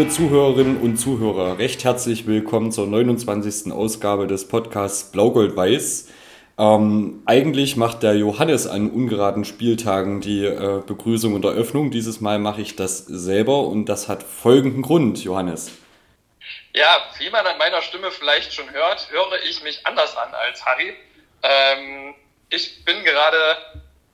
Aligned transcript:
Liebe 0.00 0.12
Zuhörerinnen 0.12 0.80
und 0.80 0.96
Zuhörer, 0.96 1.58
recht 1.58 1.84
herzlich 1.84 2.26
willkommen 2.26 2.72
zur 2.72 2.86
29. 2.86 3.70
Ausgabe 3.70 4.26
des 4.26 4.48
Podcasts 4.48 5.12
Blaugold-Weiß. 5.12 6.08
Ähm, 6.58 7.22
eigentlich 7.26 7.76
macht 7.76 8.02
der 8.02 8.14
Johannes 8.14 8.66
an 8.66 8.90
ungeraden 8.90 9.44
Spieltagen 9.44 10.22
die 10.22 10.46
äh, 10.46 10.80
Begrüßung 10.86 11.34
und 11.34 11.44
Eröffnung. 11.44 11.90
Dieses 11.90 12.22
Mal 12.22 12.38
mache 12.38 12.62
ich 12.62 12.76
das 12.76 13.04
selber 13.04 13.58
und 13.64 13.90
das 13.90 14.08
hat 14.08 14.22
folgenden 14.22 14.80
Grund, 14.80 15.22
Johannes. 15.22 15.70
Ja, 16.74 16.88
wie 17.18 17.28
man 17.28 17.46
an 17.46 17.58
meiner 17.58 17.82
Stimme 17.82 18.10
vielleicht 18.10 18.54
schon 18.54 18.70
hört, 18.70 19.10
höre 19.10 19.42
ich 19.50 19.62
mich 19.62 19.86
anders 19.86 20.16
an 20.16 20.32
als 20.32 20.64
Harry. 20.64 20.94
Ähm, 21.42 22.14
ich 22.48 22.86
bin 22.86 23.04
gerade 23.04 23.58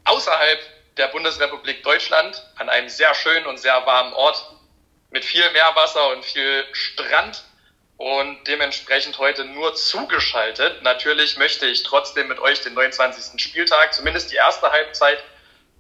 außerhalb 0.02 0.58
der 0.96 1.06
Bundesrepublik 1.08 1.84
Deutschland 1.84 2.44
an 2.56 2.68
einem 2.70 2.88
sehr 2.88 3.14
schönen 3.14 3.46
und 3.46 3.60
sehr 3.60 3.86
warmen 3.86 4.14
Ort 4.14 4.55
mit 5.10 5.24
viel 5.24 5.48
Meerwasser 5.52 6.10
und 6.10 6.24
viel 6.24 6.64
Strand 6.72 7.44
und 7.96 8.46
dementsprechend 8.46 9.18
heute 9.18 9.44
nur 9.44 9.74
zugeschaltet. 9.74 10.82
Natürlich 10.82 11.38
möchte 11.38 11.66
ich 11.66 11.82
trotzdem 11.82 12.28
mit 12.28 12.38
euch 12.38 12.60
den 12.60 12.74
29. 12.74 13.40
Spieltag, 13.40 13.94
zumindest 13.94 14.30
die 14.32 14.36
erste 14.36 14.70
Halbzeit, 14.70 15.22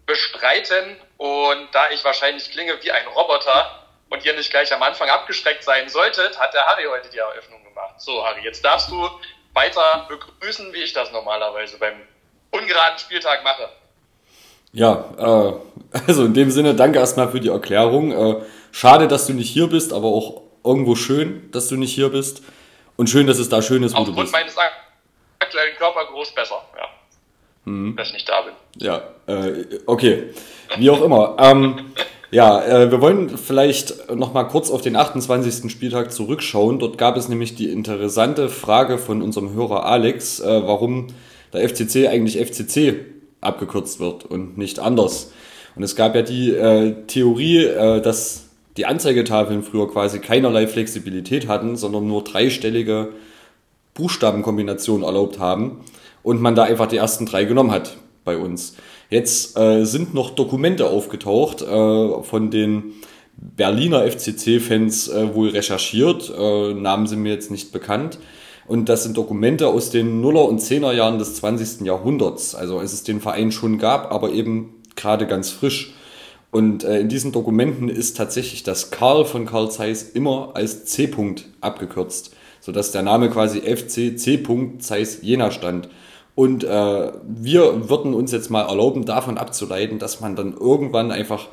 bestreiten. 0.06 0.96
Und 1.18 1.68
da 1.72 1.90
ich 1.90 2.04
wahrscheinlich 2.04 2.50
klinge 2.50 2.82
wie 2.82 2.92
ein 2.92 3.06
Roboter 3.08 3.82
und 4.08 4.24
ihr 4.24 4.34
nicht 4.34 4.50
gleich 4.50 4.72
am 4.72 4.82
Anfang 4.82 5.10
abgeschreckt 5.10 5.64
sein 5.64 5.88
solltet, 5.88 6.38
hat 6.38 6.54
der 6.54 6.64
Harry 6.64 6.84
heute 6.88 7.10
die 7.10 7.18
Eröffnung 7.18 7.62
gemacht. 7.64 8.00
So, 8.00 8.24
Harry, 8.24 8.42
jetzt 8.44 8.64
darfst 8.64 8.90
du 8.90 9.08
weiter 9.52 10.06
begrüßen, 10.08 10.72
wie 10.72 10.82
ich 10.82 10.92
das 10.92 11.10
normalerweise 11.12 11.78
beim 11.78 11.94
ungeraden 12.50 12.98
Spieltag 12.98 13.42
mache. 13.42 13.68
Ja, 14.72 15.04
äh, 15.18 15.98
also 16.06 16.24
in 16.24 16.34
dem 16.34 16.50
Sinne, 16.50 16.74
danke 16.74 16.98
erstmal 16.98 17.30
für 17.30 17.40
die 17.40 17.48
Erklärung. 17.48 18.12
Äh, 18.12 18.44
schade, 18.76 19.08
dass 19.08 19.26
du 19.26 19.32
nicht 19.32 19.48
hier 19.48 19.68
bist, 19.68 19.92
aber 19.92 20.08
auch 20.08 20.42
irgendwo 20.62 20.94
schön, 20.94 21.48
dass 21.50 21.68
du 21.68 21.76
nicht 21.76 21.94
hier 21.94 22.10
bist. 22.10 22.42
Und 22.96 23.08
schön, 23.08 23.26
dass 23.26 23.38
es 23.38 23.48
da 23.48 23.62
schön 23.62 23.82
ist, 23.82 23.94
wo 23.94 23.98
Aufgrund 23.98 24.18
du 24.18 24.22
bist. 24.22 24.32
meines 24.32 24.54
aktuellen 25.38 25.76
Körpergroß 25.76 26.34
besser, 26.34 26.62
ja. 26.76 26.86
Mhm. 27.64 27.96
Dass 27.96 28.08
ich 28.08 28.14
nicht 28.14 28.28
da 28.28 28.42
bin. 28.42 28.54
Ja, 28.78 29.02
äh, 29.26 29.64
okay. 29.86 30.30
Wie 30.78 30.90
auch 30.90 31.02
immer. 31.02 31.36
ähm, 31.38 31.92
ja, 32.30 32.62
äh, 32.62 32.90
wir 32.90 33.00
wollen 33.00 33.38
vielleicht 33.38 34.10
noch 34.14 34.32
mal 34.34 34.44
kurz 34.44 34.70
auf 34.70 34.82
den 34.82 34.96
28. 34.96 35.70
Spieltag 35.70 36.12
zurückschauen. 36.12 36.78
Dort 36.78 36.98
gab 36.98 37.16
es 37.16 37.28
nämlich 37.28 37.54
die 37.54 37.70
interessante 37.70 38.48
Frage 38.48 38.98
von 38.98 39.22
unserem 39.22 39.54
Hörer 39.54 39.86
Alex, 39.86 40.40
äh, 40.40 40.62
warum 40.66 41.08
der 41.52 41.66
FCC 41.68 42.08
eigentlich 42.08 42.38
FCC 42.38 43.06
abgekürzt 43.40 44.00
wird 44.00 44.24
und 44.24 44.58
nicht 44.58 44.78
anders. 44.78 45.32
Und 45.76 45.82
es 45.82 45.96
gab 45.96 46.14
ja 46.14 46.22
die 46.22 46.50
äh, 46.50 47.06
Theorie, 47.06 47.64
äh, 47.64 48.00
dass 48.00 48.45
die 48.76 48.86
Anzeigetafeln 48.86 49.62
früher 49.62 49.90
quasi 49.90 50.18
keinerlei 50.18 50.66
Flexibilität 50.66 51.48
hatten, 51.48 51.76
sondern 51.76 52.06
nur 52.06 52.24
dreistellige 52.24 53.08
Buchstabenkombinationen 53.94 55.04
erlaubt 55.04 55.38
haben 55.38 55.80
und 56.22 56.40
man 56.40 56.54
da 56.54 56.64
einfach 56.64 56.86
die 56.86 56.98
ersten 56.98 57.26
drei 57.26 57.44
genommen 57.44 57.70
hat 57.70 57.96
bei 58.24 58.36
uns. 58.36 58.76
Jetzt 59.08 59.56
äh, 59.56 59.84
sind 59.84 60.14
noch 60.14 60.30
Dokumente 60.30 60.88
aufgetaucht 60.88 61.62
äh, 61.62 62.22
von 62.22 62.50
den 62.50 62.94
Berliner 63.36 64.10
FCC-Fans 64.10 65.08
äh, 65.08 65.34
wohl 65.34 65.50
recherchiert, 65.50 66.32
äh, 66.36 66.74
Namen 66.74 67.06
sind 67.06 67.22
mir 67.22 67.32
jetzt 67.32 67.50
nicht 67.50 67.72
bekannt. 67.72 68.18
Und 68.66 68.88
das 68.88 69.04
sind 69.04 69.16
Dokumente 69.16 69.68
aus 69.68 69.90
den 69.90 70.20
Nuller- 70.20 70.48
und 70.48 70.58
Zehnerjahren 70.58 71.18
des 71.18 71.36
20. 71.36 71.86
Jahrhunderts. 71.86 72.54
Also 72.56 72.78
als 72.78 72.92
es 72.92 73.04
den 73.04 73.20
Verein 73.20 73.52
schon 73.52 73.78
gab, 73.78 74.10
aber 74.10 74.32
eben 74.32 74.82
gerade 74.96 75.26
ganz 75.26 75.50
frisch. 75.50 75.94
Und 76.50 76.84
äh, 76.84 77.00
in 77.00 77.08
diesen 77.08 77.32
Dokumenten 77.32 77.88
ist 77.88 78.16
tatsächlich 78.16 78.62
das 78.62 78.90
Karl 78.90 79.24
von 79.24 79.46
Karl 79.46 79.70
Zeiss 79.70 80.02
immer 80.02 80.52
als 80.54 80.86
C. 80.86 81.06
-Punkt 81.06 81.44
abgekürzt, 81.60 82.34
sodass 82.60 82.92
der 82.92 83.02
Name 83.02 83.30
quasi 83.30 83.60
FC 83.60 84.18
C. 84.18 84.42
Zeiss 84.78 85.18
Jena 85.22 85.50
stand. 85.50 85.88
Und 86.34 86.64
äh, 86.64 86.68
wir 86.68 87.88
würden 87.88 88.12
uns 88.14 88.30
jetzt 88.30 88.50
mal 88.50 88.68
erlauben, 88.68 89.06
davon 89.06 89.38
abzuleiten, 89.38 89.98
dass 89.98 90.20
man 90.20 90.36
dann 90.36 90.54
irgendwann 90.54 91.10
einfach, 91.10 91.48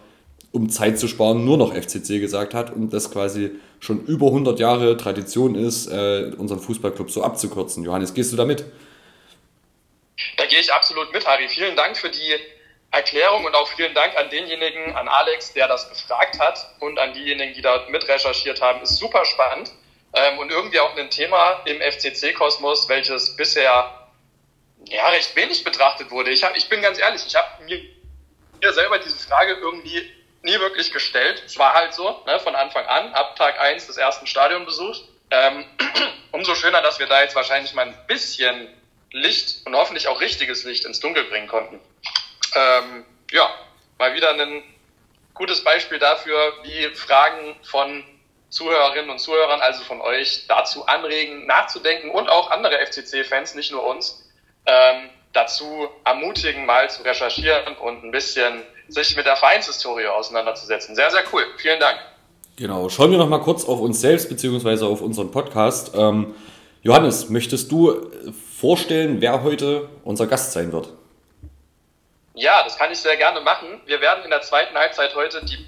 um 0.52 0.70
Zeit 0.70 1.00
zu 1.00 1.08
sparen, 1.08 1.46
nur 1.46 1.58
noch 1.58 1.74
FCC 1.74 2.20
gesagt 2.20 2.54
hat 2.54 2.70
und 2.72 2.92
das 2.92 3.10
quasi 3.10 3.52
schon 3.80 4.06
über 4.06 4.28
100 4.28 4.60
Jahre 4.60 4.98
Tradition 4.98 5.56
ist, 5.56 5.88
äh, 5.88 6.32
unseren 6.38 6.60
Fußballclub 6.60 7.10
so 7.10 7.24
abzukürzen. 7.24 7.84
Johannes, 7.84 8.14
gehst 8.14 8.34
du 8.34 8.36
damit? 8.36 8.66
Da 10.38 10.46
gehe 10.46 10.60
ich 10.60 10.72
absolut 10.72 11.12
mit, 11.14 11.26
Harry. 11.26 11.48
Vielen 11.48 11.76
Dank 11.76 11.98
für 11.98 12.10
die 12.10 12.36
Erklärung 12.94 13.44
und 13.44 13.56
auch 13.56 13.68
vielen 13.70 13.96
Dank 13.96 14.16
an 14.16 14.30
denjenigen, 14.30 14.96
an 14.96 15.08
Alex, 15.08 15.52
der 15.54 15.68
das 15.68 15.90
gefragt 15.90 16.40
hat 16.40 16.68
und 16.80 17.00
an 17.00 17.12
diejenigen, 17.14 17.56
die 17.56 17.62
da 17.62 17.86
mit 17.90 18.08
recherchiert 18.08 18.62
haben. 18.62 18.84
Ist 18.84 18.98
super 18.98 19.26
spannend 19.26 19.72
ähm, 20.14 20.38
und 20.38 20.52
irgendwie 20.52 20.80
auch 20.80 20.96
ein 20.96 21.10
Thema 21.10 21.62
im 21.66 21.82
FCC-Kosmos, 21.82 22.88
welches 22.90 23.36
bisher 23.36 24.08
ja 24.86 25.10
recht 25.10 25.36
wenig 25.36 25.64
betrachtet 25.64 26.12
wurde. 26.12 26.30
Ich, 26.30 26.44
hab, 26.44 26.56
ich 26.56 26.70
bin 26.70 26.84
ganz 26.84 27.00
ehrlich, 27.00 27.26
ich 27.26 27.36
habe 27.36 27.64
mir, 27.64 27.82
mir 28.62 28.74
selber 28.74 29.00
diese 29.00 29.28
Frage 29.28 29.54
irgendwie 29.54 30.14
nie 30.44 30.60
wirklich 30.60 30.92
gestellt. 30.92 31.42
Es 31.48 31.58
war 31.58 31.74
halt 31.74 31.96
so, 31.96 32.22
ne, 32.28 32.40
von 32.42 32.54
Anfang 32.56 32.86
an, 32.86 33.12
ab 33.14 33.36
Tag 33.36 33.60
eins 33.60 33.88
des 33.88 33.98
ersten 33.98 34.28
Stadionbesuchs. 34.28 35.02
Ähm, 35.32 35.66
umso 36.32 36.54
schöner, 36.54 36.84
dass 36.84 37.00
wir 37.00 37.08
da 37.08 37.24
jetzt 37.24 37.36
wahrscheinlich 37.36 37.74
mal 37.74 37.88
ein 37.88 37.98
bisschen 38.06 38.68
Licht 39.10 39.66
und 39.66 39.76
hoffentlich 39.76 40.08
auch 40.08 40.22
richtiges 40.22 40.64
Licht 40.64 40.86
ins 40.86 41.00
Dunkel 41.00 41.24
bringen 41.24 41.48
konnten 41.48 41.80
ähm, 42.56 43.06
ja, 43.32 43.50
mal 43.98 44.14
wieder 44.14 44.32
ein 44.32 44.64
gutes 45.34 45.64
Beispiel 45.64 46.00
dafür, 46.00 46.38
wie 46.64 46.94
Fragen 46.96 47.56
von 47.64 48.04
Zuhörerinnen 48.50 49.10
und 49.10 49.20
Zuhörern, 49.20 49.62
also 49.62 49.84
von 49.84 50.00
euch, 50.02 50.46
dazu 50.48 50.86
anregen, 50.86 51.48
nachzudenken 51.48 52.12
und 52.12 52.30
auch 52.30 52.52
andere 52.52 52.76
FCC-Fans, 52.86 53.56
nicht 53.56 53.72
nur 53.72 53.84
uns, 53.84 54.30
ähm, 54.66 55.10
dazu 55.34 55.88
ermutigen, 56.06 56.66
mal 56.66 56.90
zu 56.90 57.02
recherchieren 57.02 57.76
und 57.78 58.04
ein 58.04 58.12
bisschen 58.12 58.62
sich 58.88 59.16
mit 59.16 59.26
der 59.26 59.36
Vereinshistorie 59.36 60.06
auseinanderzusetzen. 60.06 60.96
Sehr, 60.96 61.10
sehr 61.10 61.24
cool. 61.34 61.44
Vielen 61.58 61.80
Dank. 61.80 61.98
Genau. 62.56 62.90
Schauen 62.90 63.10
wir 63.10 63.18
noch 63.18 63.30
mal 63.30 63.40
kurz 63.40 63.66
auf 63.66 63.80
uns 63.80 64.00
selbst 64.00 64.30
beziehungsweise 64.30 64.86
auf 64.86 65.02
unseren 65.02 65.32
Podcast. 65.32 65.92
Ähm, 65.96 66.36
Johannes, 66.84 67.30
möchtest 67.30 67.72
du 67.72 68.12
vorstellen, 68.60 69.22
wer 69.22 69.42
heute 69.42 69.90
unser 70.04 70.28
Gast 70.28 70.52
sein 70.52 70.72
wird? 70.72 70.90
Ja, 72.34 72.64
das 72.64 72.78
kann 72.78 72.92
ich 72.92 73.00
sehr 73.00 73.18
gerne 73.18 73.42
machen. 73.42 73.82
Wir 73.86 74.02
werden 74.02 74.24
in 74.24 74.32
der 74.32 74.42
zweiten 74.42 74.76
Halbzeit 74.76 75.14
heute 75.16 75.46
die 75.46 75.66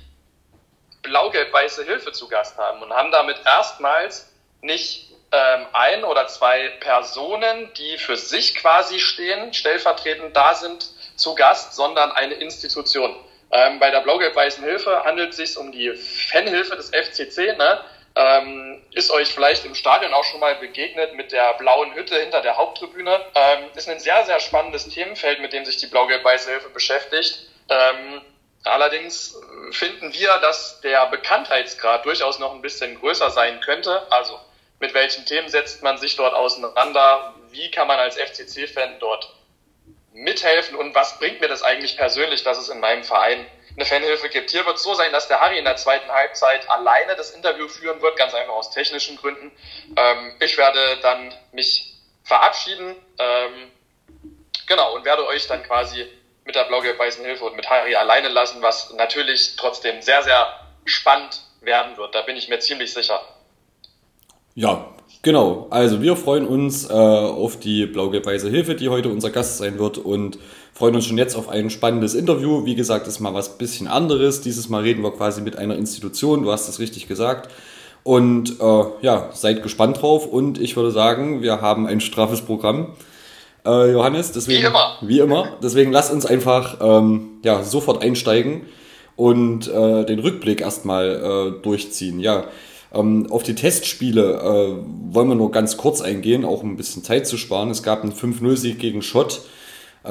blau-gelb-weiße 1.03 1.83
Hilfe 1.83 2.11
zu 2.11 2.27
Gast 2.27 2.57
haben 2.57 2.81
und 2.81 2.91
haben 2.91 3.11
damit 3.11 3.37
erstmals 3.45 4.33
nicht 4.61 5.11
ähm, 5.31 5.67
ein 5.73 6.03
oder 6.03 6.27
zwei 6.27 6.69
Personen, 6.79 7.71
die 7.75 7.97
für 7.97 8.17
sich 8.17 8.55
quasi 8.55 8.99
stehen, 8.99 9.53
stellvertretend 9.53 10.35
da 10.35 10.55
sind, 10.55 10.89
zu 11.15 11.35
Gast, 11.35 11.75
sondern 11.75 12.11
eine 12.11 12.33
Institution. 12.35 13.15
Ähm, 13.51 13.79
bei 13.79 13.91
der 13.91 14.01
blau-gelb-weißen 14.01 14.63
Hilfe 14.63 15.03
handelt 15.03 15.31
es 15.31 15.37
sich 15.37 15.57
um 15.57 15.71
die 15.71 15.93
Fanhilfe 15.93 16.75
des 16.75 16.89
FCC. 16.89 17.55
Ne? 17.57 17.79
Ähm, 18.17 18.81
ist 18.91 19.11
euch 19.11 19.33
vielleicht 19.33 19.65
im 19.65 19.75
Stadion 19.75 20.13
auch 20.13 20.23
schon 20.23 20.39
mal 20.39 20.55
begegnet 20.55 21.15
mit 21.15 21.33
der 21.33 21.53
blauen 21.55 21.93
Hütte 21.95 22.17
hinter 22.17 22.41
der 22.41 22.55
Haupttribüne. 22.55 23.25
Ähm, 23.35 23.65
ist 23.75 23.89
ein 23.89 23.99
sehr, 23.99 24.23
sehr 24.25 24.39
spannendes 24.39 24.87
Themenfeld, 24.87 25.41
mit 25.41 25.51
dem 25.51 25.65
sich 25.65 25.77
die 25.77 25.87
Blau-Gelb-Weiße 25.87 26.49
Hilfe 26.49 26.69
beschäftigt. 26.69 27.47
Ähm, 27.69 28.21
allerdings 28.63 29.37
finden 29.71 30.13
wir, 30.13 30.37
dass 30.37 30.79
der 30.79 31.07
Bekanntheitsgrad 31.07 32.05
durchaus 32.05 32.39
noch 32.39 32.53
ein 32.53 32.61
bisschen 32.61 32.97
größer 32.97 33.31
sein 33.31 33.59
könnte. 33.59 34.09
Also 34.09 34.39
mit 34.79 34.93
welchen 34.93 35.25
Themen 35.25 35.49
setzt 35.49 35.83
man 35.83 35.97
sich 35.97 36.15
dort 36.15 36.33
auseinander? 36.33 37.33
Wie 37.51 37.69
kann 37.71 37.87
man 37.87 37.99
als 37.99 38.15
FCC-Fan 38.15 38.99
dort 38.99 39.33
mithelfen? 40.13 40.77
Und 40.77 40.95
was 40.95 41.19
bringt 41.19 41.41
mir 41.41 41.49
das 41.49 41.63
eigentlich 41.63 41.97
persönlich, 41.97 42.43
dass 42.43 42.57
es 42.57 42.69
in 42.69 42.79
meinem 42.79 43.03
Verein 43.03 43.45
eine 43.75 43.85
Fanhilfe 43.85 44.29
gibt. 44.29 44.51
Hier 44.51 44.65
wird 44.65 44.77
es 44.77 44.83
so 44.83 44.93
sein, 44.93 45.11
dass 45.11 45.27
der 45.27 45.41
Harry 45.41 45.57
in 45.57 45.65
der 45.65 45.75
zweiten 45.75 46.09
Halbzeit 46.09 46.69
alleine 46.69 47.15
das 47.15 47.31
Interview 47.31 47.67
führen 47.67 48.01
wird, 48.01 48.17
ganz 48.17 48.33
einfach 48.33 48.53
aus 48.53 48.71
technischen 48.71 49.17
Gründen. 49.17 49.51
Ähm, 49.95 50.33
ich 50.39 50.57
werde 50.57 50.79
dann 51.01 51.33
mich 51.51 51.93
verabschieden, 52.23 52.95
ähm, 53.19 53.71
genau, 54.67 54.95
und 54.95 55.05
werde 55.05 55.25
euch 55.27 55.47
dann 55.47 55.63
quasi 55.63 56.05
mit 56.45 56.55
der 56.55 56.65
blau-gelb-weißen 56.65 57.25
Hilfe 57.25 57.45
und 57.45 57.55
mit 57.55 57.69
Harry 57.69 57.95
alleine 57.95 58.29
lassen, 58.29 58.61
was 58.61 58.93
natürlich 58.93 59.55
trotzdem 59.57 60.01
sehr, 60.01 60.23
sehr 60.23 60.47
spannend 60.85 61.41
werden 61.61 61.97
wird. 61.97 62.15
Da 62.15 62.21
bin 62.21 62.37
ich 62.37 62.47
mir 62.47 62.59
ziemlich 62.59 62.93
sicher. 62.93 63.19
Ja, 64.53 64.93
genau. 65.21 65.67
Also 65.69 66.01
wir 66.01 66.15
freuen 66.15 66.47
uns 66.47 66.89
äh, 66.89 66.93
auf 66.93 67.59
die 67.59 67.87
blau-gelb-weiße 67.87 68.49
Hilfe, 68.49 68.75
die 68.75 68.89
heute 68.89 69.09
unser 69.09 69.31
Gast 69.31 69.57
sein 69.57 69.79
wird 69.79 69.97
und 69.97 70.37
freuen 70.75 70.95
uns 70.95 71.05
schon 71.05 71.17
jetzt 71.17 71.35
auf 71.35 71.47
ein 71.49 71.69
spannendes 71.69 72.13
Interview. 72.13 72.65
Wie 72.65 72.75
gesagt, 72.75 73.07
ist 73.07 73.21
mal 73.21 73.33
was 73.33 73.57
bisschen 73.57 73.87
anderes. 73.87 74.41
Dieses 74.41 74.69
Mal 74.69 74.83
reden 74.83 75.03
wir 75.03 75.11
quasi 75.11 75.41
mit 75.41 75.57
einer 75.57 75.75
Institution, 75.75 76.43
du 76.43 76.51
hast 76.51 76.67
es 76.67 76.79
richtig 76.79 77.07
gesagt. 77.07 77.49
Und 78.03 78.59
äh, 78.59 78.83
ja, 79.01 79.29
seid 79.33 79.63
gespannt 79.63 80.01
drauf 80.01 80.27
und 80.27 80.59
ich 80.61 80.75
würde 80.75 80.91
sagen, 80.91 81.41
wir 81.41 81.61
haben 81.61 81.87
ein 81.87 82.01
straffes 82.01 82.41
Programm. 82.41 82.89
Äh, 83.65 83.93
Johannes, 83.93 84.31
deswegen, 84.31 84.61
wie 84.61 84.67
immer. 84.67 84.97
Wie 85.01 85.19
immer. 85.19 85.57
Deswegen 85.63 85.91
lass 85.91 86.11
uns 86.11 86.25
einfach 86.25 86.77
ähm, 86.81 87.39
ja, 87.43 87.63
sofort 87.63 88.03
einsteigen. 88.03 88.63
und 89.15 89.67
äh, 89.67 90.05
den 90.05 90.19
Rückblick 90.19 90.61
erstmal 90.61 91.55
äh, 91.57 91.61
durchziehen. 91.63 92.19
Ja, 92.19 92.45
ähm, 92.93 93.27
auf 93.31 93.43
die 93.43 93.55
Testspiele 93.55 94.33
äh, 94.33 95.13
wollen 95.13 95.29
wir 95.29 95.35
nur 95.35 95.51
ganz 95.51 95.77
kurz 95.77 96.01
eingehen, 96.01 96.45
auch 96.45 96.63
um 96.63 96.73
ein 96.73 96.77
bisschen 96.77 97.03
Zeit 97.03 97.25
zu 97.25 97.37
sparen. 97.37 97.69
Es 97.69 97.81
gab 97.81 98.03
einen 98.03 98.13
5-0-Sieg 98.13 98.77
gegen 98.77 99.01
Schott, 99.01 99.41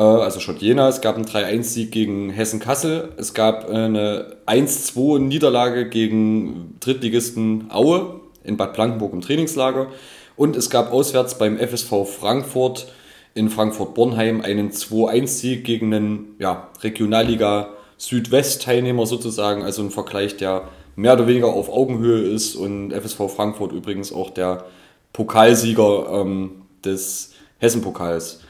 also 0.00 0.40
Schott 0.40 0.60
Jena. 0.60 0.88
Es 0.88 1.00
gab 1.00 1.16
einen 1.16 1.24
3-1-Sieg 1.24 1.90
gegen 1.90 2.30
Hessen-Kassel. 2.30 3.10
Es 3.16 3.34
gab 3.34 3.68
eine 3.68 4.36
1-2-Niederlage 4.46 5.88
gegen 5.88 6.76
Drittligisten 6.80 7.70
Aue 7.70 8.20
in 8.42 8.56
Bad 8.56 8.74
Blankenburg 8.74 9.12
im 9.12 9.20
Trainingslager. 9.20 9.88
Und 10.36 10.56
es 10.56 10.70
gab 10.70 10.92
auswärts 10.92 11.38
beim 11.38 11.58
FSV 11.58 12.06
Frankfurt 12.06 12.88
in 13.34 13.50
Frankfurt-Bornheim 13.50 14.40
einen 14.40 14.70
2-1-Sieg 14.70 15.64
gegen 15.64 15.94
einen 15.94 16.36
ja, 16.38 16.68
Regionalliga 16.82 17.68
Südwest-Teilnehmer 17.98 19.06
sozusagen, 19.06 19.62
also 19.62 19.82
ein 19.82 19.90
Vergleich, 19.90 20.36
der 20.36 20.68
mehr 20.96 21.14
oder 21.14 21.26
weniger 21.26 21.48
auf 21.48 21.68
Augenhöhe 21.68 22.20
ist 22.20 22.54
und 22.54 22.92
FSV 22.92 23.28
Frankfurt 23.34 23.72
übrigens 23.72 24.12
auch 24.12 24.30
der 24.30 24.64
Pokalsieger 25.12 26.20
ähm, 26.20 26.62
des 26.84 27.32
Hessen-Pokals. 27.58 28.40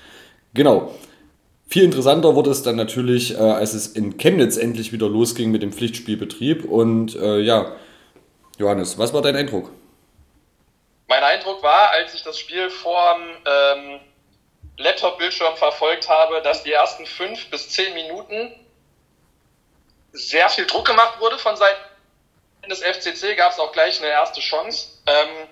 Genau. 0.54 0.90
Viel 1.66 1.84
interessanter 1.84 2.34
wurde 2.34 2.50
es 2.50 2.62
dann 2.62 2.76
natürlich, 2.76 3.34
äh, 3.34 3.38
als 3.38 3.74
es 3.74 3.88
in 3.88 4.18
Chemnitz 4.18 4.56
endlich 4.56 4.92
wieder 4.92 5.08
losging 5.08 5.50
mit 5.50 5.62
dem 5.62 5.72
Pflichtspielbetrieb. 5.72 6.64
Und 6.64 7.16
äh, 7.16 7.38
ja, 7.38 7.76
Johannes, 8.58 8.98
was 8.98 9.12
war 9.12 9.22
dein 9.22 9.36
Eindruck? 9.36 9.70
Mein 11.08 11.22
Eindruck 11.22 11.62
war, 11.62 11.90
als 11.90 12.14
ich 12.14 12.22
das 12.22 12.38
Spiel 12.38 12.70
vor 12.70 13.16
ähm, 13.44 14.00
Laptop-Bildschirm 14.78 15.56
verfolgt 15.56 16.08
habe, 16.08 16.42
dass 16.42 16.62
die 16.62 16.72
ersten 16.72 17.06
fünf 17.06 17.50
bis 17.50 17.70
zehn 17.70 17.94
Minuten 17.94 18.52
sehr 20.12 20.48
viel 20.48 20.66
Druck 20.66 20.86
gemacht 20.86 21.20
wurde 21.20 21.38
von 21.38 21.56
Seiten 21.56 21.80
des 22.68 22.80
FCC, 22.82 23.36
gab 23.36 23.52
es 23.52 23.58
auch 23.58 23.72
gleich 23.72 24.00
eine 24.00 24.10
erste 24.10 24.40
Chance. 24.40 24.88
Ähm, 25.06 25.48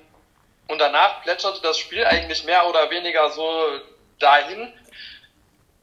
und 0.69 0.79
danach 0.79 1.23
plätscherte 1.23 1.61
das 1.63 1.79
Spiel 1.79 2.05
eigentlich 2.05 2.45
mehr 2.45 2.67
oder 2.69 2.91
weniger 2.91 3.31
so 3.31 3.47
dahin. 4.19 4.73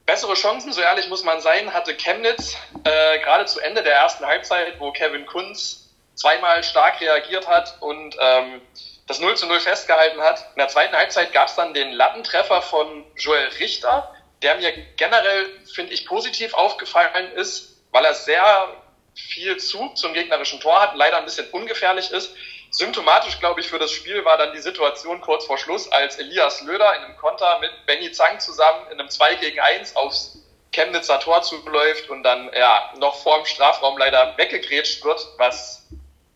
Bessere 0.10 0.34
Chancen, 0.34 0.74
so 0.74 0.82
ehrlich 0.82 1.08
muss 1.08 1.24
man 1.24 1.40
sein, 1.40 1.72
hatte 1.72 1.96
Chemnitz 1.96 2.58
äh, 2.84 3.20
gerade 3.20 3.46
zu 3.46 3.60
Ende 3.60 3.84
der 3.84 3.94
ersten 3.94 4.26
Halbzeit, 4.26 4.80
wo 4.80 4.92
Kevin 4.92 5.28
Kunz 5.28 5.92
zweimal 6.16 6.64
stark 6.64 7.00
reagiert 7.00 7.48
hat 7.48 7.78
und 7.80 8.18
ähm, 8.20 8.60
das 9.06 9.20
0 9.20 9.38
zu 9.38 9.46
0 9.46 9.60
festgehalten 9.60 10.20
hat. 10.20 10.48
In 10.56 10.58
der 10.62 10.68
zweiten 10.68 10.96
Halbzeit 10.96 11.32
gab 11.32 11.48
es 11.48 11.54
dann 11.54 11.76
den 11.76 11.92
Lattentreffer 11.92 12.64
von 12.64 13.06
Joel 13.18 13.50
Richter, 13.60 14.12
der 14.42 14.56
mir 14.56 14.72
generell, 14.96 15.46
finde 15.76 15.94
ich, 15.94 16.08
positiv 16.08 16.56
aufgefallen 16.56 17.32
ist, 17.34 17.78
weil 17.92 18.04
er 18.04 18.16
sehr 18.16 18.68
viel 19.14 19.58
Zug 19.58 19.96
zum 19.96 20.16
gegnerischen 20.16 20.60
Tor 20.60 20.82
hat, 20.82 20.96
leider 20.96 21.20
ein 21.20 21.26
bisschen 21.26 21.48
ungefährlich 21.52 22.10
ist. 22.10 22.34
Symptomatisch, 22.72 23.40
glaube 23.40 23.62
ich, 23.62 23.68
für 23.68 23.80
das 23.80 23.92
Spiel 23.92 24.24
war 24.26 24.38
dann 24.38 24.54
die 24.54 24.62
Situation 24.62 25.22
kurz 25.22 25.46
vor 25.46 25.58
Schluss, 25.58 25.92
als 25.92 26.20
Elias 26.20 26.62
Löder 26.62 26.96
in 26.96 27.04
einem 27.04 27.18
Konter 27.18 27.60
mit 27.60 27.72
Benny 27.86 28.12
Zang 28.12 28.40
zusammen 28.40 28.86
in 28.92 29.00
einem 29.00 29.10
2 29.10 29.36
gegen 29.36 29.60
1 29.60 29.96
aufs 29.96 30.38
Chemnitzer 30.72 31.20
Tor 31.20 31.42
zuläuft 31.42 32.10
und 32.10 32.24
dann 32.24 32.52
ja 32.54 32.94
noch 32.98 33.16
vor 33.16 33.38
dem 33.38 33.46
Strafraum 33.46 33.98
leider 33.98 34.38
weggegrätscht 34.38 35.04
wird, 35.04 35.26
was 35.38 35.88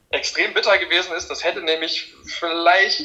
extrem 0.09 0.53
bitter 0.53 0.77
gewesen 0.79 1.13
ist. 1.13 1.29
Das 1.29 1.43
hätte 1.43 1.61
nämlich 1.61 2.13
vielleicht 2.25 3.01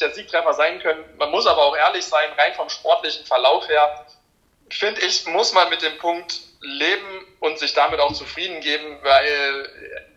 der 0.00 0.10
Siegtreffer 0.12 0.52
sein 0.54 0.80
können. 0.80 1.04
Man 1.16 1.30
muss 1.30 1.46
aber 1.46 1.62
auch 1.62 1.76
ehrlich 1.76 2.04
sein, 2.04 2.30
rein 2.36 2.54
vom 2.54 2.68
sportlichen 2.68 3.24
Verlauf 3.24 3.68
her, 3.68 4.06
finde 4.70 5.00
ich, 5.02 5.26
muss 5.26 5.52
man 5.52 5.70
mit 5.70 5.82
dem 5.82 5.96
Punkt 5.98 6.40
leben 6.60 7.26
und 7.40 7.58
sich 7.58 7.74
damit 7.74 8.00
auch 8.00 8.12
zufrieden 8.12 8.60
geben, 8.60 8.98
weil 9.02 9.68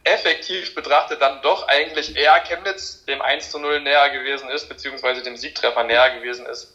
effektiv 0.04 0.74
betrachtet 0.74 1.22
dann 1.22 1.42
doch 1.42 1.68
eigentlich 1.68 2.16
eher 2.16 2.40
Chemnitz 2.42 3.04
dem 3.06 3.22
1 3.22 3.52
zu 3.52 3.60
0 3.60 3.82
näher 3.82 4.10
gewesen 4.10 4.50
ist, 4.50 4.70
beziehungsweise 4.70 5.22
dem 5.22 5.36
Siegtreffer 5.36 5.84
näher 5.84 6.18
gewesen 6.18 6.46
ist. 6.46 6.74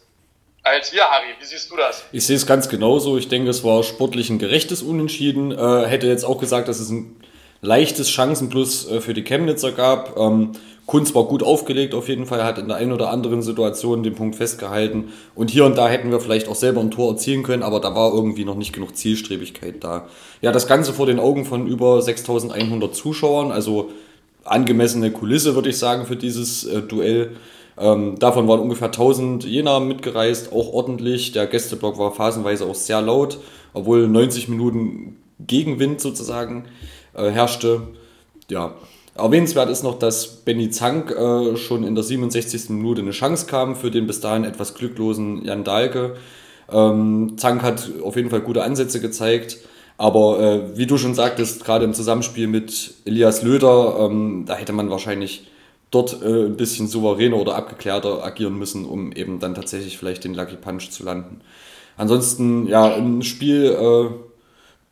Als 0.65 0.93
wir, 0.93 1.03
Harry, 1.03 1.35
wie 1.41 1.45
siehst 1.45 1.71
du 1.71 1.77
das? 1.77 2.05
Ich 2.13 2.25
sehe 2.25 2.37
es 2.37 2.47
ganz 2.47 2.69
genauso. 2.69 3.19
Ich 3.19 3.29
denke, 3.29 3.51
es 3.51 3.65
war 3.65 3.83
sportlich 3.83 4.31
ein 4.31 4.39
gerechtes 4.39 4.83
Unentschieden. 4.83 5.51
Äh, 5.51 5.87
hätte 5.89 6.07
jetzt 6.07 6.25
auch 6.25 6.39
gesagt, 6.39 6.69
dass 6.69 6.79
es 6.79 6.89
ein 6.91 7.21
leichtes 7.63 8.11
Chancenplus 8.11 8.89
äh, 8.89 9.01
für 9.01 9.13
die 9.13 9.25
Chemnitzer 9.25 9.73
gab. 9.73 10.17
Ähm, 10.17 10.53
Kunz 10.87 11.15
war 11.15 11.25
gut 11.25 11.43
aufgelegt 11.43 11.95
auf 11.95 12.09
jeden 12.09 12.27
Fall, 12.27 12.45
hat 12.45 12.59
in 12.59 12.69
der 12.69 12.77
einen 12.77 12.93
oder 12.93 13.11
anderen 13.11 13.41
Situation 13.41 14.03
den 14.03 14.15
Punkt 14.15 14.37
festgehalten. 14.37 15.13
Und 15.35 15.51
hier 15.51 15.65
und 15.65 15.79
da 15.79 15.89
hätten 15.89 16.11
wir 16.11 16.21
vielleicht 16.21 16.49
auch 16.49 16.57
selber 16.57 16.81
ein 16.81 16.91
Tor 16.91 17.13
erzielen 17.13 17.45
können, 17.45 17.63
aber 17.63 17.79
da 17.81 17.95
war 17.95 18.13
irgendwie 18.13 18.45
noch 18.45 18.57
nicht 18.57 18.73
genug 18.73 18.97
Zielstrebigkeit 18.97 19.83
da. 19.85 20.09
Ja, 20.41 20.51
das 20.51 20.67
Ganze 20.67 20.93
vor 20.93 21.07
den 21.07 21.21
Augen 21.21 21.45
von 21.45 21.67
über 21.67 22.03
6100 22.03 22.95
Zuschauern, 22.95 23.53
also 23.53 23.91
angemessene 24.45 25.13
Kulisse, 25.13 25.55
würde 25.55 25.71
ich 25.71 25.79
sagen, 25.79 26.05
für 26.05 26.17
dieses 26.17 26.65
äh, 26.65 26.83
Duell. 26.83 27.37
Ähm, 27.79 28.19
davon 28.19 28.49
waren 28.49 28.61
ungefähr 28.61 28.89
1000 28.89 29.45
Jena 29.45 29.81
mitgereist, 29.81 30.53
auch 30.53 30.73
ordentlich. 30.73 31.33
Der 31.33 31.47
Gästeblock 31.47 31.97
war 31.99 32.13
phasenweise 32.13 32.67
auch 32.67 32.75
sehr 32.75 33.01
laut, 33.01 33.39
obwohl 33.73 34.09
90 34.09 34.49
Minuten 34.49 35.17
Gegenwind 35.47 36.01
sozusagen 36.01 36.65
äh, 37.15 37.31
herrschte. 37.31 37.83
Ja, 38.51 38.75
erwähnenswert 39.15 39.71
ist 39.71 39.83
noch, 39.83 39.99
dass 39.99 40.27
Benny 40.27 40.71
Zank 40.71 41.11
äh, 41.11 41.57
schon 41.57 41.85
in 41.85 41.95
der 41.95 42.05
67. 42.05 42.71
Minute 42.71 43.03
eine 43.03 43.11
Chance 43.11 43.47
kam 43.47 43.77
für 43.77 43.91
den 43.91 44.07
bis 44.07 44.21
dahin 44.21 44.45
etwas 44.45 44.75
glücklosen 44.75 45.45
Jan 45.45 45.65
Dahlke. 45.65 46.17
Ähm, 46.71 47.35
Zank 47.37 47.63
hat 47.63 47.91
auf 48.03 48.17
jeden 48.17 48.31
Fall 48.31 48.41
gute 48.41 48.63
Ansätze 48.63 49.01
gezeigt. 49.01 49.59
Aber 49.99 50.41
äh, 50.41 50.77
wie 50.79 50.87
du 50.87 50.99
schon 50.99 51.15
sagtest, 51.15 51.65
gerade 51.65 51.85
im 51.85 51.95
Zusammenspiel 51.95 52.47
mit 52.47 52.95
Elias 53.05 53.43
Löder, 53.43 53.99
ähm, 54.01 54.45
da 54.47 54.55
hätte 54.55 54.73
man 54.73 54.91
wahrscheinlich 54.91 55.49
dort 55.91 56.23
äh, 56.23 56.47
ein 56.47 56.57
bisschen 56.57 56.89
souveräner 56.89 57.37
oder 57.37 57.55
abgeklärter 57.55 58.25
agieren 58.25 58.59
müssen, 58.59 58.85
um 58.85 59.13
eben 59.13 59.39
dann 59.39 59.55
tatsächlich 59.55 59.99
vielleicht 59.99 60.25
den 60.25 60.35
Lucky 60.35 60.57
Punch 60.57 60.91
zu 60.91 61.05
landen. 61.05 61.43
Ansonsten, 61.97 62.67
ja, 62.67 62.95
ein 62.95 63.23
Spiel, 63.23 63.67
äh, 63.67 64.09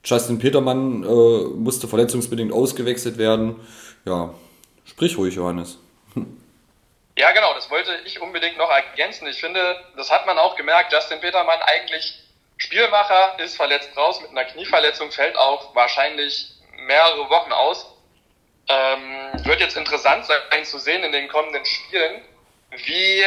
Justin 0.05 0.38
Petermann 0.38 1.02
äh, 1.02 1.44
musste 1.56 1.88
verletzungsbedingt 1.88 2.52
ausgewechselt 2.52 3.19
werden. 3.19 3.56
Ja, 4.11 4.35
sprich 4.87 5.17
ruhig, 5.17 5.37
Johannes. 5.37 5.79
Ja, 7.17 7.31
genau, 7.31 7.55
das 7.55 7.71
wollte 7.71 7.97
ich 8.05 8.21
unbedingt 8.21 8.57
noch 8.57 8.69
ergänzen. 8.69 9.29
Ich 9.29 9.38
finde, 9.38 9.76
das 9.97 10.11
hat 10.11 10.26
man 10.26 10.37
auch 10.37 10.57
gemerkt. 10.57 10.93
Justin 10.93 11.21
Petermann 11.21 11.61
eigentlich 11.62 12.19
Spielmacher, 12.57 13.38
ist 13.38 13.55
verletzt 13.55 13.97
raus 13.97 14.21
mit 14.21 14.31
einer 14.31 14.45
Knieverletzung, 14.47 15.12
fällt 15.12 15.37
auch 15.37 15.76
wahrscheinlich 15.76 16.50
mehrere 16.76 17.31
Wochen 17.31 17.52
aus. 17.52 17.87
Ähm, 18.69 19.45
wird 19.45 19.61
jetzt 19.61 19.76
interessant 19.76 20.26
sein 20.26 20.64
zu 20.64 20.79
sehen 20.79 21.05
in 21.05 21.12
den 21.12 21.29
kommenden 21.29 21.64
Spielen, 21.64 22.21
wie 22.85 23.25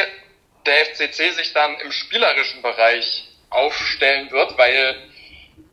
der 0.66 0.86
FCC 0.86 1.32
sich 1.32 1.54
dann 1.54 1.74
im 1.80 1.92
spielerischen 1.92 2.60
Bereich 2.60 3.28
aufstellen 3.48 4.30
wird, 4.30 4.58
weil 4.58 4.96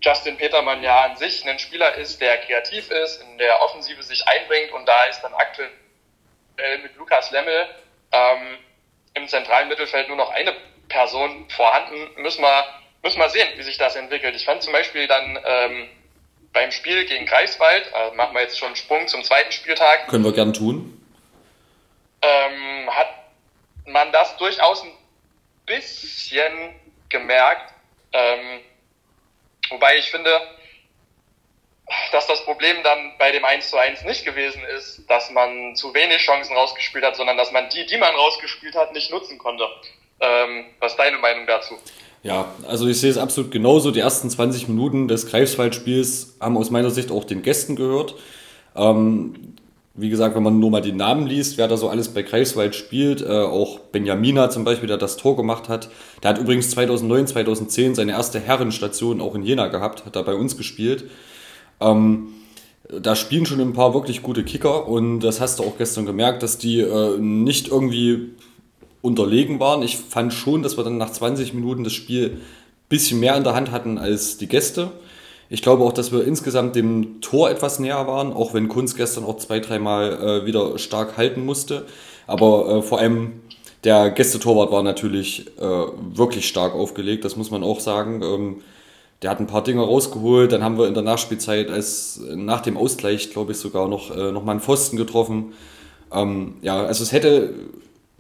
Justin 0.02 0.38
Petermann 0.38 0.82
ja 0.84 1.06
an 1.06 1.18
sich 1.18 1.48
ein 1.48 1.60
Spieler 1.60 1.96
ist, 1.96 2.20
der 2.22 2.38
kreativ 2.40 2.90
ist, 2.90 3.22
in 3.22 3.38
der 3.38 3.62
Offensive 3.62 4.02
sich 4.02 4.28
einbringt 4.28 4.72
und 4.72 4.88
da 4.88 5.04
ist 5.06 5.22
dann 5.22 5.34
aktuell 5.34 5.70
mit 6.84 6.96
Lukas 6.96 7.32
Lemmel 7.32 7.68
ähm, 8.12 8.58
im 9.14 9.28
zentralen 9.28 9.68
Mittelfeld 9.68 10.08
nur 10.08 10.18
noch 10.18 10.32
eine 10.32 10.54
Person 10.90 11.50
vorhanden. 11.50 12.22
Müssen 12.22 12.42
wir, 12.42 12.66
müssen 13.04 13.20
wir 13.20 13.30
sehen, 13.30 13.48
wie 13.56 13.64
sich 13.64 13.78
das 13.78 13.96
entwickelt. 13.96 14.36
Ich 14.36 14.46
fand 14.46 14.64
zum 14.64 14.74
Beispiel 14.74 15.08
dann 15.08 15.40
ähm, 15.46 15.90
beim 16.54 16.72
Spiel 16.72 17.06
gegen 17.06 17.26
Greifswald, 17.26 17.86
äh, 17.94 18.16
machen 18.16 18.34
wir 18.34 18.42
jetzt 18.42 18.60
schon 18.60 18.68
einen 18.68 18.76
Sprung 18.76 19.08
zum 19.08 19.24
zweiten 19.24 19.52
Spieltag. 19.52 20.08
Können 20.08 20.26
wir 20.26 20.34
gern 20.34 20.54
tun. 20.54 20.98
Ähm, 22.22 22.90
hat 22.90 23.14
man 23.86 24.12
das 24.12 24.36
durchaus 24.38 24.84
ein 24.84 24.92
bisschen 25.66 26.76
gemerkt. 27.10 27.74
Ähm, 28.14 28.62
Wobei 29.72 29.98
ich 29.98 30.12
finde, 30.12 30.30
dass 32.12 32.28
das 32.28 32.44
Problem 32.46 32.78
dann 32.84 33.14
bei 33.18 33.32
dem 33.32 33.44
1 33.44 33.70
zu 33.70 33.78
1 33.78 34.04
nicht 34.04 34.26
gewesen 34.26 34.64
ist, 34.78 35.04
dass 35.10 35.32
man 35.32 35.76
zu 35.76 35.94
wenig 35.94 36.18
Chancen 36.18 36.56
rausgespielt 36.56 37.04
hat, 37.04 37.16
sondern 37.16 37.38
dass 37.38 37.52
man 37.52 37.70
die, 37.70 37.86
die 37.86 37.98
man 37.98 38.14
rausgespielt 38.16 38.76
hat, 38.76 38.94
nicht 38.94 39.12
nutzen 39.12 39.38
konnte. 39.38 39.66
Ähm, 40.20 40.66
was 40.80 40.94
ist 40.94 40.98
deine 40.98 41.18
Meinung 41.18 41.48
dazu? 41.48 41.76
Ja, 42.24 42.54
also 42.68 42.88
ich 42.88 43.00
sehe 43.00 43.10
es 43.10 43.18
absolut 43.18 43.52
genauso. 43.52 43.92
Die 43.92 44.00
ersten 44.00 44.30
20 44.30 44.68
Minuten 44.68 45.08
des 45.08 45.28
Greifswald-Spiels 45.28 46.38
haben 46.40 46.56
aus 46.56 46.70
meiner 46.70 46.92
Sicht 46.92 47.12
auch 47.12 47.24
den 47.24 47.42
Gästen 47.42 47.76
gehört. 47.76 48.14
Ähm, 48.76 49.56
wie 49.94 50.10
gesagt, 50.10 50.36
wenn 50.36 50.44
man 50.44 50.60
nur 50.60 50.72
mal 50.72 50.82
die 50.82 50.94
Namen 50.94 51.28
liest, 51.28 51.58
wer 51.58 51.68
da 51.68 51.76
so 51.76 51.90
alles 51.90 52.10
bei 52.10 52.22
Greifswald 52.22 52.76
spielt, 52.76 53.22
äh, 53.22 53.28
auch 53.28 53.80
Benjamina 53.80 54.50
zum 54.50 54.64
Beispiel, 54.64 54.88
der 54.88 54.98
das 54.98 55.18
Tor 55.18 55.36
gemacht 55.36 55.68
hat, 55.68 55.90
der 56.24 56.32
hat 56.32 56.38
übrigens 56.38 56.70
2009, 56.72 57.28
2010 57.28 57.96
seine 57.96 58.14
erste 58.14 58.40
Herrenstation 58.40 59.20
auch 59.20 59.36
in 59.36 59.44
Jena 59.44 59.68
gehabt, 59.68 60.06
hat 60.06 60.16
da 60.16 60.22
bei 60.22 60.34
uns 60.34 60.56
gespielt. 60.56 61.06
Ähm, 61.82 62.30
da 62.90 63.16
spielen 63.16 63.46
schon 63.46 63.60
ein 63.60 63.74
paar 63.74 63.94
wirklich 63.94 64.22
gute 64.22 64.44
Kicker 64.44 64.88
und 64.88 65.20
das 65.22 65.42
hast 65.42 65.60
du 65.60 65.64
auch 65.64 65.78
gestern 65.78 66.06
gemerkt, 66.06 66.44
dass 66.44 66.58
die 66.58 66.80
äh, 66.80 67.18
nicht 67.18 67.68
irgendwie 67.68 68.32
unterlegen 69.02 69.60
waren. 69.60 69.82
Ich 69.82 69.98
fand 69.98 70.34
schon, 70.34 70.64
dass 70.64 70.78
wir 70.78 70.84
dann 70.84 70.98
nach 70.98 71.12
20 71.12 71.54
Minuten 71.54 71.84
das 71.84 71.94
Spiel 71.94 72.30
ein 72.30 72.42
bisschen 72.90 73.20
mehr 73.20 73.36
in 73.36 73.44
der 73.44 73.56
Hand 73.56 73.72
hatten 73.72 73.98
als 73.98 74.38
die 74.38 74.48
Gäste. 74.48 74.92
Ich 75.54 75.62
glaube 75.62 75.84
auch, 75.84 75.92
dass 75.92 76.14
wir 76.14 76.24
insgesamt 76.24 76.78
dem 76.78 77.20
Tor 77.20 77.50
etwas 77.50 77.78
näher 77.78 78.08
waren, 78.08 78.32
auch 78.32 78.54
wenn 78.54 78.70
Kunz 78.70 78.96
gestern 78.96 79.26
auch 79.26 79.36
zwei, 79.36 79.60
dreimal 79.60 80.14
äh, 80.14 80.46
wieder 80.46 80.78
stark 80.80 81.18
halten 81.18 81.46
musste. 81.46 81.86
Aber 82.26 82.78
äh, 82.78 82.82
vor 82.82 83.00
allem 83.00 83.34
der 83.84 84.12
Gästetorwart 84.12 84.72
war 84.72 84.82
natürlich 84.82 85.48
äh, 85.60 85.62
wirklich 85.62 86.48
stark 86.48 86.74
aufgelegt, 86.74 87.26
das 87.26 87.36
muss 87.36 87.52
man 87.52 87.64
auch 87.64 87.82
sagen. 87.82 88.22
Ähm, 88.24 88.62
der 89.22 89.30
hat 89.30 89.42
ein 89.42 89.48
paar 89.48 89.62
Dinge 89.62 89.82
rausgeholt, 89.82 90.54
dann 90.54 90.64
haben 90.64 90.78
wir 90.78 90.88
in 90.88 90.94
der 90.94 91.04
Nachspielzeit 91.04 91.70
als 91.70 92.22
nach 92.34 92.62
dem 92.62 92.78
Ausgleich, 92.78 93.32
glaube 93.32 93.52
ich, 93.52 93.58
sogar 93.58 93.90
noch, 93.90 94.16
äh, 94.16 94.32
noch 94.32 94.46
mal 94.46 94.54
einen 94.54 94.62
Pfosten 94.62 94.96
getroffen. 94.96 95.52
Ähm, 96.14 96.56
ja, 96.62 96.82
also 96.82 97.04
es 97.04 97.12
hätte 97.12 97.54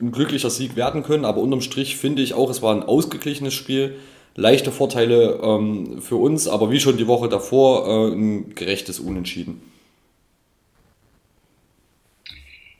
ein 0.01 0.11
glücklicher 0.11 0.49
Sieg 0.49 0.75
werden 0.75 1.01
können, 1.01 1.23
aber 1.23 1.39
unterm 1.39 1.61
Strich 1.61 1.95
finde 1.95 2.23
ich 2.23 2.33
auch, 2.33 2.49
es 2.49 2.61
war 2.61 2.75
ein 2.75 2.83
ausgeglichenes 2.83 3.53
Spiel 3.53 3.95
leichte 4.35 4.71
Vorteile 4.71 5.39
ähm, 5.43 6.01
für 6.01 6.15
uns, 6.15 6.47
aber 6.47 6.71
wie 6.71 6.79
schon 6.79 6.97
die 6.97 7.07
Woche 7.07 7.29
davor 7.29 7.87
äh, 7.87 8.13
ein 8.13 8.55
gerechtes 8.55 8.99
Unentschieden. 8.99 9.67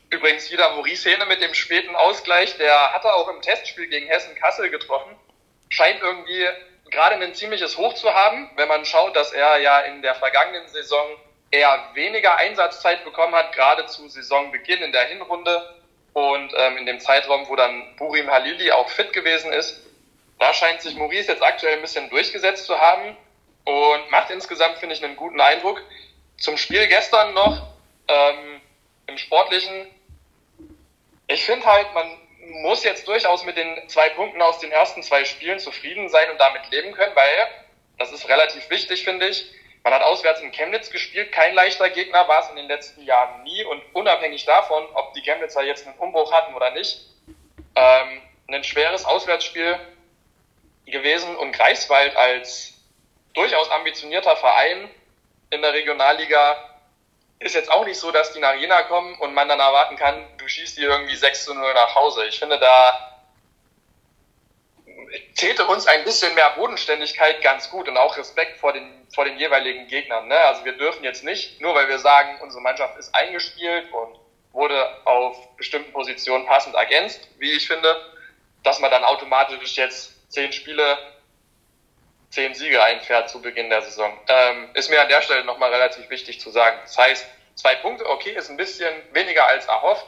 Übrigens 0.10 0.52
wieder 0.52 0.76
Maurice 0.76 1.10
Hähne 1.10 1.26
mit 1.26 1.42
dem 1.42 1.54
späten 1.54 1.96
Ausgleich, 1.96 2.58
der 2.58 2.94
hatte 2.94 3.14
auch 3.14 3.30
im 3.30 3.42
Testspiel 3.42 3.88
gegen 3.88 4.08
Hessen-Kassel 4.08 4.70
getroffen. 4.70 5.16
Scheint 5.70 6.02
irgendwie 6.02 6.46
gerade 6.90 7.16
ein 7.16 7.34
ziemliches 7.34 7.78
Hoch 7.78 7.94
zu 7.94 8.14
haben, 8.14 8.50
wenn 8.58 8.68
man 8.68 8.84
schaut, 8.84 9.16
dass 9.16 9.32
er 9.32 9.60
ja 9.60 9.80
in 9.80 10.02
der 10.02 10.16
vergangenen 10.16 10.68
Saison 10.68 11.06
eher 11.50 11.92
weniger 11.94 12.38
Einsatzzeit 12.38 13.04
bekommen 13.06 13.34
hat, 13.34 13.54
gerade 13.54 13.86
zu 13.86 14.08
Saisonbeginn 14.08 14.82
in 14.82 14.92
der 14.92 15.06
Hinrunde 15.06 15.76
und 16.14 16.54
ähm, 16.58 16.78
in 16.78 16.86
dem 16.86 17.00
Zeitraum, 17.00 17.48
wo 17.48 17.56
dann 17.56 17.96
Burim 17.98 18.30
Halili 18.30 18.72
auch 18.72 18.90
fit 18.90 19.14
gewesen 19.14 19.54
ist. 19.54 19.82
Da 20.42 20.56
scheint 20.56 20.82
sich 20.82 20.96
Maurice 20.96 21.32
jetzt 21.32 21.44
aktuell 21.44 21.76
ein 21.76 21.82
bisschen 21.82 22.10
durchgesetzt 22.10 22.66
zu 22.66 22.80
haben 22.80 23.16
und 23.64 24.10
macht 24.10 24.32
insgesamt, 24.32 24.80
finde 24.80 24.96
ich, 24.96 25.04
einen 25.04 25.16
guten 25.16 25.40
Eindruck. 25.40 25.80
Zum 26.38 26.58
Spiel 26.58 26.88
gestern 26.88 27.36
noch, 27.36 27.68
ähm, 28.08 28.60
im 29.06 29.20
Sportlichen. 29.20 29.86
Ich 31.28 31.46
finde 31.46 31.64
halt, 31.68 31.94
man 31.94 32.18
muss 32.64 32.84
jetzt 32.84 33.08
durchaus 33.08 33.46
mit 33.46 33.56
den 33.56 33.88
zwei 33.88 34.10
Punkten 34.10 34.42
aus 34.42 34.58
den 34.58 34.72
ersten 34.72 35.04
zwei 35.04 35.26
Spielen 35.26 35.60
zufrieden 35.60 36.10
sein 36.10 36.32
und 36.32 36.40
damit 36.40 36.72
leben 36.72 36.92
können, 36.94 37.16
weil 37.16 37.48
das 38.00 38.12
ist 38.12 38.28
relativ 38.28 38.68
wichtig, 38.72 39.04
finde 39.04 39.28
ich. 39.28 39.46
Man 39.84 39.94
hat 39.94 40.02
auswärts 40.02 40.42
in 40.42 40.52
Chemnitz 40.52 40.90
gespielt, 40.90 41.32
kein 41.32 41.54
leichter 41.54 41.92
Gegner 41.92 42.28
war 42.28 42.42
es 42.42 42.50
in 42.50 42.56
den 42.56 42.68
letzten 42.68 43.04
Jahren 43.04 43.44
nie 43.44 43.64
und 43.66 43.80
unabhängig 43.94 44.44
davon, 44.46 44.88
ob 44.96 45.14
die 45.14 45.22
Chemnitzer 45.22 45.62
jetzt 45.62 45.86
einen 45.86 46.00
Umbruch 46.00 46.34
hatten 46.34 46.56
oder 46.56 46.72
nicht, 46.72 47.00
ähm, 47.76 48.24
ein 48.48 48.64
schweres 48.64 49.06
Auswärtsspiel 49.06 49.80
gewesen 50.86 51.36
und 51.38 51.52
Greifswald 51.52 52.16
als 52.16 52.74
durchaus 53.34 53.70
ambitionierter 53.72 54.36
Verein 54.36 54.90
in 55.50 55.62
der 55.62 55.74
Regionalliga 55.74 56.72
ist 57.40 57.56
jetzt 57.56 57.72
auch 57.72 57.86
nicht 57.86 58.00
so, 58.00 58.12
dass 58.12 58.34
die 58.34 58.40
nach 58.40 58.54
Jena 58.54 58.84
kommen 58.84 59.16
und 59.16 59.34
man 59.34 59.50
dann 59.50 59.60
erwarten 59.60 59.96
kann, 59.96 60.26
du 60.38 60.48
schießt 60.48 60.78
die 60.78 60.84
irgendwie 60.84 61.16
6 61.16 61.46
zu 61.46 61.54
0 61.54 61.74
nach 61.74 61.96
Hause. 61.96 62.26
Ich 62.26 62.38
finde, 62.38 62.60
da 62.60 63.12
täte 65.36 65.66
uns 65.66 65.88
ein 65.88 66.04
bisschen 66.04 66.34
mehr 66.36 66.52
Bodenständigkeit 66.52 67.42
ganz 67.42 67.70
gut 67.70 67.88
und 67.88 67.98
auch 67.98 68.16
Respekt 68.18 68.60
vor 68.60 68.74
den, 68.74 69.08
vor 69.14 69.26
den 69.26 69.38
jeweiligen 69.38 69.88
Gegnern. 69.88 70.28
Ne? 70.28 70.38
Also 70.38 70.64
wir 70.66 70.74
dürfen 70.74 71.04
jetzt 71.04 71.24
nicht, 71.24 71.60
nur 71.62 71.74
weil 71.74 71.88
wir 71.88 72.00
sagen, 72.00 72.40
unsere 72.42 72.62
Mannschaft 72.62 72.98
ist 72.98 73.14
eingespielt 73.16 73.92
und 73.92 74.20
wurde 74.52 75.06
auf 75.06 75.56
bestimmten 75.58 75.92
Positionen 75.94 76.46
passend 76.46 76.76
ergänzt, 76.76 77.28
wie 77.40 77.52
ich 77.52 77.68
finde, 77.68 77.96
dass 78.64 78.80
man 78.80 78.92
dann 78.92 79.04
automatisch 79.04 79.78
jetzt 79.78 80.14
zehn 80.32 80.52
Spiele, 80.52 80.98
zehn 82.30 82.56
Siege 82.56 82.82
einfährt 82.82 83.30
zu 83.30 83.42
Beginn 83.42 83.70
der 83.70 83.82
Saison. 83.84 84.12
Ähm, 84.28 84.70
ist 84.74 84.90
mir 84.90 85.02
an 85.02 85.10
der 85.10 85.22
Stelle 85.22 85.46
nochmal 85.46 85.70
relativ 85.72 86.10
wichtig 86.10 86.40
zu 86.40 86.50
sagen. 86.50 86.78
Das 86.84 86.98
heißt, 86.98 87.26
zwei 87.56 87.76
Punkte, 87.76 88.10
okay, 88.10 88.32
ist 88.36 88.50
ein 88.50 88.58
bisschen 88.58 88.94
weniger 89.14 89.48
als 89.48 89.66
erhofft. 89.66 90.06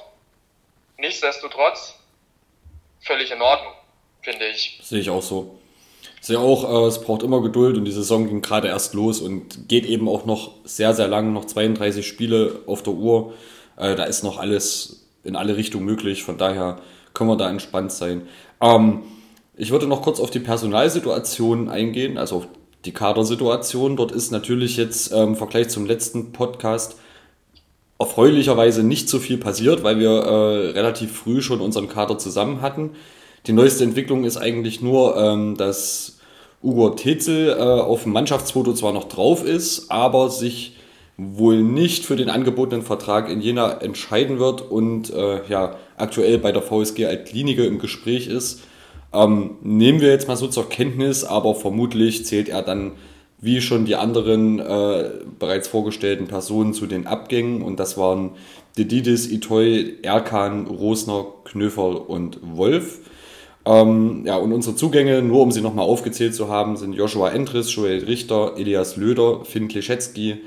Nichtsdestotrotz 0.97 1.99
völlig 3.01 3.31
in 3.31 3.41
Ordnung, 3.41 3.73
finde 4.21 4.47
ich. 4.47 4.79
Sehe 4.81 5.01
ich 5.01 5.09
auch 5.09 5.21
so. 5.21 5.59
Sehe 6.21 6.39
auch, 6.39 6.85
äh, 6.85 6.87
es 6.87 7.01
braucht 7.01 7.23
immer 7.23 7.41
Geduld 7.41 7.77
und 7.77 7.83
die 7.83 7.91
Saison 7.91 8.27
ging 8.27 8.41
gerade 8.41 8.69
erst 8.69 8.93
los 8.93 9.19
und 9.19 9.67
geht 9.67 9.85
eben 9.85 10.07
auch 10.07 10.25
noch 10.25 10.53
sehr, 10.63 10.93
sehr 10.93 11.09
lang, 11.09 11.33
noch 11.33 11.45
32 11.45 12.07
Spiele 12.07 12.61
auf 12.65 12.81
der 12.81 12.93
Uhr. 12.93 13.33
Äh, 13.77 13.95
da 13.95 14.05
ist 14.05 14.23
noch 14.23 14.37
alles 14.37 15.05
in 15.25 15.35
alle 15.35 15.57
Richtungen 15.57 15.85
möglich, 15.85 16.23
von 16.23 16.37
daher 16.37 16.79
können 17.13 17.29
wir 17.29 17.37
da 17.37 17.49
entspannt 17.49 17.91
sein. 17.91 18.29
Ähm, 18.61 19.03
ich 19.55 19.71
würde 19.71 19.87
noch 19.87 20.01
kurz 20.01 20.19
auf 20.19 20.31
die 20.31 20.39
Personalsituation 20.39 21.69
eingehen, 21.69 22.17
also 22.17 22.37
auf 22.37 22.47
die 22.85 22.91
Kadersituation. 22.91 23.95
Dort 23.95 24.11
ist 24.11 24.31
natürlich 24.31 24.77
jetzt 24.77 25.11
ähm, 25.11 25.29
im 25.29 25.35
Vergleich 25.35 25.69
zum 25.69 25.85
letzten 25.85 26.31
Podcast 26.31 26.95
erfreulicherweise 27.99 28.83
nicht 28.83 29.07
so 29.07 29.19
viel 29.19 29.37
passiert, 29.37 29.83
weil 29.83 29.99
wir 29.99 30.09
äh, 30.09 30.71
relativ 30.71 31.11
früh 31.13 31.41
schon 31.41 31.61
unseren 31.61 31.87
Kader 31.87 32.17
zusammen 32.17 32.61
hatten. 32.61 32.91
Die 33.47 33.53
neueste 33.53 33.83
Entwicklung 33.83 34.23
ist 34.23 34.37
eigentlich 34.37 34.81
nur, 34.81 35.15
ähm, 35.17 35.55
dass 35.55 36.19
Ugo 36.63 36.89
Tetzel 36.91 37.49
äh, 37.49 37.61
auf 37.61 38.03
dem 38.03 38.13
Mannschaftsfoto 38.13 38.73
zwar 38.73 38.93
noch 38.93 39.05
drauf 39.05 39.45
ist, 39.45 39.91
aber 39.91 40.29
sich 40.29 40.77
wohl 41.17 41.61
nicht 41.61 42.05
für 42.05 42.15
den 42.15 42.29
angebotenen 42.29 42.83
Vertrag 42.83 43.29
in 43.29 43.39
Jena 43.39 43.81
entscheiden 43.81 44.39
wird 44.39 44.61
und 44.61 45.13
äh, 45.13 45.47
ja 45.47 45.75
aktuell 45.95 46.39
bei 46.39 46.51
der 46.51 46.63
VSG 46.63 47.05
Altlinige 47.05 47.65
im 47.65 47.79
Gespräch 47.79 48.27
ist. 48.27 48.61
Ähm, 49.13 49.57
nehmen 49.61 50.01
wir 50.01 50.09
jetzt 50.09 50.27
mal 50.27 50.35
so 50.35 50.47
zur 50.47 50.69
Kenntnis, 50.69 51.23
aber 51.23 51.55
vermutlich 51.55 52.25
zählt 52.25 52.49
er 52.49 52.63
dann 52.63 52.93
wie 53.39 53.61
schon 53.61 53.85
die 53.85 53.95
anderen 53.95 54.59
äh, 54.59 55.11
bereits 55.37 55.67
vorgestellten 55.67 56.27
Personen 56.27 56.73
zu 56.73 56.87
den 56.87 57.05
Abgängen 57.07 57.61
und 57.61 57.79
das 57.79 57.97
waren 57.97 58.31
Dedidis, 58.77 59.29
Itoy, 59.29 59.97
Erkan, 60.01 60.65
Rosner, 60.65 61.25
Knöfer 61.43 62.09
und 62.09 62.39
Wolf. 62.41 62.99
Ähm, 63.65 64.23
ja, 64.25 64.37
und 64.37 64.51
unsere 64.51 64.75
Zugänge, 64.75 65.21
nur 65.21 65.41
um 65.41 65.51
sie 65.51 65.61
nochmal 65.61 65.85
aufgezählt 65.85 66.35
zu 66.35 66.49
haben, 66.49 66.75
sind 66.77 66.93
Joshua 66.93 67.29
Endres, 67.29 67.73
Joel 67.73 68.03
Richter, 68.05 68.53
Elias 68.57 68.97
Löder, 68.97 69.45
Finn 69.45 69.67
Kleschetzky, 69.67 70.37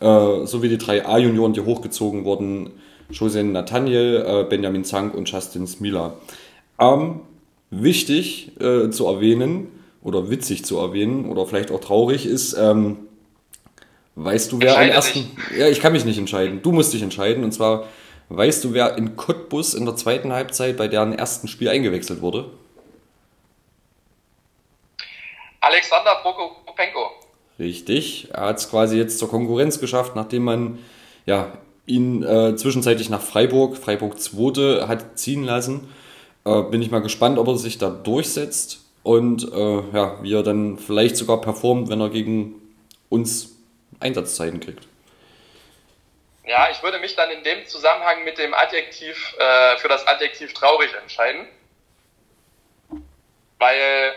äh, 0.00 0.46
sowie 0.46 0.68
die 0.68 0.78
drei 0.78 1.06
A-Junioren, 1.06 1.52
die 1.52 1.60
hochgezogen 1.60 2.24
wurden, 2.24 2.70
Josen 3.10 3.52
Nathaniel, 3.52 4.24
äh, 4.26 4.44
Benjamin 4.48 4.84
Zank 4.84 5.14
und 5.14 5.30
Justin 5.30 5.66
Smila. 5.66 6.14
Ähm, 6.78 7.20
wichtig 7.70 8.52
äh, 8.60 8.90
zu 8.90 9.06
erwähnen 9.06 9.68
oder 10.02 10.30
witzig 10.30 10.64
zu 10.64 10.78
erwähnen 10.78 11.26
oder 11.26 11.46
vielleicht 11.46 11.70
auch 11.70 11.80
traurig 11.80 12.26
ist, 12.26 12.54
ähm, 12.54 13.08
weißt 14.16 14.52
du, 14.52 14.60
wer 14.60 14.78
am 14.78 14.88
ersten. 14.88 15.20
Dich. 15.20 15.58
Ja, 15.58 15.68
ich 15.68 15.80
kann 15.80 15.92
mich 15.92 16.04
nicht 16.04 16.18
entscheiden. 16.18 16.62
Du 16.62 16.72
musst 16.72 16.92
dich 16.92 17.02
entscheiden. 17.02 17.44
Und 17.44 17.52
zwar, 17.52 17.86
weißt 18.28 18.64
du, 18.64 18.72
wer 18.72 18.96
in 18.96 19.16
Cottbus 19.16 19.74
in 19.74 19.84
der 19.84 19.96
zweiten 19.96 20.32
Halbzeit 20.32 20.76
bei 20.76 20.88
deren 20.88 21.12
ersten 21.12 21.48
Spiel 21.48 21.68
eingewechselt 21.68 22.20
wurde? 22.20 22.50
Alexander 25.60 26.16
Prokopenko. 26.22 27.10
Richtig. 27.58 28.28
Er 28.32 28.46
hat 28.46 28.58
es 28.58 28.70
quasi 28.70 28.96
jetzt 28.96 29.18
zur 29.18 29.28
Konkurrenz 29.28 29.78
geschafft, 29.78 30.16
nachdem 30.16 30.44
man 30.44 30.78
ja, 31.26 31.52
ihn 31.86 32.22
äh, 32.22 32.56
zwischenzeitlich 32.56 33.10
nach 33.10 33.20
Freiburg, 33.20 33.76
Freiburg 33.76 34.18
2. 34.18 34.86
hat 34.88 35.18
ziehen 35.18 35.44
lassen. 35.44 35.88
Äh, 36.50 36.62
bin 36.62 36.82
ich 36.82 36.90
mal 36.90 37.00
gespannt, 37.00 37.38
ob 37.38 37.46
er 37.48 37.56
sich 37.56 37.78
da 37.78 37.90
durchsetzt 37.90 38.80
und 39.04 39.44
äh, 39.52 39.96
ja, 39.96 40.22
wie 40.22 40.34
er 40.34 40.42
dann 40.42 40.78
vielleicht 40.78 41.16
sogar 41.16 41.40
performt, 41.40 41.88
wenn 41.88 42.00
er 42.00 42.08
gegen 42.08 42.54
uns 43.08 43.56
Einsatzzeiten 44.00 44.58
kriegt. 44.58 44.86
Ja, 46.44 46.68
ich 46.70 46.82
würde 46.82 46.98
mich 46.98 47.14
dann 47.14 47.30
in 47.30 47.44
dem 47.44 47.66
Zusammenhang 47.66 48.24
mit 48.24 48.38
dem 48.38 48.52
Adjektiv, 48.54 49.36
äh, 49.38 49.76
für 49.78 49.88
das 49.88 50.06
Adjektiv 50.08 50.52
traurig 50.52 50.92
entscheiden. 50.94 51.46
Weil 53.58 54.14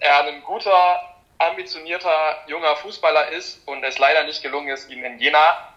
er 0.00 0.26
ein 0.26 0.42
guter, 0.42 1.00
ambitionierter, 1.38 2.44
junger 2.48 2.76
Fußballer 2.76 3.30
ist 3.32 3.66
und 3.66 3.82
es 3.84 3.98
leider 3.98 4.24
nicht 4.24 4.42
gelungen 4.42 4.68
ist, 4.68 4.90
ihn 4.90 5.02
in 5.02 5.18
Jena 5.18 5.74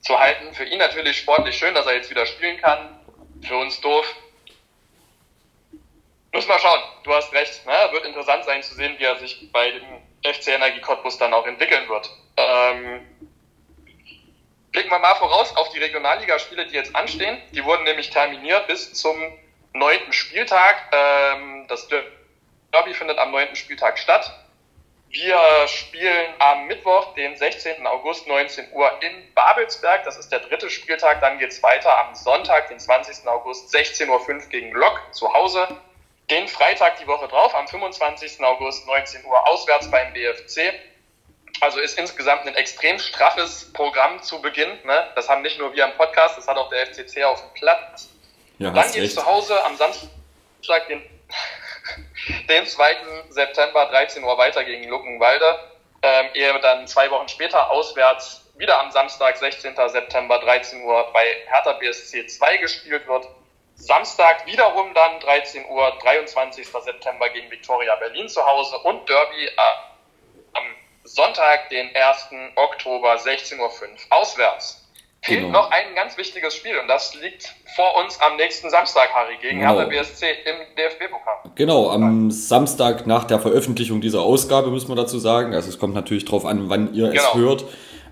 zu 0.00 0.18
halten. 0.18 0.54
Für 0.54 0.64
ihn 0.64 0.78
natürlich 0.78 1.18
sportlich 1.18 1.58
schön, 1.58 1.74
dass 1.74 1.86
er 1.86 1.96
jetzt 1.96 2.08
wieder 2.08 2.24
spielen 2.24 2.58
kann. 2.58 2.98
Für 3.42 3.56
uns 3.56 3.80
doof, 3.80 4.06
muss 6.36 6.48
mal 6.48 6.58
schauen, 6.58 6.80
du 7.02 7.14
hast 7.14 7.32
recht. 7.32 7.64
Ne? 7.66 7.72
Wird 7.92 8.04
interessant 8.04 8.44
sein 8.44 8.62
zu 8.62 8.74
sehen, 8.74 8.94
wie 8.98 9.04
er 9.04 9.16
sich 9.16 9.50
bei 9.52 9.70
dem 9.70 9.84
FC 10.22 10.48
Energie 10.48 10.80
Cottbus 10.80 11.16
dann 11.16 11.32
auch 11.32 11.46
entwickeln 11.46 11.88
wird. 11.88 12.10
Ähm, 12.36 13.06
blicken 14.70 14.90
wir 14.90 14.98
mal 14.98 15.14
voraus 15.14 15.56
auf 15.56 15.70
die 15.70 15.78
Regionalligaspiele, 15.78 16.66
die 16.66 16.74
jetzt 16.74 16.94
anstehen. 16.94 17.40
Die 17.52 17.64
wurden 17.64 17.84
nämlich 17.84 18.10
terminiert 18.10 18.66
bis 18.66 18.92
zum 18.92 19.16
neunten 19.72 20.12
Spieltag. 20.12 20.76
Ähm, 20.92 21.66
das 21.68 21.88
Derby 21.88 22.92
findet 22.92 23.18
am 23.18 23.30
neunten 23.30 23.56
Spieltag 23.56 23.98
statt. 23.98 24.30
Wir 25.08 25.38
spielen 25.68 26.34
am 26.38 26.66
Mittwoch, 26.66 27.14
den 27.14 27.34
16. 27.34 27.86
August, 27.86 28.26
19 28.26 28.72
Uhr 28.72 28.90
in 29.00 29.32
Babelsberg. 29.32 30.04
Das 30.04 30.18
ist 30.18 30.30
der 30.30 30.40
dritte 30.40 30.68
Spieltag. 30.68 31.22
Dann 31.22 31.38
geht's 31.38 31.62
weiter 31.62 31.98
am 31.98 32.14
Sonntag, 32.14 32.68
den 32.68 32.78
20. 32.78 33.26
August, 33.26 33.74
16.05 33.74 34.10
Uhr 34.10 34.48
gegen 34.50 34.72
Lok 34.72 35.00
zu 35.12 35.32
Hause. 35.32 35.66
Den 36.30 36.48
Freitag 36.48 36.98
die 36.98 37.06
Woche 37.06 37.28
drauf, 37.28 37.54
am 37.54 37.68
25. 37.68 38.42
August 38.42 38.86
19 38.86 39.24
Uhr 39.24 39.48
auswärts 39.48 39.90
beim 39.90 40.12
BFC 40.12 40.74
Also 41.60 41.78
ist 41.80 41.98
insgesamt 41.98 42.46
ein 42.46 42.54
extrem 42.56 42.98
straffes 42.98 43.72
Programm 43.72 44.20
zu 44.22 44.42
Beginn. 44.42 44.70
Ne? 44.84 45.08
Das 45.14 45.28
haben 45.28 45.42
nicht 45.42 45.58
nur 45.58 45.72
wir 45.74 45.84
am 45.84 45.96
Podcast, 45.96 46.36
das 46.36 46.48
hat 46.48 46.56
auch 46.56 46.68
der 46.68 46.86
FCC 46.86 47.24
auf 47.24 47.40
dem 47.40 47.54
Platz. 47.54 48.08
Ja, 48.58 48.70
dann 48.70 48.90
geht 48.90 49.04
es 49.04 49.14
zu 49.14 49.24
Hause 49.24 49.62
am 49.64 49.76
Samstag, 49.76 50.88
den, 50.88 51.02
den 52.48 52.66
2. 52.66 52.96
September, 53.28 53.86
13 53.86 54.24
Uhr 54.24 54.36
weiter 54.36 54.64
gegen 54.64 54.88
Luckenwalde. 54.88 55.44
Ähm, 56.02 56.26
ehe 56.34 56.58
dann 56.60 56.86
zwei 56.86 57.10
Wochen 57.10 57.28
später 57.28 57.70
auswärts 57.70 58.46
wieder 58.56 58.80
am 58.80 58.90
Samstag, 58.90 59.36
16. 59.36 59.74
September, 59.88 60.38
13 60.40 60.82
Uhr 60.82 61.10
bei 61.12 61.24
Hertha 61.46 61.72
BSC 61.74 62.26
2 62.26 62.56
gespielt 62.58 63.06
wird. 63.06 63.28
Samstag 63.76 64.46
wiederum 64.46 64.92
dann 64.94 65.20
13 65.20 65.66
Uhr, 65.70 65.92
23. 66.02 66.66
September 66.66 67.28
gegen 67.28 67.50
Viktoria 67.50 67.94
Berlin 67.96 68.28
zu 68.28 68.44
Hause 68.44 68.76
und 68.78 69.08
Derby 69.08 69.44
äh, 69.44 69.60
am 70.54 70.64
Sonntag, 71.04 71.68
den 71.68 71.88
1. 71.94 72.28
Oktober, 72.56 73.14
16.05 73.16 73.60
Uhr 73.60 73.70
auswärts. 74.10 74.82
Fehlt 75.22 75.40
genau. 75.40 75.62
noch 75.62 75.70
ein 75.70 75.94
ganz 75.94 76.16
wichtiges 76.16 76.54
Spiel 76.54 76.78
und 76.78 76.88
das 76.88 77.14
liegt 77.16 77.54
vor 77.74 77.96
uns 78.02 78.20
am 78.20 78.36
nächsten 78.36 78.70
Samstag, 78.70 79.10
Harry, 79.12 79.36
gegen 79.42 79.58
genau. 79.58 79.74
Hertha 79.74 79.88
BSC 79.88 80.24
im 80.44 80.76
DFB-Pokal. 80.76 81.50
Genau, 81.56 81.90
am 81.90 82.30
Samstag 82.30 83.06
nach 83.06 83.24
der 83.24 83.40
Veröffentlichung 83.40 84.00
dieser 84.00 84.20
Ausgabe, 84.20 84.70
muss 84.70 84.88
man 84.88 84.96
dazu 84.96 85.18
sagen. 85.18 85.52
Also 85.52 85.68
es 85.68 85.78
kommt 85.78 85.94
natürlich 85.94 86.24
darauf 86.24 86.44
an, 86.44 86.68
wann 86.68 86.94
ihr 86.94 87.08
genau. 87.08 87.22
es 87.22 87.34
hört. 87.34 87.64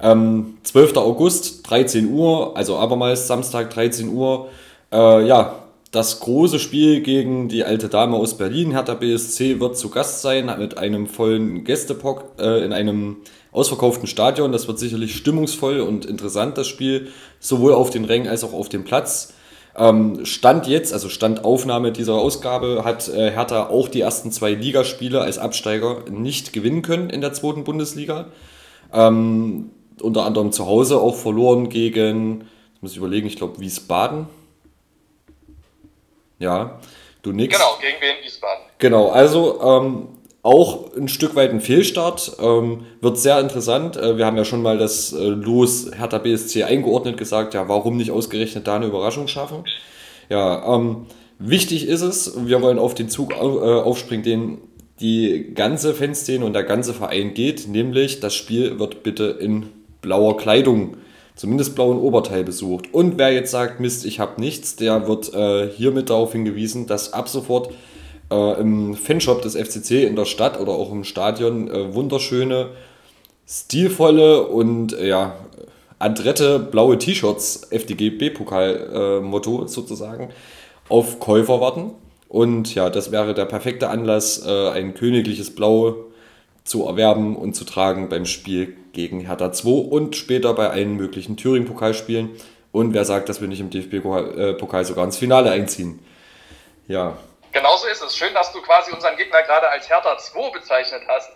Ähm, 0.03 0.59
12. 0.65 0.97
August, 0.97 1.71
13 1.71 2.13
Uhr, 2.13 2.57
also 2.57 2.79
abermals 2.79 3.29
Samstag, 3.29 3.71
13 3.71 4.09
Uhr. 4.09 4.51
Äh, 4.95 5.27
ja, 5.27 5.57
das 5.91 6.21
große 6.21 6.61
Spiel 6.61 7.01
gegen 7.01 7.49
die 7.49 7.65
alte 7.65 7.89
Dame 7.89 8.17
aus 8.17 8.37
Berlin, 8.39 8.71
Hertha 8.71 8.95
BSC, 8.95 9.59
wird 9.59 9.77
zu 9.77 9.91
Gast 9.91 10.23
sein 10.23 10.53
mit 10.59 10.79
einem 10.79 11.09
vollen 11.09 11.65
Gästepock 11.65 12.37
äh, 12.39 12.65
in 12.65 12.73
einem 12.73 13.17
ausverkauften 13.51 14.07
Stadion. 14.07 14.53
Das 14.53 14.69
wird 14.69 14.79
sicherlich 14.79 15.17
stimmungsvoll 15.17 15.81
und 15.81 16.07
interessant, 16.07 16.57
das 16.59 16.69
Spiel, 16.69 17.09
sowohl 17.41 17.75
auf 17.75 17.91
den 17.91 18.05
Rängen 18.05 18.29
als 18.29 18.45
auch 18.45 18.53
auf 18.53 18.69
dem 18.69 18.85
Platz. 18.85 19.35
Ähm, 19.77 20.25
Stand 20.25 20.69
jetzt, 20.69 20.93
also 20.93 21.09
Standaufnahme 21.09 21.91
dieser 21.91 22.15
Ausgabe, 22.15 22.83
hat 22.85 23.09
äh, 23.09 23.33
Hertha 23.33 23.69
auch 23.71 23.89
die 23.89 24.01
ersten 24.01 24.31
zwei 24.31 24.53
Ligaspiele 24.53 25.21
als 25.21 25.39
Absteiger 25.39 26.05
nicht 26.09 26.53
gewinnen 26.53 26.83
können 26.83 27.11
in 27.11 27.21
der 27.21 27.33
zweiten 27.33 27.65
Bundesliga. 27.65 28.27
Ähm, 28.93 29.71
unter 30.01 30.25
anderem 30.25 30.53
zu 30.53 30.67
Hause 30.67 31.01
auch 31.01 31.17
verloren 31.17 31.69
gegen, 31.69 32.45
ich 32.77 32.83
muss 32.83 32.97
überlegen, 32.97 33.27
ich 33.27 33.37
glaube 33.37 33.59
Wiesbaden 33.59 34.29
ja, 36.45 36.79
du 37.23 37.33
nix. 37.33 37.57
Genau, 37.57 37.77
gegen 37.81 37.97
wen 38.01 38.25
Wiesbaden. 38.25 38.65
Genau, 38.79 39.09
also 39.09 39.61
ähm, 39.63 40.09
auch 40.43 40.95
ein 40.95 41.09
Stück 41.09 41.35
weit 41.35 41.51
ein 41.51 41.61
Fehlstart. 41.61 42.37
Ähm, 42.39 42.85
wird 43.01 43.19
sehr 43.19 43.41
interessant. 43.41 43.97
Äh, 43.97 44.19
wir 44.19 44.27
haben 44.27 44.37
ja 44.37 44.45
schon 44.45 44.63
mal 44.63 44.79
das 44.79 45.13
äh, 45.13 45.25
Los 45.25 45.91
Hertha 45.97 46.19
BSC 46.19 46.65
eingeordnet 46.65 47.17
gesagt, 47.17 47.55
ja, 47.55 47.69
warum 47.69 47.97
nicht 47.97 48.11
ausgerechnet 48.11 48.67
da 48.67 48.77
eine 48.77 48.87
Überraschung 48.87 49.27
schaffen? 49.27 49.65
Ja, 50.29 50.77
ähm, 50.77 51.07
wichtig 51.39 51.89
ist 51.89 52.03
es, 52.03 52.47
wir 52.47 52.63
wollen 52.63 52.79
auf 52.79 52.95
den 52.95 53.09
Zug 53.09 53.33
äh, 53.33 53.37
aufspringen, 53.37 54.23
den 54.23 54.59
die 55.01 55.53
ganze 55.55 55.93
Fanszene 55.93 56.45
und 56.45 56.53
der 56.53 56.63
ganze 56.63 56.95
Verein 56.95 57.35
geht, 57.35 57.67
nämlich 57.67 58.21
das 58.21 58.35
Spiel 58.35 58.79
wird 58.79 59.03
bitte 59.03 59.25
in 59.25 59.71
blauer 60.03 60.37
Kleidung 60.37 60.99
zumindest 61.37 61.75
blauen 61.75 61.99
Oberteil 61.99 62.45
besucht. 62.45 62.93
Und 62.93 63.19
wer 63.19 63.33
jetzt 63.33 63.51
sagt, 63.51 63.81
Mist, 63.81 64.05
ich 64.05 64.21
habe 64.21 64.41
nichts, 64.41 64.77
der 64.77 65.09
wird 65.09 65.35
äh, 65.35 65.69
hiermit 65.69 66.11
darauf 66.11 66.33
hingewiesen, 66.33 66.87
dass 66.87 67.13
ab 67.13 67.29
sofort 67.29 67.73
äh, 68.31 68.61
im 68.61 68.95
Fanshop 68.95 69.43
des 69.43 69.57
FCC 69.57 70.07
in 70.07 70.17
der 70.17 70.25
Stadt 70.25 70.61
oder 70.61 70.73
auch 70.73 70.93
im 70.93 71.05
Stadion 71.05 71.71
äh, 71.71 71.95
wunderschöne, 71.95 72.71
stilvolle 73.47 74.47
und 74.47 74.93
äh, 74.93 75.09
ja, 75.09 75.37
adrette 75.99 76.59
blaue 76.59 76.99
T-Shirts, 76.99 77.69
FDGB-Pokal-Motto 77.71 79.67
sozusagen, 79.67 80.31
auf 80.89 81.19
Käufer 81.19 81.61
warten. 81.61 81.93
Und 82.29 82.75
ja, 82.75 82.91
das 82.91 83.13
wäre 83.13 83.35
der 83.35 83.45
perfekte 83.45 83.89
Anlass, 83.91 84.45
äh, 84.47 84.71
ein 84.71 84.95
königliches 84.95 85.55
Blau 85.55 85.97
zu 86.65 86.85
erwerben 86.87 87.37
und 87.37 87.55
zu 87.55 87.65
tragen 87.65 88.09
beim 88.09 88.25
Spiel 88.25 88.77
gegen 88.95 89.21
Hertha 89.21 89.53
2 89.53 89.69
und 89.91 90.17
später 90.17 90.55
bei 90.55 90.71
allen 90.71 90.97
möglichen 90.97 91.37
Thüringen-Pokalspielen. 91.37 92.41
Und 92.73 92.95
wer 92.95 93.05
sagt, 93.05 93.29
dass 93.29 93.41
wir 93.41 93.49
nicht 93.49 93.61
im 93.61 93.71
DFB-Pokal 93.71 94.81
äh, 94.81 94.85
sogar 94.85 95.05
ins 95.05 95.19
Finale 95.19 95.51
einziehen? 95.51 96.05
Ja. 96.89 97.17
Genauso 97.53 97.87
ist 97.87 98.03
es. 98.03 98.17
Schön, 98.17 98.35
dass 98.35 98.53
du 98.53 98.61
quasi 98.63 98.91
unseren 98.93 99.17
Gegner 99.17 99.43
gerade 99.43 99.69
als 99.69 99.89
Hertha 99.89 100.17
2 100.19 100.51
bezeichnet 100.51 101.03
hast. 101.07 101.31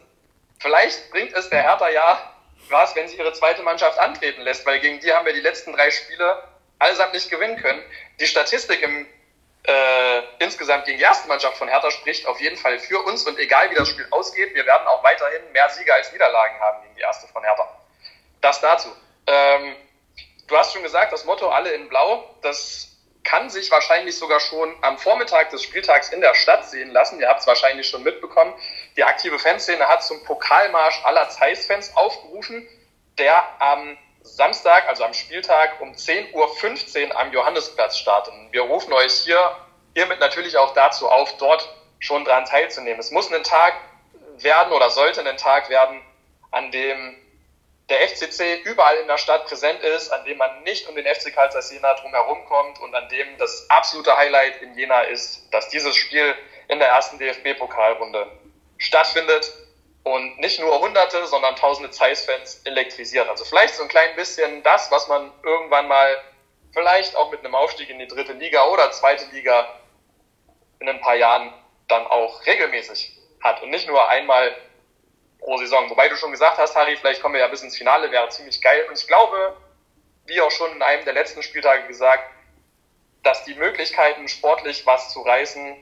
Vielleicht 0.59 1.11
bringt 1.11 1.33
es 1.35 1.49
der 1.51 1.62
Hertha 1.62 1.88
ja 1.90 2.18
was, 2.71 2.94
wenn 2.97 3.09
sie 3.09 3.16
ihre 3.16 3.33
zweite 3.33 3.62
Mannschaft 3.62 3.99
antreten 3.99 4.42
lässt, 4.42 4.66
weil 4.66 4.81
gegen 4.81 5.01
die 5.01 5.12
haben 5.12 5.27
wir 5.27 5.33
die 5.33 5.40
letzten 5.40 5.73
drei 5.73 5.90
Spiele 5.90 6.42
allesamt 6.79 7.14
nicht 7.14 7.31
gewinnen 7.31 7.57
können. 7.57 7.81
Die 8.21 8.27
Statistik 8.27 8.83
im 8.83 9.07
äh, 9.64 10.23
insgesamt 10.38 10.87
gegen 10.87 10.99
die 10.99 11.05
erste 11.05 11.29
Mannschaft 11.29 11.57
von 11.57 11.68
Hertha 11.68 11.90
spricht 11.90 12.27
auf 12.27 12.40
jeden 12.40 12.57
Fall 12.57 12.79
für 12.79 13.01
uns 13.03 13.27
und 13.27 13.38
egal 13.38 13.71
wie 13.71 13.75
das 13.75 13.88
Spiel 13.88 14.07
ausgeht, 14.11 14.55
wir 14.55 14.64
werden 14.64 14.87
auch 14.87 15.03
weiterhin 15.03 15.53
mehr 15.53 15.68
Siege 15.71 15.92
als 15.92 16.12
Niederlagen 16.12 16.59
haben 16.61 16.83
gegen 16.83 16.94
die 16.94 17.03
erste 17.03 17.29
von 17.29 17.42
Hertha. 17.42 17.68
Das 18.40 18.61
dazu. 18.61 18.88
Ähm, 19.27 19.77
du 20.47 20.57
hast 20.57 20.73
schon 20.73 20.83
gesagt, 20.83 21.12
das 21.12 21.25
Motto 21.25 21.49
alle 21.49 21.71
in 21.73 21.88
Blau, 21.88 22.35
das 22.42 22.88
kann 23.25 23.51
sich 23.51 23.71
wahrscheinlich 23.71 24.16
sogar 24.16 24.40
schon 24.40 24.75
am 24.81 24.97
Vormittag 24.97 25.51
des 25.51 25.62
Spieltags 25.62 26.09
in 26.09 26.23
der 26.23 26.35
Stadt 26.35 26.66
sehen 26.66 26.90
lassen. 26.90 27.21
Ihr 27.21 27.29
habt 27.29 27.40
es 27.40 27.47
wahrscheinlich 27.47 27.87
schon 27.87 28.03
mitbekommen. 28.03 28.55
Die 28.97 29.05
aktive 29.05 29.38
Fanszene 29.38 29.87
hat 29.87 30.03
zum 30.03 30.25
Pokalmarsch 30.25 31.05
aller 31.05 31.29
Zeiss-Fans 31.29 31.94
aufgerufen, 31.94 32.66
der 33.18 33.44
am 33.61 33.99
Samstag, 34.37 34.88
also 34.88 35.05
am 35.05 35.14
Spieltag 35.14 35.81
um 35.81 35.93
10.15 35.93 36.33
Uhr 37.09 37.21
am 37.21 37.33
Johannesplatz 37.33 37.99
starten. 37.99 38.49
Wir 38.53 38.62
rufen 38.62 38.93
euch 38.93 39.12
hier 39.12 39.57
hiermit 39.95 40.21
natürlich 40.21 40.57
auch 40.57 40.75
dazu 40.75 41.09
auf, 41.09 41.37
dort 41.38 41.69
schon 41.99 42.25
dran 42.25 42.45
teilzunehmen. 42.45 43.01
Es 43.01 43.11
muss 43.11 43.33
ein 43.33 43.43
Tag 43.43 43.75
werden 44.38 44.73
oder 44.73 44.91
sollte 44.91 45.29
ein 45.29 45.37
Tag 45.37 45.69
werden, 45.69 46.01
an 46.51 46.71
dem 46.71 47.17
der 47.88 48.07
FCC 48.07 48.61
überall 48.64 48.97
in 48.97 49.07
der 49.07 49.17
Stadt 49.17 49.47
präsent 49.47 49.81
ist, 49.81 50.11
an 50.11 50.25
dem 50.25 50.37
man 50.37 50.62
nicht 50.62 50.88
um 50.88 50.95
den 50.95 51.07
FC 51.07 51.33
Karl 51.35 51.49
Jena 51.71 51.95
drumherum 51.95 52.45
kommt 52.45 52.79
und 52.81 52.95
an 52.95 53.09
dem 53.09 53.38
das 53.38 53.69
absolute 53.71 54.14
Highlight 54.17 54.61
in 54.61 54.75
Jena 54.75 55.03
ist, 55.03 55.53
dass 55.53 55.69
dieses 55.69 55.97
Spiel 55.97 56.35
in 56.69 56.79
der 56.79 56.88
ersten 56.88 57.19
DFB-Pokalrunde 57.19 58.31
stattfindet 58.77 59.53
und 60.04 60.38
nicht 60.38 60.61
nur 60.61 60.80
Hunderte, 60.80 61.26
sondern 61.26 61.56
Tausende 61.56 61.90
Zeiss-Fans 61.90 62.62
elektrisiert. 62.64 63.28
Also 63.28 63.44
vielleicht 63.44 63.74
so 63.74 63.82
ein 63.82 63.88
klein 63.88 64.14
bisschen 64.16 64.62
das, 64.62 64.90
was 64.90 65.08
man 65.08 65.32
irgendwann 65.42 65.88
mal 65.88 66.16
vielleicht 66.72 67.16
auch 67.16 67.30
mit 67.30 67.44
einem 67.44 67.54
Aufstieg 67.54 67.90
in 67.90 67.98
die 67.98 68.06
dritte 68.06 68.32
Liga 68.32 68.64
oder 68.66 68.90
zweite 68.90 69.26
Liga 69.32 69.80
in 70.80 70.88
ein 70.88 71.00
paar 71.00 71.16
Jahren 71.16 71.52
dann 71.88 72.06
auch 72.06 72.44
regelmäßig 72.46 73.18
hat 73.42 73.62
und 73.62 73.70
nicht 73.70 73.88
nur 73.88 74.08
einmal 74.08 74.54
pro 75.38 75.56
Saison. 75.56 75.88
Wobei 75.90 76.08
du 76.08 76.16
schon 76.16 76.32
gesagt 76.32 76.58
hast, 76.58 76.74
Harry, 76.76 76.96
vielleicht 76.96 77.22
kommen 77.22 77.34
wir 77.34 77.40
ja 77.40 77.48
bis 77.48 77.62
ins 77.62 77.76
Finale, 77.76 78.11
wäre 78.11 78.28
ziemlich 78.28 78.61
geil. 78.61 78.87
Und 78.88 78.98
ich 78.98 79.06
glaube, 79.06 79.56
wie 80.26 80.40
auch 80.40 80.50
schon 80.50 80.72
in 80.72 80.82
einem 80.82 81.04
der 81.04 81.14
letzten 81.14 81.42
Spieltage 81.42 81.87
gesagt, 81.87 82.24
dass 83.22 83.44
die 83.44 83.54
Möglichkeiten, 83.54 84.28
sportlich 84.28 84.87
was 84.87 85.12
zu 85.12 85.20
reißen, 85.22 85.76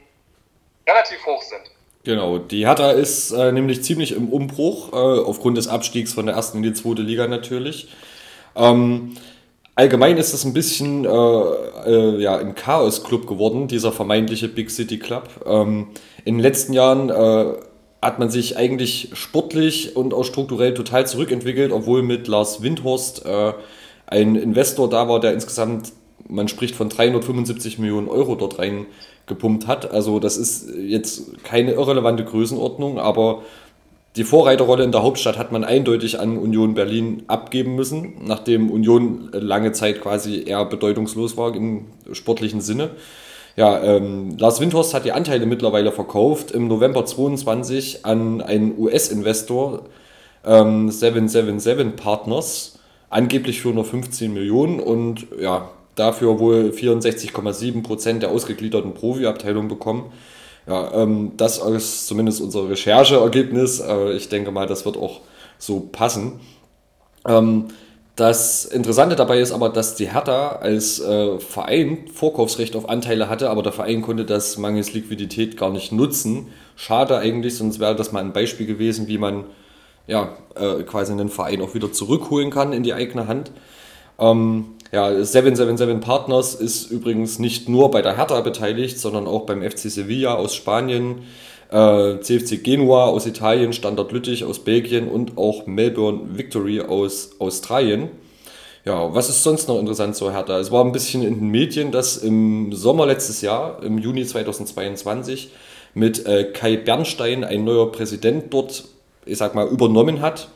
relativ 0.86 1.24
hoch 1.26 1.42
sind. 1.42 1.70
Genau, 2.06 2.38
die 2.38 2.68
Hertha 2.68 2.92
ist 2.92 3.32
äh, 3.32 3.50
nämlich 3.50 3.82
ziemlich 3.82 4.12
im 4.12 4.28
Umbruch, 4.28 4.92
äh, 4.92 4.94
aufgrund 4.94 5.56
des 5.56 5.66
Abstiegs 5.66 6.12
von 6.12 6.26
der 6.26 6.36
ersten 6.36 6.58
in 6.58 6.62
die 6.62 6.72
zweite 6.72 7.02
Liga 7.02 7.26
natürlich. 7.26 7.88
Ähm, 8.54 9.16
allgemein 9.74 10.16
ist 10.16 10.32
das 10.32 10.44
ein 10.44 10.52
bisschen 10.52 11.04
äh, 11.04 11.08
äh, 11.08 12.22
ja, 12.22 12.36
ein 12.36 12.54
Chaos-Club 12.54 13.26
geworden, 13.26 13.66
dieser 13.66 13.90
vermeintliche 13.90 14.46
Big 14.46 14.70
City 14.70 15.00
Club. 15.00 15.28
Ähm, 15.46 15.88
in 16.24 16.36
den 16.36 16.42
letzten 16.42 16.74
Jahren 16.74 17.10
äh, 17.10 17.54
hat 18.00 18.20
man 18.20 18.30
sich 18.30 18.56
eigentlich 18.56 19.10
sportlich 19.14 19.96
und 19.96 20.14
auch 20.14 20.24
strukturell 20.24 20.74
total 20.74 21.08
zurückentwickelt, 21.08 21.72
obwohl 21.72 22.04
mit 22.04 22.28
Lars 22.28 22.62
Windhorst 22.62 23.26
äh, 23.26 23.52
ein 24.06 24.36
Investor 24.36 24.88
da 24.88 25.08
war, 25.08 25.18
der 25.18 25.32
insgesamt, 25.32 25.92
man 26.28 26.48
spricht 26.48 26.74
von 26.74 26.88
375 26.88 27.78
Millionen 27.78 28.08
Euro 28.08 28.34
dort 28.34 28.58
rein 28.58 28.86
gepumpt 29.26 29.66
hat. 29.66 29.90
Also 29.90 30.20
das 30.20 30.36
ist 30.36 30.68
jetzt 30.76 31.42
keine 31.44 31.72
irrelevante 31.72 32.24
Größenordnung, 32.24 32.98
aber 32.98 33.42
die 34.16 34.24
Vorreiterrolle 34.24 34.84
in 34.84 34.92
der 34.92 35.02
Hauptstadt 35.02 35.36
hat 35.36 35.52
man 35.52 35.62
eindeutig 35.62 36.18
an 36.18 36.38
Union 36.38 36.74
Berlin 36.74 37.24
abgeben 37.26 37.74
müssen, 37.74 38.14
nachdem 38.24 38.70
Union 38.70 39.28
lange 39.32 39.72
Zeit 39.72 40.00
quasi 40.00 40.44
eher 40.46 40.64
bedeutungslos 40.64 41.36
war 41.36 41.54
im 41.54 41.86
sportlichen 42.12 42.62
Sinne. 42.62 42.90
Ja, 43.56 43.82
ähm, 43.82 44.36
Lars 44.38 44.60
Windhorst 44.60 44.94
hat 44.94 45.04
die 45.04 45.12
Anteile 45.12 45.46
mittlerweile 45.46 45.92
verkauft 45.92 46.50
im 46.50 46.68
November 46.68 47.04
22 47.04 48.04
an 48.04 48.40
einen 48.40 48.78
US-Investor, 48.78 49.82
ähm, 50.44 50.90
777 50.90 51.96
Partners, 51.96 52.78
angeblich 53.10 53.60
für 53.60 53.70
nur 53.70 53.84
15 53.84 54.32
Millionen 54.32 54.80
und 54.80 55.26
ja, 55.40 55.70
dafür 55.96 56.38
wohl 56.38 56.70
64,7 56.70 57.82
Prozent 57.82 58.22
der 58.22 58.30
ausgegliederten 58.30 58.94
Profiabteilung 58.94 59.68
bekommen. 59.68 60.12
Ja, 60.66 60.92
ähm, 60.94 61.32
das 61.36 61.58
ist 61.58 62.06
zumindest 62.06 62.40
unser 62.40 62.68
Rechercheergebnis. 62.68 63.80
Äh, 63.80 64.12
ich 64.12 64.28
denke 64.28 64.50
mal, 64.50 64.66
das 64.66 64.84
wird 64.84 64.96
auch 64.96 65.20
so 65.58 65.80
passen. 65.80 66.40
Ähm, 67.26 67.66
das 68.16 68.64
Interessante 68.64 69.14
dabei 69.14 69.40
ist 69.40 69.52
aber, 69.52 69.68
dass 69.68 69.94
die 69.94 70.10
Hertha 70.10 70.56
als 70.56 71.00
äh, 71.00 71.38
Verein 71.38 72.08
Vorkaufsrecht 72.12 72.74
auf 72.74 72.88
Anteile 72.88 73.28
hatte, 73.28 73.50
aber 73.50 73.62
der 73.62 73.72
Verein 73.72 74.00
konnte 74.00 74.24
das 74.24 74.56
mangels 74.56 74.94
Liquidität 74.94 75.58
gar 75.58 75.70
nicht 75.70 75.92
nutzen. 75.92 76.48
Schade 76.76 77.18
eigentlich, 77.18 77.56
sonst 77.56 77.78
wäre 77.78 77.94
das 77.94 78.12
mal 78.12 78.20
ein 78.20 78.32
Beispiel 78.32 78.66
gewesen, 78.66 79.06
wie 79.06 79.18
man 79.18 79.44
ja, 80.06 80.36
äh, 80.54 80.82
quasi 80.84 81.12
einen 81.12 81.28
Verein 81.28 81.60
auch 81.60 81.74
wieder 81.74 81.92
zurückholen 81.92 82.50
kann 82.50 82.72
in 82.72 82.82
die 82.82 82.94
eigene 82.94 83.28
Hand. 83.28 83.50
Ähm, 84.18 84.75
ja, 84.92 85.10
777 85.24 86.00
Partners 86.00 86.54
ist 86.54 86.90
übrigens 86.90 87.38
nicht 87.38 87.68
nur 87.68 87.90
bei 87.90 88.02
der 88.02 88.16
Hertha 88.16 88.40
beteiligt, 88.40 88.98
sondern 88.98 89.26
auch 89.26 89.46
beim 89.46 89.62
FC 89.62 89.90
Sevilla 89.90 90.34
aus 90.34 90.54
Spanien, 90.54 91.22
äh, 91.70 92.20
CFC 92.20 92.62
Genua 92.62 93.06
aus 93.06 93.26
Italien, 93.26 93.72
Standard 93.72 94.12
Lüttich 94.12 94.44
aus 94.44 94.60
Belgien 94.60 95.08
und 95.08 95.36
auch 95.36 95.66
Melbourne 95.66 96.36
Victory 96.36 96.80
aus 96.80 97.32
Australien. 97.38 98.10
Ja, 98.84 99.12
was 99.12 99.28
ist 99.28 99.42
sonst 99.42 99.66
noch 99.66 99.80
interessant 99.80 100.14
zur 100.14 100.32
Hertha? 100.32 100.60
Es 100.60 100.70
war 100.70 100.84
ein 100.84 100.92
bisschen 100.92 101.24
in 101.24 101.40
den 101.40 101.48
Medien, 101.48 101.90
dass 101.90 102.18
im 102.18 102.72
Sommer 102.72 103.06
letztes 103.06 103.40
Jahr, 103.40 103.82
im 103.82 103.98
Juni 103.98 104.24
2022, 104.24 105.50
mit 105.94 106.24
äh, 106.24 106.52
Kai 106.52 106.76
Bernstein 106.76 107.42
ein 107.42 107.64
neuer 107.64 107.90
Präsident 107.90 108.54
dort, 108.54 108.84
ich 109.24 109.38
sag 109.38 109.56
mal, 109.56 109.66
übernommen 109.66 110.20
hat. 110.20 110.48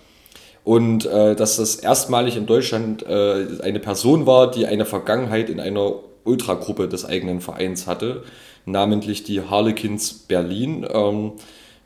Und 0.64 1.06
äh, 1.06 1.34
dass 1.34 1.56
das 1.56 1.76
erstmalig 1.76 2.36
in 2.36 2.46
Deutschland 2.46 3.02
äh, 3.02 3.46
eine 3.62 3.80
Person 3.80 4.26
war, 4.26 4.50
die 4.50 4.66
eine 4.66 4.84
Vergangenheit 4.84 5.48
in 5.48 5.58
einer 5.60 5.94
Ultragruppe 6.24 6.86
des 6.86 7.04
eigenen 7.04 7.40
Vereins 7.40 7.86
hatte 7.86 8.22
namentlich 8.66 9.24
die 9.24 9.42
Harlequins 9.42 10.12
Berlin, 10.12 10.86
ähm, 10.92 11.32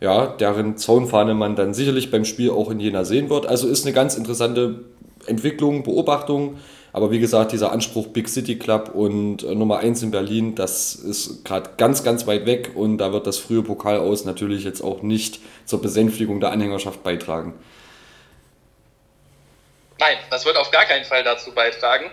ja, 0.01 0.27
deren 0.27 0.77
Zaunfahne 0.77 1.35
man 1.35 1.57
dann 1.57 1.75
sicherlich 1.75 2.11
beim 2.11 2.25
Spiel 2.25 2.51
auch 2.51 2.71
in 2.71 2.81
Jena 2.81 3.05
sehen 3.05 3.31
wird. 3.31 3.47
Also 3.47 3.69
ist 3.69 3.87
eine 3.87 3.95
ganz 3.95 4.17
interessante 4.17 4.81
Entwicklung, 5.27 5.83
Beobachtung. 5.83 6.57
Aber 6.93 7.11
wie 7.11 7.19
gesagt, 7.19 7.53
dieser 7.53 7.73
Anspruch 7.73 8.09
Big 8.09 8.29
City 8.29 8.57
Club 8.57 8.93
und 8.95 9.43
äh, 9.43 9.55
Nummer 9.55 9.79
1 9.79 10.03
in 10.03 10.11
Berlin, 10.11 10.55
das 10.55 10.95
ist 10.95 11.45
gerade 11.45 11.71
ganz, 11.77 12.05
ganz 12.05 12.27
weit 12.27 12.47
weg 12.47 12.73
und 12.75 12.99
da 12.99 13.13
wird 13.13 13.27
das 13.27 13.39
frühe 13.39 13.63
Pokal 13.63 13.99
aus 13.99 14.25
natürlich 14.25 14.65
jetzt 14.65 14.81
auch 14.81 15.03
nicht 15.03 15.41
zur 15.65 15.81
Besänftigung 15.81 16.39
der 16.41 16.53
Anhängerschaft 16.53 17.03
beitragen. 17.03 17.55
Nein, 19.99 20.19
das 20.31 20.45
wird 20.45 20.57
auf 20.57 20.71
gar 20.71 20.85
keinen 20.87 21.05
Fall 21.05 21.23
dazu 21.23 21.53
beitragen. 21.53 22.11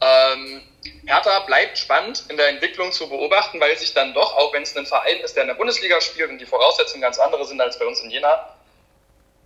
Ähm, 0.00 0.62
Hertha 1.06 1.40
bleibt 1.40 1.78
spannend 1.78 2.24
in 2.28 2.36
der 2.36 2.48
Entwicklung 2.48 2.92
zu 2.92 3.08
beobachten, 3.08 3.60
weil 3.60 3.76
sich 3.78 3.94
dann 3.94 4.12
doch, 4.14 4.36
auch 4.36 4.52
wenn 4.52 4.62
es 4.62 4.76
ein 4.76 4.86
Verein 4.86 5.18
ist, 5.20 5.34
der 5.34 5.44
in 5.44 5.48
der 5.48 5.54
Bundesliga 5.54 6.00
spielt 6.00 6.30
und 6.30 6.38
die 6.38 6.46
Voraussetzungen 6.46 7.02
ganz 7.02 7.18
andere 7.18 7.44
sind 7.46 7.60
als 7.60 7.78
bei 7.78 7.86
uns 7.86 8.00
in 8.00 8.10
Jena, 8.10 8.56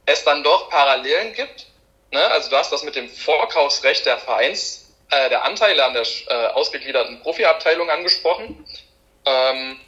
es 0.06 0.24
dann 0.24 0.42
doch 0.42 0.70
Parallelen 0.70 1.34
gibt. 1.34 1.66
Ne? 2.10 2.30
Also 2.30 2.50
du 2.50 2.56
hast 2.56 2.72
das 2.72 2.82
mit 2.84 2.96
dem 2.96 3.08
Vorkaufsrecht 3.08 4.06
der 4.06 4.18
Vereins, 4.18 4.94
äh, 5.10 5.28
der 5.28 5.44
Anteile 5.44 5.84
an 5.84 5.94
der 5.94 6.06
äh, 6.28 6.46
ausgegliederten 6.48 7.20
Profiabteilung 7.20 7.90
angesprochen. 7.90 8.64
Ähm, 9.24 9.80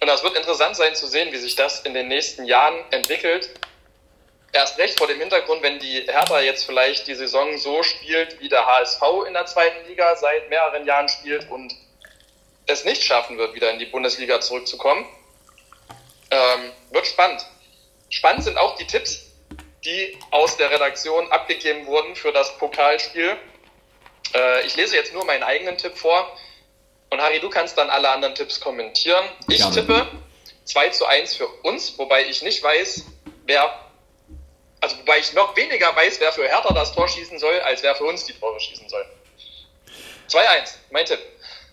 und 0.00 0.06
das 0.06 0.22
wird 0.22 0.36
interessant 0.36 0.76
sein 0.76 0.94
zu 0.94 1.06
sehen, 1.06 1.32
wie 1.32 1.38
sich 1.38 1.56
das 1.56 1.80
in 1.80 1.94
den 1.94 2.08
nächsten 2.08 2.44
Jahren 2.44 2.84
entwickelt 2.90 3.50
erst 4.52 4.78
recht 4.78 4.98
vor 4.98 5.06
dem 5.06 5.18
Hintergrund, 5.18 5.62
wenn 5.62 5.78
die 5.78 6.02
Hertha 6.02 6.40
jetzt 6.40 6.64
vielleicht 6.64 7.06
die 7.06 7.14
Saison 7.14 7.58
so 7.58 7.82
spielt, 7.82 8.40
wie 8.40 8.48
der 8.48 8.66
HSV 8.66 9.02
in 9.26 9.34
der 9.34 9.46
zweiten 9.46 9.86
Liga 9.86 10.16
seit 10.16 10.48
mehreren 10.48 10.86
Jahren 10.86 11.08
spielt 11.08 11.50
und 11.50 11.74
es 12.66 12.84
nicht 12.84 13.02
schaffen 13.02 13.38
wird, 13.38 13.54
wieder 13.54 13.70
in 13.70 13.78
die 13.78 13.86
Bundesliga 13.86 14.40
zurückzukommen. 14.40 15.06
Ähm, 16.30 16.72
wird 16.90 17.06
spannend. 17.06 17.46
Spannend 18.10 18.44
sind 18.44 18.58
auch 18.58 18.76
die 18.76 18.86
Tipps, 18.86 19.26
die 19.84 20.18
aus 20.30 20.56
der 20.56 20.70
Redaktion 20.70 21.30
abgegeben 21.32 21.86
wurden 21.86 22.14
für 22.14 22.32
das 22.32 22.56
Pokalspiel. 22.58 23.36
Äh, 24.34 24.66
ich 24.66 24.76
lese 24.76 24.96
jetzt 24.96 25.14
nur 25.14 25.24
meinen 25.24 25.42
eigenen 25.42 25.78
Tipp 25.78 25.96
vor 25.96 26.36
und 27.10 27.20
Harry, 27.20 27.40
du 27.40 27.48
kannst 27.48 27.78
dann 27.78 27.88
alle 27.88 28.10
anderen 28.10 28.34
Tipps 28.34 28.60
kommentieren. 28.60 29.24
Ich 29.48 29.58
Gerne. 29.58 29.74
tippe 29.74 30.06
2 30.64 30.90
zu 30.90 31.06
1 31.06 31.36
für 31.36 31.48
uns, 31.62 31.98
wobei 31.98 32.26
ich 32.26 32.42
nicht 32.42 32.62
weiß, 32.62 33.04
wer 33.46 33.87
also 34.80 34.96
wobei 34.98 35.18
ich 35.18 35.32
noch 35.34 35.56
weniger 35.56 35.94
weiß, 35.94 36.20
wer 36.20 36.32
für 36.32 36.42
Hertha 36.42 36.72
das 36.72 36.94
Tor 36.94 37.08
schießen 37.08 37.38
soll, 37.38 37.58
als 37.64 37.82
wer 37.82 37.94
für 37.94 38.04
uns 38.04 38.24
die 38.24 38.32
Tore 38.32 38.58
schießen 38.60 38.88
soll. 38.88 39.04
2-1, 40.28 40.38
mein 40.90 41.04
Tipp. 41.04 41.18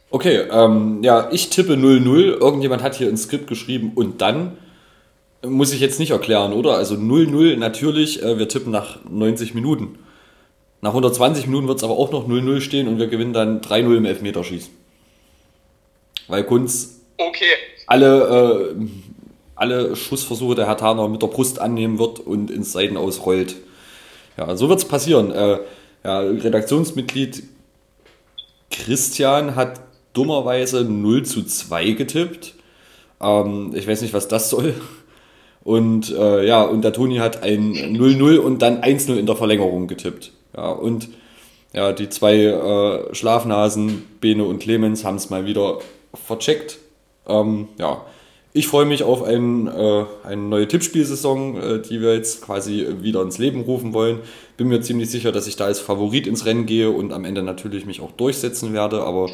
Okay, 0.09 0.47
ähm, 0.51 1.03
ja, 1.03 1.29
ich 1.31 1.49
tippe 1.49 1.73
0-0. 1.73 2.39
Irgendjemand 2.39 2.83
hat 2.83 2.95
hier 2.95 3.07
ein 3.07 3.17
Skript 3.17 3.47
geschrieben 3.47 3.91
und 3.95 4.21
dann 4.21 4.57
muss 5.43 5.73
ich 5.73 5.79
jetzt 5.79 5.99
nicht 5.99 6.11
erklären, 6.11 6.53
oder? 6.53 6.75
Also 6.75 6.95
0-0 6.95 7.57
natürlich, 7.57 8.23
äh, 8.23 8.37
wir 8.37 8.47
tippen 8.47 8.71
nach 8.71 8.99
90 9.09 9.53
Minuten. 9.53 9.99
Nach 10.81 10.91
120 10.91 11.47
Minuten 11.47 11.67
wird 11.67 11.79
es 11.79 11.83
aber 11.83 11.97
auch 11.97 12.11
noch 12.11 12.27
0-0 12.27 12.61
stehen 12.61 12.87
und 12.87 12.99
wir 12.99 13.07
gewinnen 13.07 13.33
dann 13.33 13.61
3-0 13.61 13.97
im 13.97 14.05
Elfmeterschießen. 14.05 14.71
Weil 16.27 16.43
Kunz 16.43 17.01
okay. 17.17 17.53
alle 17.87 18.75
äh, 18.75 18.75
alle 19.55 19.95
Schussversuche 19.95 20.55
der 20.55 20.67
Hertaner 20.67 21.07
mit 21.07 21.21
der 21.21 21.27
Brust 21.27 21.59
annehmen 21.59 21.99
wird 21.99 22.19
und 22.19 22.51
ins 22.51 22.71
Seiten 22.71 22.97
ausrollt. 22.97 23.55
Ja, 24.37 24.55
so 24.55 24.69
wird 24.69 24.79
es 24.79 24.87
passieren. 24.87 25.31
Äh, 25.31 25.59
ja, 26.03 26.19
Redaktionsmitglied 26.19 27.43
Christian 28.69 29.55
hat 29.55 29.81
dummerweise 30.13 30.83
0 30.83 31.23
zu 31.23 31.43
2 31.43 31.91
getippt. 31.91 32.55
Ähm, 33.21 33.71
ich 33.73 33.87
weiß 33.87 34.01
nicht, 34.01 34.13
was 34.13 34.27
das 34.27 34.49
soll. 34.49 34.75
Und 35.63 36.11
äh, 36.11 36.45
ja, 36.45 36.61
und 36.63 36.83
der 36.83 36.93
Toni 36.93 37.17
hat 37.17 37.41
ein 37.41 37.73
0-0 37.73 38.37
und 38.37 38.61
dann 38.61 38.81
1-0 38.81 39.15
in 39.15 39.25
der 39.25 39.35
Verlängerung 39.35 39.87
getippt. 39.87 40.31
Ja, 40.55 40.69
und 40.69 41.09
ja, 41.73 41.91
die 41.91 42.07
zwei 42.07 42.35
äh, 42.35 43.15
Schlafnasen, 43.15 44.03
Bene 44.21 44.45
und 44.45 44.59
Clemens, 44.59 45.03
haben 45.03 45.15
es 45.15 45.29
mal 45.29 45.45
wieder 45.45 45.79
vercheckt. 46.13 46.77
Ähm, 47.27 47.67
ja, 47.79 48.05
ich 48.55 48.69
freue 48.69 48.85
mich 48.85 49.03
auf 49.03 49.21
ein, 49.21 49.67
äh, 49.67 50.05
eine 50.23 50.41
neue 50.41 50.65
Tippspielsaison, 50.65 51.57
äh, 51.57 51.81
die 51.81 51.99
wir 51.99 52.15
jetzt 52.15 52.41
quasi 52.41 52.87
wieder 53.01 53.21
ins 53.21 53.37
Leben 53.37 53.59
rufen 53.59 53.93
wollen. 53.93 54.19
Bin 54.55 54.69
mir 54.69 54.79
ziemlich 54.79 55.09
sicher, 55.09 55.33
dass 55.33 55.45
ich 55.45 55.57
da 55.57 55.65
als 55.65 55.81
Favorit 55.81 56.25
ins 56.25 56.45
Rennen 56.45 56.65
gehe 56.65 56.89
und 56.89 57.11
am 57.11 57.25
Ende 57.25 57.43
natürlich 57.43 57.85
mich 57.85 57.99
auch 57.99 58.13
durchsetzen 58.13 58.73
werde. 58.73 59.03
Aber 59.03 59.29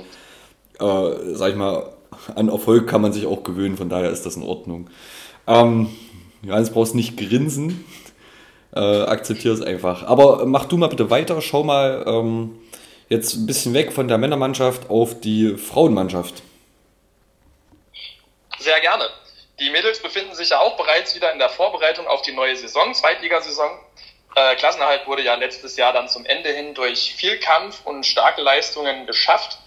äh, 0.80 1.36
sag 1.36 1.52
ich 1.52 1.56
mal, 1.56 1.94
an 2.34 2.50
Erfolg 2.50 2.88
kann 2.88 3.04
man 3.04 3.14
sich 3.14 3.28
auch 3.28 3.44
gewöhnen, 3.44 3.78
von 3.78 3.90
daher 3.90 4.10
ist 4.10 4.26
das 4.26 4.38
in 4.38 4.44
Ordnung. 4.44 4.90
Ähm, 5.46 5.90
Johannes 6.42 6.72
brauchst 6.72 6.96
nicht 6.96 7.16
grinsen. 7.16 7.86
Äh, 8.74 8.80
akzeptiere 8.80 9.54
es 9.54 9.62
einfach. 9.62 10.02
Aber 10.02 10.48
mach 10.48 10.66
du 10.66 10.78
mal 10.78 10.88
bitte 10.88 11.12
weiter. 11.12 11.42
Schau 11.42 11.64
mal 11.64 12.04
ähm, 12.08 12.54
jetzt 13.08 13.36
ein 13.36 13.46
bisschen 13.46 13.76
weg 13.76 13.92
von 13.92 14.08
der 14.08 14.18
Männermannschaft 14.18 14.90
auf 14.90 15.20
die 15.20 15.58
Frauenmannschaft. 15.58 16.42
Sehr 18.62 18.80
gerne. 18.80 19.10
Die 19.60 19.72
Mädels 19.72 20.00
befinden 20.04 20.36
sich 20.36 20.50
ja 20.50 20.60
auch 20.60 20.78
bereits 20.78 21.16
wieder 21.16 21.32
in 21.32 21.40
der 21.40 21.50
Vorbereitung 21.50 22.06
auf 22.06 22.22
die 22.22 22.32
neue 22.32 22.56
Saison, 22.56 22.94
Zweitligasaison. 22.94 23.72
Äh, 24.36 24.56
Klassenerhalt 24.56 25.08
wurde 25.08 25.24
ja 25.24 25.34
letztes 25.34 25.78
Jahr 25.78 25.94
dann 25.94 26.08
zum 26.08 26.28
Ende 26.28 26.50
hin 26.52 26.76
durch 26.76 27.16
viel 27.16 27.40
Kampf 27.40 27.82
und 27.86 28.06
starke 28.06 28.40
Leistungen 28.40 29.08
geschafft. 29.08 29.58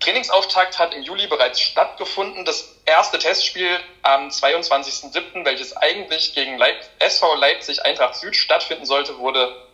Trainingsauftakt 0.00 0.80
hat 0.80 0.94
im 0.94 1.04
Juli 1.04 1.28
bereits 1.28 1.60
stattgefunden. 1.60 2.44
Das 2.44 2.74
erste 2.86 3.20
Testspiel 3.20 3.78
am 4.02 4.30
22.07., 4.30 5.44
welches 5.44 5.76
eigentlich 5.76 6.34
gegen 6.34 6.58
Leip 6.58 6.84
SV 6.98 7.36
Leipzig 7.36 7.84
Eintracht 7.84 8.16
Süd 8.16 8.34
stattfinden 8.34 8.84
sollte, 8.84 9.18
wurde 9.18 9.64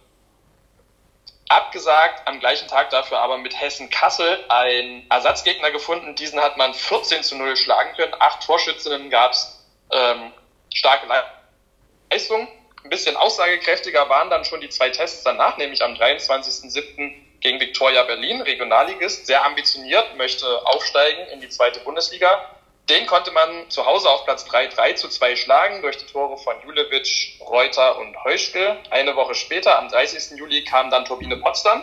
abgesagt, 1.49 2.27
am 2.27 2.41
gleichen 2.41 2.69
Tag 2.69 2.91
dafür 2.91 3.19
aber 3.19 3.39
mit 3.39 3.59
Hessen 3.59 3.91
Kassel 3.91 4.45
ein 4.49 5.07
Ersatzgegner 5.11 5.71
gefunden. 5.71 6.15
Diesen 6.15 6.41
hat 6.41 6.57
man 6.57 6.75
14 6.75 7.23
zu 7.23 7.37
0 7.37 7.57
schlagen 7.57 7.95
können. 7.97 8.15
Acht 8.19 8.45
Torschützinnen 8.45 9.11
gab 9.11 9.33
es 9.33 9.65
ähm, 9.91 10.33
starke 10.73 11.07
Leistungen. 12.11 12.49
Ein 12.85 12.91
bisschen 12.91 13.17
aussagekräftiger 13.17 14.09
waren 14.09 14.31
dann 14.31 14.45
schon 14.45 14.61
die 14.61 14.69
zwei 14.69 14.91
Tests 14.91 15.25
danach, 15.25 15.57
nämlich 15.57 15.83
am 15.83 15.95
23.07. 15.95 17.41
gegen 17.41 17.61
Viktoria 17.61 18.05
Berlin, 18.05 18.41
Regionalligist, 18.41 19.27
sehr 19.27 19.45
ambitioniert, 19.45 20.17
möchte 20.17 20.47
aufsteigen 20.67 21.27
in 21.29 21.41
die 21.41 21.49
zweite 21.49 21.81
Bundesliga. 21.81 22.58
Den 22.89 23.07
konnte 23.07 23.31
man 23.33 23.69
zu 23.69 23.85
Hause 23.85 24.09
auf 24.09 24.25
Platz 24.25 24.47
3 24.47 24.69
3 24.69 24.95
zu 24.95 25.09
2 25.09 25.37
schlagen 25.37 25.83
durch 25.83 25.99
die 25.99 26.07
Tore 26.07 26.39
von 26.39 26.55
Julewitsch, 26.65 27.39
Reuter 27.41 27.99
und 27.99 28.17
Heuschke. 28.25 28.79
Eine 28.89 29.15
Woche 29.15 29.35
später, 29.35 29.79
am 29.79 29.89
30. 29.89 30.39
Juli, 30.39 30.65
kam 30.65 30.91
dann 30.91 31.05
Turbine 31.05 31.37
Potsdam. 31.37 31.83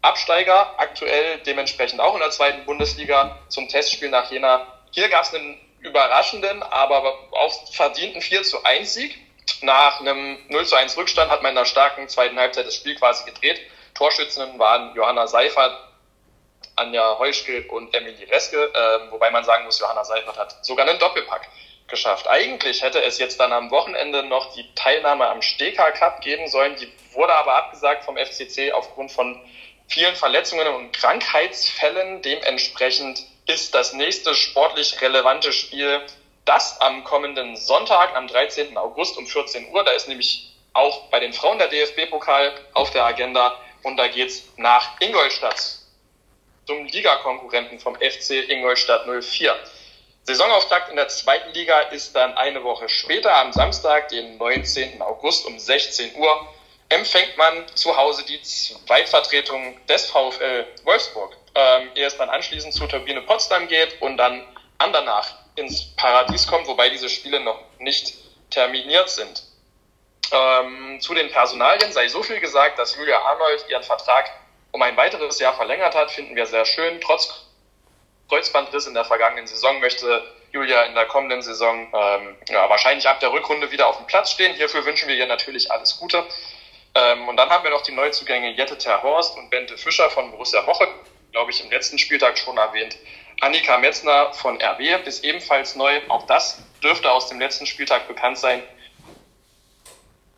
Absteiger, 0.00 0.74
aktuell 0.78 1.38
dementsprechend 1.38 2.00
auch 2.00 2.14
in 2.14 2.20
der 2.20 2.30
zweiten 2.30 2.64
Bundesliga 2.64 3.38
zum 3.48 3.68
Testspiel 3.68 4.08
nach 4.08 4.30
Jena. 4.30 4.66
Hier 4.92 5.08
gab 5.08 5.24
es 5.24 5.34
einen 5.34 5.58
überraschenden, 5.80 6.62
aber 6.62 7.14
auch 7.32 7.72
verdienten 7.72 8.20
4 8.20 8.44
zu 8.44 8.62
1 8.64 8.94
Sieg. 8.94 9.18
Nach 9.62 10.00
einem 10.00 10.38
0 10.48 10.64
zu 10.64 10.76
1 10.76 10.96
Rückstand 10.96 11.28
hat 11.30 11.42
man 11.42 11.52
in 11.52 11.58
einer 11.58 11.66
starken 11.66 12.08
zweiten 12.08 12.38
Halbzeit 12.38 12.66
das 12.66 12.76
Spiel 12.76 12.94
quasi 12.94 13.24
gedreht. 13.24 13.60
Torschützinnen 13.94 14.58
waren 14.60 14.94
Johanna 14.94 15.26
Seifert, 15.26 15.76
Anja 16.82 17.16
Heuschkel 17.18 17.64
und 17.68 17.94
Emily 17.94 18.24
Reske, 18.24 18.56
äh, 18.74 19.10
wobei 19.10 19.30
man 19.30 19.44
sagen 19.44 19.64
muss, 19.64 19.78
Johanna 19.78 20.04
Seifert 20.04 20.36
hat 20.36 20.64
sogar 20.64 20.86
einen 20.86 20.98
Doppelpack 20.98 21.48
geschafft. 21.86 22.26
Eigentlich 22.26 22.82
hätte 22.82 23.02
es 23.02 23.18
jetzt 23.18 23.38
dann 23.38 23.52
am 23.52 23.70
Wochenende 23.70 24.24
noch 24.24 24.52
die 24.54 24.66
Teilnahme 24.74 25.28
am 25.28 25.42
Steka 25.42 25.92
Cup 25.92 26.20
geben 26.22 26.48
sollen. 26.48 26.74
Die 26.76 26.92
wurde 27.12 27.34
aber 27.34 27.54
abgesagt 27.54 28.04
vom 28.04 28.16
FCC 28.16 28.72
aufgrund 28.72 29.12
von 29.12 29.40
vielen 29.88 30.16
Verletzungen 30.16 30.66
und 30.66 30.92
Krankheitsfällen. 30.92 32.22
Dementsprechend 32.22 33.22
ist 33.46 33.74
das 33.74 33.92
nächste 33.92 34.34
sportlich 34.34 35.00
relevante 35.00 35.52
Spiel 35.52 36.00
das 36.44 36.80
am 36.80 37.04
kommenden 37.04 37.56
Sonntag, 37.56 38.16
am 38.16 38.26
13. 38.26 38.76
August 38.76 39.16
um 39.16 39.26
14 39.26 39.70
Uhr. 39.72 39.84
Da 39.84 39.92
ist 39.92 40.08
nämlich 40.08 40.52
auch 40.72 41.08
bei 41.10 41.20
den 41.20 41.32
Frauen 41.32 41.58
der 41.58 41.68
DFB-Pokal 41.68 42.52
auf 42.72 42.90
der 42.90 43.04
Agenda 43.04 43.56
und 43.84 43.96
da 43.96 44.08
geht's 44.08 44.42
nach 44.56 45.00
Ingolstadt 45.00 45.81
zum 46.66 46.84
Ligakonkurrenten 46.86 47.78
vom 47.78 47.96
FC 47.96 48.48
Ingolstadt 48.48 49.06
04. 49.06 49.54
Saisonauftakt 50.24 50.88
in 50.90 50.96
der 50.96 51.08
zweiten 51.08 51.52
Liga 51.52 51.80
ist 51.80 52.14
dann 52.14 52.36
eine 52.36 52.62
Woche 52.62 52.88
später, 52.88 53.34
am 53.34 53.52
Samstag, 53.52 54.08
den 54.08 54.38
19. 54.38 55.02
August 55.02 55.46
um 55.46 55.58
16 55.58 56.14
Uhr, 56.14 56.48
empfängt 56.88 57.36
man 57.36 57.66
zu 57.74 57.96
Hause 57.96 58.24
die 58.24 58.40
Zweitvertretung 58.42 59.84
des 59.86 60.06
VfL 60.06 60.66
Wolfsburg, 60.84 61.36
ähm, 61.54 61.90
ehe 61.94 62.06
es 62.06 62.16
dann 62.16 62.28
anschließend 62.28 62.72
zur 62.72 62.88
Turbine 62.88 63.22
Potsdam 63.22 63.66
geht 63.66 64.00
und 64.00 64.16
dann 64.16 64.46
andernach 64.78 65.34
ins 65.56 65.94
Paradies 65.96 66.46
kommt, 66.46 66.66
wobei 66.68 66.88
diese 66.90 67.08
Spiele 67.08 67.40
noch 67.40 67.58
nicht 67.78 68.14
terminiert 68.50 69.08
sind. 69.08 69.42
Ähm, 70.30 71.00
zu 71.00 71.14
den 71.14 71.30
Personalien 71.30 71.92
sei 71.92 72.08
so 72.08 72.22
viel 72.22 72.40
gesagt, 72.40 72.78
dass 72.78 72.96
Julia 72.96 73.20
Arnold 73.20 73.66
ihren 73.68 73.82
Vertrag 73.82 74.30
um 74.72 74.82
ein 74.82 74.96
weiteres 74.96 75.38
Jahr 75.38 75.54
verlängert 75.54 75.94
hat, 75.94 76.10
finden 76.10 76.34
wir 76.34 76.46
sehr 76.46 76.64
schön. 76.64 77.00
Trotz 77.00 77.46
Kreuzbandriss 78.28 78.86
in 78.86 78.94
der 78.94 79.04
vergangenen 79.04 79.46
Saison 79.46 79.78
möchte 79.80 80.24
Julia 80.52 80.82
in 80.84 80.94
der 80.94 81.06
kommenden 81.06 81.42
Saison 81.42 81.88
ähm, 81.94 82.36
ja, 82.48 82.68
wahrscheinlich 82.68 83.06
ab 83.08 83.20
der 83.20 83.32
Rückrunde 83.32 83.70
wieder 83.70 83.86
auf 83.86 83.98
dem 83.98 84.06
Platz 84.06 84.30
stehen. 84.30 84.54
Hierfür 84.54 84.84
wünschen 84.84 85.08
wir 85.08 85.14
ihr 85.14 85.26
natürlich 85.26 85.70
alles 85.70 85.98
Gute. 85.98 86.24
Ähm, 86.94 87.28
und 87.28 87.36
dann 87.36 87.50
haben 87.50 87.64
wir 87.64 87.70
noch 87.70 87.82
die 87.82 87.92
Neuzugänge 87.92 88.50
Jette 88.50 88.76
Terhorst 88.76 89.36
und 89.36 89.50
Bente 89.50 89.76
Fischer 89.78 90.10
von 90.10 90.30
Borussia 90.30 90.66
Woche, 90.66 90.88
glaube 91.32 91.50
ich, 91.50 91.62
im 91.62 91.70
letzten 91.70 91.98
Spieltag 91.98 92.38
schon 92.38 92.56
erwähnt. 92.56 92.96
Annika 93.40 93.78
Metzner 93.78 94.32
von 94.34 94.60
RW 94.60 94.98
ist 95.04 95.24
ebenfalls 95.24 95.74
neu. 95.74 96.00
Auch 96.08 96.26
das 96.26 96.62
dürfte 96.82 97.10
aus 97.10 97.28
dem 97.28 97.40
letzten 97.40 97.66
Spieltag 97.66 98.08
bekannt 98.08 98.38
sein. 98.38 98.62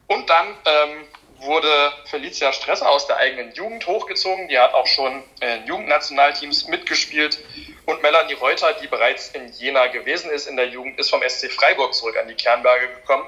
Und 0.07 0.31
dann 0.31 0.57
ähm, 0.65 1.09
wurde 1.39 1.93
Felicia 2.07 2.53
Stresser 2.53 2.89
aus 2.89 3.07
der 3.07 3.17
eigenen 3.17 3.53
Jugend 3.55 3.87
hochgezogen. 3.87 4.49
Die 4.49 4.59
hat 4.59 4.75
auch 4.75 4.87
schon 4.87 5.23
in 5.41 5.67
Jugendnationalteams 5.67 6.69
mitgespielt. 6.69 7.39
Und 7.87 8.03
Melanie 8.03 8.35
Reuter, 8.35 8.73
die 8.75 8.87
bereits 8.87 9.29
in 9.31 9.53
Jena 9.53 9.89
gewesen 9.89 10.31
ist 10.31 10.47
in 10.47 10.57
der 10.57 10.69
Jugend, 10.69 10.99
ist 10.99 11.11
vom 11.11 11.23
SC 11.27 11.51
Freiburg 11.51 11.95
zurück 11.95 12.17
an 12.17 12.29
die 12.29 12.35
Kernberge 12.35 12.89
gekommen. 12.89 13.27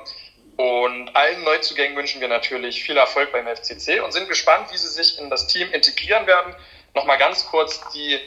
Und 0.56 1.14
allen 1.14 1.44
Neuzugängen 1.44 1.96
wünschen 1.96 2.20
wir 2.20 2.28
natürlich 2.28 2.82
viel 2.82 2.96
Erfolg 2.96 3.30
beim 3.32 3.46
FCC 3.46 4.00
und 4.00 4.12
sind 4.12 4.28
gespannt, 4.28 4.72
wie 4.72 4.78
sie 4.78 4.88
sich 4.88 5.18
in 5.18 5.28
das 5.28 5.46
Team 5.48 5.70
integrieren 5.72 6.26
werden. 6.26 6.54
Nochmal 6.94 7.18
ganz 7.18 7.46
kurz 7.46 7.80
die 7.92 8.18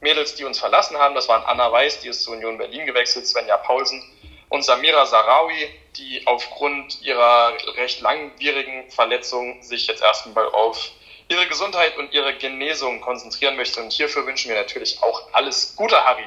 Mädels, 0.00 0.36
die 0.36 0.44
uns 0.44 0.60
verlassen 0.60 0.96
haben. 0.98 1.16
Das 1.16 1.28
waren 1.28 1.42
Anna 1.42 1.72
Weiß, 1.72 2.00
die 2.00 2.08
ist 2.08 2.22
zur 2.22 2.34
Union 2.34 2.58
Berlin 2.58 2.86
gewechselt, 2.86 3.26
Svenja 3.26 3.56
Paulsen 3.56 4.02
und 4.50 4.64
Samira 4.64 5.04
Sarawi, 5.06 5.68
die 5.96 6.22
aufgrund 6.26 7.02
ihrer 7.02 7.52
recht 7.76 8.00
langwierigen 8.00 8.90
Verletzung 8.90 9.62
sich 9.62 9.86
jetzt 9.86 10.02
erstmal 10.02 10.46
auf 10.46 10.90
ihre 11.28 11.46
Gesundheit 11.46 11.96
und 11.98 12.12
ihre 12.12 12.34
Genesung 12.36 13.00
konzentrieren 13.00 13.56
möchte. 13.56 13.80
Und 13.82 13.92
hierfür 13.92 14.26
wünschen 14.26 14.50
wir 14.50 14.56
natürlich 14.56 15.02
auch 15.02 15.22
alles 15.32 15.74
Gute, 15.76 15.96
Harry. 15.96 16.24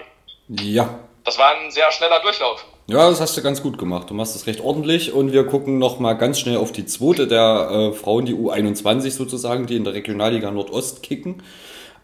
Ja. 0.49 0.99
Das 1.23 1.38
war 1.38 1.58
ein 1.58 1.71
sehr 1.71 1.91
schneller 1.91 2.21
Durchlauf. 2.21 2.65
Ja, 2.88 3.10
das 3.10 3.19
hast 3.19 3.36
du 3.36 3.41
ganz 3.41 3.62
gut 3.62 3.77
gemacht. 3.77 4.10
Du 4.10 4.13
machst 4.13 4.34
das 4.34 4.47
recht 4.47 4.62
ordentlich 4.62 5.12
und 5.12 5.34
wir 5.34 5.45
gucken 5.45 5.77
noch 5.77 5.99
mal 5.99 6.13
ganz 6.13 6.39
schnell 6.39 6.56
auf 6.56 6.71
die 6.71 6.86
zweite 6.86 7.27
der 7.27 7.69
äh, 7.69 7.93
Frauen, 7.93 8.25
die 8.25 8.34
U21 8.34 9.12
sozusagen, 9.12 9.67
die 9.67 9.75
in 9.75 9.84
der 9.84 9.93
Regionalliga 9.93 10.49
Nordost 10.51 11.03
kicken. 11.03 11.43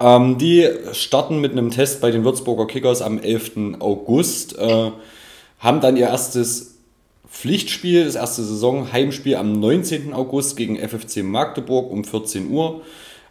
Ähm, 0.01 0.37
die 0.37 0.69
starten 0.91 1.39
mit 1.39 1.53
einem 1.53 1.71
Test 1.71 2.01
bei 2.01 2.11
den 2.11 2.25
Würzburger 2.25 2.67
Kickers 2.67 3.01
am 3.01 3.17
11. 3.17 3.79
August, 3.79 4.57
äh, 4.59 4.91
haben 5.59 5.79
dann 5.79 5.95
ihr 5.95 6.07
erstes 6.07 6.72
Pflichtspiel, 7.33 8.05
das 8.05 8.15
erste 8.15 8.43
Saison-Heimspiel 8.43 9.35
am 9.35 9.59
19. 9.59 10.13
August 10.13 10.55
gegen 10.55 10.77
FFC 10.77 11.23
Magdeburg 11.23 11.91
um 11.91 12.03
14 12.05 12.49
Uhr. 12.49 12.81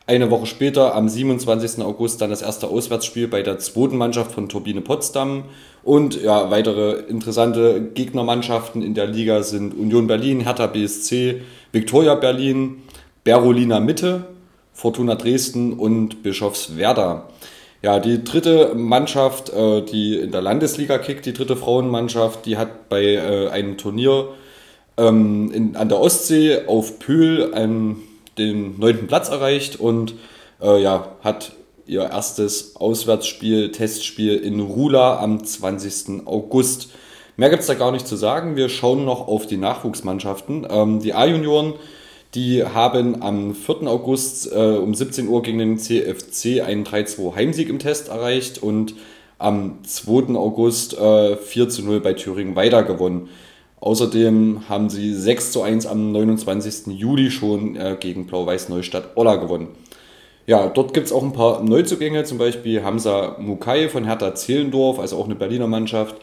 Eine 0.09 0.29
Woche 0.29 0.47
später, 0.47 0.97
am 0.97 1.09
27. 1.09 1.83
August, 1.83 2.21
dann 2.21 2.29
das 2.29 2.43
erste 2.43 2.67
Auswärtsspiel 2.67 3.29
bei 3.29 3.43
der 3.43 3.61
zweiten 3.61 3.97
Mannschaft 3.97 4.33
von 4.33 4.49
Turbine 4.49 4.81
Potsdam. 4.81 5.45
Und 5.85 6.21
ja, 6.21 6.51
weitere 6.51 7.05
interessante 7.09 7.81
Gegnermannschaften 7.95 8.83
in 8.83 8.95
der 8.95 9.07
Liga 9.07 9.45
sind 9.45 9.73
Union 9.73 10.09
Berlin, 10.09 10.41
Hertha 10.41 10.67
BSC, 10.67 11.41
Viktoria 11.71 12.17
Berlin, 12.17 12.83
Berolina 13.23 13.79
Mitte, 13.79 14.25
Fortuna 14.73 15.15
Dresden 15.15 15.75
und 15.75 16.25
Bischofswerda. 16.25 17.29
Ja, 17.83 17.99
die 17.99 18.23
dritte 18.23 18.75
Mannschaft, 18.77 19.51
äh, 19.51 19.83
die 19.83 20.17
in 20.17 20.31
der 20.31 20.41
Landesliga 20.41 20.99
kickt, 20.99 21.27
die 21.27 21.33
dritte 21.33 21.57
Frauenmannschaft, 21.57 22.47
die 22.47 22.57
hat 22.57 22.89
bei 22.89 23.03
äh, 23.03 23.49
einem 23.49 23.77
Turnier 23.77 24.29
ähm, 24.97 25.51
in, 25.53 25.75
an 25.75 25.89
der 25.89 25.99
Ostsee 25.99 26.67
auf 26.69 27.01
Pühl 27.01 27.53
einen, 27.53 27.97
den 28.39 28.79
neunten 28.79 29.09
Platz 29.09 29.31
erreicht 29.31 29.81
und 29.81 30.15
äh, 30.61 30.81
ja, 30.81 31.17
hat 31.25 31.53
ihr 31.87 32.03
erstes 32.03 32.77
Auswärtsspiel, 32.77 33.73
Testspiel 33.73 34.37
in 34.37 34.61
Rula 34.61 35.19
am 35.19 35.45
20. 35.45 36.27
August. 36.27 36.91
Mehr 37.37 37.51
gibt 37.51 37.63
es 37.63 37.67
da 37.67 37.75
gar 37.75 37.91
nicht 37.91 38.07
zu 38.07 38.15
sagen. 38.15 38.55
Wir 38.55 38.69
schauen 38.69 39.05
noch 39.05 39.27
auf 39.27 39.47
die 39.47 39.57
Nachwuchsmannschaften. 39.57 40.69
Ähm, 40.71 41.01
die 41.01 41.15
A-Junioren 41.15 41.75
die 42.35 42.65
haben 42.65 43.23
am 43.23 43.55
4. 43.55 43.87
August 43.87 44.51
äh, 44.53 44.77
um 44.77 44.95
17 44.95 45.29
Uhr 45.29 45.43
gegen 45.43 45.59
den 45.59 45.79
CFC 45.79 46.63
einen 46.63 46.85
3-2 46.85 47.35
Heimsieg 47.35 47.69
im 47.69 47.79
Test 47.79 48.09
erreicht 48.09 48.63
und 48.63 48.95
am 49.39 49.85
2. 49.85 50.35
August 50.35 50.97
äh, 50.99 51.37
4 51.37 51.69
0 51.83 52.01
bei 52.01 52.15
Thüringen 52.15 52.57
weiter 52.57 52.85
gewonnen. 52.85 53.29
Außerdem 53.81 54.69
haben 54.69 54.89
sie 54.89 55.13
6 55.13 55.53
1 55.63 55.87
am 55.87 56.13
29. 56.13 56.87
Juli 56.97 57.31
schon 57.31 57.77
äh, 57.77 57.97
gegen 57.99 58.27
Blau-Weiß 58.27 58.69
Neustadt 58.69 59.17
Olla 59.17 59.37
gewonnen. 59.37 59.69
Ja, 60.47 60.69
dort 60.69 60.95
gibt 60.95 61.07
es 61.07 61.13
auch 61.13 61.23
ein 61.23 61.33
paar 61.33 61.63
Neuzugänge, 61.63 62.25
zum 62.25 62.39
Beispiel 62.39 62.83
Hamza 62.83 63.37
Mukai 63.39 63.89
von 63.89 64.05
Hertha 64.05 64.35
Zehlendorf, 64.35 64.99
also 64.99 65.17
auch 65.17 65.27
eine 65.27 65.35
Berliner 65.35 65.67
Mannschaft. 65.67 66.17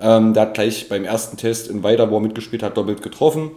Ähm, 0.00 0.34
der 0.34 0.42
hat 0.42 0.54
gleich 0.54 0.88
beim 0.88 1.04
ersten 1.04 1.36
Test 1.36 1.68
in 1.68 1.82
er 1.84 2.20
mitgespielt 2.20 2.62
hat, 2.62 2.76
doppelt 2.76 3.02
getroffen. 3.02 3.50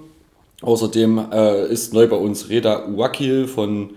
Außerdem 0.61 1.31
äh, 1.31 1.67
ist 1.71 1.93
neu 1.93 2.07
bei 2.07 2.15
uns 2.15 2.49
Reda 2.49 2.87
Uwakil 2.87 3.47
von 3.47 3.91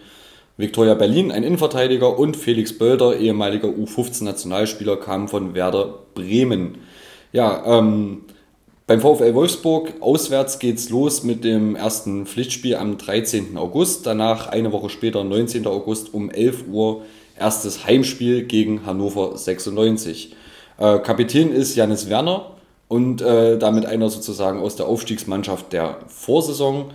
Viktoria 0.59 0.95
Berlin, 0.95 1.33
ein 1.33 1.43
Innenverteidiger, 1.43 2.19
und 2.19 2.37
Felix 2.37 2.77
Bölder, 2.77 3.17
ehemaliger 3.17 3.69
U15-Nationalspieler, 3.69 4.99
kam 4.99 5.27
von 5.27 5.55
Werder 5.55 6.01
Bremen. 6.15 6.79
Ja, 7.33 7.63
ähm, 7.79 8.23
beim 8.87 9.01
VfL 9.01 9.35
Wolfsburg 9.35 9.95
auswärts 10.01 10.59
geht's 10.59 10.91
los 10.91 11.23
mit 11.23 11.45
dem 11.45 11.77
ersten 11.77 12.27
Pflichtspiel 12.27 12.77
am 12.77 12.99
13. 12.99 13.57
August. 13.57 14.05
Danach 14.05 14.49
eine 14.49 14.73
Woche 14.73 14.91
später, 14.91 15.25
19. 15.25 15.67
August 15.67 16.13
um 16.13 16.29
11 16.29 16.65
Uhr, 16.71 17.03
erstes 17.39 17.87
Heimspiel 17.87 18.43
gegen 18.43 18.85
Hannover 18.85 19.39
96. 19.39 20.35
Äh, 20.77 20.99
Kapitän 20.99 21.53
ist 21.53 21.75
Janis 21.75 22.11
Werner 22.11 22.51
und 22.91 23.23
äh, 23.23 23.57
damit 23.57 23.87
einer 23.87 24.11
sozusagen 24.11 24.59
aus 24.59 24.75
der 24.75 24.87
Aufstiegsmannschaft 24.87 25.73
der 25.73 25.99
Vorsaison. 26.09 26.87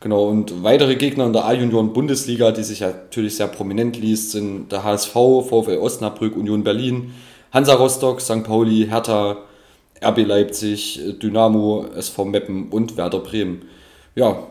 Genau, 0.00 0.24
und 0.24 0.64
weitere 0.64 0.96
Gegner 0.96 1.26
in 1.26 1.32
der 1.32 1.44
A-Junioren-Bundesliga, 1.44 2.50
die 2.50 2.64
sich 2.64 2.80
natürlich 2.80 3.36
sehr 3.36 3.46
prominent 3.46 3.96
liest, 3.96 4.32
sind 4.32 4.72
der 4.72 4.82
HSV, 4.82 5.12
VfL 5.12 5.78
Osnabrück, 5.80 6.36
Union 6.36 6.64
Berlin, 6.64 7.14
Hansa 7.52 7.74
Rostock, 7.74 8.20
St. 8.20 8.42
Pauli, 8.42 8.88
Hertha, 8.90 9.36
RB 10.04 10.26
Leipzig, 10.26 11.00
Dynamo, 11.22 11.86
SV 11.94 12.24
Meppen 12.24 12.70
und 12.70 12.96
Werder 12.96 13.20
Bremen. 13.20 13.62
Ja, 14.16 14.48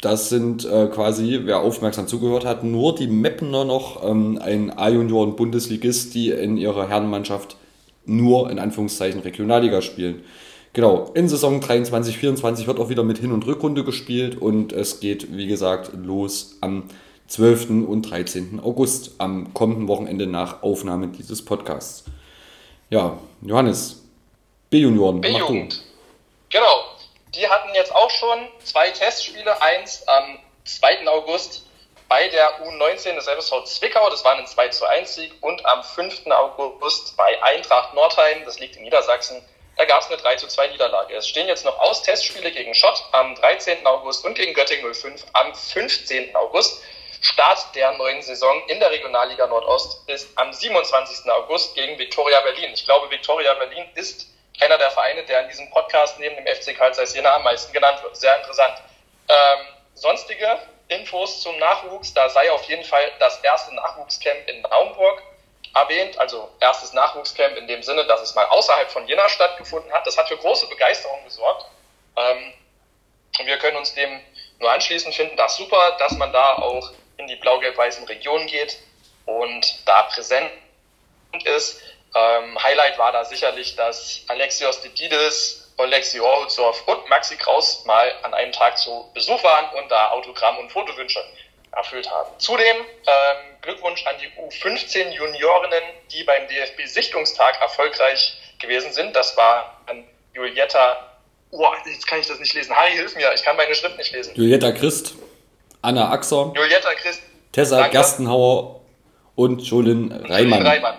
das 0.00 0.30
sind 0.30 0.64
äh, 0.64 0.86
quasi, 0.86 1.40
wer 1.44 1.60
aufmerksam 1.60 2.06
zugehört 2.06 2.46
hat, 2.46 2.64
nur 2.64 2.94
die 2.94 3.08
Meppener 3.08 3.66
noch, 3.66 4.02
ähm, 4.08 4.40
ein 4.42 4.72
A-Junioren-Bundesligist, 4.74 6.14
die 6.14 6.30
in 6.30 6.56
ihrer 6.56 6.88
Herrenmannschaft 6.88 7.58
nur 8.10 8.50
in 8.50 8.58
Anführungszeichen 8.58 9.20
Regionalliga 9.20 9.80
spielen. 9.82 10.24
Genau, 10.72 11.10
in 11.14 11.28
Saison 11.28 11.60
23, 11.60 12.16
24 12.18 12.66
wird 12.66 12.78
auch 12.78 12.90
wieder 12.90 13.02
mit 13.02 13.18
Hin- 13.18 13.32
und 13.32 13.46
Rückrunde 13.46 13.82
gespielt 13.82 14.40
und 14.40 14.72
es 14.72 15.00
geht, 15.00 15.36
wie 15.36 15.46
gesagt, 15.46 15.92
los 15.94 16.58
am 16.60 16.84
12. 17.26 17.86
und 17.88 18.02
13. 18.02 18.60
August, 18.62 19.12
am 19.18 19.52
kommenden 19.54 19.88
Wochenende 19.88 20.26
nach 20.26 20.62
Aufnahme 20.62 21.08
dieses 21.08 21.44
Podcasts. 21.44 22.04
Ja, 22.88 23.18
Johannes, 23.42 24.04
B-Junioren, 24.70 25.20
B-Jugend. 25.20 25.82
Genau, 26.50 26.84
die 27.34 27.46
hatten 27.48 27.70
jetzt 27.74 27.94
auch 27.94 28.10
schon 28.10 28.38
zwei 28.64 28.90
Testspiele, 28.90 29.62
eins 29.62 30.02
am 30.06 30.38
2. 30.64 31.08
August 31.08 31.66
bei 32.10 32.26
der 32.26 32.60
U19 32.66 33.14
des 33.14 33.28
FSV 33.28 33.64
Zwickau. 33.64 34.10
Das 34.10 34.24
war 34.24 34.36
ein 34.36 34.44
2 34.44 34.68
zu 34.70 34.84
1 34.84 35.14
Sieg 35.14 35.32
und 35.42 35.64
am 35.64 35.84
5. 35.84 36.26
August 36.26 37.16
bei 37.16 37.40
Eintracht 37.42 37.94
Nordheim, 37.94 38.44
das 38.44 38.58
liegt 38.58 38.76
in 38.76 38.82
Niedersachsen, 38.82 39.40
da 39.76 39.84
gab 39.84 40.00
es 40.02 40.08
eine 40.08 40.16
3 40.16 40.34
zu 40.34 40.48
2 40.48 40.66
Niederlage. 40.68 41.14
Es 41.14 41.28
stehen 41.28 41.46
jetzt 41.46 41.64
noch 41.64 41.78
aus 41.78 42.02
Testspiele 42.02 42.50
gegen 42.50 42.74
Schott 42.74 43.04
am 43.12 43.36
13. 43.36 43.86
August 43.86 44.24
und 44.24 44.34
gegen 44.34 44.52
Göttingen 44.54 44.92
05 44.92 45.24
am 45.34 45.54
15. 45.54 46.34
August. 46.34 46.82
Start 47.22 47.76
der 47.76 47.92
neuen 47.92 48.22
Saison 48.22 48.60
in 48.66 48.80
der 48.80 48.90
Regionalliga 48.90 49.46
Nordost 49.46 50.08
ist 50.08 50.36
am 50.36 50.52
27. 50.52 51.30
August 51.30 51.76
gegen 51.76 51.96
Viktoria 51.96 52.40
Berlin. 52.40 52.70
Ich 52.74 52.84
glaube, 52.86 53.08
Viktoria 53.10 53.54
Berlin 53.54 53.88
ist 53.94 54.26
einer 54.58 54.78
der 54.78 54.90
Vereine, 54.90 55.22
der 55.26 55.42
in 55.42 55.48
diesem 55.48 55.70
Podcast 55.70 56.18
neben 56.18 56.34
dem 56.34 56.46
FC 56.46 56.76
Karl 56.76 56.92
Jena 57.04 57.36
am 57.36 57.44
meisten 57.44 57.72
genannt 57.72 58.02
wird. 58.02 58.16
Sehr 58.16 58.36
interessant. 58.36 58.74
Ähm, 59.28 59.58
sonstige 59.94 60.58
Infos 60.90 61.40
zum 61.40 61.56
Nachwuchs, 61.58 62.12
da 62.14 62.28
sei 62.28 62.50
auf 62.50 62.64
jeden 62.64 62.84
Fall 62.84 63.12
das 63.18 63.40
erste 63.40 63.74
Nachwuchscamp 63.74 64.48
in 64.48 64.60
Naumburg 64.62 65.22
erwähnt, 65.74 66.18
also 66.18 66.50
erstes 66.60 66.92
Nachwuchscamp 66.92 67.56
in 67.56 67.68
dem 67.68 67.82
Sinne, 67.82 68.04
dass 68.06 68.20
es 68.22 68.34
mal 68.34 68.46
außerhalb 68.46 68.90
von 68.90 69.06
Jena 69.06 69.28
stattgefunden 69.28 69.92
hat. 69.92 70.06
Das 70.06 70.18
hat 70.18 70.28
für 70.28 70.36
große 70.36 70.66
Begeisterung 70.68 71.22
gesorgt. 71.24 71.66
Ähm, 72.16 72.52
und 73.38 73.46
wir 73.46 73.58
können 73.58 73.76
uns 73.76 73.94
dem 73.94 74.20
nur 74.58 74.70
anschließen, 74.70 75.12
finden 75.12 75.36
das 75.36 75.56
super, 75.56 75.96
dass 75.98 76.12
man 76.12 76.32
da 76.32 76.56
auch 76.56 76.90
in 77.16 77.28
die 77.28 77.36
blau-gelb-weißen 77.36 78.04
Regionen 78.06 78.46
geht 78.46 78.78
und 79.26 79.86
da 79.86 80.02
präsent 80.04 80.50
ist. 81.44 81.80
Ähm, 82.14 82.60
Highlight 82.62 82.98
war 82.98 83.12
da 83.12 83.24
sicherlich, 83.24 83.76
dass 83.76 84.22
Alexios 84.26 84.80
Didides, 85.80 85.92
Alexi 85.92 86.20
Orhuzov 86.20 86.82
und 86.86 87.08
Maxi 87.08 87.36
Kraus 87.36 87.84
mal 87.84 88.12
an 88.22 88.34
einem 88.34 88.52
Tag 88.52 88.78
zu 88.78 89.10
Besuch 89.14 89.42
waren 89.42 89.66
und 89.82 89.90
da 89.90 90.10
Autogramm 90.10 90.58
und 90.58 90.70
Fotowünsche 90.70 91.20
erfüllt 91.72 92.10
haben. 92.10 92.30
Zudem 92.38 92.76
ähm, 92.76 93.36
Glückwunsch 93.62 94.04
an 94.06 94.14
die 94.20 94.28
U15 94.40 95.10
Juniorinnen, 95.10 95.82
die 96.12 96.24
beim 96.24 96.48
DFB-Sichtungstag 96.48 97.60
erfolgreich 97.60 98.38
gewesen 98.58 98.92
sind. 98.92 99.14
Das 99.14 99.36
war 99.36 99.80
an 99.86 100.04
Julietta, 100.34 101.18
oh, 101.50 101.66
jetzt 101.86 102.06
kann 102.06 102.20
ich 102.20 102.26
das 102.26 102.38
nicht 102.40 102.54
lesen. 102.54 102.74
Harry, 102.74 102.92
hilf 102.92 103.14
mir, 103.14 103.32
ich 103.34 103.42
kann 103.42 103.56
meine 103.56 103.74
Schrift 103.74 103.96
nicht 103.96 104.12
lesen. 104.12 104.34
Julietta 104.34 104.72
Christ, 104.72 105.14
Anna 105.82 106.10
Axer, 106.10 106.52
Julietta 106.54 106.94
Christ, 106.94 107.22
Tessa 107.52 107.76
Danke. 107.76 107.92
Gerstenhauer 107.92 108.80
und 109.36 109.60
Jolin 109.62 110.12
Reimann. 110.12 110.66
Reimann. 110.66 110.98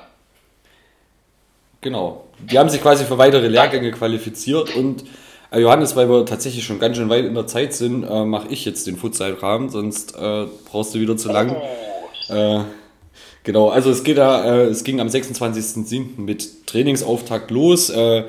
Genau. 1.82 2.28
Die 2.50 2.58
haben 2.58 2.70
sich 2.70 2.82
quasi 2.82 3.06
für 3.06 3.18
weitere 3.18 3.48
Lehrgänge 3.48 3.92
qualifiziert 3.92 4.76
und 4.76 5.04
äh, 5.52 5.60
Johannes, 5.60 5.96
weil 5.96 6.10
wir 6.10 6.26
tatsächlich 6.26 6.64
schon 6.64 6.80
ganz 6.80 6.98
schön 6.98 7.10
weit 7.10 7.26
in 7.26 7.36
der 7.36 7.46
Zeit 7.46 7.74
sind, 7.74 8.04
äh, 8.04 8.26
mache 8.26 8.48
ich 8.50 8.66
jetzt 8.66 8.88
den 8.88 8.96
Futsal-Rahmen, 8.96 9.70
sonst 9.70 10.16
äh, 10.16 10.46
brauchst 10.70 10.96
du 10.96 11.00
wieder 11.00 11.18
zu 11.18 11.30
lang. 11.32 11.56
Oh. 11.56 12.34
Äh, 12.34 12.62
genau, 13.44 13.70
also 13.70 13.92
es 13.92 14.04
geht 14.04 14.18
da, 14.18 14.46
äh, 14.46 14.64
es 14.64 14.84
ging 14.84 15.02
am 15.02 15.08
26.07. 15.08 16.18
mit 16.18 16.68
Trainingsauftakt 16.68 17.52
los. 17.52 17.90
Äh, 17.90 18.24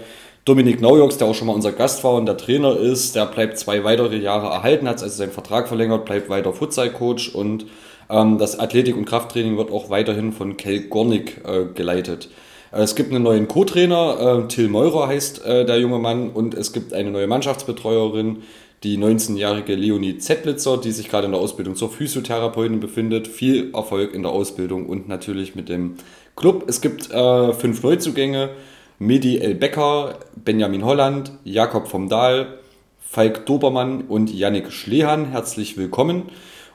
Dominik 0.45 0.81
Naujoks, 0.81 1.19
der 1.19 1.29
auch 1.29 1.37
schon 1.37 1.47
mal 1.47 1.53
unser 1.53 1.71
Gast 1.71 2.03
war 2.03 2.15
und 2.15 2.27
der 2.27 2.37
Trainer 2.37 2.77
ist, 2.77 3.15
der 3.15 3.27
bleibt 3.27 3.57
zwei 3.59 3.85
weitere 3.85 4.17
Jahre 4.17 4.49
erhalten, 4.49 4.89
hat 4.89 5.01
also 5.01 5.15
seinen 5.15 5.31
Vertrag 5.31 5.69
verlängert, 5.69 6.05
bleibt 6.05 6.29
weiter 6.29 6.53
Futsal-Coach 6.53 7.29
und 7.37 7.67
ähm, 8.11 8.39
das 8.39 8.59
Athletik- 8.59 8.97
und 8.97 9.05
Krafttraining 9.05 9.57
wird 9.57 9.71
auch 9.71 9.89
weiterhin 9.89 10.33
von 10.33 10.57
Kel 10.57 10.89
Gornik 10.89 11.43
geleitet. 11.77 12.29
Äh, 12.73 12.83
es 12.83 12.95
gibt 12.95 13.13
einen 13.13 13.23
neuen 13.23 13.49
Co-Trainer, 13.49 14.45
äh, 14.45 14.49
Till 14.49 14.69
Meurer 14.69 15.09
heißt 15.09 15.45
äh, 15.45 15.65
der 15.65 15.79
junge 15.79 15.99
Mann, 15.99 16.31
und 16.31 16.55
es 16.55 16.73
gibt 16.73 16.93
eine 16.93 17.11
neue 17.11 17.27
Mannschaftsbetreuerin, 17.27 18.39
die 18.83 18.99
19-jährige 18.99 19.77
Leonie 19.77 20.19
Zettlitzer, 20.19 20.77
die 20.77 20.91
sich 20.91 21.09
gerade 21.09 21.27
in 21.27 21.33
der 21.33 21.41
Ausbildung 21.41 21.77
zur 21.77 21.89
Physiotherapeutin 21.89 22.81
befindet. 22.81 23.29
Viel 23.29 23.73
Erfolg 23.75 24.13
in 24.13 24.23
der 24.23 24.33
Ausbildung 24.33 24.87
und 24.87 25.07
natürlich 25.07 25.55
mit 25.55 25.69
dem 25.69 25.95
Club. 26.35 26.65
Es 26.67 26.81
gibt 26.81 27.11
äh, 27.13 27.53
fünf 27.53 27.83
Neuzugänge. 27.85 28.51
Medi 28.99 29.39
L. 29.39 29.55
Becker, 29.55 30.19
Benjamin 30.37 30.85
Holland, 30.85 31.33
Jakob 31.45 31.89
vom 31.89 32.09
Dahl, 32.09 32.59
Falk 33.01 33.47
Dobermann 33.47 34.03
und 34.03 34.33
Yannick 34.33 34.73
Schlehan. 34.73 35.27
Herzlich 35.27 35.77
willkommen. 35.77 36.25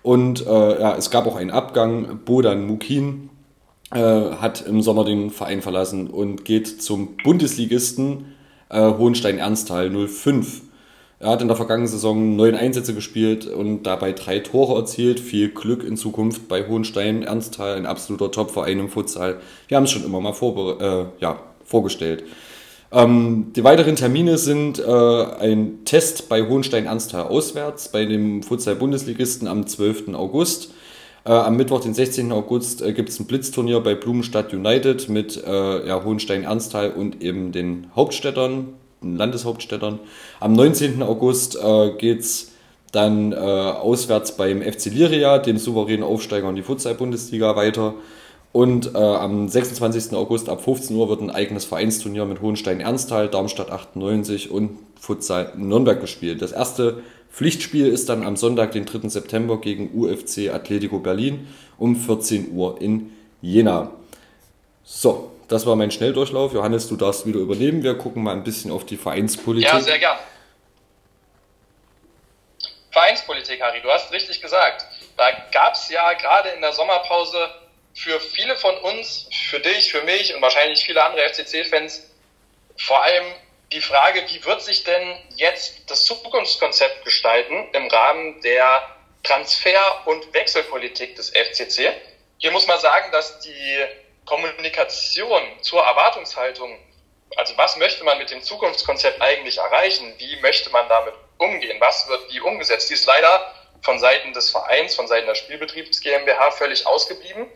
Und 0.01 0.45
äh, 0.45 0.79
ja, 0.79 0.95
es 0.95 1.09
gab 1.09 1.27
auch 1.27 1.35
einen 1.35 1.51
Abgang. 1.51 2.19
Bodan 2.23 2.65
Mukin 2.65 3.29
äh, 3.93 3.99
hat 3.99 4.65
im 4.67 4.81
Sommer 4.81 5.05
den 5.05 5.29
Verein 5.29 5.61
verlassen 5.61 6.07
und 6.07 6.45
geht 6.45 6.81
zum 6.81 7.17
Bundesligisten 7.23 8.25
äh, 8.69 8.81
Hohenstein-Ernsthal 8.81 9.91
05. 10.07 10.61
Er 11.19 11.29
hat 11.29 11.41
in 11.41 11.47
der 11.47 11.57
vergangenen 11.57 11.87
Saison 11.87 12.35
neun 12.35 12.53
Einsätze 12.53 12.93
gespielt 12.93 13.47
und 13.47 13.83
dabei 13.83 14.11
drei 14.11 14.39
Tore 14.39 14.77
erzielt. 14.79 15.19
Viel 15.19 15.49
Glück 15.49 15.83
in 15.83 15.97
Zukunft 15.97 16.47
bei 16.47 16.67
Hohenstein-Ernsthal, 16.67 17.75
ein 17.75 17.87
absoluter 17.87 18.31
Topverein 18.31 18.79
im 18.79 18.89
Futsal. 18.89 19.39
Wir 19.67 19.77
haben 19.77 19.85
es 19.85 19.91
schon 19.91 20.05
immer 20.05 20.21
mal 20.21 20.33
äh, 20.33 21.05
ja, 21.19 21.39
vorgestellt. 21.65 22.23
Ähm, 22.91 23.51
die 23.55 23.63
weiteren 23.63 23.95
Termine 23.95 24.37
sind 24.37 24.79
äh, 24.79 24.83
ein 24.85 25.85
Test 25.85 26.29
bei 26.29 26.47
Hohenstein-Ernsthal 26.47 27.23
auswärts 27.27 27.89
bei 27.89 28.05
dem 28.05 28.43
Futsal-Bundesligisten 28.43 29.47
am 29.47 29.65
12. 29.65 30.13
August. 30.13 30.71
Äh, 31.27 31.31
am 31.31 31.57
Mittwoch, 31.57 31.81
den 31.81 31.93
16. 31.93 32.31
August, 32.31 32.81
äh, 32.81 32.93
gibt 32.93 33.09
es 33.09 33.19
ein 33.19 33.25
Blitzturnier 33.25 33.81
bei 33.81 33.95
Blumenstadt 33.95 34.53
United 34.53 35.09
mit 35.09 35.43
äh, 35.45 35.85
ja, 35.85 36.01
Hohenstein-Ernsthal 36.01 36.91
und 36.91 37.21
eben 37.21 37.51
den 37.51 37.87
Hauptstädtern, 37.97 38.67
den 39.03 39.17
Landeshauptstädtern. 39.17 39.99
Am 40.39 40.53
19. 40.53 41.03
August 41.03 41.57
äh, 41.61 41.91
geht 41.97 42.21
es 42.21 42.53
dann 42.93 43.33
äh, 43.33 43.35
auswärts 43.35 44.37
beim 44.37 44.61
FC 44.61 44.85
Liria, 44.85 45.39
dem 45.39 45.57
souveränen 45.57 46.03
Aufsteiger 46.03 46.47
in 46.47 46.55
die 46.55 46.63
Futsal-Bundesliga, 46.63 47.57
weiter. 47.57 47.95
Und 48.53 48.95
äh, 48.95 48.97
am 48.97 49.49
26. 49.49 50.13
August 50.13 50.47
ab 50.47 50.63
15 50.63 50.95
Uhr 50.95 51.09
wird 51.09 51.19
ein 51.19 51.29
eigenes 51.29 51.65
Vereinsturnier 51.65 52.23
mit 52.23 52.41
Hohenstein-Ernsthal, 52.41 53.27
Darmstadt 53.27 53.69
98 53.69 54.49
und 54.49 54.79
Futsal 54.97 55.51
Nürnberg 55.57 55.99
gespielt. 55.99 56.41
Das 56.41 56.53
erste 56.53 57.03
Pflichtspiel 57.31 57.87
ist 57.87 58.09
dann 58.09 58.25
am 58.25 58.35
Sonntag, 58.35 58.71
den 58.71 58.85
3. 58.85 59.09
September 59.09 59.59
gegen 59.61 59.91
UFC 59.93 60.49
Atletico 60.53 60.99
Berlin 60.99 61.47
um 61.77 61.95
14 61.95 62.51
Uhr 62.51 62.81
in 62.81 63.15
Jena. 63.41 63.91
So, 64.83 65.31
das 65.47 65.65
war 65.65 65.75
mein 65.75 65.91
Schnelldurchlauf. 65.91 66.53
Johannes, 66.53 66.87
du 66.87 66.95
darfst 66.95 67.25
wieder 67.25 67.39
übernehmen. 67.39 67.83
Wir 67.83 67.95
gucken 67.95 68.23
mal 68.23 68.33
ein 68.33 68.43
bisschen 68.43 68.71
auf 68.71 68.85
die 68.85 68.97
Vereinspolitik. 68.97 69.71
Ja, 69.71 69.79
sehr 69.79 69.99
gern. 69.99 70.17
Vereinspolitik, 72.91 73.61
Harry, 73.61 73.81
du 73.81 73.89
hast 73.89 74.11
richtig 74.11 74.41
gesagt. 74.41 74.85
Da 75.17 75.25
gab 75.51 75.73
es 75.73 75.89
ja 75.89 76.13
gerade 76.13 76.49
in 76.49 76.61
der 76.61 76.73
Sommerpause 76.73 77.37
für 77.93 78.19
viele 78.19 78.55
von 78.57 78.75
uns, 78.77 79.27
für 79.49 79.59
dich, 79.59 79.91
für 79.91 80.03
mich 80.03 80.33
und 80.33 80.41
wahrscheinlich 80.41 80.83
viele 80.83 81.03
andere 81.03 81.27
FCC-Fans 81.29 82.09
vor 82.77 83.03
allem 83.03 83.25
die 83.71 83.81
Frage, 83.81 84.23
wie 84.29 84.43
wird 84.45 84.61
sich 84.61 84.83
denn 84.83 85.17
jetzt 85.35 85.89
das 85.89 86.05
Zukunftskonzept 86.05 87.03
gestalten 87.03 87.67
im 87.73 87.87
Rahmen 87.87 88.41
der 88.41 88.95
Transfer- 89.23 90.01
und 90.05 90.33
Wechselpolitik 90.33 91.15
des 91.15 91.29
FCC? 91.31 91.93
Hier 92.37 92.51
muss 92.51 92.67
man 92.67 92.79
sagen, 92.79 93.11
dass 93.11 93.39
die 93.39 93.85
Kommunikation 94.25 95.41
zur 95.61 95.81
Erwartungshaltung, 95.83 96.77
also 97.35 97.57
was 97.57 97.75
möchte 97.77 98.03
man 98.03 98.17
mit 98.17 98.31
dem 98.31 98.41
Zukunftskonzept 98.41 99.21
eigentlich 99.21 99.57
erreichen, 99.57 100.13
wie 100.17 100.37
möchte 100.37 100.69
man 100.69 100.87
damit 100.87 101.13
umgehen, 101.37 101.77
was 101.79 102.07
wird 102.07 102.31
wie 102.31 102.39
umgesetzt, 102.39 102.89
die 102.89 102.93
ist 102.93 103.05
leider 103.05 103.53
von 103.81 103.99
Seiten 103.99 104.33
des 104.33 104.49
Vereins, 104.49 104.95
von 104.95 105.07
Seiten 105.07 105.27
der 105.27 105.35
Spielbetriebs 105.35 105.99
GmbH 106.01 106.51
völlig 106.51 106.85
ausgeblieben, 106.87 107.47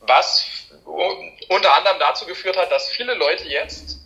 was 0.00 0.46
unter 1.48 1.74
anderem 1.74 1.98
dazu 1.98 2.26
geführt 2.26 2.56
hat, 2.56 2.70
dass 2.70 2.88
viele 2.88 3.14
Leute 3.14 3.44
jetzt 3.44 3.98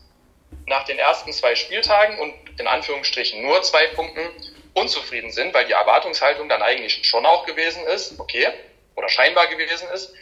nach 0.66 0.84
den 0.84 0.98
ersten 0.98 1.32
zwei 1.32 1.54
Spieltagen 1.54 2.18
und 2.18 2.34
in 2.58 2.66
Anführungsstrichen 2.66 3.42
nur 3.42 3.62
zwei 3.62 3.86
Punkten 3.88 4.28
unzufrieden 4.74 5.30
sind, 5.32 5.52
weil 5.54 5.66
die 5.66 5.72
Erwartungshaltung 5.72 6.48
dann 6.48 6.62
eigentlich 6.62 7.04
schon 7.06 7.26
auch 7.26 7.44
gewesen 7.46 7.84
ist, 7.86 8.18
okay, 8.18 8.48
oder 8.94 9.08
scheinbar 9.08 9.46
gewesen 9.48 9.88
ist. 9.90 10.14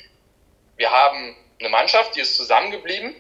Wir 0.76 0.90
haben 0.90 1.36
eine 1.58 1.68
Mannschaft, 1.68 2.16
die 2.16 2.20
ist 2.20 2.36
zusammengeblieben, 2.36 3.14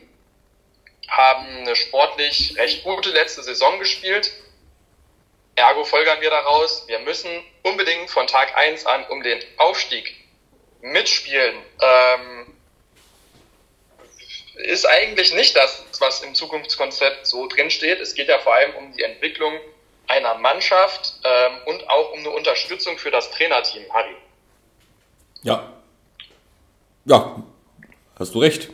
haben 1.08 1.46
eine 1.58 1.76
sportlich 1.76 2.56
recht 2.56 2.84
gute 2.84 3.10
letzte 3.10 3.42
Saison 3.42 3.78
gespielt. 3.78 4.32
Ergo 5.56 5.84
folgern 5.84 6.20
wir 6.20 6.30
daraus, 6.30 6.86
wir 6.88 7.00
müssen 7.00 7.30
unbedingt 7.62 8.10
von 8.10 8.26
Tag 8.26 8.56
eins 8.56 8.86
an 8.86 9.04
um 9.06 9.22
den 9.22 9.40
Aufstieg 9.58 10.16
mitspielen. 10.80 11.56
Ähm, 11.82 12.49
ist 14.62 14.86
eigentlich 14.86 15.34
nicht 15.34 15.56
das, 15.56 15.84
was 15.98 16.22
im 16.22 16.34
Zukunftskonzept 16.34 17.26
so 17.26 17.46
drinsteht. 17.46 18.00
Es 18.00 18.14
geht 18.14 18.28
ja 18.28 18.38
vor 18.38 18.54
allem 18.54 18.74
um 18.76 18.92
die 18.92 19.02
Entwicklung 19.02 19.52
einer 20.06 20.34
Mannschaft 20.36 21.14
ähm, 21.24 21.52
und 21.66 21.88
auch 21.88 22.12
um 22.12 22.20
eine 22.20 22.30
Unterstützung 22.30 22.98
für 22.98 23.10
das 23.10 23.30
Trainerteam, 23.30 23.82
Harry. 23.92 24.16
Ja. 25.42 25.72
Ja, 27.04 27.42
hast 28.18 28.34
du 28.34 28.40
recht. 28.40 28.70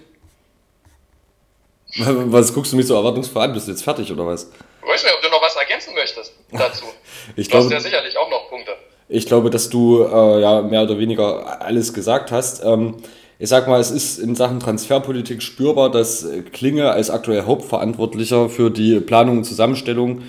Was 1.97 2.53
guckst 2.53 2.73
du 2.73 2.77
mich 2.77 2.87
so 2.87 2.95
erwartungsvoll 2.95 3.43
an? 3.43 3.53
Bist 3.53 3.69
du 3.69 3.73
jetzt 3.73 3.85
fertig 3.85 4.11
oder 4.11 4.27
was? 4.27 4.51
Ich 4.83 4.89
weiß 4.89 5.05
nicht, 5.05 5.15
ob 5.15 5.23
du 5.23 5.29
noch 5.31 5.41
was 5.41 5.57
ergänzen 5.57 5.95
möchtest 5.95 6.33
dazu. 6.53 6.85
ich 7.37 7.47
du 7.47 7.53
glaube, 7.53 7.67
hast 7.67 7.73
ja 7.73 7.81
sicherlich 7.81 8.17
auch 8.19 8.29
noch 8.29 8.49
Punkte. 8.49 8.77
Ich 9.09 9.27
glaube, 9.27 9.51
dass 9.51 9.71
du 9.71 10.03
äh, 10.03 10.41
ja 10.41 10.63
mehr 10.63 10.83
oder 10.83 10.99
weniger 10.99 11.61
alles 11.63 11.95
gesagt 11.95 12.33
hast. 12.33 12.63
Ähm, 12.65 13.03
ich 13.39 13.49
sag 13.49 13.69
mal, 13.69 13.81
es 13.81 13.91
ist 13.91 14.19
in 14.19 14.35
Sachen 14.35 14.61
Transferpolitik 14.61 15.43
spürbar, 15.43 15.91
dass 15.91 16.27
Klinge 16.53 16.91
als 16.91 17.11
aktuell 17.11 17.43
Hauptverantwortlicher 17.43 18.49
für 18.49 18.71
die 18.71 19.01
Planung 19.01 19.39
und 19.39 19.45
Zusammenstellung 19.45 20.23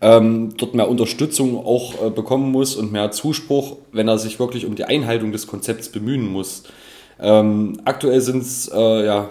ähm, 0.00 0.54
dort 0.56 0.74
mehr 0.74 0.88
Unterstützung 0.88 1.64
auch 1.64 2.06
äh, 2.06 2.10
bekommen 2.10 2.50
muss 2.50 2.76
und 2.76 2.92
mehr 2.92 3.10
Zuspruch, 3.10 3.76
wenn 3.92 4.08
er 4.08 4.18
sich 4.18 4.38
wirklich 4.38 4.66
um 4.66 4.74
die 4.74 4.84
Einhaltung 4.84 5.32
des 5.32 5.46
Konzepts 5.46 5.88
bemühen 5.88 6.30
muss. 6.30 6.64
Ähm, 7.20 7.80
aktuell 7.84 8.20
sind 8.20 8.42
es 8.42 8.70
äh, 8.74 9.06
ja, 9.06 9.30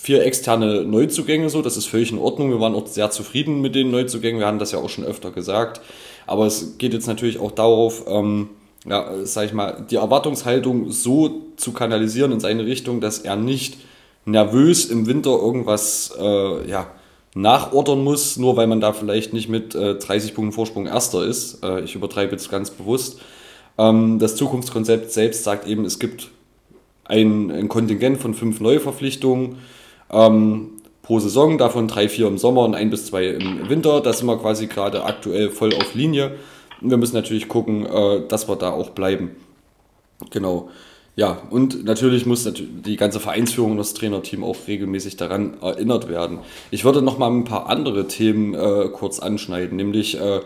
vier 0.00 0.24
externe 0.24 0.84
Neuzugänge 0.84 1.50
so, 1.50 1.62
das 1.62 1.76
ist 1.76 1.86
völlig 1.86 2.10
in 2.10 2.18
Ordnung. 2.18 2.50
Wir 2.50 2.60
waren 2.60 2.74
auch 2.74 2.86
sehr 2.86 3.10
zufrieden 3.10 3.60
mit 3.60 3.74
den 3.74 3.90
Neuzugängen, 3.90 4.40
wir 4.40 4.46
haben 4.46 4.58
das 4.58 4.72
ja 4.72 4.78
auch 4.78 4.88
schon 4.88 5.04
öfter 5.04 5.30
gesagt. 5.30 5.80
Aber 6.26 6.46
es 6.46 6.78
geht 6.78 6.94
jetzt 6.94 7.06
natürlich 7.06 7.38
auch 7.38 7.52
darauf, 7.52 8.04
ähm, 8.08 8.48
ja, 8.88 9.24
sag 9.24 9.46
ich 9.46 9.52
mal, 9.52 9.84
die 9.90 9.96
Erwartungshaltung 9.96 10.90
so 10.90 11.42
zu 11.56 11.72
kanalisieren 11.72 12.32
in 12.32 12.40
seine 12.40 12.66
Richtung, 12.66 13.00
dass 13.00 13.18
er 13.18 13.36
nicht 13.36 13.78
nervös 14.24 14.86
im 14.86 15.06
Winter 15.06 15.30
irgendwas 15.30 16.14
äh, 16.18 16.68
ja, 16.68 16.88
nachordern 17.34 18.02
muss, 18.02 18.36
nur 18.36 18.56
weil 18.56 18.66
man 18.66 18.80
da 18.80 18.92
vielleicht 18.92 19.32
nicht 19.32 19.48
mit 19.48 19.74
äh, 19.74 19.96
30 19.96 20.34
Punkten 20.34 20.52
Vorsprung 20.52 20.86
Erster 20.86 21.24
ist. 21.24 21.62
Äh, 21.64 21.82
ich 21.82 21.94
übertreibe 21.94 22.32
jetzt 22.32 22.50
ganz 22.50 22.70
bewusst. 22.70 23.20
Ähm, 23.78 24.18
das 24.18 24.36
Zukunftskonzept 24.36 25.12
selbst 25.12 25.44
sagt 25.44 25.66
eben, 25.66 25.84
es 25.84 25.98
gibt 25.98 26.28
ein, 27.04 27.50
ein 27.50 27.68
Kontingent 27.68 28.20
von 28.20 28.34
fünf 28.34 28.60
Neuverpflichtungen 28.60 29.56
ähm, 30.10 30.70
pro 31.02 31.20
Saison, 31.20 31.56
davon 31.56 31.88
drei, 31.88 32.08
vier 32.08 32.26
im 32.26 32.38
Sommer 32.38 32.62
und 32.62 32.74
ein 32.74 32.90
bis 32.90 33.06
zwei 33.06 33.28
im 33.28 33.68
Winter. 33.68 34.00
Da 34.00 34.12
sind 34.12 34.26
wir 34.26 34.38
quasi 34.38 34.66
gerade 34.66 35.04
aktuell 35.04 35.50
voll 35.50 35.74
auf 35.74 35.94
Linie. 35.94 36.32
Wir 36.80 36.96
müssen 36.96 37.14
natürlich 37.14 37.48
gucken, 37.48 37.86
äh, 37.86 38.26
dass 38.28 38.48
wir 38.48 38.56
da 38.56 38.70
auch 38.70 38.90
bleiben. 38.90 39.30
Genau. 40.30 40.70
Ja, 41.16 41.42
und 41.50 41.84
natürlich 41.84 42.26
muss 42.26 42.48
die 42.54 42.96
ganze 42.96 43.18
Vereinsführung 43.18 43.72
und 43.72 43.78
das 43.78 43.92
Trainerteam 43.92 44.44
auch 44.44 44.56
regelmäßig 44.68 45.16
daran 45.16 45.60
erinnert 45.60 46.08
werden. 46.08 46.38
Ich 46.70 46.84
würde 46.84 47.02
noch 47.02 47.18
mal 47.18 47.28
ein 47.28 47.42
paar 47.42 47.68
andere 47.68 48.06
Themen 48.06 48.54
äh, 48.54 48.88
kurz 48.92 49.18
anschneiden, 49.18 49.76
nämlich 49.76 50.20
äh, 50.20 50.40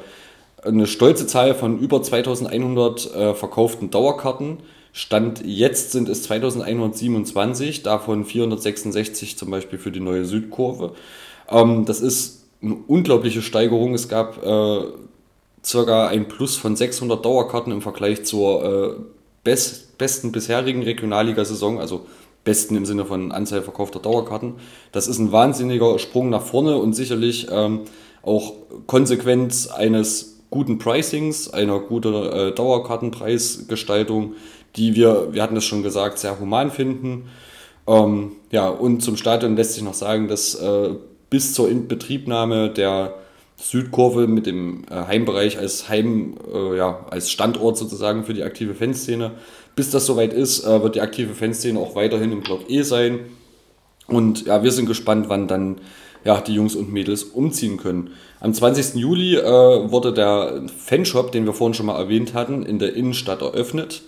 eine 0.62 0.86
stolze 0.86 1.26
Zahl 1.26 1.54
von 1.54 1.78
über 1.78 2.02
2100 2.02 3.14
äh, 3.14 3.34
verkauften 3.34 3.90
Dauerkarten. 3.90 4.58
Stand 4.94 5.42
jetzt 5.44 5.92
sind 5.92 6.08
es 6.08 6.22
2127, 6.22 7.82
davon 7.82 8.24
466 8.24 9.36
zum 9.36 9.50
Beispiel 9.50 9.78
für 9.78 9.90
die 9.90 10.00
neue 10.00 10.24
Südkurve. 10.24 10.94
Ähm, 11.50 11.84
das 11.84 12.00
ist 12.00 12.46
eine 12.62 12.76
unglaubliche 12.86 13.42
Steigerung. 13.42 13.92
Es 13.92 14.08
gab 14.08 14.42
äh, 14.42 14.84
circa 15.64 16.08
ein 16.08 16.28
Plus 16.28 16.56
von 16.56 16.76
600 16.76 17.24
Dauerkarten 17.24 17.72
im 17.72 17.82
Vergleich 17.82 18.24
zur 18.24 18.64
äh, 18.64 19.02
best, 19.44 19.98
besten 19.98 20.32
bisherigen 20.32 20.82
Regionalliga-Saison, 20.82 21.80
also 21.80 22.06
besten 22.44 22.76
im 22.76 22.86
Sinne 22.86 23.04
von 23.04 23.32
Anzahl 23.32 23.62
verkaufter 23.62 24.00
Dauerkarten. 24.00 24.54
Das 24.90 25.06
ist 25.06 25.18
ein 25.18 25.32
wahnsinniger 25.32 25.98
Sprung 25.98 26.30
nach 26.30 26.42
vorne 26.42 26.76
und 26.76 26.94
sicherlich 26.94 27.46
ähm, 27.50 27.82
auch 28.22 28.54
Konsequenz 28.86 29.68
eines 29.68 30.40
guten 30.50 30.78
Pricings, 30.78 31.52
einer 31.52 31.78
guten 31.78 32.14
äh, 32.14 32.52
Dauerkartenpreisgestaltung, 32.52 34.34
die 34.76 34.94
wir, 34.94 35.28
wir 35.32 35.42
hatten 35.42 35.56
es 35.56 35.64
schon 35.64 35.82
gesagt, 35.82 36.18
sehr 36.18 36.38
human 36.40 36.70
finden. 36.70 37.28
Ähm, 37.86 38.32
ja, 38.50 38.68
und 38.68 39.02
zum 39.02 39.16
Stadion 39.16 39.56
lässt 39.56 39.74
sich 39.74 39.82
noch 39.82 39.94
sagen, 39.94 40.28
dass 40.28 40.54
äh, 40.54 40.90
bis 41.30 41.54
zur 41.54 41.70
Inbetriebnahme 41.70 42.70
der 42.70 43.14
Südkurve 43.56 44.26
mit 44.26 44.46
dem 44.46 44.84
äh, 44.90 44.94
Heimbereich 44.94 45.58
als 45.58 45.88
Heim, 45.88 46.34
äh, 46.52 46.76
ja, 46.76 47.06
als 47.10 47.30
Standort 47.30 47.76
sozusagen 47.76 48.24
für 48.24 48.34
die 48.34 48.42
aktive 48.42 48.74
Fanszene. 48.74 49.32
Bis 49.76 49.90
das 49.90 50.06
soweit 50.06 50.32
ist, 50.32 50.64
äh, 50.64 50.82
wird 50.82 50.96
die 50.96 51.00
aktive 51.00 51.34
Fanszene 51.34 51.78
auch 51.78 51.94
weiterhin 51.94 52.32
im 52.32 52.40
Block 52.40 52.68
E 52.68 52.82
sein. 52.82 53.20
Und 54.06 54.46
ja, 54.46 54.62
wir 54.62 54.72
sind 54.72 54.86
gespannt, 54.86 55.28
wann 55.28 55.48
dann 55.48 55.80
ja, 56.24 56.40
die 56.40 56.54
Jungs 56.54 56.76
und 56.76 56.92
Mädels 56.92 57.24
umziehen 57.24 57.76
können. 57.76 58.10
Am 58.40 58.54
20. 58.54 58.94
Juli 58.96 59.36
äh, 59.36 59.90
wurde 59.90 60.12
der 60.12 60.62
Fanshop, 60.76 61.32
den 61.32 61.46
wir 61.46 61.52
vorhin 61.52 61.74
schon 61.74 61.86
mal 61.86 61.98
erwähnt 61.98 62.34
hatten, 62.34 62.64
in 62.64 62.78
der 62.78 62.94
Innenstadt 62.94 63.42
eröffnet. 63.42 64.02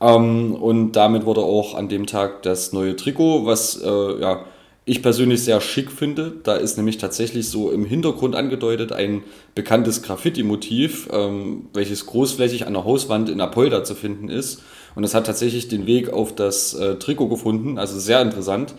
Ähm, 0.00 0.54
und 0.54 0.92
damit 0.92 1.24
wurde 1.24 1.42
auch 1.42 1.74
an 1.74 1.88
dem 1.88 2.06
Tag 2.06 2.42
das 2.42 2.72
neue 2.72 2.96
Trikot, 2.96 3.46
was 3.46 3.80
äh, 3.80 4.20
ja, 4.20 4.44
ich 4.84 5.02
persönlich 5.02 5.44
sehr 5.44 5.60
schick 5.60 5.92
finde. 5.92 6.32
Da 6.42 6.56
ist 6.56 6.76
nämlich 6.76 6.98
tatsächlich 6.98 7.48
so 7.48 7.70
im 7.70 7.84
Hintergrund 7.84 8.34
angedeutet 8.34 8.92
ein 8.92 9.22
bekanntes 9.54 10.02
Graffiti-Motiv, 10.02 11.08
ähm, 11.12 11.68
welches 11.72 12.06
großflächig 12.06 12.66
an 12.66 12.72
der 12.72 12.84
Hauswand 12.84 13.28
in 13.28 13.40
Apolda 13.40 13.84
zu 13.84 13.94
finden 13.94 14.28
ist. 14.28 14.62
Und 14.94 15.04
es 15.04 15.14
hat 15.14 15.26
tatsächlich 15.26 15.68
den 15.68 15.86
Weg 15.86 16.12
auf 16.12 16.34
das 16.34 16.74
äh, 16.74 16.96
Trikot 16.96 17.28
gefunden, 17.28 17.78
also 17.78 17.98
sehr 17.98 18.20
interessant. 18.20 18.74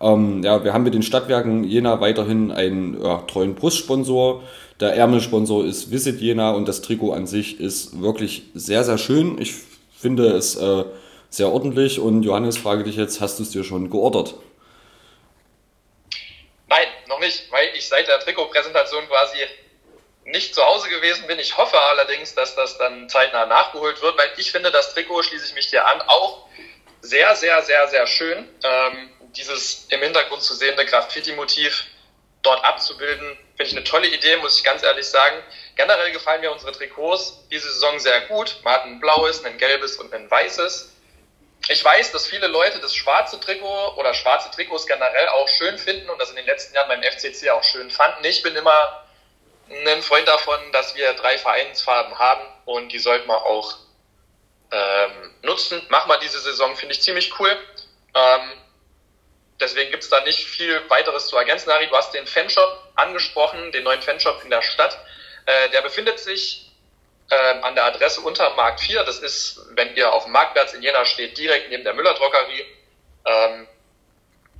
Ähm, 0.00 0.42
ja, 0.42 0.64
wir 0.64 0.72
haben 0.72 0.84
mit 0.84 0.94
den 0.94 1.02
Stadtwerken 1.02 1.64
Jena 1.64 2.00
weiterhin 2.00 2.50
einen 2.50 3.02
ja, 3.02 3.18
treuen 3.18 3.54
Brustsponsor. 3.54 4.42
Der 4.78 4.94
Ärmelsponsor 4.94 5.66
ist 5.66 5.90
Visit 5.90 6.20
Jena 6.20 6.52
und 6.52 6.66
das 6.68 6.80
Trikot 6.80 7.12
an 7.12 7.26
sich 7.26 7.60
ist 7.60 8.00
wirklich 8.00 8.44
sehr, 8.54 8.84
sehr 8.84 8.96
schön. 8.96 9.38
Ich 9.38 9.54
finde 9.94 10.28
es 10.28 10.56
äh, 10.56 10.84
sehr 11.28 11.52
ordentlich 11.52 12.00
und 12.00 12.22
Johannes, 12.22 12.56
frage 12.56 12.84
dich 12.84 12.96
jetzt, 12.96 13.20
hast 13.20 13.38
du 13.38 13.42
es 13.42 13.50
dir 13.50 13.62
schon 13.62 13.90
geordert? 13.90 14.34
Nein, 16.70 16.86
noch 17.08 17.20
nicht, 17.20 17.46
weil 17.50 17.68
ich 17.76 17.86
seit 18.00 18.08
der 18.08 18.20
Trikotpräsentation 18.20 19.06
quasi 19.08 19.38
nicht 20.24 20.54
zu 20.54 20.64
Hause 20.64 20.88
gewesen 20.88 21.26
bin. 21.26 21.38
Ich 21.38 21.56
hoffe 21.56 21.78
allerdings, 21.78 22.34
dass 22.34 22.54
das 22.54 22.78
dann 22.78 23.08
zeitnah 23.08 23.46
nachgeholt 23.46 24.00
wird, 24.00 24.16
weil 24.16 24.30
ich 24.36 24.52
finde, 24.52 24.70
das 24.70 24.94
Trikot, 24.94 25.22
schließe 25.22 25.46
ich 25.46 25.54
mich 25.54 25.68
dir 25.68 25.86
an, 25.86 26.00
auch 26.02 26.46
sehr, 27.00 27.34
sehr, 27.36 27.62
sehr, 27.62 27.88
sehr 27.88 28.06
schön. 28.06 28.48
Ähm, 28.62 29.10
dieses 29.36 29.86
im 29.90 30.00
Hintergrund 30.00 30.42
zu 30.42 30.54
sehende 30.54 30.84
Graffiti-Motiv 30.84 31.84
dort 32.42 32.64
abzubilden, 32.64 33.36
finde 33.56 33.64
ich 33.64 33.72
eine 33.72 33.84
tolle 33.84 34.06
Idee, 34.08 34.36
muss 34.38 34.56
ich 34.58 34.64
ganz 34.64 34.82
ehrlich 34.82 35.06
sagen. 35.06 35.36
Generell 35.76 36.12
gefallen 36.12 36.40
mir 36.40 36.52
unsere 36.52 36.72
Trikots 36.72 37.46
diese 37.50 37.70
Saison 37.70 37.98
sehr 37.98 38.22
gut. 38.22 38.56
Man 38.64 38.74
hat 38.74 38.84
ein 38.84 39.00
blaues, 39.00 39.44
ein 39.44 39.58
gelbes 39.58 39.96
und 39.98 40.12
ein 40.14 40.30
weißes. 40.30 40.94
Ich 41.68 41.84
weiß, 41.84 42.12
dass 42.12 42.26
viele 42.26 42.46
Leute 42.46 42.78
das 42.80 42.94
schwarze 42.94 43.38
Trikot 43.38 43.94
oder 43.96 44.14
schwarze 44.14 44.50
Trikots 44.50 44.86
generell 44.86 45.28
auch 45.28 45.48
schön 45.48 45.78
finden 45.78 46.08
und 46.10 46.20
das 46.20 46.30
in 46.30 46.36
den 46.36 46.46
letzten 46.46 46.74
Jahren 46.74 46.88
beim 46.88 47.02
FCC 47.02 47.50
auch 47.50 47.62
schön 47.62 47.90
fanden. 47.90 48.24
Ich 48.24 48.42
bin 48.42 48.56
immer 48.56 49.06
ein 49.68 50.02
Freund 50.02 50.26
davon, 50.26 50.58
dass 50.72 50.94
wir 50.96 51.12
drei 51.14 51.38
Vereinsfarben 51.38 52.18
haben 52.18 52.42
und 52.64 52.90
die 52.92 52.98
sollten 52.98 53.28
wir 53.28 53.44
auch 53.44 53.76
ähm, 54.72 55.34
nutzen. 55.42 55.80
Machen 55.90 56.08
wir 56.08 56.18
diese 56.18 56.40
Saison, 56.40 56.74
finde 56.76 56.94
ich 56.94 57.02
ziemlich 57.02 57.38
cool. 57.38 57.56
Ähm, 58.14 58.52
deswegen 59.60 59.90
gibt 59.90 60.02
es 60.02 60.10
da 60.10 60.20
nicht 60.22 60.46
viel 60.46 60.82
weiteres 60.88 61.28
zu 61.28 61.36
ergänzen. 61.36 61.70
Harry, 61.72 61.86
du 61.86 61.96
hast 61.96 62.12
den 62.14 62.26
Fanshop 62.26 62.82
angesprochen, 62.96 63.70
den 63.72 63.84
neuen 63.84 64.02
Fanshop 64.02 64.42
in 64.42 64.50
der 64.50 64.62
Stadt. 64.62 64.98
Äh, 65.46 65.70
der 65.70 65.82
befindet 65.82 66.18
sich 66.18 66.69
ähm, 67.30 67.64
an 67.64 67.74
der 67.74 67.84
Adresse 67.84 68.20
Untermarkt 68.20 68.80
4. 68.80 69.04
Das 69.04 69.18
ist, 69.18 69.60
wenn 69.70 69.94
ihr 69.94 70.12
auf 70.12 70.24
dem 70.24 70.32
Marktplatz 70.32 70.72
in 70.72 70.82
Jena 70.82 71.04
steht, 71.04 71.38
direkt 71.38 71.70
neben 71.70 71.84
der 71.84 71.94
Müller-Drogerie. 71.94 72.64
Ähm, 73.24 73.68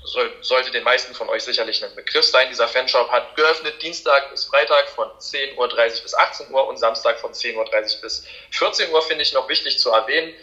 soll, 0.04 0.32
sollte 0.40 0.70
den 0.70 0.84
meisten 0.84 1.14
von 1.14 1.28
euch 1.28 1.42
sicherlich 1.42 1.84
ein 1.84 1.94
Begriff 1.94 2.24
sein. 2.24 2.48
Dieser 2.48 2.68
Fanshop 2.68 3.10
hat 3.10 3.36
geöffnet 3.36 3.82
Dienstag 3.82 4.30
bis 4.30 4.44
Freitag 4.44 4.88
von 4.90 5.08
10.30 5.08 5.56
Uhr 5.56 6.02
bis 6.02 6.14
18 6.14 6.50
Uhr 6.50 6.66
und 6.68 6.78
Samstag 6.78 7.18
von 7.18 7.32
10.30 7.32 7.56
Uhr 7.96 8.00
bis 8.02 8.26
14 8.52 8.90
Uhr, 8.92 9.02
finde 9.02 9.22
ich 9.22 9.32
noch 9.32 9.48
wichtig 9.48 9.78
zu 9.78 9.90
erwähnen. 9.90 10.34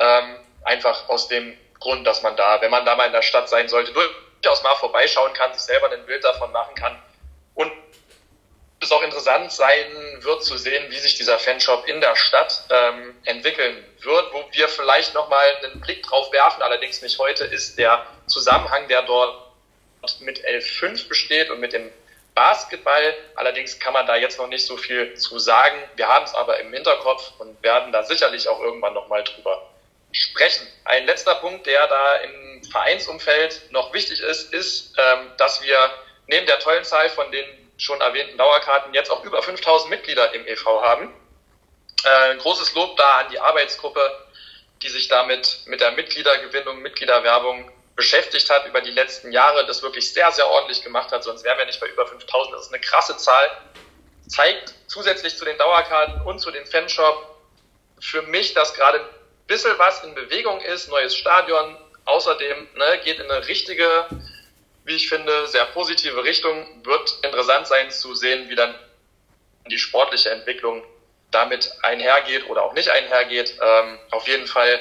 Ähm, 0.00 0.36
einfach 0.64 1.08
aus 1.08 1.28
dem 1.28 1.56
Grund, 1.78 2.06
dass 2.06 2.22
man 2.22 2.36
da, 2.36 2.60
wenn 2.60 2.70
man 2.70 2.84
da 2.84 2.96
mal 2.96 3.06
in 3.06 3.12
der 3.12 3.22
Stadt 3.22 3.48
sein 3.48 3.68
sollte, 3.68 3.92
durchaus 3.92 4.62
mal 4.62 4.74
vorbeischauen 4.76 5.32
kann, 5.34 5.52
sich 5.52 5.62
selber 5.62 5.90
ein 5.92 6.06
Bild 6.06 6.24
davon 6.24 6.50
machen 6.50 6.74
kann 6.74 7.00
und 7.54 7.70
es 8.84 8.92
auch 8.92 9.02
interessant 9.02 9.52
sein 9.52 9.86
wird 10.20 10.44
zu 10.44 10.56
sehen, 10.56 10.90
wie 10.90 10.98
sich 10.98 11.16
dieser 11.16 11.38
Fanshop 11.38 11.86
in 11.88 12.00
der 12.00 12.14
Stadt 12.16 12.62
ähm, 12.70 13.16
entwickeln 13.24 13.84
wird. 14.00 14.32
Wo 14.32 14.44
wir 14.52 14.68
vielleicht 14.68 15.14
nochmal 15.14 15.44
einen 15.62 15.80
Blick 15.80 16.02
drauf 16.02 16.32
werfen, 16.32 16.62
allerdings 16.62 17.02
nicht 17.02 17.18
heute, 17.18 17.44
ist 17.44 17.78
der 17.78 18.06
Zusammenhang, 18.26 18.88
der 18.88 19.02
dort 19.02 19.50
mit 20.20 20.44
L5 20.46 21.08
besteht 21.08 21.50
und 21.50 21.60
mit 21.60 21.72
dem 21.72 21.90
Basketball. 22.34 23.14
Allerdings 23.36 23.78
kann 23.78 23.92
man 23.92 24.06
da 24.06 24.16
jetzt 24.16 24.38
noch 24.38 24.48
nicht 24.48 24.66
so 24.66 24.76
viel 24.76 25.14
zu 25.14 25.38
sagen. 25.38 25.76
Wir 25.96 26.08
haben 26.08 26.24
es 26.24 26.34
aber 26.34 26.60
im 26.60 26.72
Hinterkopf 26.72 27.32
und 27.38 27.62
werden 27.62 27.92
da 27.92 28.02
sicherlich 28.02 28.48
auch 28.48 28.60
irgendwann 28.60 28.94
nochmal 28.94 29.24
drüber 29.24 29.70
sprechen. 30.12 30.66
Ein 30.84 31.06
letzter 31.06 31.36
Punkt, 31.36 31.66
der 31.66 31.86
da 31.86 32.16
im 32.16 32.62
Vereinsumfeld 32.70 33.70
noch 33.70 33.92
wichtig 33.92 34.20
ist, 34.20 34.52
ist, 34.52 34.94
ähm, 34.98 35.32
dass 35.38 35.62
wir 35.62 35.90
neben 36.26 36.46
der 36.46 36.58
tollen 36.58 36.84
Zahl 36.84 37.08
von 37.10 37.30
den 37.30 37.63
schon 37.76 38.00
erwähnten 38.00 38.38
Dauerkarten 38.38 38.94
jetzt 38.94 39.10
auch 39.10 39.24
über 39.24 39.42
5000 39.42 39.90
Mitglieder 39.90 40.32
im 40.34 40.46
EV 40.46 40.64
haben. 40.82 41.12
Äh, 42.04 42.30
ein 42.32 42.38
großes 42.38 42.74
Lob 42.74 42.96
da 42.96 43.20
an 43.20 43.30
die 43.30 43.38
Arbeitsgruppe, 43.38 44.00
die 44.82 44.88
sich 44.88 45.08
damit 45.08 45.60
mit 45.66 45.80
der 45.80 45.92
Mitgliedergewinnung, 45.92 46.80
Mitgliederwerbung 46.80 47.70
beschäftigt 47.96 48.50
hat 48.50 48.66
über 48.66 48.80
die 48.80 48.90
letzten 48.90 49.32
Jahre, 49.32 49.66
das 49.66 49.82
wirklich 49.82 50.12
sehr, 50.12 50.30
sehr 50.32 50.48
ordentlich 50.48 50.82
gemacht 50.82 51.12
hat, 51.12 51.22
sonst 51.22 51.44
wären 51.44 51.58
wir 51.58 51.66
nicht 51.66 51.80
bei 51.80 51.86
über 51.86 52.06
5000. 52.06 52.54
Das 52.54 52.66
ist 52.66 52.72
eine 52.72 52.80
krasse 52.80 53.16
Zahl. 53.16 53.50
Zeigt 54.28 54.74
zusätzlich 54.86 55.36
zu 55.36 55.44
den 55.44 55.56
Dauerkarten 55.58 56.22
und 56.22 56.40
zu 56.40 56.50
den 56.50 56.66
Fanshop 56.66 57.36
für 58.00 58.22
mich, 58.22 58.54
dass 58.54 58.74
gerade 58.74 59.00
ein 59.00 59.08
bisschen 59.46 59.78
was 59.78 60.02
in 60.02 60.14
Bewegung 60.14 60.60
ist. 60.60 60.88
Neues 60.88 61.14
Stadion, 61.14 61.78
Außerdem 62.06 62.68
ne, 62.74 63.00
geht 63.02 63.18
in 63.18 63.30
eine 63.30 63.46
richtige, 63.46 64.06
wie 64.84 64.94
ich 64.94 65.08
finde, 65.08 65.46
sehr 65.48 65.64
positive 65.66 66.24
Richtung. 66.24 66.66
Wird 66.84 67.18
interessant 67.22 67.66
sein 67.66 67.90
zu 67.90 68.14
sehen, 68.14 68.48
wie 68.48 68.54
dann 68.54 68.74
die 69.70 69.78
sportliche 69.78 70.30
Entwicklung 70.30 70.82
damit 71.30 71.72
einhergeht 71.82 72.48
oder 72.48 72.62
auch 72.62 72.74
nicht 72.74 72.88
einhergeht. 72.90 73.56
Ähm, 73.60 73.98
auf 74.10 74.28
jeden 74.28 74.46
Fall 74.46 74.78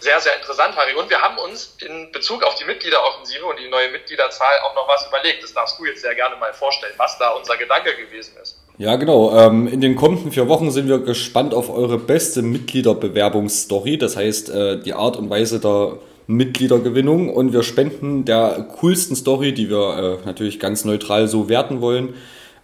sehr, 0.00 0.18
sehr 0.20 0.34
interessant, 0.36 0.74
Harry. 0.76 0.94
Und 0.94 1.10
wir 1.10 1.20
haben 1.20 1.36
uns 1.38 1.76
in 1.86 2.10
Bezug 2.10 2.42
auf 2.42 2.54
die 2.54 2.64
Mitgliederoffensive 2.64 3.44
und 3.44 3.58
die 3.58 3.68
neue 3.68 3.90
Mitgliederzahl 3.90 4.58
auch 4.64 4.74
noch 4.74 4.88
was 4.88 5.06
überlegt. 5.06 5.42
Das 5.42 5.52
darfst 5.52 5.78
du 5.78 5.84
jetzt 5.84 6.00
sehr 6.00 6.14
gerne 6.14 6.36
mal 6.36 6.54
vorstellen, 6.54 6.94
was 6.96 7.18
da 7.18 7.30
unser 7.30 7.56
Gedanke 7.58 7.94
gewesen 7.96 8.34
ist. 8.40 8.58
Ja, 8.78 8.96
genau. 8.96 9.36
Ähm, 9.38 9.68
in 9.68 9.82
den 9.82 9.96
kommenden 9.96 10.32
vier 10.32 10.48
Wochen 10.48 10.70
sind 10.70 10.88
wir 10.88 11.00
gespannt 11.00 11.52
auf 11.52 11.68
eure 11.68 11.98
beste 11.98 12.40
Mitgliederbewerbungsstory. 12.40 13.98
Das 13.98 14.16
heißt, 14.16 14.48
äh, 14.48 14.80
die 14.80 14.94
Art 14.94 15.16
und 15.16 15.28
Weise 15.28 15.60
der 15.60 15.98
Mitgliedergewinnung. 16.30 17.28
Und 17.28 17.52
wir 17.52 17.62
spenden 17.62 18.24
der 18.24 18.68
coolsten 18.80 19.16
Story, 19.16 19.52
die 19.52 19.68
wir 19.68 20.20
äh, 20.22 20.26
natürlich 20.26 20.60
ganz 20.60 20.84
neutral 20.84 21.28
so 21.28 21.48
werten 21.48 21.80
wollen, 21.80 22.10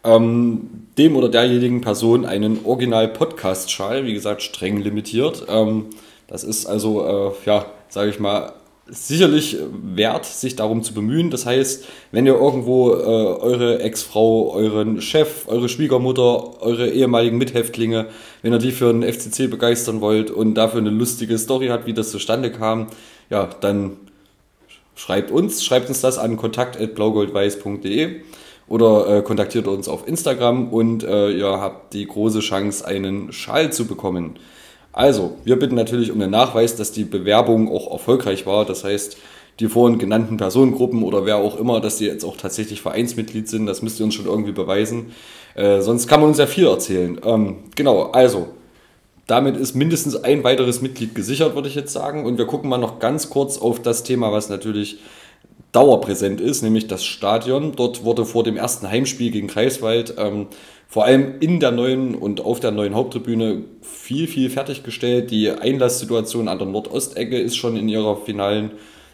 ähm, 0.05 0.71
dem 0.99 1.17
oder 1.17 1.29
derjenigen 1.29 1.81
Person 1.81 2.25
einen 2.25 2.65
Original-Podcast-Schal, 2.65 4.05
wie 4.05 4.15
gesagt, 4.15 4.43
streng 4.43 4.79
limitiert. 4.79 5.47
Ähm, 5.49 5.87
das 6.29 6.45
ist 6.45 6.67
also, 6.67 7.05
äh, 7.05 7.33
ja, 7.45 7.67
sage 7.89 8.11
ich 8.11 8.21
mal, 8.21 8.53
sicherlich 8.89 9.57
wert, 9.83 10.25
sich 10.25 10.55
darum 10.55 10.83
zu 10.83 10.95
bemühen. 10.95 11.31
Das 11.31 11.45
heißt, 11.45 11.87
wenn 12.13 12.27
ihr 12.27 12.35
irgendwo 12.35 12.93
äh, 12.93 12.95
eure 12.95 13.81
Ex-Frau, 13.81 14.53
euren 14.55 15.01
Chef, 15.01 15.49
eure 15.49 15.69
Schwiegermutter, 15.69 16.63
eure 16.63 16.89
ehemaligen 16.89 17.37
Mithäftlinge, 17.37 18.07
wenn 18.43 18.53
ihr 18.53 18.59
die 18.59 18.71
für 18.71 18.91
einen 18.91 19.03
FCC 19.03 19.49
begeistern 19.49 20.01
wollt 20.01 20.31
und 20.31 20.55
dafür 20.55 20.81
eine 20.81 20.91
lustige 20.91 21.37
Story 21.37 21.67
hat, 21.67 21.87
wie 21.87 21.95
das 21.95 22.13
zustande 22.13 22.53
kam, 22.53 22.87
ja, 23.31 23.49
dann 23.61 23.97
schreibt 24.95 25.31
uns, 25.31 25.65
schreibt 25.65 25.89
uns 25.89 26.01
das 26.01 26.19
an 26.19 26.37
kontakt.blaugoldweiß.de 26.37 28.21
oder 28.69 29.19
äh, 29.19 29.23
kontaktiert 29.23 29.69
uns 29.69 29.89
auf 29.89 30.09
Instagram 30.09 30.73
und 30.73 31.05
äh, 31.05 31.31
ihr 31.31 31.61
habt 31.61 31.95
die 31.95 32.07
große 32.07 32.41
Chance, 32.41 32.87
einen 32.87 33.33
Schal 33.33 33.73
zu 33.73 33.87
bekommen. 33.87 34.39
Also, 34.93 35.37
wir 35.45 35.59
bitten 35.59 35.75
natürlich 35.75 36.11
um 36.11 36.19
den 36.19 36.31
Nachweis, 36.31 36.75
dass 36.75 36.91
die 36.91 37.05
Bewerbung 37.05 37.71
auch 37.71 37.93
erfolgreich 37.93 38.47
war. 38.47 38.65
Das 38.65 38.83
heißt, 38.83 39.19
die 39.61 39.69
vorhin 39.69 39.99
genannten 39.99 40.39
Personengruppen 40.39 41.03
oder 41.03 41.27
wer 41.27 41.37
auch 41.37 41.59
immer, 41.59 41.81
dass 41.81 41.99
die 41.99 42.07
jetzt 42.07 42.25
auch 42.25 42.37
tatsächlich 42.37 42.81
Vereinsmitglied 42.81 43.49
sind, 43.49 43.67
das 43.67 43.83
müsst 43.83 44.01
ihr 44.01 44.05
uns 44.05 44.15
schon 44.15 44.27
irgendwie 44.27 44.53
beweisen. 44.53 45.13
Äh, 45.55 45.81
sonst 45.81 46.09
kann 46.09 46.21
man 46.21 46.31
uns 46.31 46.39
ja 46.39 46.47
viel 46.47 46.67
erzählen. 46.67 47.21
Ähm, 47.25 47.57
genau, 47.75 48.05
also, 48.13 48.49
damit 49.27 49.57
ist 49.57 49.75
mindestens 49.75 50.17
ein 50.17 50.45
weiteres 50.45 50.81
Mitglied 50.81 51.15
gesichert, 51.15 51.55
würde 51.55 51.69
ich 51.69 51.75
jetzt 51.75 51.93
sagen. 51.93 52.25
Und 52.25 52.39
wir 52.39 52.47
gucken 52.47 52.71
mal 52.71 52.79
noch 52.79 52.99
ganz 52.99 53.29
kurz 53.31 53.59
auf 53.59 53.83
das 53.83 54.05
Thema, 54.05 54.33
was 54.33 54.49
natürlich 54.49 54.99
dauerpräsent 55.73 56.41
ist, 56.41 56.63
nämlich 56.63 56.87
das 56.87 57.05
Stadion. 57.05 57.73
Dort 57.75 58.05
wurde 58.05 58.25
vor 58.25 58.45
dem 58.45 58.57
ersten 58.57 58.89
Heimspiel 58.89 59.31
gegen 59.31 59.49
Kreiswald 59.49 60.15
ähm, 60.17 60.47
vor 60.89 61.05
allem 61.05 61.41
in 61.41 61.59
der 61.59 61.73
neuen 61.73 62.15
und 62.15 62.41
auf 62.41 62.61
der 62.61 62.71
neuen 62.71 62.95
Haupttribüne 62.95 63.65
viel, 63.83 64.29
viel 64.29 64.49
fertiggestellt. 64.49 65.31
Die 65.31 65.51
Einlasssituation 65.51 66.49
an 66.49 66.59
der 66.59 66.69
Nordostecke 66.69 67.39
ist 67.39 67.57
schon 67.57 67.77
in 67.77 67.89
ihrer 67.89 68.17
finalen 68.17 68.71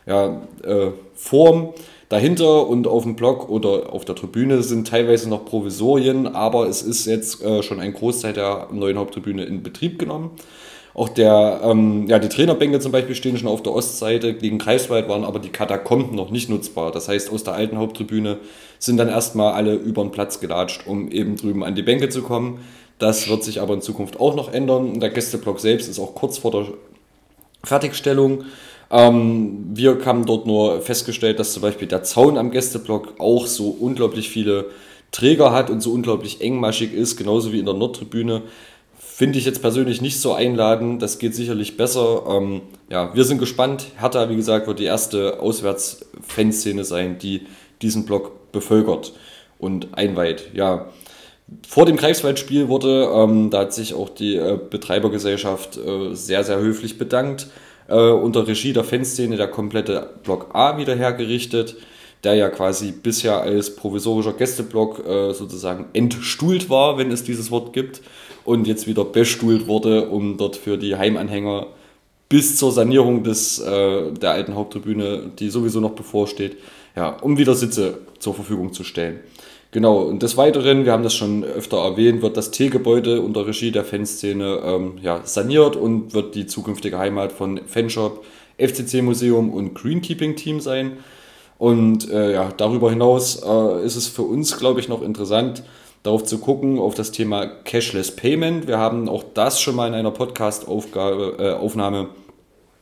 ja, 0.06 0.42
äh, 0.62 0.90
Form. 1.14 1.72
Dahinter 2.12 2.68
und 2.68 2.86
auf 2.86 3.04
dem 3.04 3.16
Block 3.16 3.48
oder 3.48 3.90
auf 3.94 4.04
der 4.04 4.14
Tribüne 4.14 4.62
sind 4.62 4.86
teilweise 4.86 5.30
noch 5.30 5.46
Provisorien, 5.46 6.26
aber 6.26 6.68
es 6.68 6.82
ist 6.82 7.06
jetzt 7.06 7.42
äh, 7.42 7.62
schon 7.62 7.80
ein 7.80 7.94
Großteil 7.94 8.34
der 8.34 8.68
neuen 8.70 8.98
Haupttribüne 8.98 9.44
in 9.44 9.62
Betrieb 9.62 9.98
genommen. 9.98 10.32
Auch 10.92 11.08
der, 11.08 11.62
ähm, 11.64 12.06
ja, 12.08 12.18
die 12.18 12.28
Trainerbänke 12.28 12.80
zum 12.80 12.92
Beispiel 12.92 13.14
stehen 13.14 13.38
schon 13.38 13.48
auf 13.48 13.62
der 13.62 13.72
Ostseite. 13.72 14.34
Gegen 14.34 14.58
Kreiswald 14.58 15.08
waren 15.08 15.24
aber 15.24 15.38
die 15.38 15.48
Katakomben 15.48 16.14
noch 16.14 16.28
nicht 16.28 16.50
nutzbar. 16.50 16.92
Das 16.92 17.08
heißt, 17.08 17.32
aus 17.32 17.44
der 17.44 17.54
alten 17.54 17.78
Haupttribüne 17.78 18.36
sind 18.78 18.98
dann 18.98 19.08
erstmal 19.08 19.54
alle 19.54 19.72
über 19.72 20.02
den 20.02 20.10
Platz 20.10 20.38
gelatscht, 20.38 20.86
um 20.86 21.10
eben 21.10 21.36
drüben 21.36 21.64
an 21.64 21.74
die 21.74 21.82
Bänke 21.82 22.10
zu 22.10 22.20
kommen. 22.20 22.58
Das 22.98 23.30
wird 23.30 23.42
sich 23.42 23.62
aber 23.62 23.72
in 23.72 23.80
Zukunft 23.80 24.20
auch 24.20 24.36
noch 24.36 24.52
ändern. 24.52 25.00
Der 25.00 25.08
Gästeblock 25.08 25.60
selbst 25.60 25.88
ist 25.88 25.98
auch 25.98 26.14
kurz 26.14 26.36
vor 26.36 26.50
der 26.50 26.66
Fertigstellung. 27.64 28.44
Ähm, 28.92 29.70
wir 29.72 29.98
haben 30.04 30.26
dort 30.26 30.46
nur 30.46 30.80
festgestellt, 30.82 31.40
dass 31.40 31.52
zum 31.52 31.62
Beispiel 31.62 31.88
der 31.88 32.04
Zaun 32.04 32.38
am 32.38 32.50
Gästeblock 32.50 33.14
auch 33.18 33.46
so 33.46 33.70
unglaublich 33.70 34.28
viele 34.28 34.66
Träger 35.10 35.52
hat 35.52 35.70
und 35.70 35.80
so 35.80 35.92
unglaublich 35.92 36.40
engmaschig 36.40 36.92
ist, 36.92 37.16
genauso 37.16 37.52
wie 37.52 37.58
in 37.58 37.64
der 37.64 37.74
Nordtribüne, 37.74 38.42
Finde 39.14 39.38
ich 39.38 39.44
jetzt 39.44 39.60
persönlich 39.60 40.00
nicht 40.00 40.20
so 40.20 40.32
einladend. 40.32 41.02
Das 41.02 41.18
geht 41.18 41.34
sicherlich 41.34 41.76
besser. 41.76 42.24
Ähm, 42.28 42.62
ja, 42.88 43.14
wir 43.14 43.24
sind 43.24 43.38
gespannt. 43.38 43.86
Hertha, 43.98 44.30
wie 44.30 44.36
gesagt, 44.36 44.66
wird 44.66 44.78
die 44.78 44.84
erste 44.84 45.38
Auswärts-Fanszene 45.38 46.82
sein, 46.82 47.18
die 47.18 47.42
diesen 47.82 48.06
Block 48.06 48.50
bevölkert 48.52 49.12
und 49.58 49.96
einweiht. 49.96 50.50
Ja, 50.54 50.86
vor 51.68 51.84
dem 51.84 51.98
Greifswald-Spiel 51.98 52.68
wurde, 52.68 53.12
ähm, 53.14 53.50
da 53.50 53.60
hat 53.60 53.74
sich 53.74 53.92
auch 53.92 54.08
die 54.08 54.34
äh, 54.34 54.58
Betreibergesellschaft 54.70 55.76
äh, 55.76 56.14
sehr, 56.14 56.42
sehr 56.42 56.58
höflich 56.58 56.96
bedankt, 56.96 57.48
äh, 57.92 58.10
unter 58.10 58.46
Regie 58.46 58.72
der 58.72 58.84
Fanszene 58.84 59.36
der 59.36 59.48
komplette 59.48 60.10
Block 60.24 60.54
A 60.54 60.78
wieder 60.78 60.96
hergerichtet, 60.96 61.76
der 62.24 62.34
ja 62.34 62.48
quasi 62.48 62.92
bisher 62.92 63.42
als 63.42 63.76
provisorischer 63.76 64.32
Gästeblock 64.32 65.06
äh, 65.06 65.32
sozusagen 65.34 65.86
entstuhlt 65.92 66.70
war, 66.70 66.98
wenn 66.98 67.10
es 67.10 67.24
dieses 67.24 67.50
Wort 67.50 67.72
gibt 67.72 68.00
und 68.44 68.66
jetzt 68.66 68.86
wieder 68.86 69.04
bestuhlt 69.04 69.66
wurde, 69.66 70.08
um 70.08 70.36
dort 70.38 70.56
für 70.56 70.78
die 70.78 70.96
Heimanhänger 70.96 71.66
bis 72.28 72.56
zur 72.56 72.72
Sanierung 72.72 73.24
des, 73.24 73.58
äh, 73.58 74.12
der 74.12 74.30
alten 74.30 74.54
Haupttribüne, 74.54 75.30
die 75.38 75.50
sowieso 75.50 75.80
noch 75.80 75.92
bevorsteht, 75.92 76.56
ja, 76.96 77.10
um 77.20 77.36
wieder 77.36 77.54
Sitze 77.54 77.98
zur 78.18 78.34
Verfügung 78.34 78.72
zu 78.72 78.84
stellen. 78.84 79.20
Genau, 79.72 80.02
und 80.02 80.22
des 80.22 80.36
Weiteren, 80.36 80.84
wir 80.84 80.92
haben 80.92 81.02
das 81.02 81.14
schon 81.14 81.44
öfter 81.44 81.78
erwähnt, 81.78 82.20
wird 82.20 82.36
das 82.36 82.50
T-Gebäude 82.50 83.22
unter 83.22 83.46
Regie 83.46 83.72
der 83.72 83.86
Fanszene 83.86 84.60
ähm, 84.62 84.98
ja, 85.00 85.22
saniert 85.24 85.76
und 85.76 86.12
wird 86.12 86.34
die 86.34 86.44
zukünftige 86.46 86.98
Heimat 86.98 87.32
von 87.32 87.58
Fanshop, 87.66 88.22
FCC-Museum 88.58 89.50
und 89.50 89.72
Greenkeeping-Team 89.74 90.60
sein. 90.60 90.98
Und 91.56 92.10
äh, 92.10 92.34
ja, 92.34 92.52
darüber 92.54 92.90
hinaus 92.90 93.42
äh, 93.42 93.82
ist 93.82 93.96
es 93.96 94.08
für 94.08 94.20
uns, 94.22 94.58
glaube 94.58 94.78
ich, 94.78 94.88
noch 94.88 95.00
interessant, 95.00 95.62
darauf 96.02 96.24
zu 96.24 96.36
gucken, 96.36 96.78
auf 96.78 96.94
das 96.94 97.10
Thema 97.10 97.46
Cashless 97.46 98.14
Payment. 98.14 98.66
Wir 98.66 98.76
haben 98.76 99.08
auch 99.08 99.24
das 99.32 99.58
schon 99.58 99.74
mal 99.74 99.88
in 99.88 99.94
einer 99.94 100.10
Podcast-Aufnahme 100.10 102.00
äh, 102.02 102.06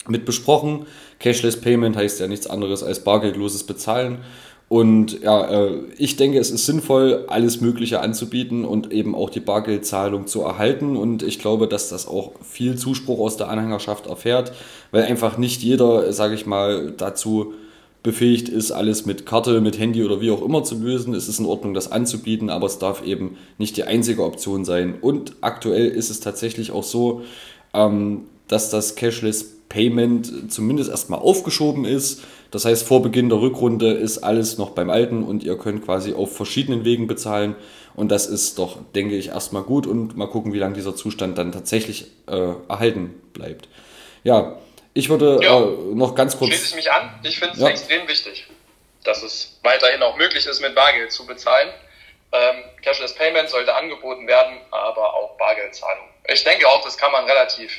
mit 0.08 0.24
besprochen. 0.24 0.86
Cashless 1.20 1.60
Payment 1.60 1.96
heißt 1.96 2.18
ja 2.18 2.26
nichts 2.26 2.48
anderes 2.48 2.82
als 2.82 3.04
bargeldloses 3.04 3.62
Bezahlen. 3.62 4.18
Und 4.70 5.20
ja, 5.22 5.50
äh, 5.50 5.80
ich 5.98 6.14
denke, 6.14 6.38
es 6.38 6.52
ist 6.52 6.64
sinnvoll, 6.64 7.24
alles 7.26 7.60
Mögliche 7.60 7.98
anzubieten 8.02 8.64
und 8.64 8.92
eben 8.92 9.16
auch 9.16 9.28
die 9.28 9.40
Bargeldzahlung 9.40 10.28
zu 10.28 10.42
erhalten. 10.42 10.96
Und 10.96 11.24
ich 11.24 11.40
glaube, 11.40 11.66
dass 11.66 11.88
das 11.88 12.06
auch 12.06 12.34
viel 12.48 12.76
Zuspruch 12.76 13.18
aus 13.18 13.36
der 13.36 13.48
Anhängerschaft 13.48 14.06
erfährt, 14.06 14.52
weil 14.92 15.02
einfach 15.02 15.38
nicht 15.38 15.60
jeder, 15.64 16.12
sage 16.12 16.36
ich 16.36 16.46
mal, 16.46 16.92
dazu 16.96 17.52
befähigt 18.04 18.48
ist, 18.48 18.70
alles 18.70 19.06
mit 19.06 19.26
Karte, 19.26 19.60
mit 19.60 19.76
Handy 19.76 20.04
oder 20.04 20.20
wie 20.20 20.30
auch 20.30 20.40
immer 20.40 20.62
zu 20.62 20.76
lösen. 20.76 21.14
Es 21.14 21.26
ist 21.26 21.40
in 21.40 21.46
Ordnung, 21.46 21.74
das 21.74 21.90
anzubieten, 21.90 22.48
aber 22.48 22.68
es 22.68 22.78
darf 22.78 23.04
eben 23.04 23.38
nicht 23.58 23.76
die 23.76 23.82
einzige 23.82 24.22
Option 24.22 24.64
sein. 24.64 24.94
Und 25.00 25.34
aktuell 25.40 25.88
ist 25.88 26.10
es 26.10 26.20
tatsächlich 26.20 26.70
auch 26.70 26.84
so, 26.84 27.22
ähm, 27.74 28.20
dass 28.46 28.70
das 28.70 28.94
Cashless 28.94 29.56
Payment 29.68 30.52
zumindest 30.52 30.90
erstmal 30.90 31.20
aufgeschoben 31.20 31.84
ist. 31.86 32.22
Das 32.50 32.64
heißt, 32.64 32.86
vor 32.86 33.02
Beginn 33.02 33.28
der 33.28 33.40
Rückrunde 33.40 33.92
ist 33.92 34.18
alles 34.18 34.58
noch 34.58 34.70
beim 34.70 34.90
Alten 34.90 35.22
und 35.22 35.44
ihr 35.44 35.56
könnt 35.56 35.84
quasi 35.84 36.14
auf 36.14 36.34
verschiedenen 36.34 36.84
Wegen 36.84 37.06
bezahlen. 37.06 37.54
Und 37.94 38.10
das 38.10 38.26
ist 38.26 38.58
doch, 38.58 38.78
denke 38.94 39.16
ich, 39.16 39.28
erstmal 39.28 39.62
gut 39.62 39.86
und 39.86 40.16
mal 40.16 40.26
gucken, 40.26 40.52
wie 40.52 40.58
lange 40.58 40.74
dieser 40.74 40.96
Zustand 40.96 41.38
dann 41.38 41.52
tatsächlich 41.52 42.06
äh, 42.28 42.52
erhalten 42.68 43.20
bleibt. 43.32 43.68
Ja, 44.24 44.58
ich 44.94 45.08
würde 45.08 45.38
ja. 45.42 45.60
äh, 45.60 45.94
noch 45.94 46.14
ganz 46.14 46.36
kurz. 46.36 46.50
Schließe 46.50 46.70
ich 46.70 46.76
mich 46.76 46.92
an. 46.92 47.20
Ich 47.22 47.38
finde 47.38 47.54
es 47.54 47.60
ja. 47.60 47.68
extrem 47.68 48.08
wichtig, 48.08 48.46
dass 49.04 49.22
es 49.22 49.58
weiterhin 49.62 50.02
auch 50.02 50.16
möglich 50.16 50.46
ist, 50.46 50.60
mit 50.60 50.74
Bargeld 50.74 51.12
zu 51.12 51.26
bezahlen. 51.26 51.68
Ähm, 52.32 52.64
Cashless 52.82 53.14
Payment 53.14 53.48
sollte 53.48 53.74
angeboten 53.74 54.26
werden, 54.26 54.58
aber 54.70 55.14
auch 55.14 55.36
Bargeldzahlung. 55.36 56.04
Ich 56.28 56.44
denke 56.44 56.68
auch, 56.68 56.82
das 56.82 56.96
kann 56.96 57.10
man 57.12 57.24
relativ 57.24 57.72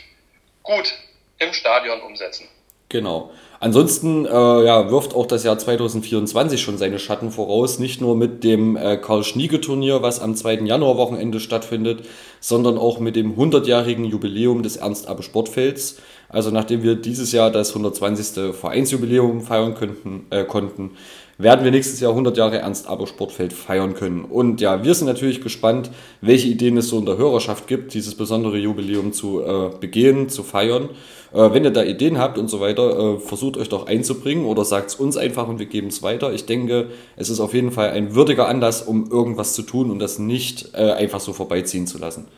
gut 0.63 0.93
im 1.39 1.53
Stadion 1.53 2.01
umsetzen. 2.01 2.47
Genau. 2.89 3.31
Ansonsten 3.61 4.25
äh, 4.25 4.29
ja, 4.29 4.89
wirft 4.89 5.13
auch 5.13 5.27
das 5.27 5.43
Jahr 5.43 5.55
2024 5.55 6.59
schon 6.59 6.79
seine 6.79 6.97
Schatten 6.97 7.29
voraus, 7.29 7.77
nicht 7.77 8.01
nur 8.01 8.15
mit 8.15 8.43
dem 8.43 8.75
äh, 8.75 8.97
Karl-Schniege-Turnier, 8.97 10.01
was 10.01 10.19
am 10.19 10.35
2. 10.35 10.61
Januarwochenende 10.65 11.39
stattfindet, 11.39 11.99
sondern 12.39 12.79
auch 12.79 12.99
mit 12.99 13.15
dem 13.15 13.35
100-jährigen 13.35 14.05
Jubiläum 14.05 14.63
des 14.63 14.77
Ernst-Abbe-Sportfelds. 14.77 15.97
Also 16.27 16.49
nachdem 16.49 16.81
wir 16.81 16.95
dieses 16.95 17.33
Jahr 17.33 17.51
das 17.51 17.69
120. 17.69 18.55
Vereinsjubiläum 18.55 19.41
feiern 19.41 19.75
könnten, 19.75 20.25
äh, 20.31 20.43
konnten, 20.43 20.93
werden 21.37 21.63
wir 21.63 21.71
nächstes 21.71 21.99
Jahr 21.99 22.11
100 22.11 22.37
Jahre 22.37 22.57
Ernst 22.59 22.87
Aber 22.87 23.05
Sportfeld 23.05 23.53
feiern 23.53 23.93
können. 23.93 24.25
Und 24.25 24.59
ja, 24.61 24.83
wir 24.83 24.95
sind 24.95 25.07
natürlich 25.07 25.41
gespannt, 25.41 25.91
welche 26.21 26.47
Ideen 26.47 26.77
es 26.77 26.89
so 26.89 26.97
in 26.97 27.05
der 27.05 27.17
Hörerschaft 27.17 27.67
gibt, 27.67 27.93
dieses 27.93 28.15
besondere 28.15 28.57
Jubiläum 28.57 29.13
zu 29.13 29.41
äh, 29.41 29.69
begehen, 29.79 30.29
zu 30.29 30.41
feiern. 30.43 30.89
Äh, 31.33 31.53
wenn 31.53 31.63
ihr 31.63 31.71
da 31.71 31.83
Ideen 31.83 32.17
habt 32.17 32.37
und 32.37 32.49
so 32.49 32.59
weiter, 32.59 33.15
äh, 33.15 33.19
versucht 33.19 33.57
euch 33.57 33.69
doch 33.69 33.87
einzubringen 33.87 34.45
oder 34.45 34.65
sagt 34.65 34.89
es 34.89 34.95
uns 34.95 35.15
einfach 35.15 35.47
und 35.47 35.59
wir 35.59 35.65
geben 35.65 35.87
es 35.87 36.03
weiter. 36.03 36.33
Ich 36.33 36.45
denke, 36.45 36.91
es 37.15 37.29
ist 37.29 37.39
auf 37.39 37.53
jeden 37.53 37.71
Fall 37.71 37.91
ein 37.91 38.15
würdiger 38.15 38.47
Anlass, 38.47 38.81
um 38.81 39.09
irgendwas 39.09 39.53
zu 39.53 39.63
tun 39.63 39.91
und 39.91 39.99
das 39.99 40.19
nicht 40.19 40.73
äh, 40.73 40.91
einfach 40.91 41.21
so 41.21 41.31
vorbeiziehen 41.31 41.87
zu 41.87 41.97
lassen. 41.97 42.29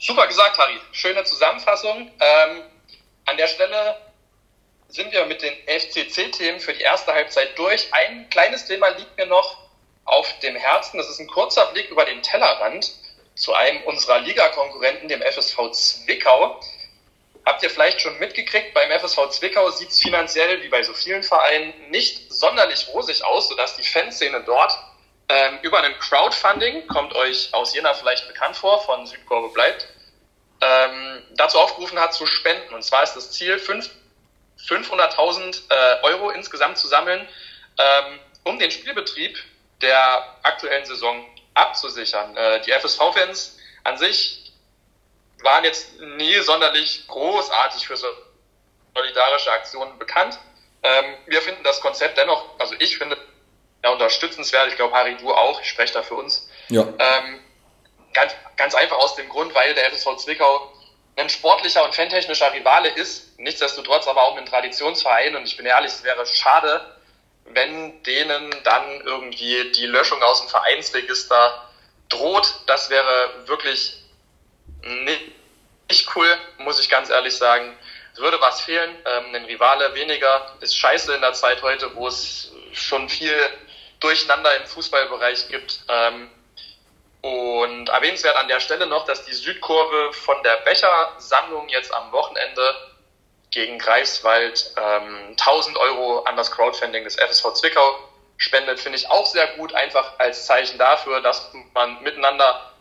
Super 0.00 0.26
gesagt, 0.26 0.58
Harry. 0.58 0.78
Schöne 0.92 1.22
Zusammenfassung. 1.24 2.10
Ähm, 2.20 2.62
an 3.26 3.36
der 3.36 3.46
Stelle 3.46 3.96
sind 4.88 5.12
wir 5.12 5.26
mit 5.26 5.42
den 5.42 5.52
FCC-Themen 5.66 6.60
für 6.60 6.72
die 6.72 6.80
erste 6.80 7.12
Halbzeit 7.12 7.56
durch. 7.56 7.88
Ein 7.92 8.28
kleines 8.30 8.66
Thema 8.66 8.88
liegt 8.88 9.16
mir 9.16 9.26
noch 9.26 9.58
auf 10.04 10.32
dem 10.40 10.56
Herzen. 10.56 10.98
Das 10.98 11.10
ist 11.10 11.20
ein 11.20 11.26
kurzer 11.26 11.66
Blick 11.66 11.90
über 11.90 12.04
den 12.04 12.22
Tellerrand 12.22 12.94
zu 13.38 13.54
einem 13.54 13.82
unserer 13.84 14.18
Ligakonkurrenten, 14.20 15.08
dem 15.08 15.22
FSV 15.22 15.70
Zwickau. 15.70 16.60
Habt 17.46 17.62
ihr 17.62 17.70
vielleicht 17.70 18.02
schon 18.02 18.18
mitgekriegt, 18.18 18.74
beim 18.74 18.90
FSV 18.90 19.30
Zwickau 19.30 19.70
sieht 19.70 19.88
es 19.88 20.00
finanziell, 20.00 20.62
wie 20.62 20.68
bei 20.68 20.82
so 20.82 20.92
vielen 20.92 21.22
Vereinen, 21.22 21.72
nicht 21.90 22.30
sonderlich 22.32 22.88
rosig 22.88 23.24
aus, 23.24 23.48
sodass 23.48 23.76
die 23.76 23.84
Fanszene 23.84 24.42
dort 24.44 24.76
ähm, 25.28 25.58
über 25.62 25.82
ein 25.82 25.98
Crowdfunding, 25.98 26.86
kommt 26.88 27.14
euch 27.14 27.48
aus 27.52 27.74
Jena 27.74 27.94
vielleicht 27.94 28.28
bekannt 28.28 28.56
vor, 28.56 28.82
von 28.82 29.06
Südkurve 29.06 29.48
bleibt, 29.50 29.88
ähm, 30.60 31.22
dazu 31.36 31.58
aufgerufen 31.58 31.98
hat 31.98 32.12
zu 32.12 32.26
spenden. 32.26 32.74
Und 32.74 32.82
zwar 32.82 33.04
ist 33.04 33.14
das 33.14 33.30
Ziel, 33.30 33.56
500.000 33.56 35.62
äh, 35.70 36.02
Euro 36.02 36.28
insgesamt 36.30 36.76
zu 36.76 36.88
sammeln, 36.88 37.26
ähm, 37.78 38.18
um 38.44 38.58
den 38.58 38.70
Spielbetrieb 38.70 39.38
der 39.80 40.36
aktuellen 40.42 40.84
Saison 40.84 41.24
abzusichern. 41.58 42.36
Äh, 42.36 42.60
die 42.62 42.72
FSV-Fans 42.72 43.58
an 43.84 43.98
sich 43.98 44.52
waren 45.42 45.64
jetzt 45.64 45.98
nie 46.00 46.38
sonderlich 46.40 47.06
großartig 47.06 47.86
für 47.86 47.96
solidarische 48.94 49.52
Aktionen 49.52 49.98
bekannt. 49.98 50.38
Ähm, 50.82 51.16
wir 51.26 51.42
finden 51.42 51.62
das 51.64 51.80
Konzept 51.80 52.18
dennoch, 52.18 52.58
also 52.58 52.74
ich 52.78 52.98
finde, 52.98 53.16
ja, 53.84 53.90
unterstützenswert. 53.90 54.68
Ich 54.68 54.76
glaube, 54.76 54.94
Harry, 54.94 55.16
du 55.16 55.32
auch. 55.32 55.60
Ich 55.60 55.68
spreche 55.68 55.94
da 55.94 56.02
für 56.02 56.14
uns. 56.14 56.48
Ja. 56.68 56.82
Ähm, 56.82 57.40
ganz, 58.12 58.34
ganz 58.56 58.74
einfach 58.74 58.96
aus 58.96 59.14
dem 59.14 59.28
Grund, 59.28 59.54
weil 59.54 59.74
der 59.74 59.90
FSV 59.92 60.16
Zwickau 60.16 60.72
ein 61.16 61.28
sportlicher 61.28 61.84
und 61.84 61.94
fantechnischer 61.94 62.52
Rivale 62.52 62.88
ist. 62.90 63.38
Nichtsdestotrotz 63.38 64.06
aber 64.06 64.22
auch 64.22 64.36
ein 64.36 64.46
Traditionsverein. 64.46 65.36
Und 65.36 65.44
ich 65.46 65.56
bin 65.56 65.66
ehrlich, 65.66 65.92
es 65.92 66.04
wäre 66.04 66.24
schade, 66.26 66.97
wenn 67.54 68.02
denen 68.02 68.54
dann 68.64 69.00
irgendwie 69.02 69.72
die 69.72 69.86
Löschung 69.86 70.22
aus 70.22 70.40
dem 70.40 70.48
Vereinsregister 70.48 71.68
droht, 72.08 72.54
das 72.66 72.90
wäre 72.90 73.30
wirklich 73.46 73.94
nicht, 74.82 76.14
cool, 76.14 76.28
muss 76.58 76.80
ich 76.80 76.88
ganz 76.88 77.10
ehrlich 77.10 77.36
sagen. 77.36 77.76
Es 78.12 78.20
würde 78.20 78.40
was 78.40 78.60
fehlen. 78.60 78.90
Ähm, 79.04 79.34
ein 79.34 79.44
Rivale 79.44 79.94
weniger 79.94 80.54
ist 80.60 80.76
scheiße 80.76 81.14
in 81.14 81.20
der 81.20 81.32
Zeit 81.32 81.62
heute, 81.62 81.94
wo 81.94 82.08
es 82.08 82.52
schon 82.72 83.08
viel 83.08 83.38
Durcheinander 84.00 84.56
im 84.56 84.66
Fußballbereich 84.66 85.48
gibt. 85.48 85.80
Ähm, 85.88 86.30
und 87.20 87.88
erwähnenswert 87.88 88.36
an 88.36 88.48
der 88.48 88.60
Stelle 88.60 88.86
noch, 88.86 89.04
dass 89.06 89.24
die 89.24 89.32
Südkurve 89.32 90.12
von 90.12 90.40
der 90.44 90.56
Bechersammlung 90.58 91.68
jetzt 91.68 91.92
am 91.92 92.12
Wochenende 92.12 92.87
gegen 93.50 93.78
Greifswald 93.78 94.72
ähm, 94.76 95.30
1000 95.30 95.76
Euro 95.78 96.20
an 96.20 96.36
das 96.36 96.50
Crowdfunding 96.50 97.04
des 97.04 97.16
FSV 97.16 97.54
Zwickau 97.54 97.98
spendet, 98.36 98.78
finde 98.78 98.98
ich 98.98 99.10
auch 99.10 99.26
sehr 99.26 99.46
gut, 99.56 99.74
einfach 99.74 100.18
als 100.18 100.46
Zeichen 100.46 100.78
dafür, 100.78 101.20
dass 101.20 101.50
man 101.74 102.02
miteinander 102.02 102.72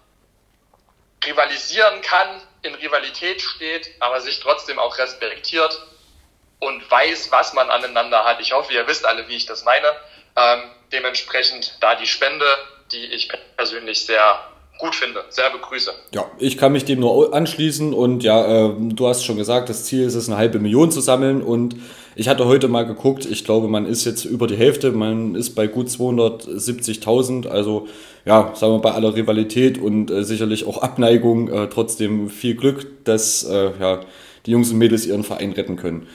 rivalisieren 1.25 2.01
kann, 2.01 2.41
in 2.61 2.75
Rivalität 2.75 3.41
steht, 3.41 3.89
aber 3.99 4.21
sich 4.21 4.39
trotzdem 4.39 4.79
auch 4.79 4.97
respektiert 4.97 5.81
und 6.59 6.89
weiß, 6.89 7.31
was 7.31 7.53
man 7.53 7.69
aneinander 7.69 8.23
hat. 8.23 8.39
Ich 8.39 8.51
hoffe, 8.51 8.73
ihr 8.73 8.87
wisst 8.87 9.05
alle, 9.05 9.27
wie 9.27 9.35
ich 9.35 9.45
das 9.45 9.63
meine. 9.63 9.95
Ähm, 10.35 10.71
dementsprechend 10.91 11.77
da 11.81 11.95
die 11.95 12.07
Spende, 12.07 12.45
die 12.91 13.05
ich 13.05 13.29
persönlich 13.55 14.05
sehr 14.05 14.51
gut 14.79 14.95
finde, 14.95 15.21
sehr 15.29 15.49
begrüße. 15.49 15.91
Ja, 16.13 16.25
ich 16.39 16.57
kann 16.57 16.71
mich 16.71 16.85
dem 16.85 16.99
nur 16.99 17.33
anschließen 17.33 17.93
und 17.93 18.23
ja, 18.23 18.67
äh, 18.67 18.73
du 18.77 19.07
hast 19.07 19.23
schon 19.23 19.37
gesagt, 19.37 19.69
das 19.69 19.85
Ziel 19.85 20.03
ist 20.03 20.15
es, 20.15 20.27
eine 20.27 20.37
halbe 20.37 20.59
Million 20.59 20.91
zu 20.91 21.01
sammeln 21.01 21.41
und 21.41 21.75
ich 22.15 22.29
hatte 22.29 22.45
heute 22.45 22.67
mal 22.67 22.83
geguckt, 22.83 23.25
ich 23.25 23.43
glaube, 23.43 23.67
man 23.67 23.85
ist 23.85 24.05
jetzt 24.05 24.25
über 24.25 24.47
die 24.47 24.55
Hälfte, 24.55 24.91
man 24.91 25.35
ist 25.35 25.51
bei 25.51 25.67
gut 25.67 25.87
270.000, 25.87 27.47
also 27.47 27.87
ja, 28.25 28.53
sagen 28.55 28.73
wir 28.73 28.79
bei 28.79 28.91
aller 28.91 29.15
Rivalität 29.15 29.77
und 29.77 30.11
äh, 30.11 30.23
sicherlich 30.23 30.65
auch 30.65 30.79
Abneigung, 30.79 31.49
äh, 31.49 31.67
trotzdem 31.69 32.29
viel 32.29 32.55
Glück, 32.55 33.03
dass 33.03 33.43
äh, 33.43 33.71
ja, 33.79 34.01
die 34.45 34.51
Jungs 34.51 34.71
und 34.71 34.77
Mädels 34.77 35.05
ihren 35.05 35.23
Verein 35.23 35.51
retten 35.51 35.75
können. 35.75 36.07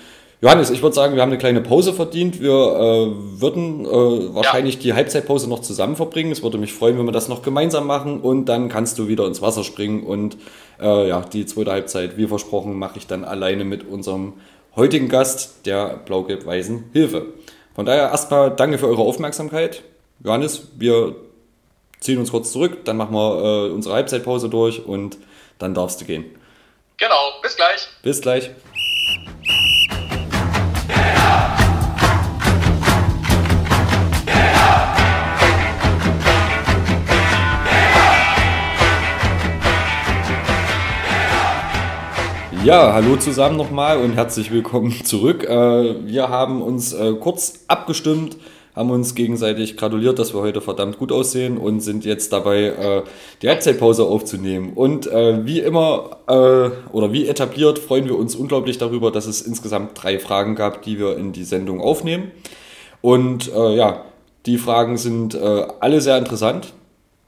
Johannes, 0.43 0.71
ich 0.71 0.83
würde 0.83 0.97
sagen, 0.97 1.15
wir 1.15 1.23
haben 1.23 1.31
eine 1.31 1.39
kleine 1.39 1.61
Pause 1.61 1.93
verdient. 1.93 2.41
Wir 2.41 2.51
äh, 2.51 3.41
würden 3.41 3.85
äh, 3.85 4.35
wahrscheinlich 4.35 4.75
ja. 4.75 4.81
die 4.81 4.95
Halbzeitpause 4.95 5.49
noch 5.49 5.61
zusammen 5.61 5.95
verbringen. 5.95 6.33
Es 6.33 6.43
würde 6.43 6.59
mich 6.59 6.73
freuen, 6.73 6.99
wenn 6.99 7.07
wir 7.07 7.13
das 7.13 7.29
noch 7.29 7.43
gemeinsam 7.43 7.87
machen 7.87 8.21
und 8.21 8.47
dann 8.47 8.69
kannst 8.69 8.99
du 8.99 9.07
wieder 9.07 9.25
ins 9.27 9.41
Wasser 9.41 9.63
springen 9.63 10.03
und 10.03 10.37
äh, 10.81 11.09
ja, 11.09 11.21
die 11.21 11.47
zweite 11.47 11.71
Halbzeit, 11.71 12.17
wie 12.17 12.27
versprochen, 12.27 12.77
mache 12.77 12.99
ich 12.99 13.07
dann 13.07 13.25
alleine 13.25 13.65
mit 13.65 13.87
unserem 13.87 14.33
heutigen 14.75 15.09
Gast, 15.09 15.65
der 15.65 16.01
Blau-Gelb-Weißen 16.07 16.91
Hilfe. 16.93 17.27
Von 17.77 17.87
daher 17.87 18.11
erstmal 18.11 18.51
danke 18.51 18.79
für 18.79 18.89
eure 18.89 19.03
Aufmerksamkeit. 19.03 19.85
Johannes, 20.25 20.73
wir 20.77 21.15
ziehen 22.01 22.19
uns 22.19 22.33
kurz 22.33 22.51
zurück, 22.51 22.85
dann 22.85 22.97
machen 22.97 23.15
wir 23.15 23.69
äh, 23.69 23.71
unsere 23.71 23.95
Halbzeitpause 23.95 24.49
durch 24.49 24.85
und 24.85 25.19
dann 25.61 25.73
darfst 25.73 26.01
du 26.01 26.05
gehen. 26.05 26.25
Genau, 26.97 27.31
bis 27.41 27.55
gleich. 27.55 27.89
Bis 28.03 28.21
gleich. 28.21 28.51
Ja, 42.65 42.93
hallo 42.93 43.17
zusammen 43.17 43.57
nochmal 43.57 43.99
und 43.99 44.13
herzlich 44.13 44.53
willkommen 44.53 44.93
zurück. 45.05 45.43
Äh, 45.43 46.07
wir 46.07 46.29
haben 46.29 46.63
uns 46.63 46.93
äh, 46.93 47.13
kurz 47.15 47.65
abgestimmt, 47.67 48.37
haben 48.77 48.91
uns 48.91 49.17
gegenseitig 49.17 49.77
gratuliert, 49.77 50.21
dass 50.21 50.33
wir 50.33 50.43
heute 50.43 50.61
verdammt 50.61 50.97
gut 50.97 51.11
aussehen 51.11 51.59
und 51.59 51.81
sind 51.81 52.05
jetzt 52.05 52.33
dabei, 52.33 52.67
äh, 52.67 53.03
die 53.43 53.49
Halbzeitpause 53.49 54.05
aufzunehmen. 54.05 54.75
Und 54.75 55.07
wie 55.07 55.59
immer 55.59 56.19
oder 56.93 57.13
wie 57.13 57.27
etabliert 57.27 57.81
freuen 57.81 58.05
wir 58.05 58.17
uns 58.17 58.37
unglaublich 58.37 58.79
darüber, 58.79 59.11
dass 59.11 59.27
es 59.27 59.43
insgesamt 59.43 60.01
drei 60.01 60.21
Fragen 60.21 60.55
gab, 60.55 60.83
die 60.83 61.01
wir 61.01 61.17
in 61.17 61.33
die 61.33 61.45
Sendung 61.45 61.81
aufnehmen. 61.81 62.31
Und 63.01 63.51
ja, 63.53 64.05
die 64.47 64.57
Fragen 64.57 64.97
sind 64.97 65.35
alle 65.35 66.01
sehr 66.01 66.17
interessant. 66.17 66.73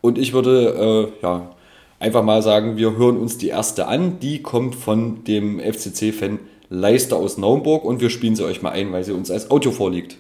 Und 0.00 0.16
ich 0.16 0.32
würde 0.32 1.12
ja 1.22 1.50
einfach 1.98 2.22
mal 2.22 2.42
sagen, 2.42 2.76
wir 2.76 2.96
hören 2.96 3.16
uns 3.16 3.38
die 3.38 3.48
erste 3.48 3.86
an. 3.86 4.18
Die 4.20 4.42
kommt 4.42 4.74
von 4.74 5.24
dem 5.24 5.60
FCC-Fan 5.60 6.38
Leister 6.70 7.16
aus 7.16 7.38
Naumburg 7.38 7.84
und 7.84 8.00
wir 8.00 8.10
spielen 8.10 8.36
sie 8.36 8.44
euch 8.44 8.62
mal 8.62 8.70
ein, 8.70 8.92
weil 8.92 9.04
sie 9.04 9.12
uns 9.12 9.30
als 9.30 9.50
Audio 9.50 9.70
vorliegt. 9.70 10.16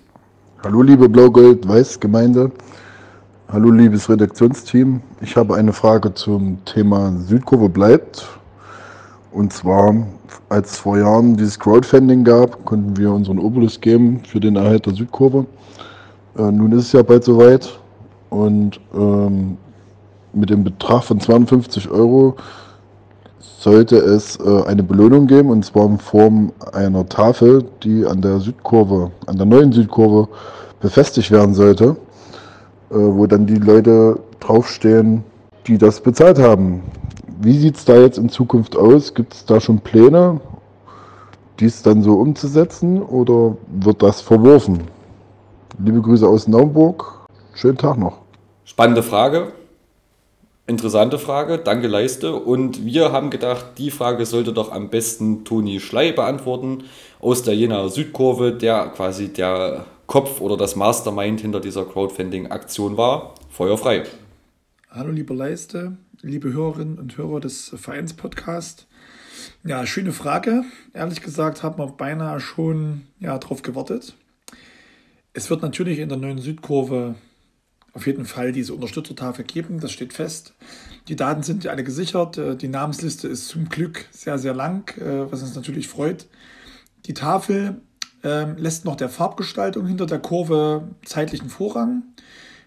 Hallo 0.62 0.82
liebe 0.82 1.08
Blau-Gold-Weiß-Gemeinde. 1.08 2.52
Hallo 3.48 3.70
liebes 3.70 4.08
Redaktionsteam. 4.08 5.00
Ich 5.20 5.36
habe 5.36 5.54
eine 5.56 5.72
Frage 5.72 6.14
zum 6.14 6.64
Thema 6.64 7.12
Südkurve 7.26 7.68
bleibt. 7.68 8.26
Und 9.32 9.52
zwar, 9.52 10.06
als 10.48 10.72
es 10.72 10.78
vor 10.78 10.96
Jahren 10.98 11.36
dieses 11.36 11.58
Crowdfunding 11.58 12.24
gab, 12.24 12.64
konnten 12.64 12.96
wir 12.96 13.12
unseren 13.12 13.38
Obolus 13.38 13.80
geben 13.80 14.22
für 14.26 14.40
den 14.40 14.56
Erhalt 14.56 14.86
der 14.86 14.94
Südkurve. 14.94 15.46
Äh, 16.38 16.50
nun 16.50 16.72
ist 16.72 16.86
es 16.86 16.92
ja 16.92 17.02
bald 17.02 17.24
soweit. 17.24 17.78
Und 18.30 18.80
ähm, 18.94 19.56
mit 20.34 20.50
dem 20.50 20.64
Betrag 20.64 21.04
von 21.04 21.20
52 21.20 21.90
Euro 21.90 22.36
sollte 23.64 23.96
es 23.96 24.38
äh, 24.40 24.62
eine 24.66 24.82
Belohnung 24.82 25.26
geben 25.26 25.50
und 25.50 25.64
zwar 25.64 25.86
in 25.86 25.98
Form 25.98 26.52
einer 26.72 27.08
Tafel, 27.08 27.64
die 27.82 28.04
an 28.04 28.20
der 28.20 28.38
Südkurve, 28.40 29.10
an 29.26 29.36
der 29.36 29.46
neuen 29.46 29.72
Südkurve 29.72 30.28
befestigt 30.80 31.30
werden 31.30 31.54
sollte, 31.54 31.96
äh, 32.90 32.94
wo 32.94 33.26
dann 33.26 33.46
die 33.46 33.56
Leute 33.56 34.20
draufstehen, 34.40 35.24
die 35.66 35.78
das 35.78 36.00
bezahlt 36.00 36.38
haben. 36.38 36.82
Wie 37.40 37.58
sieht 37.58 37.76
es 37.76 37.84
da 37.84 37.96
jetzt 37.96 38.18
in 38.18 38.28
Zukunft 38.28 38.76
aus? 38.76 39.14
Gibt 39.14 39.32
es 39.32 39.46
da 39.46 39.60
schon 39.60 39.78
Pläne, 39.80 40.40
dies 41.58 41.82
dann 41.82 42.02
so 42.02 42.16
umzusetzen 42.16 43.02
oder 43.02 43.56
wird 43.68 44.02
das 44.02 44.20
verworfen? 44.20 44.80
Liebe 45.78 46.02
Grüße 46.02 46.28
aus 46.28 46.46
Naumburg. 46.46 47.26
Schönen 47.54 47.78
Tag 47.78 47.96
noch. 47.96 48.18
Spannende 48.64 49.02
Frage 49.02 49.52
Interessante 50.66 51.18
Frage, 51.18 51.58
danke 51.58 51.88
Leiste. 51.88 52.34
Und 52.36 52.86
wir 52.86 53.12
haben 53.12 53.28
gedacht, 53.28 53.72
die 53.76 53.90
Frage 53.90 54.24
sollte 54.24 54.54
doch 54.54 54.72
am 54.72 54.88
besten 54.88 55.44
Toni 55.44 55.78
Schley 55.78 56.12
beantworten 56.12 56.84
aus 57.20 57.42
der 57.42 57.54
Jena 57.54 57.88
Südkurve, 57.88 58.52
der 58.52 58.86
quasi 58.88 59.28
der 59.28 59.84
Kopf 60.06 60.40
oder 60.40 60.56
das 60.56 60.74
Mastermind 60.74 61.42
hinter 61.42 61.60
dieser 61.60 61.84
Crowdfunding-Aktion 61.84 62.96
war. 62.96 63.34
Feuer 63.50 63.76
frei. 63.76 64.04
Hallo 64.90 65.10
liebe 65.10 65.34
Leiste, 65.34 65.98
liebe 66.22 66.54
Hörerinnen 66.54 66.98
und 66.98 67.18
Hörer 67.18 67.40
des 67.40 67.74
Vereinspodcasts. 67.76 68.86
Ja, 69.64 69.84
schöne 69.84 70.12
Frage. 70.12 70.64
Ehrlich 70.94 71.20
gesagt 71.20 71.62
hat 71.62 71.76
man 71.76 71.94
beinahe 71.98 72.40
schon 72.40 73.02
ja, 73.20 73.36
darauf 73.36 73.60
gewartet. 73.60 74.14
Es 75.34 75.50
wird 75.50 75.60
natürlich 75.60 75.98
in 75.98 76.08
der 76.08 76.16
neuen 76.16 76.38
Südkurve 76.38 77.16
auf 77.94 78.06
jeden 78.06 78.26
Fall 78.26 78.52
diese 78.52 78.74
Unterstützertafel 78.74 79.44
geben, 79.44 79.80
das 79.80 79.92
steht 79.92 80.12
fest. 80.12 80.54
Die 81.08 81.16
Daten 81.16 81.42
sind 81.44 81.64
ja 81.64 81.70
alle 81.70 81.84
gesichert. 81.84 82.36
Äh, 82.36 82.56
die 82.56 82.68
Namensliste 82.68 83.28
ist 83.28 83.48
zum 83.48 83.68
Glück 83.68 84.06
sehr, 84.10 84.36
sehr 84.38 84.52
lang, 84.52 84.96
äh, 84.98 85.30
was 85.30 85.42
uns 85.42 85.54
natürlich 85.54 85.88
freut. 85.88 86.26
Die 87.06 87.14
Tafel 87.14 87.80
ähm, 88.24 88.56
lässt 88.56 88.84
noch 88.84 88.96
der 88.96 89.08
Farbgestaltung 89.08 89.86
hinter 89.86 90.06
der 90.06 90.18
Kurve 90.18 90.88
zeitlichen 91.04 91.48
Vorrang. 91.48 92.02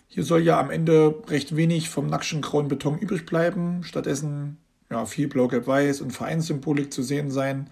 Hier 0.07 0.23
soll 0.23 0.41
ja 0.41 0.59
am 0.59 0.71
Ende 0.71 1.15
recht 1.27 1.55
wenig 1.55 1.89
vom 1.89 2.07
nackschen 2.07 2.41
grauen 2.41 2.69
Beton 2.69 2.97
übrig 2.97 3.25
bleiben. 3.25 3.83
Stattdessen 3.83 4.57
ja, 4.89 5.05
viel 5.05 5.27
Blau-Gelb-Weiß 5.27 6.01
und 6.01 6.11
Vereinssymbolik 6.11 6.93
zu 6.93 7.03
sehen 7.03 7.31
sein. 7.31 7.69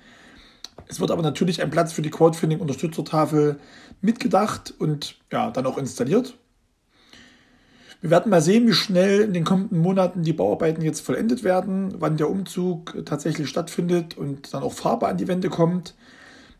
Es 0.87 0.99
wird 0.99 1.11
aber 1.11 1.21
natürlich 1.21 1.61
ein 1.61 1.69
Platz 1.69 1.93
für 1.93 2.01
die 2.01 2.09
Crowdfunding-Unterstützertafel 2.09 3.59
mitgedacht 4.01 4.73
und 4.77 5.15
ja, 5.31 5.51
dann 5.51 5.65
auch 5.65 5.77
installiert. 5.77 6.37
Wir 8.01 8.09
werden 8.09 8.29
mal 8.29 8.41
sehen, 8.41 8.67
wie 8.67 8.73
schnell 8.73 9.21
in 9.21 9.33
den 9.33 9.43
kommenden 9.43 9.79
Monaten 9.79 10.23
die 10.23 10.33
Bauarbeiten 10.33 10.81
jetzt 10.83 10.99
vollendet 11.01 11.43
werden, 11.43 11.95
wann 11.99 12.17
der 12.17 12.29
Umzug 12.29 12.95
tatsächlich 13.05 13.49
stattfindet 13.49 14.17
und 14.17 14.53
dann 14.53 14.63
auch 14.63 14.73
Farbe 14.73 15.07
an 15.07 15.17
die 15.17 15.27
Wände 15.27 15.49
kommt. 15.49 15.95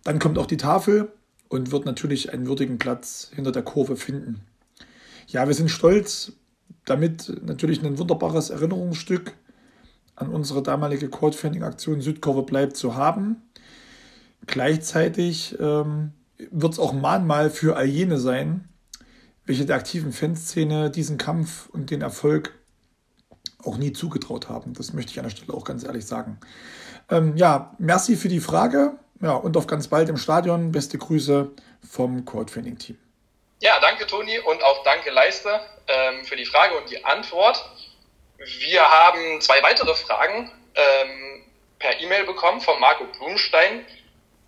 Dann 0.04 0.20
kommt 0.20 0.38
auch 0.38 0.48
die 0.48 0.58
Tafel 0.58 1.12
und 1.50 1.72
wird 1.72 1.86
natürlich 1.86 2.34
einen 2.34 2.48
würdigen 2.48 2.80
Platz 2.80 3.32
hinter 3.36 3.52
der 3.52 3.64
Kurve 3.64 3.96
finden. 3.96 4.42
Ja, 5.28 5.48
wir 5.48 5.54
sind 5.54 5.70
stolz, 5.70 6.34
damit 6.86 7.42
natürlich 7.44 7.84
ein 7.84 7.98
wunderbares 7.98 8.50
Erinnerungsstück 8.50 9.34
an 10.16 10.30
unsere 10.30 10.64
damalige 10.64 11.10
Crowdfunding-Aktion 11.10 12.02
Südkurve 12.02 12.44
bleibt 12.44 12.78
zu 12.78 12.96
haben. 12.96 13.38
Gleichzeitig 14.48 15.58
ähm, 15.60 16.12
wird 16.52 16.74
es 16.74 16.80
auch 16.80 16.94
Mahnmal 16.94 17.50
für 17.50 17.76
all 17.76 17.86
jene 17.86 18.18
sein, 18.18 18.70
welche 19.46 19.66
der 19.66 19.76
aktiven 19.76 20.12
Fanszene 20.12 20.90
diesen 20.90 21.18
Kampf 21.18 21.70
und 21.70 21.92
den 21.92 22.02
Erfolg 22.02 22.54
auch 23.64 23.78
nie 23.78 23.94
zugetraut 23.94 24.50
haben. 24.50 24.74
Das 24.74 24.94
möchte 24.94 25.12
ich 25.12 25.20
an 25.20 25.26
der 25.26 25.32
Stelle 25.32 25.54
auch 25.54 25.64
ganz 25.64 25.84
ehrlich 25.84 26.06
sagen. 26.06 26.40
Ähm, 27.10 27.36
ja, 27.38 27.76
merci 27.78 28.16
für 28.16 28.28
die 28.28 28.40
Frage. 28.40 28.98
Ja, 29.22 29.34
und 29.34 29.56
auf 29.58 29.68
ganz 29.68 29.88
bald 29.88 30.10
im 30.10 30.18
Stadion. 30.18 30.72
Beste 30.72 30.98
Grüße 30.98 31.52
vom 31.90 32.26
Crowdfunding-Team. 32.26 32.98
Ja, 33.62 33.80
danke 33.80 34.06
Toni 34.06 34.38
und 34.40 34.62
auch 34.64 34.84
danke 34.84 35.12
Leiste 35.12 35.60
ähm, 35.88 36.26
für 36.26 36.36
die 36.36 36.46
Frage 36.46 36.78
und 36.78 36.90
die 36.90 37.04
Antwort. 37.06 37.64
Wir 38.38 38.82
haben 38.82 39.40
zwei 39.42 39.64
weitere 39.64 39.96
Fragen 39.96 40.52
ähm, 40.76 41.44
per 41.80 42.00
E-Mail 42.02 42.26
bekommen 42.26 42.60
von 42.60 42.80
Marco 42.80 43.06
Blumstein, 43.06 43.86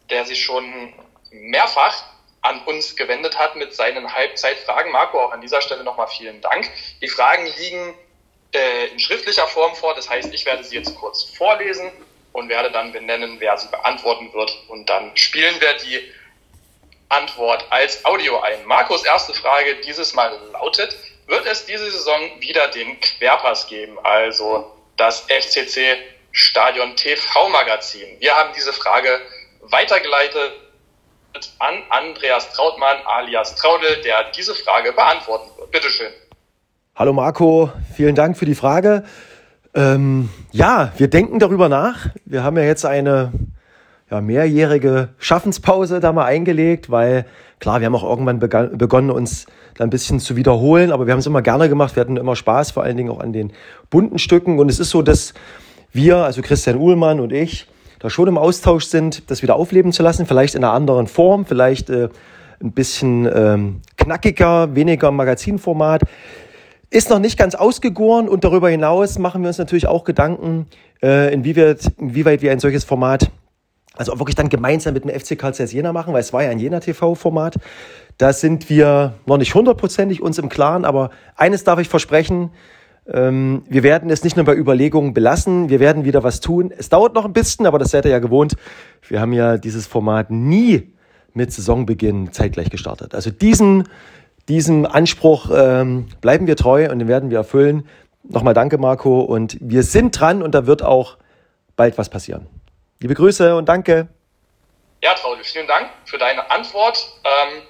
der 0.10 0.26
sich 0.26 0.44
schon 0.44 0.94
mehrfach 1.32 2.04
an 2.48 2.62
uns 2.64 2.96
gewendet 2.96 3.38
hat 3.38 3.56
mit 3.56 3.76
seinen 3.76 4.14
Halbzeitfragen. 4.14 4.92
Marco, 4.92 5.20
auch 5.20 5.32
an 5.32 5.42
dieser 5.42 5.62
Stelle 5.62 5.84
nochmal 5.84 6.08
vielen 6.08 6.42
Dank. 6.42 6.70
Die 7.02 7.10
Fragen 7.10 7.46
liegen 7.58 7.94
äh, 8.54 8.88
in 8.88 9.00
schriftlicher 9.00 9.48
Form 9.48 9.76
vor, 9.76 9.94
das 9.94 10.10
heißt, 10.10 10.34
ich 10.34 10.46
werde 10.46 10.64
sie 10.64 10.76
jetzt 10.76 10.96
kurz 10.96 11.24
vorlesen 11.24 11.92
und 12.32 12.50
werde 12.50 12.72
dann 12.72 12.92
benennen, 12.92 13.40
wer 13.40 13.58
sie 13.58 13.68
beantworten 13.68 14.34
wird. 14.34 14.58
Und 14.70 14.90
dann 14.90 15.16
spielen 15.16 15.60
wir 15.60 15.74
die 15.74 16.12
Antwort 17.10 17.66
als 17.70 18.06
Audio 18.06 18.40
ein. 18.40 18.66
Marcos 18.66 19.06
erste 19.06 19.34
Frage 19.34 19.76
dieses 19.78 20.14
Mal 20.14 20.38
lautet, 20.54 20.96
wird 21.26 21.46
es 21.46 21.66
diese 21.66 21.92
Saison 21.92 22.40
wieder 22.40 22.70
den 22.70 23.00
Querpass 23.02 23.68
geben, 23.68 23.98
also 24.04 24.72
das 24.96 25.22
FCC 25.22 25.98
Stadion 26.32 26.96
TV 26.96 27.50
Magazin? 27.50 28.20
Wir 28.20 28.36
haben 28.36 28.54
diese 28.56 28.72
Frage 28.72 29.20
weitergeleitet 29.62 30.54
an 31.60 31.76
Andreas 31.90 32.52
Trautmann 32.54 32.98
alias 33.06 33.56
Traudel, 33.56 34.02
der 34.04 34.32
diese 34.36 34.54
Frage 34.54 34.92
beantworten 34.94 35.50
wird. 35.58 35.72
Bitte 35.72 35.90
schön. 35.90 36.12
Hallo 36.96 37.14
Marco, 37.14 37.72
vielen 37.96 38.16
Dank 38.16 38.38
für 38.38 38.46
die 38.46 38.56
Frage. 38.56 39.04
Ähm, 39.76 40.30
ja, 40.52 40.92
wir 40.98 41.10
denken 41.10 41.40
darüber 41.40 41.70
nach. 41.70 42.08
Wir 42.26 42.44
haben 42.44 42.58
ja 42.58 42.64
jetzt 42.64 42.86
eine 42.86 43.32
ja, 44.10 44.22
mehrjährige 44.22 45.10
Schaffenspause 45.20 46.00
da 46.00 46.12
mal 46.12 46.26
eingelegt, 46.26 46.90
weil 46.90 47.26
klar, 47.60 47.80
wir 47.82 47.86
haben 47.86 47.96
auch 47.96 48.04
irgendwann 48.04 48.40
begonnen, 48.40 49.12
uns 49.12 49.46
da 49.76 49.84
ein 49.84 49.90
bisschen 49.90 50.20
zu 50.20 50.36
wiederholen, 50.36 50.92
aber 50.92 51.06
wir 51.06 51.14
haben 51.14 51.20
es 51.20 51.28
immer 51.28 51.42
gerne 51.42 51.70
gemacht. 51.70 51.96
Wir 51.96 52.02
hatten 52.02 52.18
immer 52.18 52.36
Spaß, 52.36 52.72
vor 52.72 52.84
allen 52.84 52.98
Dingen 52.98 53.12
auch 53.12 53.20
an 53.20 53.34
den 53.34 53.54
bunten 53.90 54.18
Stücken. 54.18 54.58
Und 54.58 54.70
es 54.70 54.80
ist 54.80 54.90
so, 54.90 55.02
dass 55.02 55.34
wir, 55.92 56.18
also 56.18 56.42
Christian 56.42 56.78
Uhlmann 56.78 57.20
und 57.20 57.32
ich, 57.32 57.68
da 58.00 58.10
schon 58.10 58.28
im 58.28 58.38
Austausch 58.38 58.86
sind, 58.86 59.30
das 59.30 59.42
wieder 59.42 59.56
aufleben 59.56 59.92
zu 59.92 60.04
lassen, 60.04 60.26
vielleicht 60.26 60.56
in 60.56 60.64
einer 60.64 60.74
anderen 60.74 61.08
Form, 61.08 61.46
vielleicht 61.46 61.90
äh, 61.90 62.10
ein 62.62 62.72
bisschen 62.72 63.30
ähm, 63.34 63.82
knackiger, 63.98 64.76
weniger 64.76 65.12
Magazinformat. 65.12 66.04
Ist 66.90 67.10
noch 67.10 67.20
nicht 67.20 67.38
ganz 67.38 67.56
ausgegoren 67.56 68.30
und 68.30 68.44
darüber 68.44 68.70
hinaus 68.70 69.20
machen 69.20 69.42
wir 69.42 69.50
uns 69.50 69.58
natürlich 69.58 69.88
auch 69.88 70.04
Gedanken, 70.04 70.68
äh, 71.04 71.34
inwieweit, 71.34 71.92
inwieweit 71.98 72.42
wir 72.42 72.52
ein 72.52 72.60
solches 72.60 72.86
Format, 72.86 73.30
also 73.96 74.14
auch 74.14 74.20
wirklich 74.20 74.36
dann 74.36 74.50
gemeinsam 74.50 74.94
mit 74.94 75.04
dem 75.04 75.20
FC 75.20 75.38
Karl 75.38 75.54
Jena 75.54 75.92
machen, 75.92 76.14
weil 76.14 76.22
es 76.22 76.32
war 76.32 76.44
ja 76.44 76.50
ein 76.50 76.60
Jena 76.60 76.80
TV-Format. 76.80 77.56
Da 78.18 78.32
sind 78.34 78.70
wir 78.70 79.16
noch 79.26 79.38
nicht 79.38 79.54
hundertprozentig 79.54 80.22
uns 80.22 80.40
im 80.40 80.50
Klaren, 80.50 80.86
aber 80.86 81.10
eines 81.36 81.64
darf 81.64 81.80
ich 81.80 81.90
versprechen, 81.90 82.52
ähm, 83.12 83.64
wir 83.68 83.84
werden 83.84 84.10
es 84.10 84.24
nicht 84.24 84.36
nur 84.36 84.46
bei 84.46 84.56
Überlegungen 84.56 85.14
belassen, 85.14 85.70
wir 85.70 85.80
werden 85.80 86.04
wieder 86.04 86.24
was 86.24 86.42
tun. 86.42 86.74
Es 86.76 86.90
dauert 86.90 87.14
noch 87.14 87.26
ein 87.26 87.34
bisschen, 87.34 87.66
aber 87.66 87.80
das 87.80 87.92
seid 87.92 88.06
ihr 88.06 88.12
ja 88.12 88.20
gewohnt. 88.20 88.56
Wir 89.08 89.22
haben 89.22 89.34
ja 89.34 89.58
dieses 89.58 89.88
Format 89.88 90.30
nie 90.30 90.94
mit 91.34 91.54
Saisonbeginn 91.54 92.34
zeitgleich 92.34 92.70
gestartet. 92.70 93.16
Also 93.16 93.30
diesen, 93.32 93.88
diesem 94.50 94.86
Anspruch 94.86 95.50
ähm, 95.54 96.08
bleiben 96.20 96.48
wir 96.48 96.56
treu 96.56 96.90
und 96.92 97.00
den 97.00 97.08
werden 97.08 97.30
wir 97.30 97.38
erfüllen. 97.38 97.88
Nochmal 98.24 98.54
danke, 98.54 98.78
Marco. 98.78 99.22
Und 99.22 99.58
wir 99.62 99.84
sind 99.84 100.20
dran 100.20 100.42
und 100.42 100.54
da 100.54 100.66
wird 100.66 100.84
auch 100.84 101.18
bald 101.78 101.98
was 101.98 102.10
passieren. 102.10 102.48
Liebe 103.00 103.14
Grüße 103.14 103.56
und 103.56 103.70
danke. 103.70 104.08
Ja, 105.02 105.14
Traudel, 105.14 105.44
vielen 105.44 105.68
Dank 105.68 105.90
für 106.06 106.18
deine 106.18 106.50
Antwort 106.50 107.08
ähm, 107.24 107.62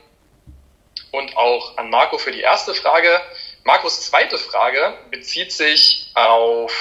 und 1.12 1.38
auch 1.38 1.78
an 1.78 1.90
Marco 1.90 2.18
für 2.18 2.32
die 2.32 2.40
erste 2.40 2.74
Frage. 2.74 3.10
Markus 3.68 4.00
zweite 4.00 4.38
Frage 4.38 4.98
bezieht 5.12 5.52
sich 5.52 6.10
auf 6.14 6.72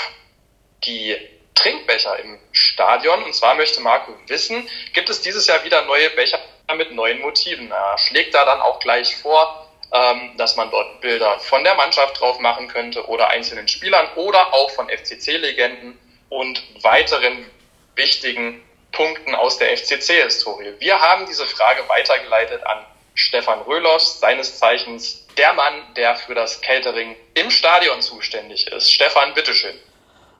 die 0.84 1.16
Trinkbecher 1.56 2.16
im 2.20 2.38
Stadion. 2.52 3.24
Und 3.24 3.34
zwar 3.34 3.56
möchte 3.56 3.80
Marco 3.80 4.12
wissen, 4.28 4.68
gibt 4.92 5.10
es 5.10 5.20
dieses 5.20 5.48
Jahr 5.48 5.64
wieder 5.64 5.84
neue 5.86 6.10
Becher 6.10 6.38
mit 6.76 6.92
neuen 6.92 7.20
Motiven? 7.22 7.72
Er 7.72 7.98
schlägt 7.98 8.34
da 8.34 8.44
dann 8.44 8.60
auch 8.60 8.78
gleich 8.78 9.16
vor, 9.16 9.68
ähm, 9.92 10.36
dass 10.36 10.54
man 10.54 10.70
dort 10.70 11.00
Bilder 11.00 11.40
von 11.40 11.64
der 11.64 11.74
Mannschaft 11.74 12.20
drauf 12.20 12.38
machen 12.38 12.68
könnte 12.68 13.04
oder 13.08 13.30
einzelnen 13.30 13.66
Spielern 13.66 14.08
oder 14.14 14.54
auch 14.54 14.70
von 14.70 14.88
FCC-Legenden 14.88 15.98
und 16.28 16.62
weiteren 16.84 17.50
wichtigen 17.96 18.64
Punkten 18.92 19.34
aus 19.34 19.58
der 19.58 19.76
FCC-Historie. 19.76 20.74
Wir 20.78 21.00
haben 21.00 21.26
diese 21.26 21.46
Frage 21.46 21.88
weitergeleitet 21.88 22.64
an 22.64 22.86
Stefan 23.18 23.60
Röhlos, 23.62 24.20
seines 24.20 24.58
Zeichens 24.58 25.26
der 25.38 25.54
Mann, 25.54 25.72
der 25.96 26.16
für 26.16 26.34
das 26.34 26.60
Catering 26.60 27.16
im 27.32 27.50
Stadion 27.50 28.02
zuständig 28.02 28.66
ist. 28.66 28.92
Stefan, 28.92 29.32
bitteschön. 29.34 29.74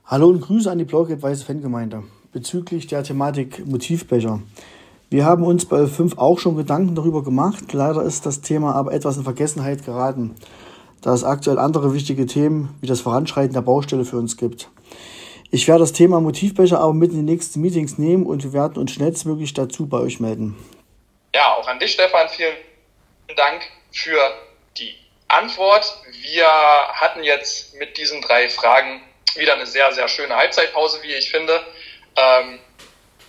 Hallo 0.05 0.29
und 0.29 0.43
Grüße 0.43 0.71
an 0.71 0.77
die 0.77 0.85
Blau-Weiße 0.85 1.47
Fangemeinde 1.47 2.03
bezüglich 2.33 2.87
der 2.87 3.03
Thematik 3.03 3.67
Motivbecher. 3.67 4.43
Wir 5.09 5.25
haben 5.25 5.43
uns 5.43 5.65
bei 5.65 5.87
5 5.87 6.19
auch 6.19 6.39
schon 6.39 6.59
Gedanken 6.59 6.95
darüber 6.95 7.25
gemacht. 7.25 7.73
Leider 7.73 8.03
ist 8.03 8.27
das 8.27 8.43
Thema 8.43 8.75
aber 8.75 8.93
etwas 8.93 9.17
in 9.17 9.25
Vergessenheit 9.25 9.87
geraten, 9.87 10.37
da 11.01 11.15
es 11.15 11.25
aktuell 11.25 11.59
andere 11.59 11.95
wichtige 11.95 12.27
Themen 12.27 12.77
wie 12.83 12.87
das 12.87 13.01
Voranschreiten 13.01 13.55
der 13.55 13.63
Baustelle 13.63 14.05
für 14.05 14.19
uns 14.19 14.37
gibt. 14.37 14.69
Ich 15.51 15.67
werde 15.67 15.81
das 15.81 15.95
Thema 15.95 16.21
Motivbecher 16.21 16.79
aber 16.81 16.93
mit 16.93 17.13
in 17.13 17.25
die 17.25 17.33
nächsten 17.33 17.63
Meetings 17.63 17.97
nehmen 17.97 18.27
und 18.27 18.45
wir 18.45 18.53
werden 18.53 18.77
uns 18.77 18.93
schnellstmöglich 18.93 19.55
dazu 19.55 19.87
bei 19.87 19.99
euch 19.99 20.21
melden. 20.21 20.57
Ja, 21.35 21.55
auch 21.55 21.67
an 21.69 21.79
dich, 21.79 21.93
Stefan, 21.93 22.29
vielen 22.29 22.66
Dank 23.35 23.63
für 23.93 24.35
Antwort. 25.29 25.97
Wir 26.23 26.47
hatten 26.47 27.23
jetzt 27.23 27.75
mit 27.75 27.99
diesen 27.99 28.23
drei 28.23 28.49
Fragen 28.49 29.03
wieder 29.35 29.55
eine 29.55 29.67
sehr, 29.67 29.93
sehr 29.93 30.09
schöne 30.09 30.37
Halbzeitpause, 30.37 31.03
wie 31.03 31.15
ich 31.15 31.31
finde. 31.31 31.67
Ähm, 32.17 32.61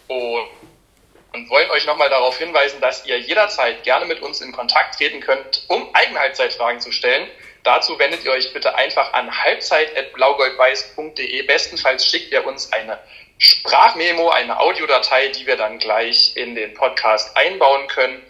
und 0.07 1.49
wollen 1.49 1.69
euch 1.71 1.85
nochmal 1.85 2.09
darauf 2.09 2.37
hinweisen, 2.37 2.79
dass 2.81 3.05
ihr 3.05 3.19
jederzeit 3.19 3.83
gerne 3.83 4.05
mit 4.05 4.21
uns 4.21 4.39
in 4.41 4.53
Kontakt 4.53 4.95
treten 4.95 5.19
könnt, 5.19 5.65
um 5.67 5.93
eigene 5.93 6.19
Halbzeitfragen 6.19 6.79
zu 6.79 6.91
stellen. 6.91 7.27
Dazu 7.63 7.99
wendet 7.99 8.23
ihr 8.23 8.31
euch 8.31 8.53
bitte 8.53 8.75
einfach 8.75 9.11
an 9.13 9.43
halbzeit.blaugoldweiß.de. 9.43 11.41
Bestenfalls 11.43 12.05
schickt 12.07 12.31
ihr 12.31 12.45
uns 12.45 12.71
eine 12.71 12.99
Sprachmemo, 13.39 14.29
eine 14.29 14.59
Audiodatei, 14.59 15.27
die 15.29 15.45
wir 15.45 15.57
dann 15.57 15.77
gleich 15.79 16.37
in 16.37 16.55
den 16.55 16.73
Podcast 16.73 17.35
einbauen 17.35 17.87
können. 17.87 18.23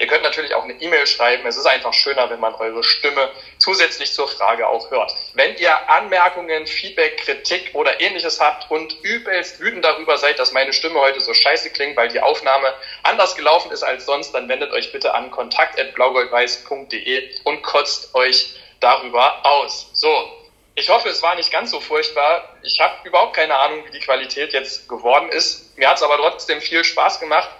Ihr 0.00 0.06
könnt 0.06 0.22
natürlich 0.22 0.54
auch 0.54 0.64
eine 0.64 0.72
E-Mail 0.72 1.06
schreiben. 1.06 1.46
Es 1.46 1.58
ist 1.58 1.66
einfach 1.66 1.92
schöner, 1.92 2.30
wenn 2.30 2.40
man 2.40 2.54
eure 2.54 2.82
Stimme 2.82 3.30
zusätzlich 3.58 4.14
zur 4.14 4.28
Frage 4.28 4.66
auch 4.66 4.90
hört. 4.90 5.14
Wenn 5.34 5.54
ihr 5.58 5.90
Anmerkungen, 5.90 6.66
Feedback, 6.66 7.18
Kritik 7.18 7.74
oder 7.74 8.00
ähnliches 8.00 8.40
habt 8.40 8.70
und 8.70 8.96
übelst 9.02 9.60
wütend 9.60 9.84
darüber 9.84 10.16
seid, 10.16 10.38
dass 10.38 10.52
meine 10.52 10.72
Stimme 10.72 11.00
heute 11.00 11.20
so 11.20 11.34
scheiße 11.34 11.68
klingt, 11.68 11.98
weil 11.98 12.08
die 12.08 12.22
Aufnahme 12.22 12.72
anders 13.02 13.36
gelaufen 13.36 13.70
ist 13.72 13.82
als 13.82 14.06
sonst, 14.06 14.32
dann 14.32 14.48
wendet 14.48 14.72
euch 14.72 14.90
bitte 14.90 15.12
an 15.12 15.30
kontakt.blaugoldweiß.de 15.30 17.34
und 17.44 17.60
kotzt 17.60 18.14
euch 18.14 18.54
darüber 18.80 19.44
aus. 19.44 19.90
So, 19.92 20.32
ich 20.76 20.88
hoffe, 20.88 21.10
es 21.10 21.22
war 21.22 21.34
nicht 21.34 21.52
ganz 21.52 21.72
so 21.72 21.78
furchtbar. 21.78 22.56
Ich 22.62 22.80
habe 22.80 23.06
überhaupt 23.06 23.36
keine 23.36 23.54
Ahnung, 23.54 23.84
wie 23.84 23.90
die 23.90 24.00
Qualität 24.00 24.54
jetzt 24.54 24.88
geworden 24.88 25.28
ist. 25.28 25.76
Mir 25.76 25.90
hat 25.90 25.98
es 25.98 26.02
aber 26.02 26.16
trotzdem 26.16 26.62
viel 26.62 26.84
Spaß 26.84 27.20
gemacht. 27.20 27.50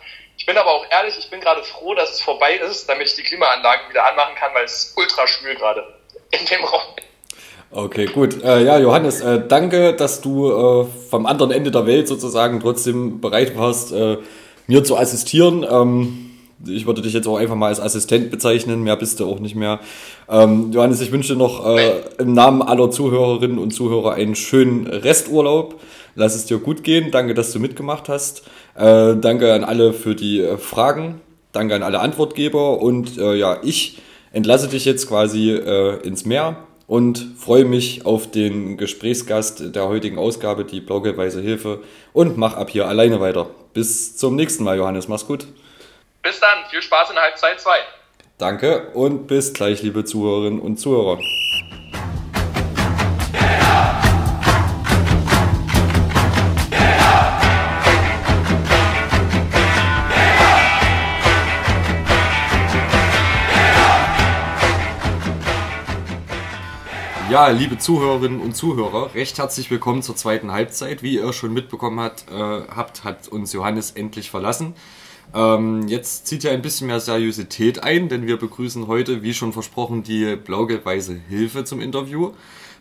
Ich 0.40 0.46
bin 0.46 0.56
aber 0.56 0.70
auch 0.70 0.86
ehrlich, 0.90 1.18
ich 1.18 1.28
bin 1.28 1.38
gerade 1.38 1.62
froh, 1.62 1.92
dass 1.92 2.12
es 2.12 2.22
vorbei 2.22 2.54
ist, 2.54 2.88
damit 2.88 3.08
ich 3.08 3.14
die 3.14 3.22
Klimaanlagen 3.22 3.90
wieder 3.90 4.06
anmachen 4.06 4.34
kann, 4.36 4.54
weil 4.54 4.64
es 4.64 4.94
ultra 4.96 5.26
schwül 5.26 5.54
gerade 5.54 5.84
in 6.30 6.46
dem 6.46 6.64
Raum. 6.64 6.80
Okay, 7.70 8.06
gut. 8.06 8.42
Äh, 8.42 8.64
ja, 8.64 8.78
Johannes, 8.78 9.20
äh, 9.20 9.42
danke, 9.46 9.94
dass 9.94 10.22
du 10.22 10.50
äh, 10.50 10.86
vom 11.10 11.26
anderen 11.26 11.50
Ende 11.50 11.70
der 11.70 11.86
Welt 11.86 12.08
sozusagen 12.08 12.58
trotzdem 12.58 13.20
bereit 13.20 13.54
warst, 13.58 13.92
äh, 13.92 14.16
mir 14.66 14.82
zu 14.82 14.96
assistieren. 14.96 15.62
Ähm, 15.70 16.30
ich 16.66 16.86
würde 16.86 17.02
dich 17.02 17.12
jetzt 17.12 17.28
auch 17.28 17.36
einfach 17.36 17.54
mal 17.54 17.68
als 17.68 17.78
Assistent 17.78 18.30
bezeichnen, 18.30 18.82
mehr 18.82 18.96
bist 18.96 19.20
du 19.20 19.30
auch 19.30 19.40
nicht 19.40 19.56
mehr. 19.56 19.78
Ähm, 20.26 20.72
Johannes, 20.72 21.02
ich 21.02 21.12
wünsche 21.12 21.34
dir 21.34 21.38
noch 21.38 21.66
äh, 21.66 22.00
im 22.16 22.32
Namen 22.32 22.62
aller 22.62 22.90
Zuhörerinnen 22.90 23.58
und 23.58 23.72
Zuhörer 23.72 24.14
einen 24.14 24.34
schönen 24.34 24.86
Resturlaub. 24.86 25.78
Lass 26.20 26.34
es 26.34 26.44
dir 26.44 26.58
gut 26.58 26.84
gehen. 26.84 27.10
Danke, 27.10 27.32
dass 27.32 27.50
du 27.50 27.58
mitgemacht 27.58 28.10
hast. 28.10 28.42
Äh, 28.74 29.16
danke 29.16 29.54
an 29.54 29.64
alle 29.64 29.94
für 29.94 30.14
die 30.14 30.40
äh, 30.40 30.58
Fragen. 30.58 31.22
Danke 31.52 31.74
an 31.74 31.82
alle 31.82 32.00
Antwortgeber. 32.00 32.82
Und 32.82 33.16
äh, 33.16 33.36
ja, 33.36 33.56
ich 33.62 34.02
entlasse 34.30 34.68
dich 34.68 34.84
jetzt 34.84 35.08
quasi 35.08 35.52
äh, 35.52 35.96
ins 36.06 36.26
Meer 36.26 36.58
und 36.86 37.26
freue 37.38 37.64
mich 37.64 38.04
auf 38.04 38.30
den 38.30 38.76
Gesprächsgast 38.76 39.74
der 39.74 39.88
heutigen 39.88 40.18
Ausgabe, 40.18 40.66
die 40.66 40.82
Blaugelb-Weiße 40.82 41.40
Hilfe. 41.40 41.80
Und 42.12 42.36
mach 42.36 42.54
ab 42.54 42.68
hier 42.68 42.86
alleine 42.86 43.22
weiter. 43.22 43.48
Bis 43.72 44.18
zum 44.18 44.36
nächsten 44.36 44.62
Mal, 44.62 44.76
Johannes. 44.76 45.08
Mach's 45.08 45.26
gut. 45.26 45.46
Bis 46.22 46.38
dann. 46.38 46.68
Viel 46.68 46.82
Spaß 46.82 47.12
in 47.12 47.16
Halbzeit 47.16 47.58
2. 47.58 47.70
Danke 48.36 48.88
und 48.92 49.26
bis 49.26 49.54
gleich, 49.54 49.80
liebe 49.80 50.04
Zuhörerinnen 50.04 50.60
und 50.60 50.76
Zuhörer. 50.76 51.18
Ja, 67.30 67.46
liebe 67.46 67.78
Zuhörerinnen 67.78 68.40
und 68.40 68.56
Zuhörer, 68.56 69.14
recht 69.14 69.38
herzlich 69.38 69.70
willkommen 69.70 70.02
zur 70.02 70.16
zweiten 70.16 70.50
Halbzeit. 70.50 71.04
Wie 71.04 71.14
ihr 71.14 71.32
schon 71.32 71.52
mitbekommen 71.52 72.00
habt, 72.00 72.28
äh, 72.28 72.34
habt 72.34 73.04
hat 73.04 73.28
uns 73.28 73.52
Johannes 73.52 73.92
endlich 73.92 74.32
verlassen. 74.32 74.74
Ähm, 75.32 75.86
jetzt 75.86 76.26
zieht 76.26 76.42
ja 76.42 76.50
ein 76.50 76.60
bisschen 76.60 76.88
mehr 76.88 76.98
Seriosität 76.98 77.84
ein, 77.84 78.08
denn 78.08 78.26
wir 78.26 78.36
begrüßen 78.36 78.88
heute, 78.88 79.22
wie 79.22 79.32
schon 79.32 79.52
versprochen, 79.52 80.02
die 80.02 80.34
Blau-Gelb-Weiße 80.34 81.20
Hilfe 81.28 81.62
zum 81.62 81.80
Interview. 81.80 82.32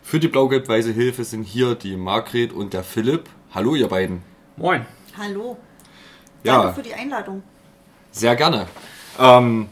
Für 0.02 0.18
die 0.18 0.26
Blau-Gelb-Weiße 0.26 0.90
Hilfe 0.90 1.22
sind 1.22 1.44
hier 1.44 1.76
die 1.76 1.96
Margret 1.96 2.52
und 2.52 2.72
der 2.72 2.82
Philipp. 2.82 3.30
Hallo, 3.54 3.76
ihr 3.76 3.86
beiden. 3.86 4.22
Moin. 4.56 4.84
Hallo. 5.16 5.58
Ja. 6.42 6.62
Danke 6.62 6.74
für 6.74 6.82
die 6.82 6.94
Einladung. 6.94 7.44
Sehr 8.10 8.34
gerne. 8.34 8.66
Ähm, 9.16 9.68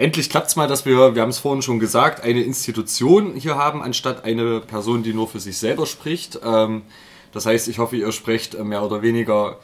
endlich 0.00 0.30
klappt 0.30 0.48
es 0.48 0.56
mal, 0.56 0.66
dass 0.66 0.86
wir, 0.86 1.14
wir 1.14 1.22
haben 1.22 1.28
es 1.28 1.38
vorhin 1.38 1.62
schon 1.62 1.78
gesagt, 1.78 2.24
eine 2.24 2.42
Institution 2.42 3.34
hier 3.34 3.56
haben, 3.56 3.82
anstatt 3.82 4.24
eine 4.24 4.60
Person, 4.60 5.02
die 5.02 5.12
nur 5.12 5.28
für 5.28 5.40
sich 5.40 5.58
selber 5.58 5.84
spricht. 5.84 6.40
Ähm, 6.42 6.82
das 7.32 7.44
heißt, 7.46 7.68
ich 7.68 7.78
hoffe, 7.78 7.96
ihr 7.96 8.10
sprecht 8.10 8.54
äh, 8.54 8.64
mehr 8.64 8.82
oder 8.82 9.02
weniger 9.02 9.58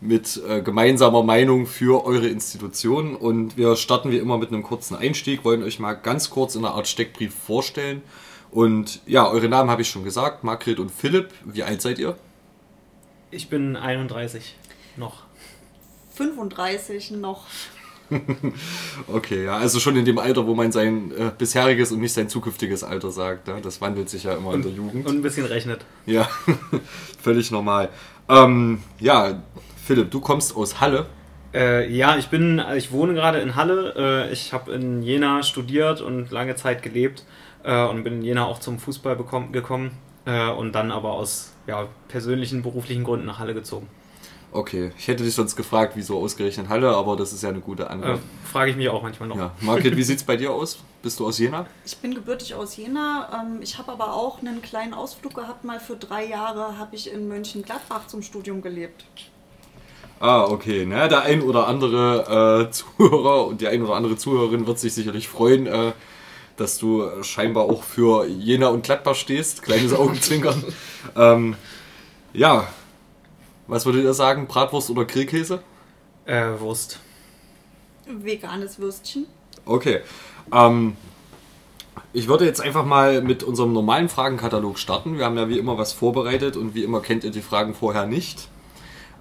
mit 0.00 0.40
äh, 0.48 0.62
gemeinsamer 0.62 1.22
Meinung 1.22 1.66
für 1.66 2.06
eure 2.06 2.26
Institution. 2.28 3.14
Und 3.14 3.58
wir 3.58 3.76
starten 3.76 4.10
wie 4.10 4.16
immer 4.16 4.38
mit 4.38 4.48
einem 4.48 4.62
kurzen 4.62 4.96
Einstieg, 4.96 5.44
wollen 5.44 5.62
euch 5.62 5.78
mal 5.78 5.92
ganz 5.92 6.30
kurz 6.30 6.54
in 6.54 6.64
einer 6.64 6.74
Art 6.74 6.88
Steckbrief 6.88 7.34
vorstellen. 7.34 8.02
Und 8.50 9.00
ja, 9.06 9.30
eure 9.30 9.48
Namen 9.48 9.70
habe 9.70 9.82
ich 9.82 9.88
schon 9.88 10.04
gesagt, 10.04 10.42
Margret 10.42 10.78
und 10.80 10.90
Philipp. 10.90 11.28
Wie 11.44 11.64
alt 11.64 11.82
seid 11.82 11.98
ihr? 11.98 12.16
Ich 13.30 13.50
bin 13.50 13.76
31 13.76 14.54
noch. 14.96 15.24
35 16.14 17.12
noch. 17.12 17.46
Okay, 19.08 19.44
ja, 19.44 19.56
also 19.56 19.80
schon 19.80 19.96
in 19.96 20.04
dem 20.04 20.18
Alter, 20.18 20.46
wo 20.46 20.54
man 20.54 20.72
sein 20.72 21.12
äh, 21.12 21.30
bisheriges 21.36 21.92
und 21.92 22.00
nicht 22.00 22.12
sein 22.12 22.28
zukünftiges 22.28 22.84
Alter 22.84 23.10
sagt. 23.10 23.48
Ne? 23.48 23.60
Das 23.62 23.80
wandelt 23.80 24.08
sich 24.08 24.24
ja 24.24 24.34
immer 24.34 24.54
in 24.54 24.62
der 24.62 24.72
Jugend. 24.72 25.06
Und 25.06 25.16
ein 25.16 25.22
bisschen 25.22 25.46
rechnet. 25.46 25.84
Ja, 26.06 26.28
völlig 27.22 27.50
normal. 27.50 27.88
Ähm, 28.28 28.80
ja, 28.98 29.42
Philipp, 29.84 30.10
du 30.10 30.20
kommst 30.20 30.56
aus 30.56 30.80
Halle. 30.80 31.06
Äh, 31.54 31.90
ja, 31.92 32.16
ich 32.16 32.28
bin, 32.28 32.62
ich 32.76 32.92
wohne 32.92 33.14
gerade 33.14 33.40
in 33.40 33.56
Halle. 33.56 33.94
Äh, 34.28 34.32
ich 34.32 34.52
habe 34.52 34.72
in 34.72 35.02
Jena 35.02 35.42
studiert 35.42 36.00
und 36.00 36.30
lange 36.30 36.54
Zeit 36.54 36.82
gelebt 36.82 37.24
äh, 37.64 37.84
und 37.84 38.04
bin 38.04 38.14
in 38.14 38.22
Jena 38.22 38.46
auch 38.46 38.58
zum 38.58 38.78
Fußball 38.78 39.16
bekommen, 39.16 39.52
gekommen 39.52 39.90
äh, 40.24 40.48
und 40.48 40.72
dann 40.72 40.90
aber 40.90 41.12
aus 41.12 41.52
ja, 41.66 41.88
persönlichen, 42.08 42.62
beruflichen 42.62 43.04
Gründen 43.04 43.26
nach 43.26 43.38
Halle 43.38 43.54
gezogen. 43.54 43.88
Okay, 44.54 44.92
ich 44.98 45.08
hätte 45.08 45.24
dich 45.24 45.34
sonst 45.34 45.56
gefragt, 45.56 45.92
wieso 45.96 46.18
ausgerechnet 46.18 46.68
Halle, 46.68 46.90
aber 46.94 47.16
das 47.16 47.32
ist 47.32 47.42
ja 47.42 47.48
eine 47.48 47.60
gute 47.60 47.84
Äh, 47.84 47.86
Antwort. 47.86 48.20
Frage 48.52 48.70
ich 48.72 48.76
mich 48.76 48.88
auch 48.90 49.02
manchmal 49.02 49.30
noch. 49.30 49.36
Ja, 49.36 49.52
Margret, 49.62 49.96
wie 49.96 50.02
sieht's 50.02 50.22
bei 50.22 50.36
dir 50.36 50.52
aus? 50.52 50.78
Bist 51.02 51.18
du 51.20 51.26
aus 51.26 51.38
Jena? 51.38 51.64
Ich 51.86 51.96
bin 51.96 52.14
gebürtig 52.14 52.54
aus 52.54 52.76
Jena. 52.76 53.30
Ähm, 53.42 53.60
Ich 53.62 53.78
habe 53.78 53.90
aber 53.92 54.12
auch 54.12 54.40
einen 54.40 54.60
kleinen 54.60 54.92
Ausflug 54.92 55.34
gehabt. 55.34 55.64
Mal 55.64 55.80
für 55.80 55.96
drei 55.96 56.26
Jahre 56.26 56.76
habe 56.78 56.94
ich 56.94 57.10
in 57.10 57.28
Mönchengladbach 57.28 58.06
zum 58.08 58.20
Studium 58.22 58.60
gelebt. 58.60 59.04
Ah, 60.20 60.44
okay. 60.44 60.84
Na, 60.86 61.08
der 61.08 61.22
ein 61.22 61.40
oder 61.40 61.66
andere 61.66 62.68
äh, 62.68 62.70
Zuhörer 62.98 63.46
und 63.46 63.62
die 63.62 63.68
ein 63.68 63.82
oder 63.82 63.94
andere 63.94 64.16
Zuhörerin 64.16 64.66
wird 64.66 64.78
sich 64.78 64.92
sicherlich 64.92 65.28
freuen, 65.28 65.66
äh, 65.66 65.92
dass 66.58 66.76
du 66.78 67.08
scheinbar 67.22 67.64
auch 67.64 67.82
für 67.82 68.26
Jena 68.26 68.68
und 68.68 68.84
Gladbach 68.84 69.14
stehst. 69.14 69.62
Kleines 69.62 69.94
Augenzwinkern. 69.98 70.62
ähm, 71.16 71.56
ja, 72.34 72.68
was 73.66 73.86
würdet 73.86 74.04
ihr 74.04 74.14
sagen? 74.14 74.46
Bratwurst 74.46 74.90
oder 74.90 75.04
Grillkäse? 75.04 75.62
Äh, 76.26 76.58
Wurst. 76.58 77.00
Veganes 78.06 78.78
Würstchen. 78.78 79.26
Okay. 79.64 80.00
Ähm, 80.52 80.96
ich 82.12 82.28
würde 82.28 82.44
jetzt 82.44 82.60
einfach 82.60 82.84
mal 82.84 83.22
mit 83.22 83.42
unserem 83.42 83.72
normalen 83.72 84.08
Fragenkatalog 84.08 84.78
starten. 84.78 85.18
Wir 85.18 85.24
haben 85.24 85.36
ja 85.36 85.48
wie 85.48 85.58
immer 85.58 85.78
was 85.78 85.92
vorbereitet 85.92 86.56
und 86.56 86.74
wie 86.74 86.84
immer 86.84 87.00
kennt 87.00 87.24
ihr 87.24 87.30
die 87.30 87.42
Fragen 87.42 87.74
vorher 87.74 88.06
nicht. 88.06 88.48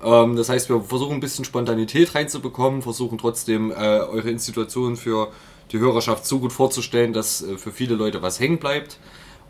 Ähm, 0.04 0.36
das 0.36 0.50
heißt, 0.50 0.70
wir 0.70 0.82
versuchen 0.82 1.14
ein 1.14 1.20
bisschen 1.20 1.46
Spontanität 1.46 2.16
reinzubekommen, 2.16 2.82
versuchen 2.82 3.18
trotzdem 3.18 3.72
äh, 3.72 3.76
eure 3.76 4.30
Institution 4.30 4.98
für 4.98 5.32
die 5.72 5.80
Hörerschaft 5.80 6.26
so 6.26 6.40
gut 6.40 6.52
vorzustellen, 6.52 7.14
dass 7.14 7.42
äh, 7.42 7.58
für 7.58 7.72
viele 7.72 7.96
Leute 7.96 8.22
was 8.22 8.40
hängen 8.40 8.58
bleibt 8.58 8.98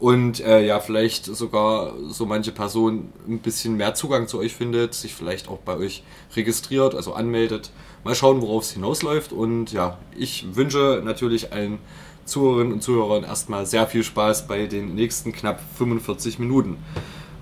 und 0.02 0.40
äh, 0.40 0.66
ja, 0.66 0.80
vielleicht 0.80 1.26
sogar 1.26 1.94
so 2.10 2.26
manche 2.26 2.52
Person 2.52 3.14
ein 3.28 3.38
bisschen 3.38 3.78
mehr 3.78 3.94
Zugang 3.94 4.28
zu 4.28 4.40
euch 4.40 4.56
findet, 4.56 4.96
sich 4.96 5.14
vielleicht 5.14 5.48
auch 5.48 5.60
bei 5.60 5.78
euch 5.78 6.04
registriert, 6.36 6.96
also 6.96 7.14
anmeldet. 7.14 7.70
Mal 8.04 8.16
schauen, 8.16 8.42
worauf 8.42 8.64
es 8.64 8.72
hinausläuft 8.72 9.32
und 9.32 9.72
ja, 9.72 10.00
ich 10.18 10.56
wünsche 10.56 11.04
natürlich 11.06 11.54
allen 11.54 11.78
Zuhörerinnen 12.26 12.74
und 12.74 12.82
Zuhörern 12.82 13.24
erstmal 13.24 13.68
sehr 13.68 13.86
viel 13.86 14.04
Spaß 14.04 14.48
bei 14.48 14.66
den 14.66 14.96
nächsten 14.96 15.34
knapp 15.34 15.62
45 15.78 16.40
Minuten. 16.40 16.78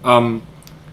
Ähm, 0.04 0.42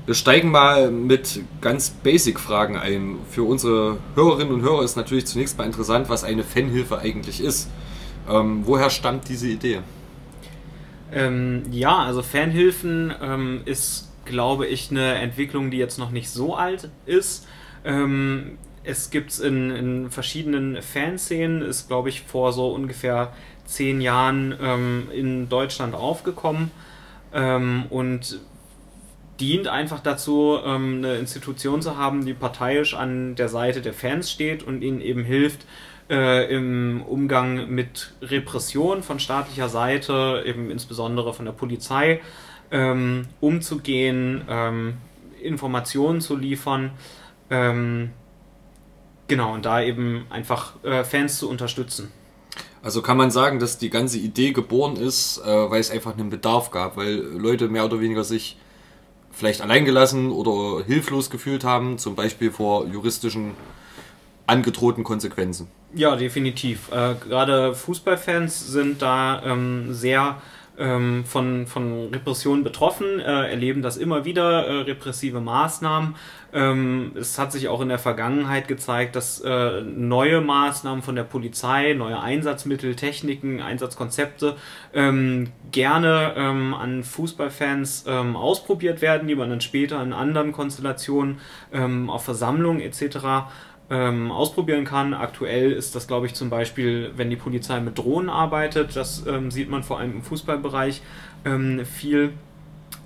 wir 0.07 0.15
steigen 0.15 0.53
mal 0.53 0.93
mit 0.93 1.41
ganz 1.61 1.91
Basic-Fragen 1.91 2.77
ein. 2.77 3.17
Für 3.29 3.43
unsere 3.43 3.99
Hörerinnen 4.15 4.55
und 4.55 4.63
Hörer 4.63 4.85
ist 4.85 4.95
natürlich 4.95 5.27
zunächst 5.27 5.59
mal 5.59 5.65
interessant, 5.65 6.09
was 6.09 6.23
eine 6.23 6.45
Fanhilfe 6.45 7.01
eigentlich 7.01 7.41
ist. 7.41 7.69
Ähm, 8.31 8.63
woher 8.67 8.89
stammt 8.91 9.29
diese 9.29 9.49
Idee? 9.49 9.81
Ähm, 11.13 11.63
ja, 11.71 11.99
also 11.99 12.23
Fanhilfen 12.23 13.15
ähm, 13.23 13.63
ist, 13.65 14.13
glaube 14.25 14.67
ich, 14.67 14.91
eine 14.91 15.15
Entwicklung, 15.15 15.71
die 15.71 15.79
jetzt 15.79 15.99
noch 15.99 16.11
nicht 16.11 16.31
so 16.31 16.57
alt 16.57 16.91
ist. 17.07 17.47
Ähm, 17.85 18.59
es 18.83 19.11
gibt 19.11 19.31
es 19.31 19.41
in, 19.41 19.71
in 19.71 20.11
verschiedenen 20.11 20.81
Fanszenen, 20.83 21.63
ist, 21.63 21.89
glaube 21.89 22.09
ich, 22.09 22.23
vor 22.23 22.53
so 22.53 22.69
ungefähr 22.69 23.33
zehn 23.65 24.01
Jahren 24.01 24.55
ähm, 24.61 25.09
in 25.13 25.49
Deutschland 25.49 25.95
aufgekommen 25.95 26.71
ähm, 27.33 27.87
und 27.91 28.41
dient 29.41 29.69
einfach 29.69 30.01
dazu, 30.01 30.59
ähm, 30.65 30.99
eine 30.99 31.17
Institution 31.17 31.83
zu 31.83 31.97
haben, 31.97 32.25
die 32.25 32.33
parteiisch 32.33 32.95
an 32.95 33.35
der 33.35 33.49
Seite 33.49 33.83
der 33.83 33.93
Fans 33.93 34.31
steht 34.31 34.63
und 34.63 34.83
ihnen 34.83 35.01
eben 35.01 35.25
hilft, 35.25 35.67
äh, 36.09 36.55
im 36.55 37.03
Umgang 37.03 37.69
mit 37.69 38.13
Repression 38.23 39.03
von 39.03 39.19
staatlicher 39.19 39.69
Seite, 39.69 40.45
eben 40.47 40.71
insbesondere 40.71 41.35
von 41.35 41.45
der 41.45 41.53
Polizei, 41.53 42.21
ähm, 42.71 43.27
umzugehen, 43.41 44.43
ähm, 44.49 44.95
Informationen 45.43 46.21
zu 46.21 46.37
liefern. 46.37 46.93
Ähm, 47.51 48.11
genau, 49.29 49.55
und 49.55 49.65
da 49.65 49.83
eben 49.83 50.27
einfach 50.31 50.83
äh, 50.85 51.05
Fans 51.05 51.39
zu 51.39 51.49
unterstützen. 51.49 52.13
Also 52.83 53.03
kann 53.03 53.17
man 53.17 53.31
sagen, 53.31 53.59
dass 53.59 53.79
die 53.79 53.91
ganze 53.91 54.19
Idee 54.19 54.53
geboren 54.53 54.97
ist, 54.97 55.39
äh, 55.39 55.71
weil 55.71 55.81
es 55.81 55.91
einfach 55.91 56.17
einen 56.17 56.31
Bedarf 56.31 56.71
gab, 56.71 56.97
weil 56.97 57.17
Leute 57.17 57.69
mehr 57.69 57.85
oder 57.85 58.01
weniger 58.01 58.23
sich 58.23 58.57
vielleicht 59.33 59.61
alleingelassen 59.61 60.31
oder 60.31 60.85
hilflos 60.85 61.29
gefühlt 61.29 61.65
haben, 61.65 61.99
zum 61.99 62.15
Beispiel 62.15 62.51
vor 62.51 62.87
juristischen 62.87 63.53
angedrohten 64.47 65.05
Konsequenzen. 65.05 65.69
Ja, 65.95 66.17
definitiv. 66.17 66.91
Äh, 66.93 67.15
Gerade 67.27 67.75
Fußballfans 67.75 68.69
sind 68.69 69.03
da 69.03 69.43
ähm, 69.45 69.93
sehr 69.93 70.37
ähm, 70.79 71.25
von, 71.25 71.67
von 71.67 72.09
Repressionen 72.13 72.63
betroffen, 72.63 73.21
äh, 73.21 73.51
erleben 73.51 73.83
das 73.83 73.97
immer 73.97 74.25
wieder, 74.25 74.67
äh, 74.67 74.81
repressive 74.83 75.41
Maßnahmen. 75.41 76.17
Ähm, 76.53 77.13
es 77.15 77.39
hat 77.39 77.53
sich 77.53 77.69
auch 77.69 77.81
in 77.81 77.89
der 77.89 77.99
Vergangenheit 77.99 78.69
gezeigt, 78.69 79.17
dass 79.17 79.41
äh, 79.41 79.81
neue 79.81 80.41
Maßnahmen 80.41 81.03
von 81.03 81.17
der 81.17 81.25
Polizei, 81.25 81.93
neue 81.95 82.21
Einsatzmittel, 82.21 82.95
Techniken, 82.95 83.61
Einsatzkonzepte 83.61 84.57
ähm, 84.95 85.51
gerne 85.71 86.35
ähm, 86.37 86.75
an 86.75 87.05
Fußballfans 87.05 88.05
ähm, 88.07 88.37
ausprobiert 88.37 89.01
werden, 89.01 89.29
die 89.29 89.35
man 89.35 89.51
dann 89.51 89.61
später 89.61 90.03
in 90.03 90.13
anderen 90.13 90.53
Konstellationen 90.53 91.41
ähm, 91.73 92.11
auf 92.11 92.25
Versammlungen 92.25 92.81
etc 92.81 93.47
ähm, 93.91 94.33
ausprobieren 94.33 94.85
kann. 94.85 95.15
Aktuell 95.15 95.73
ist 95.73 95.95
das, 95.95 96.07
glaube 96.07 96.27
ich, 96.27 96.35
zum 96.35 96.51
Beispiel, 96.51 97.13
wenn 97.17 97.31
die 97.31 97.37
Polizei 97.37 97.81
mit 97.81 97.99
Drohnen 97.99 98.29
arbeitet. 98.29 98.97
Das 98.97 99.27
ähm, 99.27 99.51
sieht 99.51 99.71
man 99.71 99.83
vor 99.83 99.99
allem 99.99 100.13
im 100.13 100.23
Fußballbereich 100.23 101.03
ähm, 101.45 101.85
viel. 101.85 102.33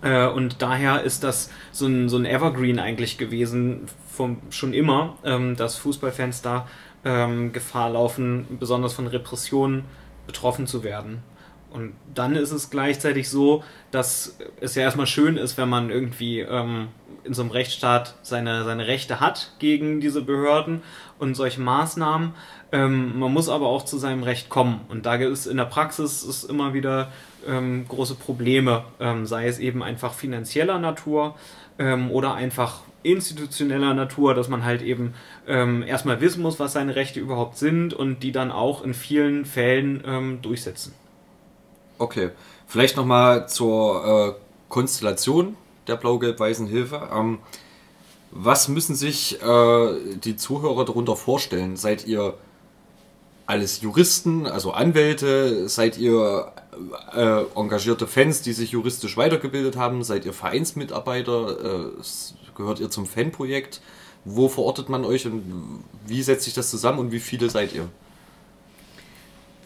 Äh, 0.02 0.26
und 0.26 0.62
daher 0.62 1.02
ist 1.02 1.24
das 1.24 1.50
so 1.72 1.86
ein, 1.86 2.08
so 2.08 2.16
ein 2.16 2.24
Evergreen 2.24 2.78
eigentlich 2.78 3.18
gewesen, 3.18 3.82
vom, 4.08 4.38
schon 4.50 4.72
immer, 4.72 5.16
ähm, 5.24 5.56
dass 5.56 5.76
Fußballfans 5.76 6.42
da 6.42 6.66
ähm, 7.04 7.52
Gefahr 7.52 7.90
laufen, 7.90 8.46
besonders 8.58 8.94
von 8.94 9.06
Repressionen 9.06 9.84
betroffen 10.26 10.66
zu 10.66 10.82
werden. 10.82 11.22
Und 11.70 11.92
dann 12.14 12.34
ist 12.34 12.50
es 12.50 12.70
gleichzeitig 12.70 13.28
so, 13.28 13.62
dass 13.90 14.36
es 14.60 14.74
ja 14.74 14.82
erstmal 14.82 15.06
schön 15.06 15.36
ist, 15.36 15.56
wenn 15.56 15.68
man 15.68 15.90
irgendwie 15.90 16.40
ähm, 16.40 16.88
in 17.24 17.34
so 17.34 17.42
einem 17.42 17.50
Rechtsstaat 17.50 18.14
seine, 18.22 18.64
seine 18.64 18.86
Rechte 18.86 19.20
hat 19.20 19.52
gegen 19.58 20.00
diese 20.00 20.22
Behörden 20.22 20.82
und 21.18 21.34
solche 21.34 21.60
Maßnahmen. 21.60 22.34
Ähm, 22.72 23.18
man 23.18 23.32
muss 23.32 23.48
aber 23.48 23.66
auch 23.66 23.84
zu 23.84 23.98
seinem 23.98 24.22
Recht 24.22 24.48
kommen. 24.48 24.80
Und 24.88 25.06
da 25.06 25.16
ist 25.16 25.46
in 25.46 25.56
der 25.56 25.64
Praxis 25.64 26.22
ist 26.22 26.44
immer 26.44 26.72
wieder 26.74 27.12
ähm, 27.46 27.86
große 27.88 28.14
Probleme, 28.14 28.84
ähm, 29.00 29.26
sei 29.26 29.46
es 29.48 29.58
eben 29.58 29.82
einfach 29.82 30.14
finanzieller 30.14 30.78
Natur 30.78 31.36
ähm, 31.78 32.10
oder 32.10 32.34
einfach 32.34 32.80
institutioneller 33.02 33.94
Natur, 33.94 34.34
dass 34.34 34.48
man 34.48 34.64
halt 34.64 34.82
eben 34.82 35.14
ähm, 35.46 35.82
erstmal 35.82 36.20
wissen 36.20 36.42
muss, 36.42 36.60
was 36.60 36.74
seine 36.74 36.96
Rechte 36.96 37.18
überhaupt 37.18 37.56
sind 37.56 37.94
und 37.94 38.22
die 38.22 38.32
dann 38.32 38.50
auch 38.50 38.84
in 38.84 38.94
vielen 38.94 39.46
Fällen 39.46 40.02
ähm, 40.06 40.42
durchsetzen. 40.42 40.94
Okay, 41.98 42.30
vielleicht 42.66 42.96
nochmal 42.96 43.48
zur 43.48 44.36
äh, 44.36 44.40
Konstellation 44.68 45.56
der 45.90 45.96
blau-gelb-weißen 45.96 46.66
Hilfe. 46.66 47.08
Ähm, 47.12 47.38
was 48.30 48.68
müssen 48.68 48.94
sich 48.94 49.42
äh, 49.42 49.94
die 50.24 50.36
Zuhörer 50.36 50.84
darunter 50.84 51.16
vorstellen? 51.16 51.76
Seid 51.76 52.06
ihr 52.06 52.34
alles 53.46 53.80
Juristen, 53.80 54.46
also 54.46 54.70
Anwälte? 54.70 55.68
Seid 55.68 55.98
ihr 55.98 56.52
äh, 57.12 57.42
engagierte 57.56 58.06
Fans, 58.06 58.42
die 58.42 58.52
sich 58.52 58.70
juristisch 58.70 59.16
weitergebildet 59.16 59.76
haben? 59.76 60.04
Seid 60.04 60.24
ihr 60.24 60.32
Vereinsmitarbeiter? 60.32 61.90
Äh, 61.90 62.02
gehört 62.54 62.78
ihr 62.78 62.90
zum 62.90 63.06
Fanprojekt? 63.06 63.80
Wo 64.24 64.48
verortet 64.48 64.88
man 64.88 65.04
euch 65.04 65.26
und 65.26 65.82
wie 66.06 66.22
setzt 66.22 66.44
sich 66.44 66.54
das 66.54 66.70
zusammen 66.70 66.98
und 66.98 67.10
wie 67.10 67.20
viele 67.20 67.50
seid 67.50 67.74
ihr? 67.74 67.88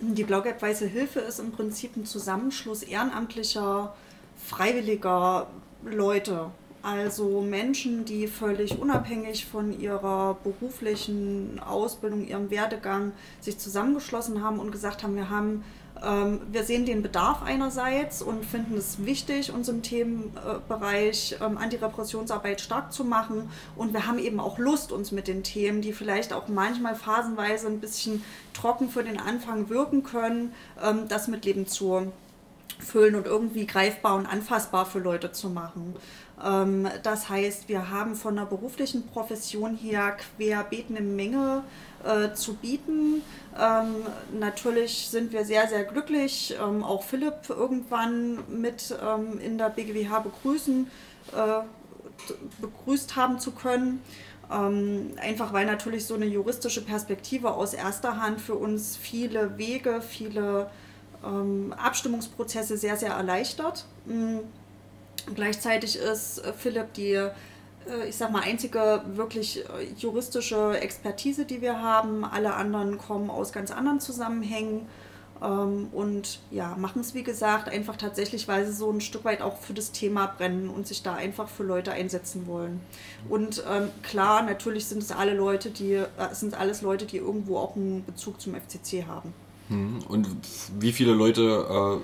Die 0.00 0.24
Blau-Gelb-Weiße 0.24 0.86
Hilfe 0.86 1.20
ist 1.20 1.38
im 1.38 1.52
Prinzip 1.52 1.96
ein 1.96 2.06
Zusammenschluss 2.06 2.82
ehrenamtlicher, 2.82 3.94
freiwilliger 4.36 5.48
Leute. 5.85 6.51
Also 6.82 7.41
Menschen, 7.41 8.05
die 8.05 8.26
völlig 8.26 8.78
unabhängig 8.78 9.47
von 9.47 9.78
ihrer 9.80 10.37
beruflichen 10.45 11.59
Ausbildung, 11.64 12.26
ihrem 12.26 12.51
Werdegang 12.51 13.12
sich 13.41 13.59
zusammengeschlossen 13.59 14.43
haben 14.43 14.59
und 14.59 14.70
gesagt 14.70 15.03
haben, 15.03 15.16
wir 15.16 15.30
haben 15.30 15.64
ähm, 16.03 16.41
wir 16.51 16.64
sehen 16.64 16.87
den 16.87 17.03
Bedarf 17.03 17.43
einerseits 17.43 18.20
und 18.20 18.45
finden 18.45 18.76
es 18.76 19.05
wichtig, 19.05 19.53
unseren 19.53 19.82
Themenbereich 19.82 21.37
ähm, 21.41 21.57
Antirepressionsarbeit 21.57 22.61
stark 22.61 22.93
zu 22.93 23.05
machen. 23.05 23.49
Und 23.76 23.93
wir 23.93 24.07
haben 24.07 24.18
eben 24.18 24.41
auch 24.41 24.59
Lust, 24.59 24.93
uns 24.93 25.12
mit 25.12 25.28
den 25.28 25.43
Themen, 25.43 25.82
die 25.82 25.93
vielleicht 25.93 26.32
auch 26.32 26.49
manchmal 26.49 26.97
phasenweise 26.97 27.68
ein 27.68 27.80
bisschen 27.80 28.22
trocken 28.53 28.89
für 28.89 29.05
den 29.05 29.18
Anfang 29.18 29.68
wirken 29.68 30.03
können, 30.03 30.53
ähm, 30.82 31.09
das 31.09 31.28
mit 31.28 31.45
Leben 31.45 31.66
zu 31.66 32.12
füllen 32.78 33.14
und 33.14 33.26
irgendwie 33.26 33.66
greifbar 33.66 34.16
und 34.16 34.26
anfassbar 34.26 34.86
für 34.86 34.98
Leute 34.98 35.32
zu 35.32 35.48
machen. 35.48 35.96
Ähm, 36.42 36.88
das 37.02 37.28
heißt, 37.28 37.68
wir 37.68 37.90
haben 37.90 38.14
von 38.14 38.36
der 38.36 38.44
beruflichen 38.44 39.06
Profession 39.06 39.76
her 39.76 40.16
querbeet 40.16 40.86
eine 40.90 41.00
Menge 41.00 41.64
äh, 42.04 42.34
zu 42.34 42.54
bieten. 42.54 43.22
Ähm, 43.58 43.94
natürlich 44.38 45.08
sind 45.08 45.32
wir 45.32 45.44
sehr, 45.44 45.68
sehr 45.68 45.84
glücklich, 45.84 46.56
ähm, 46.60 46.82
auch 46.82 47.02
Philipp 47.02 47.48
irgendwann 47.48 48.38
mit 48.48 48.94
in 49.40 49.58
der 49.58 49.70
BGWH 49.70 50.20
begrüßen, 50.20 50.90
äh, 51.32 51.62
begrüßt 52.60 53.16
haben 53.16 53.38
zu 53.38 53.52
können. 53.52 54.02
Ähm, 54.52 55.12
einfach 55.20 55.52
weil 55.52 55.64
natürlich 55.64 56.04
so 56.04 56.14
eine 56.14 56.26
juristische 56.26 56.84
Perspektive 56.84 57.52
aus 57.54 57.72
erster 57.72 58.20
Hand 58.20 58.40
für 58.40 58.54
uns 58.54 58.96
viele 58.96 59.56
Wege, 59.56 60.02
viele 60.02 60.70
Abstimmungsprozesse 61.76 62.76
sehr, 62.76 62.96
sehr 62.96 63.12
erleichtert. 63.12 63.86
Mhm. 64.06 64.40
Gleichzeitig 65.34 65.96
ist 65.96 66.38
äh, 66.38 66.52
Philipp 66.52 66.92
die, 66.94 67.12
äh, 67.12 67.30
ich 68.08 68.16
sag 68.16 68.30
mal, 68.30 68.42
einzige 68.42 69.02
wirklich 69.14 69.64
äh, 69.64 69.84
juristische 69.96 70.78
Expertise, 70.80 71.44
die 71.44 71.62
wir 71.62 71.80
haben. 71.80 72.24
Alle 72.24 72.54
anderen 72.54 72.98
kommen 72.98 73.30
aus 73.30 73.52
ganz 73.52 73.70
anderen 73.70 74.00
Zusammenhängen 74.00 74.86
ähm, 75.42 75.88
und 75.92 76.40
ja, 76.50 76.74
machen 76.76 77.00
es 77.00 77.14
wie 77.14 77.22
gesagt 77.22 77.68
einfach 77.68 77.96
tatsächlich, 77.96 78.48
weil 78.48 78.66
sie 78.66 78.72
so 78.72 78.90
ein 78.90 79.00
Stück 79.00 79.24
weit 79.24 79.42
auch 79.42 79.58
für 79.58 79.74
das 79.74 79.92
Thema 79.92 80.26
brennen 80.26 80.68
und 80.68 80.86
sich 80.86 81.02
da 81.02 81.14
einfach 81.14 81.48
für 81.48 81.64
Leute 81.64 81.92
einsetzen 81.92 82.46
wollen. 82.46 82.80
Und 83.28 83.64
ähm, 83.70 83.90
klar, 84.02 84.42
natürlich 84.42 84.86
sind 84.86 85.02
es 85.02 85.10
alle 85.10 85.34
Leute, 85.34 85.70
die 85.70 85.94
äh, 85.94 86.06
sind 86.32 86.58
alles 86.58 86.82
Leute, 86.82 87.06
die 87.06 87.18
irgendwo 87.18 87.58
auch 87.58 87.76
einen 87.76 88.04
Bezug 88.04 88.40
zum 88.40 88.54
FCC 88.54 89.06
haben. 89.06 89.32
Mhm. 89.68 89.98
Und 90.08 90.28
wie 90.78 90.92
viele 90.92 91.12
Leute 91.12 92.02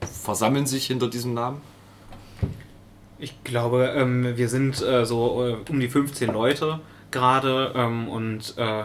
äh, 0.00 0.06
versammeln 0.06 0.66
sich 0.66 0.86
hinter 0.86 1.08
diesem 1.08 1.34
Namen? 1.34 1.60
Ich 3.18 3.44
glaube, 3.44 3.92
ähm, 3.94 4.36
wir 4.36 4.48
sind 4.48 4.82
äh, 4.82 5.06
so 5.06 5.46
äh, 5.46 5.70
um 5.70 5.78
die 5.78 5.88
15 5.88 6.32
Leute 6.32 6.80
gerade 7.10 7.72
ähm, 7.76 8.08
und 8.08 8.54
äh, 8.56 8.84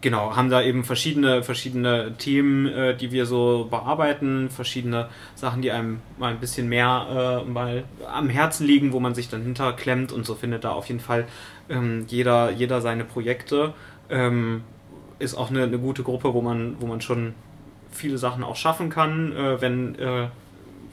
genau, 0.00 0.34
haben 0.36 0.50
da 0.50 0.62
eben 0.62 0.84
verschiedene, 0.84 1.42
verschiedene 1.42 2.14
Themen, 2.16 2.66
äh, 2.66 2.96
die 2.96 3.12
wir 3.12 3.26
so 3.26 3.66
bearbeiten, 3.70 4.48
verschiedene 4.50 5.08
Sachen, 5.34 5.62
die 5.62 5.70
einem 5.70 6.00
mal 6.18 6.32
ein 6.32 6.40
bisschen 6.40 6.68
mehr 6.68 7.42
äh, 7.44 7.50
mal 7.50 7.84
am 8.10 8.28
Herzen 8.28 8.66
liegen, 8.66 8.92
wo 8.92 9.00
man 9.00 9.14
sich 9.14 9.28
dann 9.28 9.42
hinterklemmt 9.42 10.12
und 10.12 10.24
so 10.24 10.34
findet 10.34 10.64
da 10.64 10.72
auf 10.72 10.86
jeden 10.86 11.00
Fall 11.00 11.26
ähm, 11.68 12.06
jeder, 12.08 12.50
jeder 12.50 12.80
seine 12.80 13.04
Projekte. 13.04 13.74
Ähm, 14.08 14.62
ist 15.18 15.34
auch 15.34 15.50
eine, 15.50 15.62
eine 15.62 15.78
gute 15.78 16.02
Gruppe, 16.02 16.34
wo 16.34 16.42
man, 16.42 16.76
wo 16.80 16.86
man 16.86 17.00
schon 17.00 17.34
viele 17.90 18.18
Sachen 18.18 18.42
auch 18.44 18.56
schaffen 18.56 18.90
kann, 18.90 19.32
äh, 19.32 19.60
wenn 19.60 19.98
äh, 19.98 20.28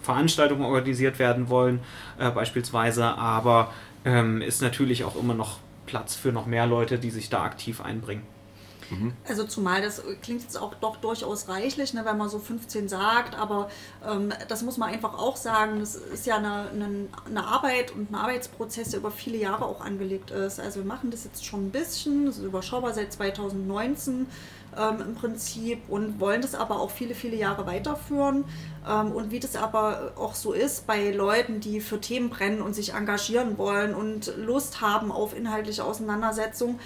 Veranstaltungen 0.02 0.64
organisiert 0.64 1.20
werden 1.20 1.50
wollen, 1.50 1.80
äh, 2.20 2.30
beispielsweise. 2.32 3.06
Aber 3.06 3.72
ähm, 4.06 4.42
ist 4.42 4.62
natürlich 4.62 5.04
auch 5.04 5.16
immer 5.16 5.34
noch 5.34 5.60
Platz 5.86 6.16
für 6.16 6.32
noch 6.32 6.46
mehr 6.46 6.68
Leute, 6.68 6.98
die 6.98 7.10
sich 7.10 7.30
da 7.30 7.44
aktiv 7.44 7.82
einbringen. 7.82 8.24
Mhm. 8.92 9.14
Also 9.28 9.46
zumal 9.46 9.82
das 9.82 10.04
klingt 10.22 10.42
jetzt 10.42 10.58
auch 10.58 10.76
doch 10.76 10.98
durchaus 10.98 11.48
reichlich, 11.48 11.94
ne, 11.94 12.04
wenn 12.06 12.18
man 12.18 12.30
so 12.30 12.40
15 12.40 12.90
sagt, 12.90 13.36
aber 13.36 13.70
ähm, 14.06 14.34
das 14.50 14.64
muss 14.64 14.78
man 14.78 14.90
einfach 14.90 15.18
auch 15.18 15.38
sagen, 15.38 15.80
das 15.80 15.96
ist 15.96 16.26
ja 16.26 16.36
eine, 16.38 16.70
eine, 16.70 17.08
eine, 17.26 17.46
Arbeit 17.46 17.92
und 17.92 18.12
ein 18.12 18.16
Arbeitsprozess, 18.16 18.90
der 18.90 19.00
über 19.00 19.12
viele 19.12 19.38
Jahre 19.38 19.66
auch 19.66 19.82
angelegt 19.82 20.32
ist. 20.32 20.60
Also 20.60 20.82
wir 20.82 20.86
machen 20.86 21.10
das 21.10 21.24
jetzt 21.24 21.46
schon 21.46 21.68
ein 21.68 21.72
bisschen, 21.72 22.26
das 22.26 22.38
ist 22.38 22.44
überschaubar 22.44 22.94
seit 22.94 23.14
2019 23.14 24.28
ähm, 24.78 25.02
im 25.02 25.16
Prinzip 25.16 25.82
und 25.90 26.20
wollen 26.20 26.42
das 26.42 26.56
aber 26.56 26.80
auch 26.80 26.92
viele, 26.92 27.16
viele 27.16 27.36
Jahre 27.36 27.66
weiterführen. 27.66 28.46
Ähm, 28.88 29.12
und 29.12 29.32
wie 29.32 29.40
das 29.40 29.56
aber 29.56 30.14
auch 30.16 30.36
so 30.36 30.54
ist 30.54 30.88
bei 30.88 31.12
Leuten, 31.12 31.60
die 31.60 31.82
für 31.82 32.00
Themen 32.00 32.30
brennen 32.30 32.62
und 32.62 32.74
sich 32.74 32.94
engagieren 32.94 33.58
wollen 33.58 33.94
und 33.94 34.34
Lust 34.38 34.82
haben 34.82 35.12
auf 35.12 35.36
inhaltliche 35.36 35.84
Auseinandersetzung, 35.84 36.80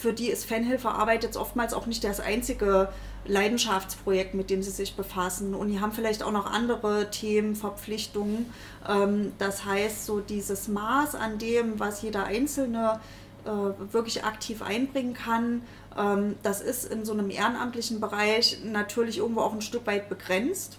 für 0.00 0.12
die 0.12 0.28
ist 0.28 0.44
Fanhilfearbeit 0.44 1.24
jetzt 1.24 1.36
oftmals 1.36 1.74
auch 1.74 1.86
nicht 1.86 2.04
das 2.04 2.20
einzige 2.20 2.88
Leidenschaftsprojekt, 3.26 4.34
mit 4.34 4.48
dem 4.48 4.62
sie 4.62 4.70
sich 4.70 4.96
befassen. 4.96 5.54
Und 5.54 5.68
die 5.68 5.80
haben 5.80 5.92
vielleicht 5.92 6.22
auch 6.22 6.32
noch 6.32 6.46
andere 6.50 7.10
Themen, 7.10 7.56
Verpflichtungen. 7.56 8.52
Ähm, 8.88 9.32
das 9.38 9.64
heißt, 9.64 10.06
so 10.06 10.20
dieses 10.20 10.68
Maß 10.68 11.14
an 11.14 11.38
dem, 11.38 11.78
was 11.80 12.02
jeder 12.02 12.24
Einzelne 12.24 13.00
äh, 13.44 13.92
wirklich 13.92 14.24
aktiv 14.24 14.62
einbringen 14.62 15.14
kann, 15.14 15.62
ähm, 15.96 16.36
das 16.42 16.60
ist 16.60 16.84
in 16.84 17.04
so 17.04 17.12
einem 17.12 17.30
ehrenamtlichen 17.30 18.00
Bereich 18.00 18.58
natürlich 18.64 19.18
irgendwo 19.18 19.40
auch 19.40 19.52
ein 19.52 19.62
Stück 19.62 19.86
weit 19.86 20.08
begrenzt. 20.08 20.78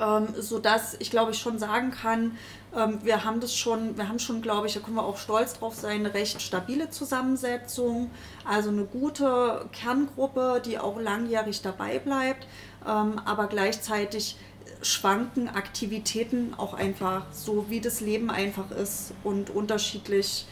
Ähm, 0.00 0.28
sodass 0.36 0.96
ich 0.98 1.10
glaube 1.10 1.32
ich 1.32 1.38
schon 1.38 1.58
sagen 1.58 1.90
kann, 1.90 2.36
ähm, 2.76 2.98
wir 3.02 3.24
haben 3.24 3.40
das 3.40 3.54
schon, 3.54 3.96
wir 3.96 4.08
haben 4.08 4.18
schon, 4.18 4.42
glaube 4.42 4.66
ich, 4.66 4.74
da 4.74 4.80
können 4.80 4.96
wir 4.96 5.04
auch 5.04 5.16
stolz 5.16 5.54
drauf 5.58 5.74
sein, 5.74 6.00
eine 6.00 6.14
recht 6.14 6.40
stabile 6.40 6.90
Zusammensetzung, 6.90 8.10
also 8.44 8.68
eine 8.70 8.84
gute 8.84 9.66
Kerngruppe, 9.72 10.62
die 10.64 10.78
auch 10.78 11.00
langjährig 11.00 11.62
dabei 11.62 11.98
bleibt, 11.98 12.46
ähm, 12.86 13.20
aber 13.24 13.46
gleichzeitig 13.46 14.36
schwanken 14.82 15.48
Aktivitäten 15.48 16.54
auch 16.56 16.74
einfach 16.74 17.26
so, 17.32 17.66
wie 17.68 17.80
das 17.80 18.00
Leben 18.00 18.30
einfach 18.30 18.70
ist 18.70 19.12
und 19.24 19.50
unterschiedlich 19.50 20.46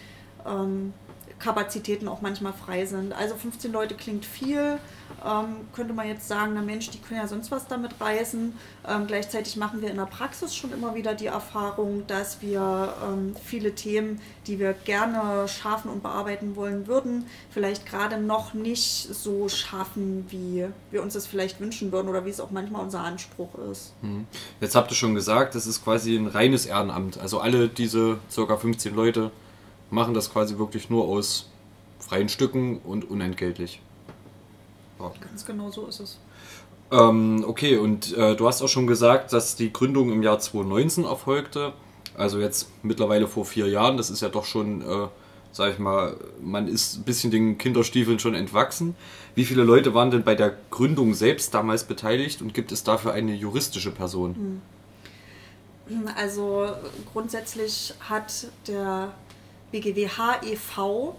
ähm, 0.45 0.93
Kapazitäten 1.39 2.09
auch 2.09 2.23
manchmal 2.23 2.53
frei 2.53 2.87
sind. 2.87 3.13
Also 3.13 3.35
15 3.35 3.71
Leute 3.71 3.95
klingt 3.95 4.25
viel, 4.25 4.79
ähm, 5.25 5.69
könnte 5.75 5.93
man 5.93 6.09
jetzt 6.09 6.29
sagen, 6.29 6.53
na 6.55 6.63
Mensch, 6.63 6.91
die 6.91 6.99
können 6.99 7.21
ja 7.21 7.29
sonst 7.29 7.51
was 7.51 7.67
damit 7.67 8.01
reißen. 8.01 8.55
Ähm, 8.89 9.07
gleichzeitig 9.07 9.57
machen 9.57 9.83
wir 9.83 9.91
in 9.91 9.97
der 9.97 10.07
Praxis 10.07 10.55
schon 10.55 10.73
immer 10.73 10.95
wieder 10.95 11.15
die 11.15 11.27
Erfahrung, 11.27 12.07
dass 12.07 12.41
wir 12.41 12.95
ähm, 13.05 13.35
viele 13.45 13.75
Themen, 13.75 14.21
die 14.47 14.59
wir 14.59 14.73
gerne 14.73 15.47
schaffen 15.47 15.91
und 15.91 16.03
bearbeiten 16.03 16.57
wollen 16.57 16.87
würden, 16.87 17.27
vielleicht 17.51 17.87
gerade 17.87 18.19
noch 18.19 18.55
nicht 18.55 19.15
so 19.15 19.49
schaffen, 19.49 20.27
wie 20.31 20.67
wir 20.91 21.03
uns 21.03 21.15
das 21.15 21.27
vielleicht 21.27 21.61
wünschen 21.61 21.93
würden 21.93 22.09
oder 22.09 22.25
wie 22.25 22.31
es 22.31 22.41
auch 22.41 22.51
manchmal 22.51 22.83
unser 22.83 23.01
Anspruch 23.01 23.51
ist. 23.71 23.93
Mhm. 24.01 24.27
Jetzt 24.61 24.75
habt 24.75 24.91
ihr 24.91 24.97
schon 24.97 25.15
gesagt, 25.15 25.55
das 25.55 25.67
ist 25.67 25.85
quasi 25.85 26.17
ein 26.17 26.29
reines 26.29 26.65
Ehrenamt. 26.67 27.19
Also 27.19 27.41
alle 27.41 27.69
diese 27.69 28.19
circa 28.31 28.57
15 28.57 28.95
Leute 28.95 29.31
machen 29.91 30.15
das 30.15 30.33
quasi 30.33 30.59
wirklich 30.59 30.91
nur 30.91 31.05
aus 31.07 31.49
freien 31.99 32.29
Stücken 32.29 32.79
und 32.79 33.09
unentgeltlich. 33.09 33.81
Ja. 34.99 35.13
Ganz 35.21 35.45
genau 35.45 35.71
so 35.71 35.87
ist 35.87 36.01
es. 36.01 36.19
Ähm, 36.91 37.45
okay, 37.47 37.77
und 37.77 38.17
äh, 38.17 38.37
du 38.37 38.47
hast 38.47 38.63
auch 38.63 38.69
schon 38.69 38.87
gesagt, 38.87 39.33
dass 39.33 39.57
die 39.57 39.73
Gründung 39.73 40.13
im 40.13 40.23
Jahr 40.23 40.39
2019 40.39 41.05
erfolgte. 41.05 41.73
Also 42.17 42.39
jetzt 42.39 42.71
mittlerweile 42.83 43.27
vor 43.27 43.45
vier 43.45 43.69
Jahren. 43.69 43.97
Das 43.97 44.11
ist 44.11 44.23
ja 44.23 44.29
doch 44.29 44.45
schon, 44.45 44.83
äh, 44.83 45.09
sag 45.53 45.73
ich 45.73 45.79
mal, 45.79 46.17
man 46.41 46.69
ist 46.69 46.99
ein 46.99 47.03
bisschen 47.03 47.31
den 47.31 47.59
Kinderstiefeln 47.59 48.19
schon 48.19 48.35
entwachsen. 48.35 48.95
Wie 49.35 49.45
viele 49.45 49.65
Leute 49.65 49.95
waren 49.95 50.11
denn 50.11 50.23
bei 50.23 50.35
der 50.35 50.55
Gründung 50.71 51.13
selbst 51.15 51.53
damals 51.53 51.85
beteiligt 51.85 52.41
und 52.41 52.55
gibt 52.55 52.73
es 52.73 52.85
dafür 52.85 53.13
eine 53.13 53.35
juristische 53.35 53.91
Person? 53.91 54.63
Hm. 55.89 56.09
Also 56.17 56.69
grundsätzlich 57.13 57.95
hat 58.01 58.49
der 58.67 59.13
BGWH 59.77 60.43
e.V. 60.43 61.17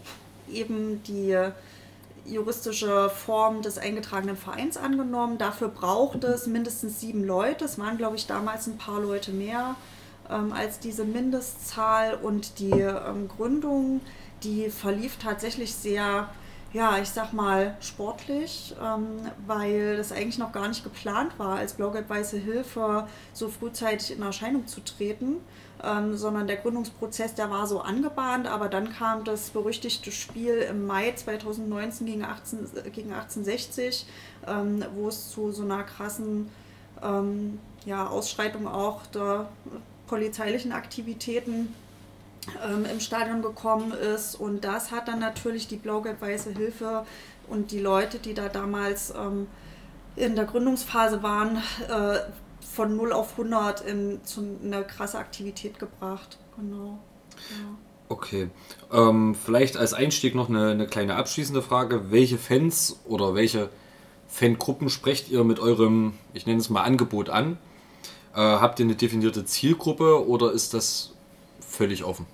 eben 0.51 1.03
die 1.03 1.37
juristische 2.25 3.09
Form 3.09 3.61
des 3.61 3.77
eingetragenen 3.77 4.35
Vereins 4.35 4.77
angenommen. 4.77 5.37
Dafür 5.37 5.67
braucht 5.67 6.23
es 6.23 6.47
mindestens 6.47 6.99
sieben 6.99 7.23
Leute. 7.23 7.65
Es 7.65 7.77
waren, 7.77 7.97
glaube 7.97 8.15
ich, 8.15 8.25
damals 8.25 8.65
ein 8.65 8.77
paar 8.77 8.99
Leute 8.99 9.31
mehr 9.31 9.75
ähm, 10.29 10.51
als 10.53 10.79
diese 10.79 11.05
Mindestzahl. 11.05 12.15
Und 12.15 12.57
die 12.57 12.71
ähm, 12.71 13.27
Gründung, 13.27 14.01
die 14.41 14.71
verlief 14.71 15.17
tatsächlich 15.17 15.75
sehr, 15.75 16.27
ja, 16.73 16.97
ich 16.97 17.09
sag 17.09 17.33
mal, 17.33 17.77
sportlich, 17.79 18.75
ähm, 18.83 19.19
weil 19.45 19.97
das 19.97 20.11
eigentlich 20.11 20.39
noch 20.39 20.51
gar 20.51 20.67
nicht 20.67 20.83
geplant 20.83 21.37
war, 21.37 21.57
als 21.57 21.73
Blau-Gelb-Weiße 21.73 22.37
Hilfe 22.37 23.07
so 23.33 23.49
frühzeitig 23.49 24.17
in 24.17 24.23
Erscheinung 24.23 24.65
zu 24.65 24.83
treten 24.83 25.37
ähm, 25.83 26.17
sondern 26.17 26.47
der 26.47 26.57
Gründungsprozess, 26.57 27.35
der 27.35 27.49
war 27.49 27.67
so 27.67 27.81
angebahnt, 27.81 28.47
aber 28.47 28.69
dann 28.69 28.91
kam 28.93 29.23
das 29.23 29.49
berüchtigte 29.51 30.11
Spiel 30.11 30.57
im 30.69 30.87
Mai 30.87 31.11
2019 31.11 32.07
gegen, 32.07 32.23
18, 32.23 32.59
gegen 32.91 33.13
1860, 33.13 34.05
ähm, 34.47 34.83
wo 34.95 35.07
es 35.07 35.29
zu 35.29 35.51
so 35.51 35.63
einer 35.63 35.83
krassen 35.83 36.49
ähm, 37.03 37.59
ja, 37.85 38.07
Ausschreitung 38.07 38.67
auch 38.67 39.05
der 39.07 39.49
polizeilichen 40.07 40.71
Aktivitäten 40.71 41.73
ähm, 42.65 42.85
im 42.85 42.99
Stadion 42.99 43.41
gekommen 43.41 43.91
ist. 43.91 44.35
Und 44.35 44.63
das 44.63 44.91
hat 44.91 45.07
dann 45.07 45.19
natürlich 45.19 45.67
die 45.67 45.75
Blau-Gelb-Weiße 45.75 46.51
Hilfe 46.51 47.05
und 47.47 47.71
die 47.71 47.79
Leute, 47.79 48.19
die 48.19 48.33
da 48.33 48.49
damals 48.49 49.11
ähm, 49.11 49.47
in 50.15 50.35
der 50.35 50.45
Gründungsphase 50.45 51.21
waren, 51.21 51.57
äh, 51.87 52.19
von 52.77 52.95
0 52.95 53.11
auf 53.11 53.31
100 53.31 53.81
in 53.81 54.23
zu 54.23 54.59
eine 54.63 54.83
krasse 54.83 55.17
Aktivität 55.17 55.79
gebracht. 55.79 56.37
Genau. 56.55 56.99
Ja. 57.49 57.75
Okay. 58.07 58.49
Ähm, 58.93 59.33
vielleicht 59.33 59.77
als 59.77 59.95
Einstieg 59.95 60.35
noch 60.35 60.47
eine, 60.47 60.69
eine, 60.69 60.85
kleine 60.85 61.15
abschließende 61.15 61.63
Frage. 61.63 62.11
Welche 62.11 62.37
Fans 62.37 62.99
oder 63.05 63.33
welche 63.33 63.69
Fangruppen 64.27 64.89
sprecht 64.89 65.29
ihr 65.29 65.43
mit 65.43 65.59
eurem, 65.59 66.13
ich 66.35 66.45
nenne 66.45 66.59
es 66.59 66.69
mal, 66.69 66.83
Angebot 66.83 67.29
an? 67.29 67.57
Äh, 68.35 68.41
habt 68.41 68.79
ihr 68.79 68.85
eine 68.85 68.95
definierte 68.95 69.43
Zielgruppe 69.43 70.27
oder 70.27 70.51
ist 70.51 70.75
das 70.75 71.13
völlig 71.59 72.03
offen? 72.03 72.27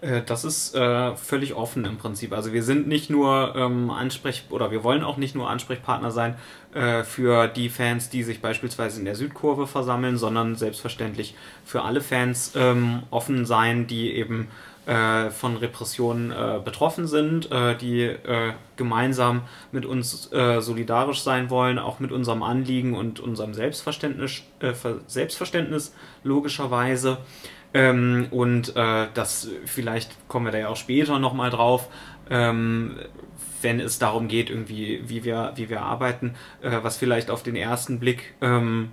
Äh, 0.00 0.22
das 0.24 0.44
ist 0.44 0.74
äh, 0.74 1.16
völlig 1.16 1.54
offen 1.54 1.84
im 1.84 1.96
Prinzip. 1.98 2.32
Also 2.32 2.52
wir 2.52 2.62
sind 2.62 2.88
nicht 2.88 3.10
nur 3.10 3.54
ähm, 3.56 3.90
Ansprech 3.90 4.44
oder 4.50 4.70
wir 4.70 4.84
wollen 4.84 5.02
auch 5.02 5.16
nicht 5.16 5.34
nur 5.34 5.50
Ansprechpartner 5.50 6.10
sein 6.10 6.36
äh, 6.74 7.02
für 7.02 7.48
die 7.48 7.68
Fans, 7.68 8.10
die 8.10 8.22
sich 8.22 8.40
beispielsweise 8.40 8.98
in 8.98 9.04
der 9.04 9.14
Südkurve 9.14 9.66
versammeln, 9.66 10.16
sondern 10.16 10.56
selbstverständlich 10.56 11.34
für 11.64 11.82
alle 11.82 12.00
Fans 12.00 12.52
ähm, 12.56 13.02
offen 13.10 13.46
sein, 13.46 13.86
die 13.86 14.12
eben 14.12 14.48
äh, 14.88 15.28
von 15.28 15.58
Repressionen 15.58 16.30
äh, 16.30 16.60
betroffen 16.64 17.06
sind, 17.06 17.52
äh, 17.52 17.76
die 17.76 18.10
gemeinsam 18.76 19.42
mit 19.72 19.84
uns 19.84 20.30
solidarisch 20.30 21.20
sein 21.22 21.50
wollen, 21.50 21.78
auch 21.80 21.98
mit 21.98 22.12
unserem 22.12 22.44
Anliegen 22.44 22.94
und 22.94 23.18
unserem 23.18 23.52
Selbstverständnis, 23.54 24.42
Selbstverständnis 25.08 25.92
logischerweise. 26.22 27.18
Ähm, 27.74 28.28
und 28.30 28.74
äh, 28.76 29.06
das, 29.14 29.48
vielleicht 29.66 30.28
kommen 30.28 30.46
wir 30.46 30.52
da 30.52 30.58
ja 30.58 30.68
auch 30.68 30.76
später 30.76 31.18
nochmal 31.18 31.50
drauf, 31.50 31.88
ähm, 32.30 32.96
wenn 33.60 33.80
es 33.80 33.98
darum 33.98 34.28
geht, 34.28 34.50
irgendwie, 34.50 35.02
wie 35.06 35.24
wir, 35.24 35.52
wie 35.56 35.68
wir 35.68 35.82
arbeiten, 35.82 36.34
äh, 36.62 36.78
was 36.82 36.96
vielleicht 36.96 37.30
auf 37.30 37.42
den 37.42 37.56
ersten 37.56 37.98
Blick 37.98 38.34
ähm, 38.40 38.90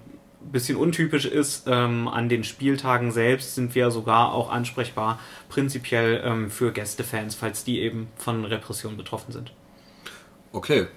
bisschen 0.52 0.78
untypisch 0.78 1.26
ist. 1.26 1.64
Ähm, 1.68 2.08
an 2.08 2.30
den 2.30 2.44
Spieltagen 2.44 3.12
selbst 3.12 3.56
sind 3.56 3.76
wir 3.76 3.92
sogar 3.92 4.34
auch 4.34 4.50
ansprechbar, 4.52 5.20
prinzipiell 5.50 6.22
ähm, 6.24 6.52
für 6.52 6.72
Gästefans, 6.72 7.36
falls 7.36 7.64
die 7.64 7.80
eben 7.82 8.08
von 8.16 8.46
Repression 8.46 8.98
betroffen 8.98 9.32
sind. 9.32 9.52
Okay, 10.52 10.88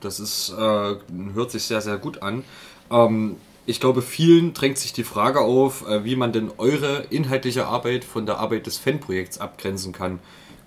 das 0.00 0.20
ist, 0.20 0.50
äh, 0.50 0.94
hört 1.34 1.50
sich 1.50 1.64
sehr, 1.64 1.80
sehr 1.80 1.98
gut 1.98 2.22
an. 2.22 2.44
Ähm, 2.90 3.36
ich 3.66 3.80
glaube, 3.80 4.02
vielen 4.02 4.54
drängt 4.54 4.78
sich 4.78 4.92
die 4.92 5.04
Frage 5.04 5.40
auf, 5.40 5.86
äh, 5.86 6.04
wie 6.04 6.16
man 6.16 6.32
denn 6.32 6.50
eure 6.58 7.04
inhaltliche 7.10 7.66
Arbeit 7.66 8.04
von 8.04 8.26
der 8.26 8.38
Arbeit 8.38 8.66
des 8.66 8.78
Fanprojekts 8.78 9.38
abgrenzen 9.38 9.92
kann. 9.92 10.18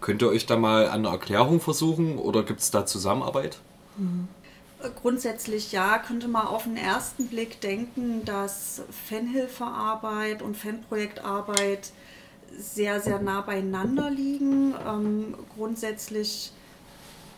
Könnt 0.01 0.21
ihr 0.21 0.29
euch 0.29 0.45
da 0.45 0.55
mal 0.55 0.87
an 0.87 1.05
einer 1.05 1.11
Erklärung 1.11 1.59
versuchen 1.59 2.17
oder 2.17 2.43
gibt 2.43 2.59
es 2.59 2.71
da 2.71 2.85
Zusammenarbeit? 2.85 3.59
Mhm. 3.97 4.27
Grundsätzlich 5.01 5.71
ja, 5.71 5.97
könnte 5.97 6.27
man 6.27 6.45
auf 6.45 6.63
den 6.63 6.77
ersten 6.77 7.27
Blick 7.27 7.59
denken, 7.59 8.23
dass 8.23 8.83
Fanhilfearbeit 9.07 10.41
und 10.41 10.55
Fanprojektarbeit 10.55 11.91
sehr, 12.57 13.01
sehr 13.01 13.19
nah 13.19 13.41
beieinander 13.41 14.09
liegen. 14.11 14.75
Ähm, 14.87 15.35
grundsätzlich 15.55 16.51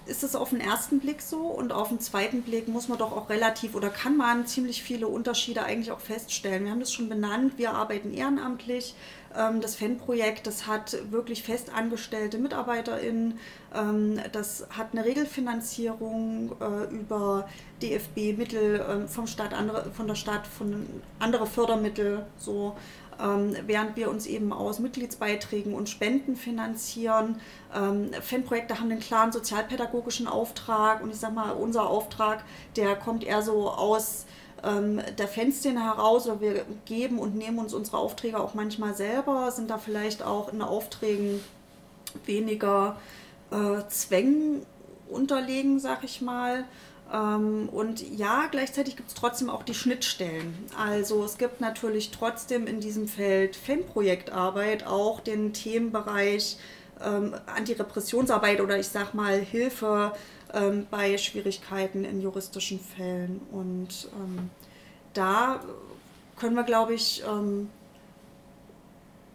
ist 0.07 0.23
es 0.23 0.35
auf 0.35 0.49
den 0.49 0.59
ersten 0.59 0.99
Blick 0.99 1.21
so 1.21 1.37
und 1.47 1.71
auf 1.71 1.89
den 1.89 1.99
zweiten 1.99 2.41
Blick 2.41 2.67
muss 2.67 2.87
man 2.87 2.97
doch 2.97 3.11
auch 3.11 3.29
relativ 3.29 3.75
oder 3.75 3.89
kann 3.89 4.17
man 4.17 4.47
ziemlich 4.47 4.81
viele 4.81 5.07
Unterschiede 5.07 5.63
eigentlich 5.63 5.91
auch 5.91 5.99
feststellen. 5.99 6.63
Wir 6.63 6.71
haben 6.71 6.79
das 6.79 6.93
schon 6.93 7.09
benannt, 7.09 7.53
wir 7.57 7.73
arbeiten 7.73 8.13
ehrenamtlich. 8.13 8.95
Ähm, 9.35 9.61
das 9.61 9.75
Fanprojekt, 9.75 10.47
das 10.47 10.67
hat 10.67 10.97
wirklich 11.11 11.43
fest 11.43 11.71
angestellte 11.73 12.37
MitarbeiterInnen, 12.37 13.39
ähm, 13.75 14.19
das 14.31 14.67
hat 14.69 14.87
eine 14.93 15.05
Regelfinanzierung 15.05 16.53
äh, 16.59 16.93
über 16.93 17.47
DFB-Mittel 17.81 18.85
ähm, 18.89 19.07
vom 19.07 19.27
Staat, 19.27 19.53
andere, 19.53 19.91
von 19.91 20.07
der 20.07 20.15
Stadt, 20.15 20.47
von 20.47 20.87
andere 21.19 21.45
Fördermittel 21.45 22.25
so 22.37 22.75
ähm, 23.21 23.55
während 23.65 23.95
wir 23.95 24.09
uns 24.09 24.25
eben 24.25 24.53
aus 24.53 24.79
Mitgliedsbeiträgen 24.79 25.73
und 25.73 25.89
Spenden 25.89 26.35
finanzieren. 26.35 27.39
Ähm, 27.75 28.11
Fanprojekte 28.21 28.79
haben 28.79 28.91
einen 28.91 28.99
klaren 28.99 29.31
sozialpädagogischen 29.31 30.27
Auftrag 30.27 31.01
und 31.01 31.09
ich 31.09 31.17
sage 31.17 31.33
mal, 31.33 31.51
unser 31.51 31.87
Auftrag, 31.89 32.43
der 32.75 32.95
kommt 32.95 33.23
eher 33.23 33.41
so 33.41 33.69
aus 33.69 34.25
ähm, 34.63 35.01
der 35.17 35.27
Fanszene 35.27 35.83
heraus 35.83 36.27
oder 36.27 36.41
wir 36.41 36.65
geben 36.85 37.19
und 37.19 37.35
nehmen 37.35 37.59
uns 37.59 37.73
unsere 37.73 37.97
Aufträge 37.97 38.39
auch 38.39 38.53
manchmal 38.53 38.95
selber, 38.95 39.51
sind 39.51 39.69
da 39.69 39.77
vielleicht 39.77 40.23
auch 40.23 40.51
in 40.51 40.61
Aufträgen 40.61 41.43
weniger 42.25 42.97
äh, 43.51 43.87
Zwängen 43.89 44.65
unterlegen, 45.09 45.79
sag 45.79 46.03
ich 46.03 46.21
mal. 46.21 46.65
Ähm, 47.13 47.69
und 47.69 48.01
ja, 48.17 48.47
gleichzeitig 48.51 48.95
gibt 48.95 49.09
es 49.09 49.15
trotzdem 49.15 49.49
auch 49.49 49.63
die 49.63 49.73
Schnittstellen. 49.73 50.53
Also 50.77 51.23
es 51.23 51.37
gibt 51.37 51.61
natürlich 51.61 52.11
trotzdem 52.11 52.67
in 52.67 52.79
diesem 52.79 53.07
Feld 53.07 53.55
Fanprojektarbeit 53.55 54.85
auch 54.85 55.19
den 55.19 55.53
Themenbereich 55.53 56.57
ähm, 57.01 57.35
Antirepressionsarbeit 57.45 58.61
oder 58.61 58.77
ich 58.77 58.87
sag 58.87 59.13
mal 59.13 59.39
Hilfe 59.39 60.13
ähm, 60.53 60.87
bei 60.89 61.17
Schwierigkeiten 61.17 62.03
in 62.03 62.21
juristischen 62.21 62.79
Fällen. 62.79 63.41
Und 63.51 64.09
ähm, 64.15 64.49
da 65.13 65.61
können 66.37 66.55
wir, 66.55 66.63
glaube 66.63 66.93
ich, 66.93 67.23
ähm, 67.27 67.69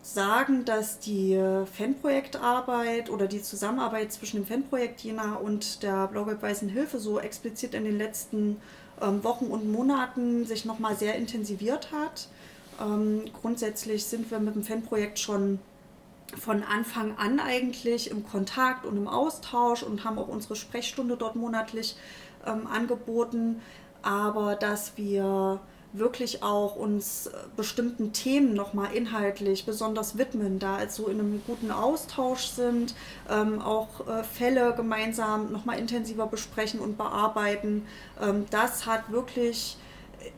sagen, 0.02 0.64
dass 0.64 0.98
die 0.98 1.40
Fanprojektarbeit 1.76 3.08
oder 3.08 3.28
die 3.28 3.40
Zusammenarbeit 3.40 4.12
zwischen 4.12 4.38
dem 4.38 4.46
Fanprojekt 4.46 5.00
Jena 5.00 5.36
und 5.36 5.82
der 5.82 6.08
Blaugelb 6.08 6.42
Weißen 6.42 6.68
Hilfe 6.68 6.98
so 6.98 7.20
explizit 7.20 7.74
in 7.74 7.84
den 7.84 7.98
letzten 7.98 8.60
ähm, 9.00 9.22
Wochen 9.24 9.46
und 9.46 9.70
Monaten 9.70 10.44
sich 10.44 10.64
nochmal 10.64 10.96
sehr 10.96 11.14
intensiviert 11.14 11.92
hat. 11.92 12.28
Ähm, 12.80 13.24
grundsätzlich 13.40 14.04
sind 14.04 14.30
wir 14.30 14.40
mit 14.40 14.54
dem 14.54 14.64
Fanprojekt 14.64 15.18
schon 15.18 15.60
von 16.38 16.62
Anfang 16.62 17.16
an 17.18 17.40
eigentlich 17.40 18.10
im 18.10 18.26
Kontakt 18.26 18.86
und 18.86 18.96
im 18.96 19.06
Austausch 19.06 19.82
und 19.82 20.04
haben 20.04 20.18
auch 20.18 20.28
unsere 20.28 20.56
Sprechstunde 20.56 21.16
dort 21.16 21.36
monatlich 21.36 21.96
ähm, 22.46 22.66
angeboten. 22.66 23.60
Aber 24.02 24.56
dass 24.56 24.96
wir 24.96 25.60
wirklich 25.92 26.42
auch 26.42 26.76
uns 26.76 27.30
bestimmten 27.56 28.12
Themen 28.12 28.54
nochmal 28.54 28.94
inhaltlich 28.94 29.66
besonders 29.66 30.16
widmen, 30.16 30.58
da 30.58 30.76
also 30.76 31.08
in 31.08 31.20
einem 31.20 31.42
guten 31.46 31.70
Austausch 31.70 32.46
sind, 32.46 32.94
ähm, 33.30 33.60
auch 33.60 34.06
äh, 34.08 34.24
Fälle 34.24 34.74
gemeinsam 34.74 35.52
nochmal 35.52 35.78
intensiver 35.78 36.26
besprechen 36.26 36.80
und 36.80 36.96
bearbeiten. 36.96 37.86
Ähm, 38.20 38.46
das 38.50 38.86
hat 38.86 39.12
wirklich, 39.12 39.76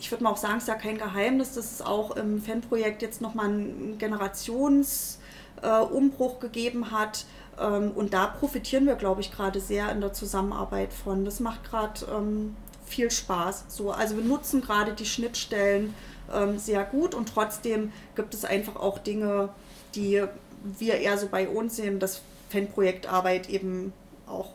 ich 0.00 0.10
würde 0.10 0.24
mal 0.24 0.30
auch 0.30 0.36
sagen, 0.36 0.56
es 0.56 0.64
ist 0.64 0.68
ja 0.68 0.74
kein 0.74 0.98
Geheimnis, 0.98 1.54
dass 1.54 1.70
es 1.70 1.82
auch 1.82 2.16
im 2.16 2.42
Fanprojekt 2.42 3.02
jetzt 3.02 3.20
nochmal 3.20 3.46
einen 3.46 3.96
Generationsumbruch 3.98 5.18
äh, 5.62 6.40
gegeben 6.40 6.90
hat. 6.90 7.26
Ähm, 7.60 7.92
und 7.92 8.12
da 8.12 8.26
profitieren 8.26 8.86
wir, 8.86 8.96
glaube 8.96 9.20
ich, 9.20 9.30
gerade 9.30 9.60
sehr 9.60 9.92
in 9.92 10.00
der 10.00 10.12
Zusammenarbeit 10.12 10.92
von. 10.92 11.24
Das 11.24 11.38
macht 11.38 11.62
gerade 11.62 12.04
ähm, 12.12 12.56
viel 12.94 13.10
Spaß. 13.10 13.64
So, 13.68 13.90
also 13.90 14.16
wir 14.16 14.24
nutzen 14.24 14.60
gerade 14.60 14.92
die 14.92 15.06
Schnittstellen 15.06 15.94
ähm, 16.32 16.58
sehr 16.58 16.84
gut 16.84 17.14
und 17.14 17.28
trotzdem 17.28 17.92
gibt 18.14 18.34
es 18.34 18.44
einfach 18.44 18.76
auch 18.76 18.98
Dinge, 18.98 19.48
die 19.94 20.22
wir 20.62 20.94
eher 20.94 21.18
so 21.18 21.28
bei 21.28 21.48
uns 21.48 21.76
sehen, 21.76 21.98
dass 21.98 22.22
Fanprojektarbeit 22.50 23.48
eben 23.50 23.92
auch 24.26 24.50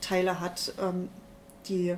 Teile 0.00 0.40
hat, 0.40 0.72
ähm, 0.80 1.08
die 1.68 1.96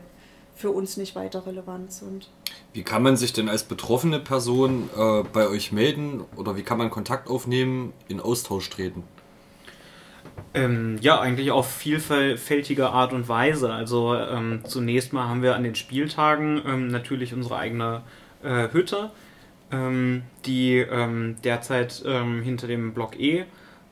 für 0.57 0.71
uns 0.71 0.97
nicht 0.97 1.17
weiter 1.17 1.47
relevant 1.47 1.93
sind. 1.93 2.29
Wie 2.73 2.83
kann 2.83 3.03
man 3.03 3.17
sich 3.17 3.33
denn 3.33 3.49
als 3.49 3.65
betroffene 3.65 4.21
Person 4.21 4.91
äh, 4.97 5.23
bei 5.33 5.49
euch 5.49 5.73
melden 5.73 6.25
oder 6.37 6.57
wie 6.57 6.63
kann 6.63 6.79
man 6.79 6.91
Kontakt 6.91 7.29
aufnehmen, 7.29 7.93
in 8.09 8.21
Austausch 8.21 8.69
treten? 8.71 9.05
Ähm, 10.55 10.99
ja, 11.01 11.21
eigentlich 11.21 11.51
auf 11.51 11.69
vielfältige 11.69 12.91
Art 12.91 13.13
und 13.13 13.29
Weise. 13.29 13.73
Also 13.73 14.15
ähm, 14.15 14.61
zunächst 14.65 15.13
mal 15.13 15.29
haben 15.29 15.43
wir 15.43 15.57
an 15.57 15.65
den 15.65 15.75
Spieltagen 15.75 16.63
ähm, 16.65 16.89
natürlich 16.89 17.35
unsere 17.35 17.57
eigene 17.59 18.03
äh, 18.45 18.69
Hütte, 18.73 19.11
ähm, 19.73 20.23
die 20.47 20.77
ähm, 20.77 21.37
derzeit 21.43 22.05
ähm, 22.07 22.43
hinter 22.43 22.69
dem 22.69 22.95
Block 22.95 23.19
E 23.19 23.45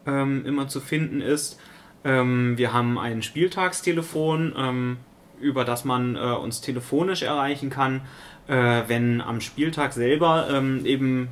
immer 0.04 0.66
zu 0.66 0.80
finden 0.80 1.20
ist. 1.20 1.60
wir 2.02 2.72
haben 2.72 2.98
ein 2.98 3.22
Spieltagstelefon, 3.22 4.98
über 5.40 5.64
das 5.64 5.84
man 5.84 6.16
äh, 6.16 6.18
uns 6.18 6.60
telefonisch 6.60 7.22
erreichen 7.22 7.70
kann, 7.70 8.00
äh, 8.48 8.82
wenn 8.88 9.20
am 9.20 9.40
Spieltag 9.40 9.92
selber 9.92 10.48
eben 10.84 11.28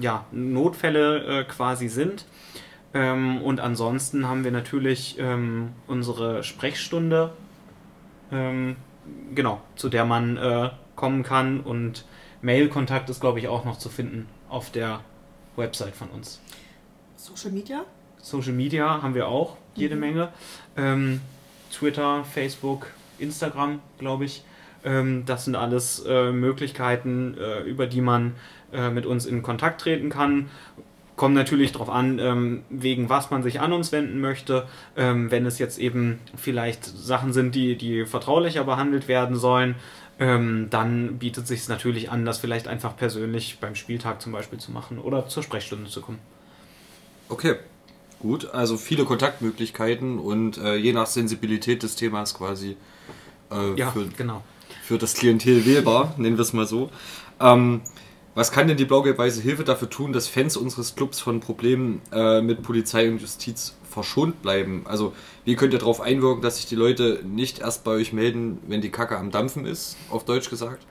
ja, 0.00 0.24
Notfälle 0.32 1.42
äh, 1.42 1.44
quasi 1.44 1.86
sind. 1.86 2.26
Ähm, 2.94 3.42
und 3.42 3.60
ansonsten 3.60 4.26
haben 4.26 4.44
wir 4.44 4.50
natürlich 4.50 5.16
ähm, 5.18 5.70
unsere 5.86 6.42
Sprechstunde, 6.42 7.32
ähm, 8.32 8.76
genau, 9.34 9.60
zu 9.76 9.88
der 9.88 10.04
man 10.04 10.36
äh, 10.36 10.70
kommen 10.96 11.22
kann. 11.22 11.60
Und 11.60 12.04
Mailkontakt 12.42 13.10
ist, 13.10 13.20
glaube 13.20 13.38
ich, 13.38 13.48
auch 13.48 13.64
noch 13.64 13.78
zu 13.78 13.88
finden 13.88 14.26
auf 14.48 14.70
der 14.70 15.00
Website 15.56 15.94
von 15.94 16.08
uns. 16.08 16.40
Social 17.16 17.50
Media? 17.50 17.84
Social 18.20 18.52
Media 18.52 19.02
haben 19.02 19.14
wir 19.14 19.28
auch 19.28 19.56
jede 19.74 19.94
mhm. 19.94 20.00
Menge. 20.00 20.28
Ähm, 20.76 21.20
Twitter, 21.70 22.24
Facebook, 22.24 22.86
Instagram, 23.18 23.80
glaube 23.98 24.24
ich. 24.24 24.44
Ähm, 24.84 25.24
das 25.26 25.44
sind 25.44 25.56
alles 25.56 26.04
äh, 26.06 26.32
Möglichkeiten, 26.32 27.36
äh, 27.38 27.60
über 27.60 27.86
die 27.86 28.00
man 28.00 28.34
äh, 28.72 28.90
mit 28.90 29.06
uns 29.06 29.26
in 29.26 29.42
Kontakt 29.42 29.80
treten 29.80 30.08
kann. 30.08 30.50
Kommt 31.18 31.34
natürlich 31.34 31.72
darauf 31.72 31.90
an, 31.90 32.20
ähm, 32.20 32.62
wegen 32.70 33.08
was 33.08 33.32
man 33.32 33.42
sich 33.42 33.60
an 33.60 33.72
uns 33.72 33.90
wenden 33.90 34.20
möchte. 34.20 34.68
Ähm, 34.96 35.32
wenn 35.32 35.46
es 35.46 35.58
jetzt 35.58 35.76
eben 35.78 36.20
vielleicht 36.36 36.84
Sachen 36.84 37.32
sind, 37.32 37.56
die, 37.56 37.76
die 37.76 38.06
vertraulicher 38.06 38.62
behandelt 38.62 39.08
werden 39.08 39.34
sollen, 39.34 39.74
ähm, 40.20 40.68
dann 40.70 41.18
bietet 41.18 41.42
es 41.42 41.48
sich 41.48 41.68
natürlich 41.68 42.12
an, 42.12 42.24
das 42.24 42.38
vielleicht 42.38 42.68
einfach 42.68 42.96
persönlich 42.96 43.58
beim 43.60 43.74
Spieltag 43.74 44.22
zum 44.22 44.30
Beispiel 44.30 44.60
zu 44.60 44.70
machen 44.70 45.00
oder 45.00 45.26
zur 45.26 45.42
Sprechstunde 45.42 45.90
zu 45.90 46.02
kommen. 46.02 46.20
Okay, 47.28 47.56
gut. 48.20 48.54
Also 48.54 48.76
viele 48.76 49.04
Kontaktmöglichkeiten 49.04 50.20
und 50.20 50.56
äh, 50.58 50.76
je 50.76 50.92
nach 50.92 51.08
Sensibilität 51.08 51.82
des 51.82 51.96
Themas 51.96 52.32
quasi 52.32 52.76
äh, 53.50 53.74
ja, 53.74 53.90
für, 53.90 54.06
genau. 54.06 54.44
für 54.82 54.98
das 54.98 55.14
Klientel 55.14 55.66
wählbar, 55.66 56.14
nennen 56.16 56.36
wir 56.36 56.42
es 56.42 56.52
mal 56.52 56.66
so. 56.66 56.90
Ähm, 57.40 57.80
was 58.38 58.52
kann 58.52 58.68
denn 58.68 58.76
die 58.76 58.84
blau-gelb-weiße 58.84 59.42
Hilfe 59.42 59.64
dafür 59.64 59.90
tun, 59.90 60.12
dass 60.12 60.28
Fans 60.28 60.56
unseres 60.56 60.94
Clubs 60.94 61.18
von 61.18 61.40
Problemen 61.40 62.00
äh, 62.12 62.40
mit 62.40 62.62
Polizei 62.62 63.10
und 63.10 63.20
Justiz 63.20 63.76
verschont 63.90 64.42
bleiben? 64.42 64.82
Also, 64.84 65.12
wie 65.44 65.56
könnt 65.56 65.72
ihr 65.72 65.80
darauf 65.80 66.00
einwirken, 66.00 66.40
dass 66.40 66.58
sich 66.58 66.66
die 66.66 66.76
Leute 66.76 67.20
nicht 67.24 67.58
erst 67.58 67.82
bei 67.82 67.90
euch 67.90 68.12
melden, 68.12 68.60
wenn 68.68 68.80
die 68.80 68.90
Kacke 68.90 69.18
am 69.18 69.32
Dampfen 69.32 69.66
ist, 69.66 69.96
auf 70.08 70.24
Deutsch 70.24 70.50
gesagt? 70.50 70.86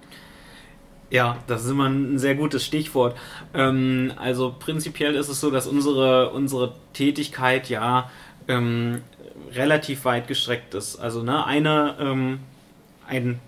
Ja, 1.10 1.38
das 1.48 1.64
ist 1.64 1.72
immer 1.72 1.88
ein 1.88 2.20
sehr 2.20 2.36
gutes 2.36 2.66
Stichwort. 2.66 3.18
Ähm, 3.54 4.12
also 4.18 4.54
prinzipiell 4.60 5.16
ist 5.16 5.30
es 5.30 5.40
so, 5.40 5.50
dass 5.50 5.68
unsere, 5.68 6.32
unsere 6.32 6.74
Tätigkeit 6.92 7.70
ja 7.70 8.12
ähm, 8.50 9.04
relativ 9.54 10.04
weit 10.04 10.28
gestreckt 10.28 10.74
ist. 10.74 10.98
Also 10.98 11.24
ne, 11.24 11.46
eine, 11.46 11.96
ähm, 11.98 12.40
ein 13.08 13.40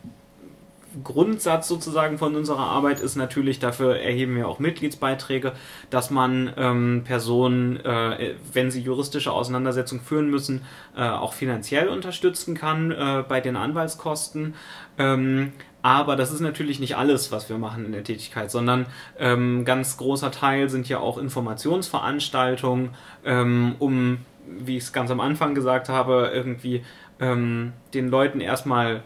Grundsatz 1.04 1.68
sozusagen 1.68 2.18
von 2.18 2.36
unserer 2.36 2.60
Arbeit 2.60 3.00
ist 3.00 3.16
natürlich, 3.16 3.60
dafür 3.60 3.98
erheben 3.98 4.36
wir 4.36 4.48
auch 4.48 4.60
Mitgliedsbeiträge, 4.60 5.54
dass 5.90 6.10
man 6.10 6.52
ähm, 6.58 7.04
Personen, 7.06 7.78
äh, 7.86 8.36
wenn 8.54 8.72
sie 8.72 8.82
juristische 8.82 9.32
Auseinandersetzungen 9.32 10.02
führen 10.02 10.30
müssen, 10.30 10.62
äh, 10.96 11.08
auch 11.08 11.34
finanziell 11.34 11.88
unterstützen 11.90 12.56
kann 12.56 12.92
äh, 12.92 13.24
bei 13.28 13.42
den 13.42 13.56
Anwaltskosten. 13.56 14.56
Ähm, 14.98 15.54
aber 15.82 16.16
das 16.16 16.32
ist 16.32 16.42
natürlich 16.42 16.80
nicht 16.80 16.98
alles, 16.98 17.32
was 17.32 17.50
wir 17.50 17.58
machen 17.58 17.86
in 17.86 17.92
der 17.92 18.04
Tätigkeit, 18.04 18.52
sondern 18.52 18.86
ähm, 19.18 19.64
ganz 19.64 19.98
großer 19.98 20.32
Teil 20.32 20.70
sind 20.70 20.90
ja 20.90 21.00
auch 21.00 21.18
Informationsveranstaltungen, 21.18 22.90
ähm, 23.24 23.76
um, 23.80 24.18
wie 24.46 24.78
ich 24.78 24.84
es 24.84 24.94
ganz 24.94 25.10
am 25.10 25.20
Anfang 25.22 25.56
gesagt 25.56 25.88
habe, 25.88 26.32
irgendwie 26.34 26.84
ähm, 27.22 27.74
den 27.94 28.10
Leuten 28.10 28.42
erstmal 28.42 29.04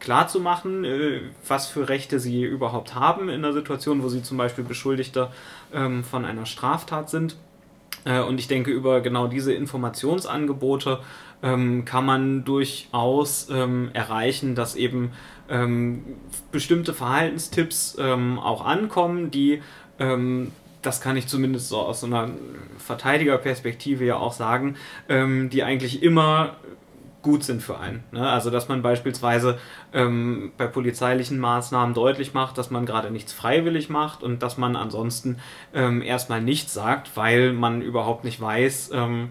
ähm, 0.00 0.04
klar 0.04 0.28
zu 0.28 0.40
machen, 0.40 0.84
äh, 0.84 1.20
was 1.46 1.68
für 1.68 1.88
Rechte 1.88 2.18
sie 2.18 2.42
überhaupt 2.42 2.94
haben 2.94 3.28
in 3.28 3.44
einer 3.44 3.52
Situation, 3.52 4.02
wo 4.02 4.08
sie 4.08 4.22
zum 4.22 4.36
Beispiel 4.36 4.64
Beschuldigter 4.64 5.32
ähm, 5.72 6.02
von 6.04 6.24
einer 6.24 6.46
Straftat 6.46 7.10
sind. 7.10 7.36
Äh, 8.04 8.20
und 8.20 8.40
ich 8.40 8.48
denke, 8.48 8.70
über 8.70 9.00
genau 9.00 9.26
diese 9.28 9.52
Informationsangebote 9.52 11.00
ähm, 11.42 11.84
kann 11.84 12.04
man 12.04 12.44
durchaus 12.44 13.48
ähm, 13.50 13.90
erreichen, 13.92 14.54
dass 14.54 14.74
eben 14.74 15.12
ähm, 15.48 16.04
bestimmte 16.52 16.94
Verhaltenstipps 16.94 17.96
ähm, 17.98 18.38
auch 18.38 18.64
ankommen, 18.64 19.30
die 19.30 19.62
ähm, 19.98 20.52
das 20.82 21.02
kann 21.02 21.16
ich 21.16 21.26
zumindest 21.26 21.68
so 21.68 21.78
aus 21.78 22.02
einer 22.04 22.30
Verteidigerperspektive 22.78 24.04
ja 24.04 24.16
auch 24.16 24.32
sagen, 24.32 24.76
ähm, 25.10 25.50
die 25.50 25.62
eigentlich 25.62 26.02
immer 26.02 26.56
gut 27.22 27.44
sind 27.44 27.62
für 27.62 27.78
einen. 27.78 28.02
Ne? 28.12 28.28
Also 28.28 28.50
dass 28.50 28.68
man 28.68 28.82
beispielsweise 28.82 29.58
ähm, 29.92 30.52
bei 30.56 30.66
polizeilichen 30.66 31.38
Maßnahmen 31.38 31.94
deutlich 31.94 32.34
macht, 32.34 32.58
dass 32.58 32.70
man 32.70 32.86
gerade 32.86 33.10
nichts 33.10 33.32
freiwillig 33.32 33.90
macht 33.90 34.22
und 34.22 34.42
dass 34.42 34.56
man 34.58 34.76
ansonsten 34.76 35.38
ähm, 35.74 36.02
erstmal 36.02 36.40
nichts 36.40 36.72
sagt, 36.72 37.16
weil 37.16 37.52
man 37.52 37.82
überhaupt 37.82 38.24
nicht 38.24 38.40
weiß, 38.40 38.90
ähm, 38.94 39.30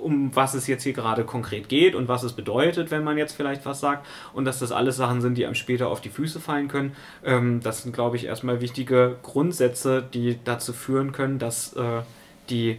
um 0.00 0.34
was 0.34 0.54
es 0.54 0.66
jetzt 0.66 0.82
hier 0.82 0.92
gerade 0.92 1.24
konkret 1.24 1.68
geht 1.68 1.94
und 1.94 2.08
was 2.08 2.22
es 2.22 2.32
bedeutet, 2.32 2.90
wenn 2.90 3.04
man 3.04 3.18
jetzt 3.18 3.34
vielleicht 3.34 3.66
was 3.66 3.80
sagt 3.80 4.06
und 4.32 4.44
dass 4.44 4.58
das 4.58 4.72
alles 4.72 4.96
Sachen 4.96 5.20
sind, 5.20 5.36
die 5.36 5.44
einem 5.44 5.54
später 5.54 5.88
auf 5.88 6.00
die 6.00 6.08
Füße 6.08 6.40
fallen 6.40 6.68
können. 6.68 6.96
Ähm, 7.24 7.60
das 7.62 7.82
sind, 7.82 7.94
glaube 7.94 8.16
ich, 8.16 8.24
erstmal 8.24 8.60
wichtige 8.60 9.16
Grundsätze, 9.22 10.02
die 10.02 10.38
dazu 10.44 10.72
führen 10.72 11.12
können, 11.12 11.38
dass 11.38 11.74
äh, 11.74 12.02
die 12.48 12.78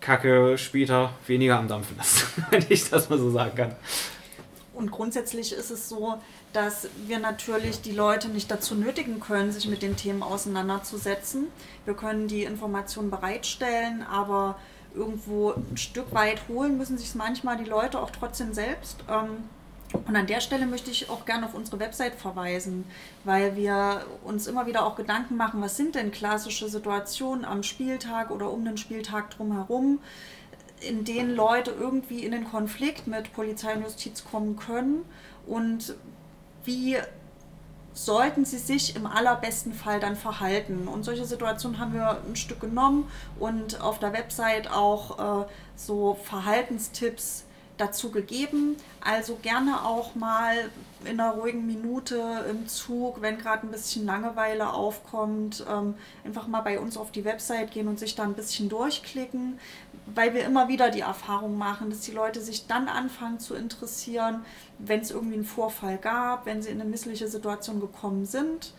Kacke 0.00 0.56
später 0.58 1.12
weniger 1.26 1.58
am 1.58 1.68
Dampfen 1.68 1.98
ist, 2.00 2.26
wenn 2.50 2.64
ich 2.68 2.88
das 2.88 3.08
mal 3.08 3.18
so 3.18 3.30
sagen 3.30 3.54
kann. 3.54 3.76
Und 4.74 4.90
grundsätzlich 4.90 5.52
ist 5.52 5.70
es 5.70 5.88
so, 5.90 6.14
dass 6.54 6.88
wir 7.06 7.18
natürlich 7.18 7.82
die 7.82 7.92
Leute 7.92 8.28
nicht 8.28 8.50
dazu 8.50 8.74
nötigen 8.74 9.20
können, 9.20 9.52
sich 9.52 9.68
mit 9.68 9.82
den 9.82 9.96
Themen 9.96 10.22
auseinanderzusetzen. 10.22 11.48
Wir 11.84 11.94
können 11.94 12.28
die 12.28 12.44
Informationen 12.44 13.10
bereitstellen, 13.10 14.02
aber 14.02 14.56
irgendwo 14.94 15.52
ein 15.52 15.76
Stück 15.76 16.12
weit 16.14 16.40
holen 16.48 16.78
müssen 16.78 16.98
sich 16.98 17.14
manchmal 17.14 17.58
die 17.58 17.68
Leute 17.68 18.00
auch 18.00 18.10
trotzdem 18.10 18.54
selbst. 18.54 18.96
Ähm, 19.08 19.44
und 19.92 20.14
an 20.14 20.26
der 20.26 20.40
Stelle 20.40 20.66
möchte 20.66 20.90
ich 20.90 21.10
auch 21.10 21.24
gerne 21.24 21.46
auf 21.46 21.54
unsere 21.54 21.80
Website 21.80 22.14
verweisen, 22.14 22.84
weil 23.24 23.56
wir 23.56 24.04
uns 24.24 24.46
immer 24.46 24.66
wieder 24.66 24.86
auch 24.86 24.96
Gedanken 24.96 25.36
machen, 25.36 25.60
was 25.60 25.76
sind 25.76 25.94
denn 25.94 26.12
klassische 26.12 26.68
Situationen 26.68 27.44
am 27.44 27.62
Spieltag 27.62 28.30
oder 28.30 28.52
um 28.52 28.64
den 28.64 28.76
Spieltag 28.76 29.30
drumherum, 29.30 29.98
in 30.80 31.04
denen 31.04 31.34
Leute 31.34 31.72
irgendwie 31.72 32.24
in 32.24 32.32
den 32.32 32.44
Konflikt 32.44 33.06
mit 33.06 33.32
Polizei 33.32 33.74
und 33.74 33.82
Justiz 33.82 34.24
kommen 34.24 34.56
können 34.56 35.04
und 35.46 35.94
wie 36.64 36.98
sollten 37.92 38.44
sie 38.44 38.58
sich 38.58 38.94
im 38.94 39.06
allerbesten 39.06 39.74
Fall 39.74 39.98
dann 39.98 40.14
verhalten. 40.14 40.86
Und 40.86 41.04
solche 41.04 41.24
Situationen 41.24 41.80
haben 41.80 41.92
wir 41.92 42.22
ein 42.26 42.36
Stück 42.36 42.60
genommen 42.60 43.08
und 43.38 43.80
auf 43.80 43.98
der 43.98 44.12
Website 44.12 44.70
auch 44.70 45.42
äh, 45.42 45.46
so 45.74 46.16
Verhaltenstipps 46.22 47.44
dazu 47.80 48.10
gegeben. 48.10 48.76
Also 49.00 49.38
gerne 49.40 49.84
auch 49.84 50.14
mal 50.14 50.70
in 51.04 51.18
einer 51.18 51.32
ruhigen 51.32 51.66
Minute 51.66 52.44
im 52.50 52.68
Zug, 52.68 53.22
wenn 53.22 53.38
gerade 53.38 53.66
ein 53.66 53.70
bisschen 53.70 54.04
Langeweile 54.04 54.72
aufkommt, 54.72 55.64
ähm, 55.70 55.94
einfach 56.24 56.46
mal 56.46 56.60
bei 56.60 56.78
uns 56.78 56.96
auf 56.96 57.10
die 57.10 57.24
Website 57.24 57.70
gehen 57.70 57.88
und 57.88 57.98
sich 57.98 58.14
da 58.14 58.24
ein 58.24 58.34
bisschen 58.34 58.68
durchklicken, 58.68 59.58
weil 60.14 60.34
wir 60.34 60.44
immer 60.44 60.68
wieder 60.68 60.90
die 60.90 61.00
Erfahrung 61.00 61.56
machen, 61.56 61.88
dass 61.88 62.00
die 62.00 62.12
Leute 62.12 62.40
sich 62.40 62.66
dann 62.66 62.88
anfangen 62.88 63.38
zu 63.38 63.54
interessieren, 63.54 64.44
wenn 64.78 65.00
es 65.00 65.10
irgendwie 65.10 65.36
einen 65.36 65.44
Vorfall 65.44 65.96
gab, 65.96 66.44
wenn 66.44 66.60
sie 66.60 66.70
in 66.70 66.80
eine 66.80 66.90
missliche 66.90 67.28
Situation 67.28 67.80
gekommen 67.80 68.26
sind. 68.26 68.74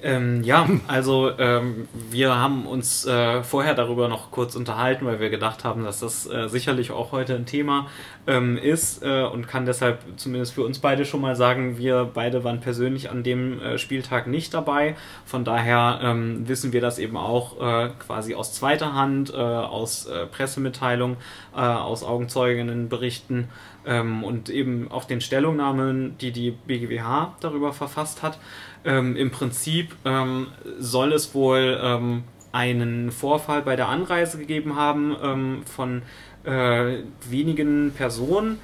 Ähm, 0.03 0.43
ja, 0.43 0.69
also 0.89 1.31
ähm, 1.39 1.87
wir 2.11 2.35
haben 2.35 2.67
uns 2.67 3.07
äh, 3.07 3.45
vorher 3.45 3.75
darüber 3.75 4.09
noch 4.09 4.33
kurz 4.33 4.57
unterhalten, 4.57 5.07
weil 5.07 5.21
wir 5.21 5.31
gedacht 5.31 5.63
haben, 5.63 5.85
dass 5.85 6.01
das 6.01 6.29
äh, 6.29 6.49
sicherlich 6.49 6.91
auch 6.91 7.13
heute 7.13 7.37
ein 7.37 7.47
Thema 7.47 7.87
ähm, 8.27 8.59
ist 8.59 9.05
äh, 9.05 9.23
und 9.23 9.47
kann 9.47 9.65
deshalb 9.65 10.01
zumindest 10.17 10.55
für 10.55 10.65
uns 10.65 10.81
beide 10.81 11.05
schon 11.05 11.21
mal 11.21 11.37
sagen, 11.37 11.79
wir 11.79 12.11
beide 12.13 12.43
waren 12.43 12.61
persönlich 12.61 13.11
an 13.11 13.23
dem 13.23 13.61
äh, 13.61 13.79
Spieltag 13.79 14.27
nicht 14.27 14.53
dabei. 14.55 14.97
Von 15.25 15.45
daher 15.45 16.01
ähm, 16.03 16.49
wissen 16.49 16.73
wir 16.73 16.81
das 16.81 16.99
eben 16.99 17.17
auch 17.17 17.61
äh, 17.61 17.91
quasi 18.01 18.35
aus 18.35 18.55
zweiter 18.55 18.95
Hand, 18.95 19.33
äh, 19.33 19.37
aus 19.37 20.09
Pressemitteilungen, 20.33 21.17
aus 21.53 22.03
Augenzeuginnenberichten 22.03 23.49
ähm, 23.87 24.25
und 24.25 24.49
eben 24.49 24.91
auch 24.91 25.05
den 25.05 25.21
Stellungnahmen, 25.21 26.17
die 26.19 26.33
die 26.33 26.51
BGWH 26.51 27.37
darüber 27.41 27.73
verfasst 27.73 28.23
hat. 28.23 28.39
Ähm, 28.85 29.17
Im 29.17 29.31
Prinzip 29.31 29.95
ähm, 30.05 30.49
soll 30.79 31.13
es 31.13 31.35
wohl 31.35 31.79
ähm, 31.81 32.25
einen 32.53 33.11
Vorfall 33.11 33.63
bei 33.63 33.77
der 33.77 33.89
Anreise 33.89 34.39
gegeben 34.39 34.77
haben 34.77 35.17
ähm, 35.23 35.63
von 35.65 36.03
äh, 36.45 36.99
wenigen 37.29 37.93
Personen. 37.97 38.59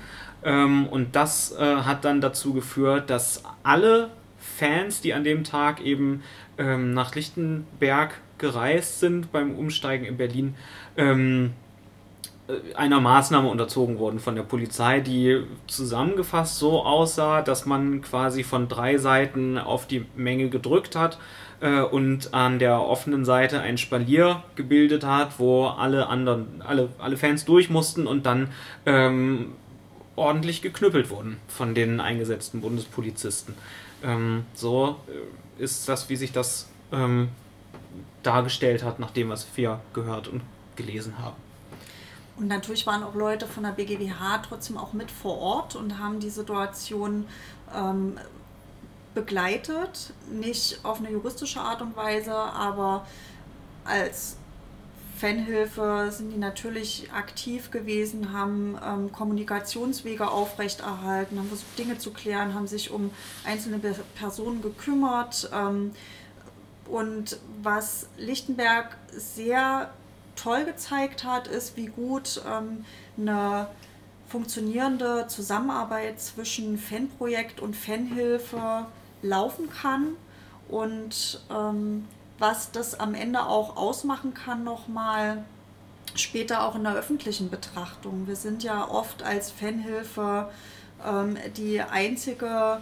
Ähm, 0.44 0.86
und 0.86 1.16
das 1.16 1.52
äh, 1.52 1.76
hat 1.76 2.04
dann 2.04 2.20
dazu 2.20 2.52
geführt, 2.52 3.10
dass 3.10 3.42
alle 3.62 4.10
Fans, 4.38 5.00
die 5.00 5.14
an 5.14 5.24
dem 5.24 5.44
Tag 5.44 5.80
eben 5.80 6.22
ähm, 6.58 6.94
nach 6.94 7.14
Lichtenberg 7.14 8.20
gereist 8.38 9.00
sind 9.00 9.32
beim 9.32 9.54
Umsteigen 9.56 10.06
in 10.06 10.16
Berlin, 10.16 10.54
einer 12.74 13.00
Maßnahme 13.00 13.48
unterzogen 13.48 13.98
wurden 13.98 14.20
von 14.20 14.34
der 14.34 14.42
Polizei, 14.42 15.00
die 15.00 15.42
zusammengefasst 15.66 16.58
so 16.58 16.82
aussah, 16.84 17.42
dass 17.42 17.66
man 17.66 18.00
quasi 18.00 18.42
von 18.42 18.68
drei 18.68 18.96
Seiten 18.96 19.58
auf 19.58 19.86
die 19.86 20.06
Menge 20.16 20.48
gedrückt 20.48 20.96
hat 20.96 21.18
äh, 21.60 21.80
und 21.80 22.32
an 22.32 22.58
der 22.58 22.80
offenen 22.80 23.26
Seite 23.26 23.60
ein 23.60 23.76
Spalier 23.76 24.42
gebildet 24.56 25.04
hat, 25.04 25.38
wo 25.38 25.66
alle 25.66 26.06
anderen, 26.06 26.62
alle, 26.66 26.88
alle 26.98 27.18
Fans 27.18 27.44
durch 27.44 27.68
mussten 27.68 28.06
und 28.06 28.24
dann 28.24 28.48
ähm, 28.86 29.52
ordentlich 30.16 30.62
geknüppelt 30.62 31.10
wurden 31.10 31.36
von 31.48 31.74
den 31.74 32.00
eingesetzten 32.00 32.62
Bundespolizisten. 32.62 33.54
Ähm, 34.02 34.46
so 34.54 34.96
äh, 35.08 35.62
ist 35.62 35.86
das, 35.86 36.08
wie 36.08 36.16
sich 36.16 36.32
das 36.32 36.70
ähm, 36.92 37.28
dargestellt 38.22 38.82
hat, 38.84 39.00
nach 39.00 39.10
dem, 39.10 39.28
was 39.28 39.46
wir 39.54 39.80
gehört 39.92 40.28
und 40.28 40.40
gelesen 40.76 41.18
haben. 41.18 41.47
Und 42.38 42.46
natürlich 42.46 42.86
waren 42.86 43.02
auch 43.02 43.14
Leute 43.14 43.46
von 43.46 43.64
der 43.64 43.70
BGWH 43.70 44.38
trotzdem 44.48 44.78
auch 44.78 44.92
mit 44.92 45.10
vor 45.10 45.38
Ort 45.38 45.74
und 45.74 45.98
haben 45.98 46.20
die 46.20 46.30
Situation 46.30 47.26
ähm, 47.74 48.16
begleitet. 49.14 50.12
Nicht 50.30 50.84
auf 50.84 50.98
eine 50.98 51.10
juristische 51.10 51.60
Art 51.60 51.82
und 51.82 51.96
Weise, 51.96 52.34
aber 52.34 53.06
als 53.84 54.36
Fanhilfe 55.18 56.10
sind 56.12 56.30
die 56.30 56.38
natürlich 56.38 57.10
aktiv 57.12 57.72
gewesen, 57.72 58.32
haben 58.32 58.78
ähm, 58.84 59.10
Kommunikationswege 59.10 60.30
aufrechterhalten, 60.30 61.38
haben 61.38 61.48
versucht, 61.48 61.76
Dinge 61.76 61.98
zu 61.98 62.12
klären, 62.12 62.54
haben 62.54 62.68
sich 62.68 62.92
um 62.92 63.10
einzelne 63.44 63.80
Personen 64.14 64.62
gekümmert. 64.62 65.50
Ähm, 65.52 65.92
und 66.86 67.38
was 67.62 68.08
Lichtenberg 68.16 68.96
sehr 69.10 69.90
toll 70.38 70.64
gezeigt 70.64 71.24
hat, 71.24 71.46
ist, 71.48 71.76
wie 71.76 71.86
gut 71.86 72.40
ähm, 72.46 72.84
eine 73.16 73.68
funktionierende 74.28 75.26
Zusammenarbeit 75.26 76.20
zwischen 76.20 76.78
Fanprojekt 76.78 77.60
und 77.60 77.74
Fanhilfe 77.74 78.86
laufen 79.22 79.70
kann 79.70 80.16
und 80.68 81.40
ähm, 81.50 82.06
was 82.38 82.70
das 82.70 83.00
am 83.00 83.14
Ende 83.14 83.46
auch 83.46 83.76
ausmachen 83.76 84.34
kann, 84.34 84.64
nochmal 84.64 85.44
später 86.14 86.64
auch 86.64 86.74
in 86.76 86.84
der 86.84 86.94
öffentlichen 86.94 87.50
Betrachtung. 87.50 88.26
Wir 88.26 88.36
sind 88.36 88.62
ja 88.62 88.88
oft 88.88 89.22
als 89.22 89.50
Fanhilfe 89.50 90.50
ähm, 91.04 91.36
die 91.56 91.80
einzige 91.80 92.80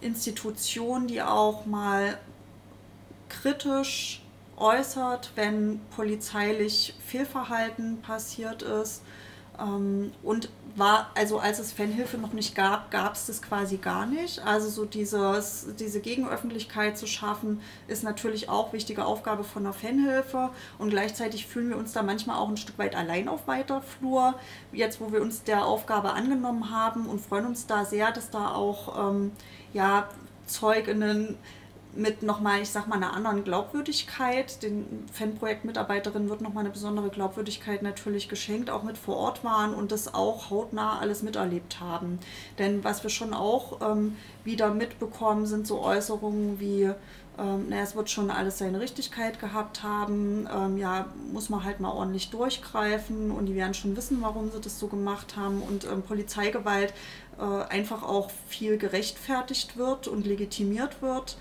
Institution, 0.00 1.06
die 1.06 1.22
auch 1.22 1.66
mal 1.66 2.18
kritisch 3.28 4.21
äußert, 4.62 5.32
wenn 5.34 5.80
polizeilich 5.94 6.94
Fehlverhalten 7.04 8.00
passiert 8.00 8.62
ist. 8.62 9.02
Ähm, 9.60 10.12
und 10.22 10.48
war, 10.74 11.10
also 11.14 11.38
als 11.38 11.58
es 11.58 11.72
Fanhilfe 11.72 12.16
noch 12.16 12.32
nicht 12.32 12.54
gab, 12.54 12.90
gab 12.90 13.14
es 13.14 13.26
das 13.26 13.42
quasi 13.42 13.76
gar 13.76 14.06
nicht. 14.06 14.40
Also 14.46 14.70
so 14.70 14.86
dieses, 14.86 15.66
diese 15.78 16.00
Gegenöffentlichkeit 16.00 16.96
zu 16.96 17.06
schaffen, 17.06 17.60
ist 17.88 18.02
natürlich 18.04 18.48
auch 18.48 18.72
wichtige 18.72 19.04
Aufgabe 19.04 19.44
von 19.44 19.64
der 19.64 19.74
Fanhilfe. 19.74 20.50
Und 20.78 20.90
gleichzeitig 20.90 21.46
fühlen 21.46 21.68
wir 21.68 21.76
uns 21.76 21.92
da 21.92 22.02
manchmal 22.02 22.38
auch 22.38 22.48
ein 22.48 22.56
Stück 22.56 22.78
weit 22.78 22.96
allein 22.96 23.28
auf 23.28 23.46
weiter 23.46 23.82
Flur. 23.82 24.34
Jetzt, 24.72 25.00
wo 25.00 25.12
wir 25.12 25.20
uns 25.20 25.42
der 25.42 25.66
Aufgabe 25.66 26.14
angenommen 26.14 26.70
haben 26.70 27.06
und 27.06 27.20
freuen 27.20 27.46
uns 27.46 27.66
da 27.66 27.84
sehr, 27.84 28.12
dass 28.12 28.30
da 28.30 28.54
auch 28.54 29.10
ähm, 29.10 29.32
ja, 29.74 30.08
Zeuginnen 30.46 31.36
mit 31.94 32.22
nochmal, 32.22 32.62
ich 32.62 32.70
sag 32.70 32.88
mal, 32.88 32.96
einer 32.96 33.12
anderen 33.12 33.44
Glaubwürdigkeit. 33.44 34.62
Den 34.62 35.04
Fanprojekt-Mitarbeiterinnen 35.12 36.28
wird 36.28 36.40
nochmal 36.40 36.64
eine 36.64 36.72
besondere 36.72 37.10
Glaubwürdigkeit 37.10 37.82
natürlich 37.82 38.28
geschenkt, 38.28 38.70
auch 38.70 38.82
mit 38.82 38.96
vor 38.96 39.16
Ort 39.16 39.44
waren 39.44 39.74
und 39.74 39.92
das 39.92 40.14
auch 40.14 40.50
hautnah 40.50 40.98
alles 40.98 41.22
miterlebt 41.22 41.80
haben. 41.80 42.18
Denn 42.58 42.82
was 42.82 43.02
wir 43.02 43.10
schon 43.10 43.34
auch 43.34 43.80
ähm, 43.82 44.16
wieder 44.44 44.72
mitbekommen, 44.72 45.46
sind 45.46 45.66
so 45.66 45.82
Äußerungen 45.82 46.58
wie, 46.58 46.90
ähm, 47.38 47.68
naja, 47.68 47.82
es 47.82 47.94
wird 47.94 48.08
schon 48.08 48.30
alles 48.30 48.58
seine 48.58 48.80
Richtigkeit 48.80 49.38
gehabt 49.38 49.82
haben, 49.82 50.48
ähm, 50.54 50.78
ja, 50.78 51.06
muss 51.30 51.50
man 51.50 51.62
halt 51.62 51.80
mal 51.80 51.90
ordentlich 51.90 52.30
durchgreifen 52.30 53.30
und 53.30 53.46
die 53.46 53.54
werden 53.54 53.74
schon 53.74 53.96
wissen, 53.96 54.18
warum 54.22 54.50
sie 54.50 54.60
das 54.60 54.78
so 54.78 54.86
gemacht 54.86 55.36
haben 55.36 55.60
und 55.60 55.84
ähm, 55.84 56.02
Polizeigewalt 56.02 56.94
äh, 57.38 57.42
einfach 57.42 58.02
auch 58.02 58.30
viel 58.48 58.78
gerechtfertigt 58.78 59.76
wird 59.76 60.08
und 60.08 60.26
legitimiert 60.26 61.02
wird. 61.02 61.36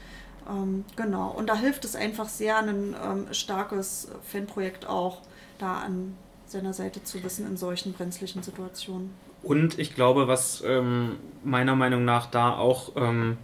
Ähm, 0.50 0.86
genau, 0.96 1.30
und 1.30 1.48
da 1.48 1.56
hilft 1.56 1.86
es 1.86 1.96
einfach 1.96 2.28
sehr, 2.28 2.58
ein 2.58 2.96
ähm, 3.04 3.28
starkes 3.32 4.10
Fanprojekt 4.24 4.88
auch 4.88 5.22
da 5.60 5.80
an 5.80 6.16
seiner 6.46 6.74
Seite 6.74 7.04
zu 7.04 7.24
wissen 7.24 7.48
in 7.48 7.58
solchen 7.58 7.94
brenzlichen 7.94 8.44
Situationen. 8.44 9.12
Und 9.44 9.80
ich 9.80 9.96
glaube, 9.96 10.28
was 10.28 10.64
ähm, 10.66 11.18
meiner 11.44 11.76
Meinung 11.76 12.06
nach 12.06 12.28
da 12.28 12.56
auch 12.56 12.92
ähm, 12.96 13.38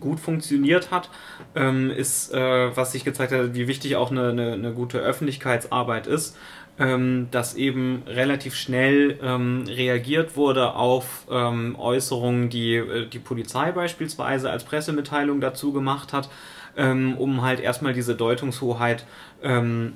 gut 0.00 0.18
funktioniert 0.18 0.90
hat, 0.90 1.10
ähm, 1.54 1.90
ist, 1.90 2.32
äh, 2.32 2.76
was 2.76 2.92
sich 2.92 3.04
gezeigt 3.04 3.32
hat, 3.32 3.54
wie 3.54 3.68
wichtig 3.68 3.96
auch 3.96 4.10
eine, 4.10 4.30
eine, 4.30 4.52
eine 4.54 4.72
gute 4.72 4.98
Öffentlichkeitsarbeit 4.98 6.06
ist 6.06 6.36
ähm, 6.78 7.28
dass 7.30 7.54
eben 7.54 8.02
relativ 8.06 8.54
schnell 8.54 9.18
ähm, 9.22 9.64
reagiert 9.66 10.36
wurde 10.36 10.74
auf 10.74 11.26
ähm, 11.30 11.74
Äußerungen, 11.78 12.50
die 12.50 12.74
äh, 12.76 13.06
die 13.06 13.18
Polizei 13.18 13.72
beispielsweise 13.72 14.50
als 14.50 14.64
Pressemitteilung 14.64 15.40
dazu 15.40 15.72
gemacht 15.72 16.12
hat, 16.12 16.28
ähm, 16.76 17.16
um 17.16 17.40
halt 17.40 17.60
erstmal 17.60 17.94
diese 17.94 18.14
Deutungshoheit 18.14 19.06
ähm, 19.42 19.94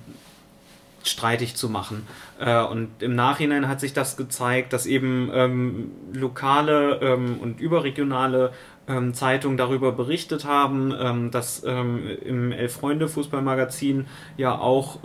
streitig 1.03 1.55
zu 1.55 1.69
machen. 1.69 2.07
Äh, 2.39 2.63
und 2.63 2.89
im 3.03 3.15
Nachhinein 3.15 3.69
hat 3.69 3.81
sich 3.81 3.93
das 3.93 4.17
gezeigt, 4.17 4.73
dass 4.73 4.87
eben 4.87 5.31
ähm, 5.35 5.91
lokale 6.15 7.17
und 7.17 7.61
überregionale 7.61 8.53
Zeitungen 9.13 9.57
darüber 9.57 9.93
berichtet 9.93 10.45
haben, 10.45 11.31
dass 11.31 11.61
im 11.61 12.51
Elf-Freunde-Fußballmagazin 12.51 14.07
ja 14.37 14.59
auch 14.59 14.99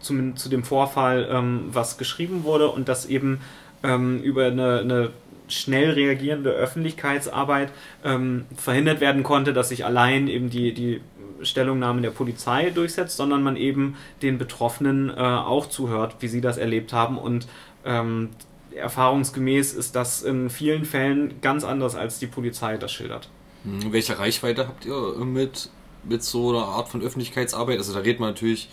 zum, 0.00 0.36
zu 0.36 0.48
dem 0.48 0.64
Vorfall 0.64 1.28
ähm, 1.30 1.68
was 1.72 1.98
geschrieben 1.98 2.44
wurde 2.44 2.68
und 2.68 2.88
das 2.88 3.06
eben 3.06 3.40
ähm, 3.82 4.20
über 4.22 4.46
eine, 4.46 4.80
eine, 4.80 5.10
schnell 5.48 5.90
reagierende 5.90 6.50
Öffentlichkeitsarbeit 6.50 7.72
ähm, 8.04 8.46
verhindert 8.56 9.00
werden 9.00 9.24
konnte, 9.24 9.52
dass 9.52 9.70
sich 9.70 9.84
allein 9.84 10.28
eben 10.28 10.48
die, 10.48 10.72
die 10.72 11.00
Stellungnahme 11.42 12.02
der 12.02 12.10
Polizei 12.10 12.70
durchsetzt, 12.70 13.16
sondern 13.16 13.42
man 13.42 13.56
eben 13.56 13.96
den 14.22 14.38
Betroffenen 14.38 15.10
äh, 15.10 15.20
auch 15.20 15.68
zuhört, 15.68 16.16
wie 16.20 16.28
sie 16.28 16.40
das 16.40 16.56
erlebt 16.56 16.92
haben 16.92 17.18
und 17.18 17.48
ähm, 17.84 18.28
erfahrungsgemäß 18.74 19.72
ist 19.72 19.96
das 19.96 20.22
in 20.22 20.50
vielen 20.50 20.84
Fällen 20.84 21.40
ganz 21.40 21.64
anders, 21.64 21.94
als 21.94 22.18
die 22.18 22.26
Polizei 22.26 22.76
das 22.76 22.92
schildert. 22.92 23.28
Hm, 23.64 23.92
welche 23.92 24.18
Reichweite 24.18 24.68
habt 24.68 24.84
ihr 24.84 25.24
mit, 25.24 25.70
mit 26.04 26.22
so 26.22 26.50
einer 26.50 26.66
Art 26.66 26.88
von 26.88 27.02
Öffentlichkeitsarbeit? 27.02 27.78
Also 27.78 27.92
da 27.92 28.00
redet 28.00 28.20
man 28.20 28.30
natürlich 28.30 28.68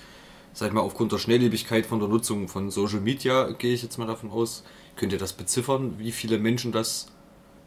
sag 0.58 0.70
ich 0.70 0.74
mal, 0.74 0.82
aufgrund 0.82 1.12
der 1.12 1.20
Schnelllebigkeit 1.20 1.86
von 1.86 2.00
der 2.00 2.10
Nutzung 2.10 2.48
von 2.48 2.72
Social 2.72 3.00
Media, 3.00 3.52
gehe 3.52 3.76
ich 3.76 3.84
jetzt 3.84 4.00
mal 4.00 4.08
davon 4.08 4.32
aus, 4.32 4.64
könnt 4.96 5.14
ihr 5.14 5.20
das 5.20 5.34
beziffern, 5.34 6.00
wie 6.00 6.12
viele 6.12 6.40
Menschen 6.40 6.72
das. 6.72 7.12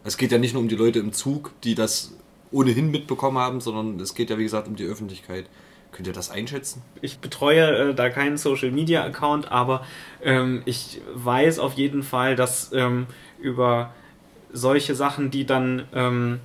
Es 0.03 0.17
geht 0.17 0.33
ja 0.33 0.39
nicht 0.39 0.55
nur 0.55 0.63
um 0.63 0.69
die 0.69 0.75
Leute 0.75 0.99
im 0.99 1.13
Zug, 1.13 1.53
die 1.63 1.77
das 1.77 2.13
ohnehin 2.51 2.91
mitbekommen 2.91 3.39
haben, 3.39 3.61
sondern 3.61 4.01
es 4.01 4.17
geht 4.17 4.29
ja, 4.29 4.39
wie 4.39 4.43
gesagt, 4.43 4.67
um 4.67 4.75
die 4.75 4.87
Öffentlichkeit. 4.87 5.47
Könnt 5.93 6.09
ihr 6.09 6.13
das 6.13 6.33
einschätzen? 6.33 6.83
Ich 7.01 7.21
betreue 7.21 7.91
äh, 7.91 7.95
da 7.95 8.11
keinen 8.11 8.37
Social 8.37 8.73
Media 8.73 9.05
Account, 9.05 9.53
aber 9.53 9.87
ähm, 10.25 10.63
ich 10.65 11.01
weiß 11.15 11.61
auf 11.61 11.75
jeden 11.75 12.03
Fall, 12.03 12.35
dass 12.35 12.73
ähm, 12.73 13.07
über 13.39 13.95
solche 14.53 14.97
Sachen, 14.97 15.31
die 15.31 15.47
dann 15.47 15.87
ähm, 15.95 16.41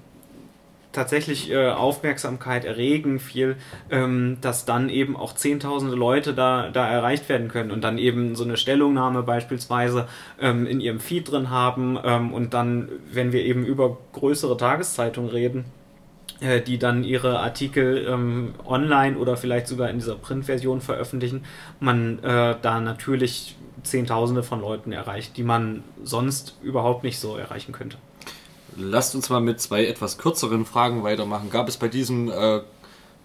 tatsächlich 0.96 1.52
äh, 1.52 1.70
Aufmerksamkeit 1.70 2.66
erregen, 2.66 3.20
viel, 3.20 3.58
ähm, 3.92 4.38
dass 4.42 4.66
dann 4.66 4.90
eben 4.90 5.16
auch 5.16 5.34
zehntausende 5.34 5.96
Leute 5.96 6.34
da, 6.34 6.70
da 6.72 6.88
erreicht 6.88 7.30
werden 7.30 7.48
können 7.50 7.72
und 7.72 7.84
dann 7.84 7.98
eben 7.98 8.36
so 8.36 8.44
eine 8.44 8.58
Stellungnahme 8.58 9.24
beispielsweise 9.24 10.08
ähm, 10.40 10.66
in 10.66 10.80
ihrem 10.80 11.00
Feed 11.00 11.30
drin 11.32 11.50
haben 11.50 12.00
ähm, 12.04 12.34
und 12.34 12.54
dann, 12.54 12.90
wenn 13.12 13.32
wir 13.32 13.44
eben 13.44 13.66
über 13.66 13.98
größere 14.14 14.58
Tageszeitungen 14.58 15.30
reden, 15.30 15.66
äh, 16.40 16.62
die 16.62 16.78
dann 16.78 17.04
ihre 17.04 17.40
Artikel 17.40 18.06
ähm, 18.10 18.56
online 18.66 19.18
oder 19.18 19.38
vielleicht 19.38 19.68
sogar 19.68 19.90
in 19.90 20.00
dieser 20.00 20.16
Printversion 20.16 20.82
veröffentlichen, 20.82 21.44
man 21.80 22.20
äh, 22.24 22.56
da 22.62 22.80
natürlich 22.80 23.56
Zehntausende 23.84 24.44
von 24.44 24.62
Leuten 24.62 24.92
erreicht, 24.92 25.38
die 25.38 25.44
man 25.44 25.84
sonst 26.04 26.58
überhaupt 26.64 27.04
nicht 27.04 27.20
so 27.20 27.38
erreichen 27.38 27.72
könnte. 27.72 27.98
Lasst 28.77 29.15
uns 29.15 29.30
mal 29.30 29.39
mit 29.39 29.61
zwei 29.61 29.85
etwas 29.85 30.18
kürzeren 30.18 30.65
Fragen 30.65 31.03
weitermachen. 31.03 31.49
Gab 31.49 31.69
es 31.69 31.77
bei 31.77 31.88
diesem 31.88 32.30
äh, 32.30 32.61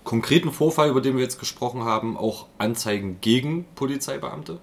konkreten 0.04 0.52
Vorfall, 0.52 0.90
über 0.90 1.00
den 1.00 1.16
wir 1.16 1.22
jetzt 1.22 1.40
gesprochen 1.40 1.84
haben, 1.84 2.16
auch 2.16 2.46
Anzeigen 2.58 3.20
gegen 3.20 3.64
Polizeibeamte? 3.74 4.58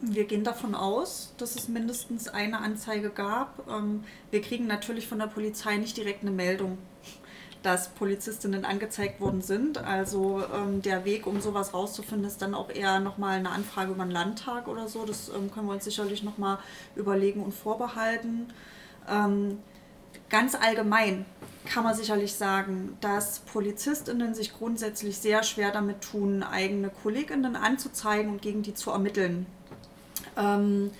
Wir 0.00 0.24
gehen 0.24 0.44
davon 0.44 0.74
aus, 0.74 1.32
dass 1.38 1.56
es 1.56 1.68
mindestens 1.68 2.28
eine 2.28 2.58
Anzeige 2.58 3.10
gab. 3.10 3.64
Ähm, 3.68 4.04
wir 4.30 4.40
kriegen 4.40 4.66
natürlich 4.66 5.08
von 5.08 5.18
der 5.18 5.26
Polizei 5.26 5.76
nicht 5.76 5.96
direkt 5.96 6.22
eine 6.22 6.30
Meldung, 6.30 6.78
dass 7.62 7.88
Polizistinnen 7.90 8.64
angezeigt 8.64 9.20
worden 9.20 9.42
sind. 9.42 9.78
Also 9.78 10.42
ähm, 10.54 10.82
der 10.82 11.04
Weg, 11.04 11.26
um 11.26 11.40
sowas 11.40 11.74
rauszufinden, 11.74 12.26
ist 12.26 12.42
dann 12.42 12.54
auch 12.54 12.70
eher 12.70 13.00
nochmal 13.00 13.38
eine 13.38 13.50
Anfrage 13.50 13.92
über 13.92 14.04
den 14.04 14.10
Landtag 14.12 14.68
oder 14.68 14.88
so. 14.88 15.04
Das 15.04 15.28
ähm, 15.28 15.50
können 15.52 15.66
wir 15.66 15.74
uns 15.74 15.84
sicherlich 15.84 16.22
nochmal 16.22 16.58
überlegen 16.94 17.42
und 17.42 17.52
vorbehalten. 17.52 18.52
Ähm, 19.08 19.58
ganz 20.28 20.54
allgemein 20.54 21.24
kann 21.64 21.84
man 21.84 21.94
sicherlich 21.94 22.34
sagen, 22.34 22.96
dass 23.00 23.40
Polizistinnen 23.40 24.34
sich 24.34 24.52
grundsätzlich 24.52 25.18
sehr 25.18 25.42
schwer 25.42 25.70
damit 25.70 26.00
tun, 26.00 26.42
eigene 26.42 26.90
Kolleginnen 26.90 27.56
anzuzeigen 27.56 28.32
und 28.32 28.42
gegen 28.42 28.62
die 28.62 28.74
zu 28.74 28.90
ermitteln. 28.90 29.46
Ähm, 30.36 30.90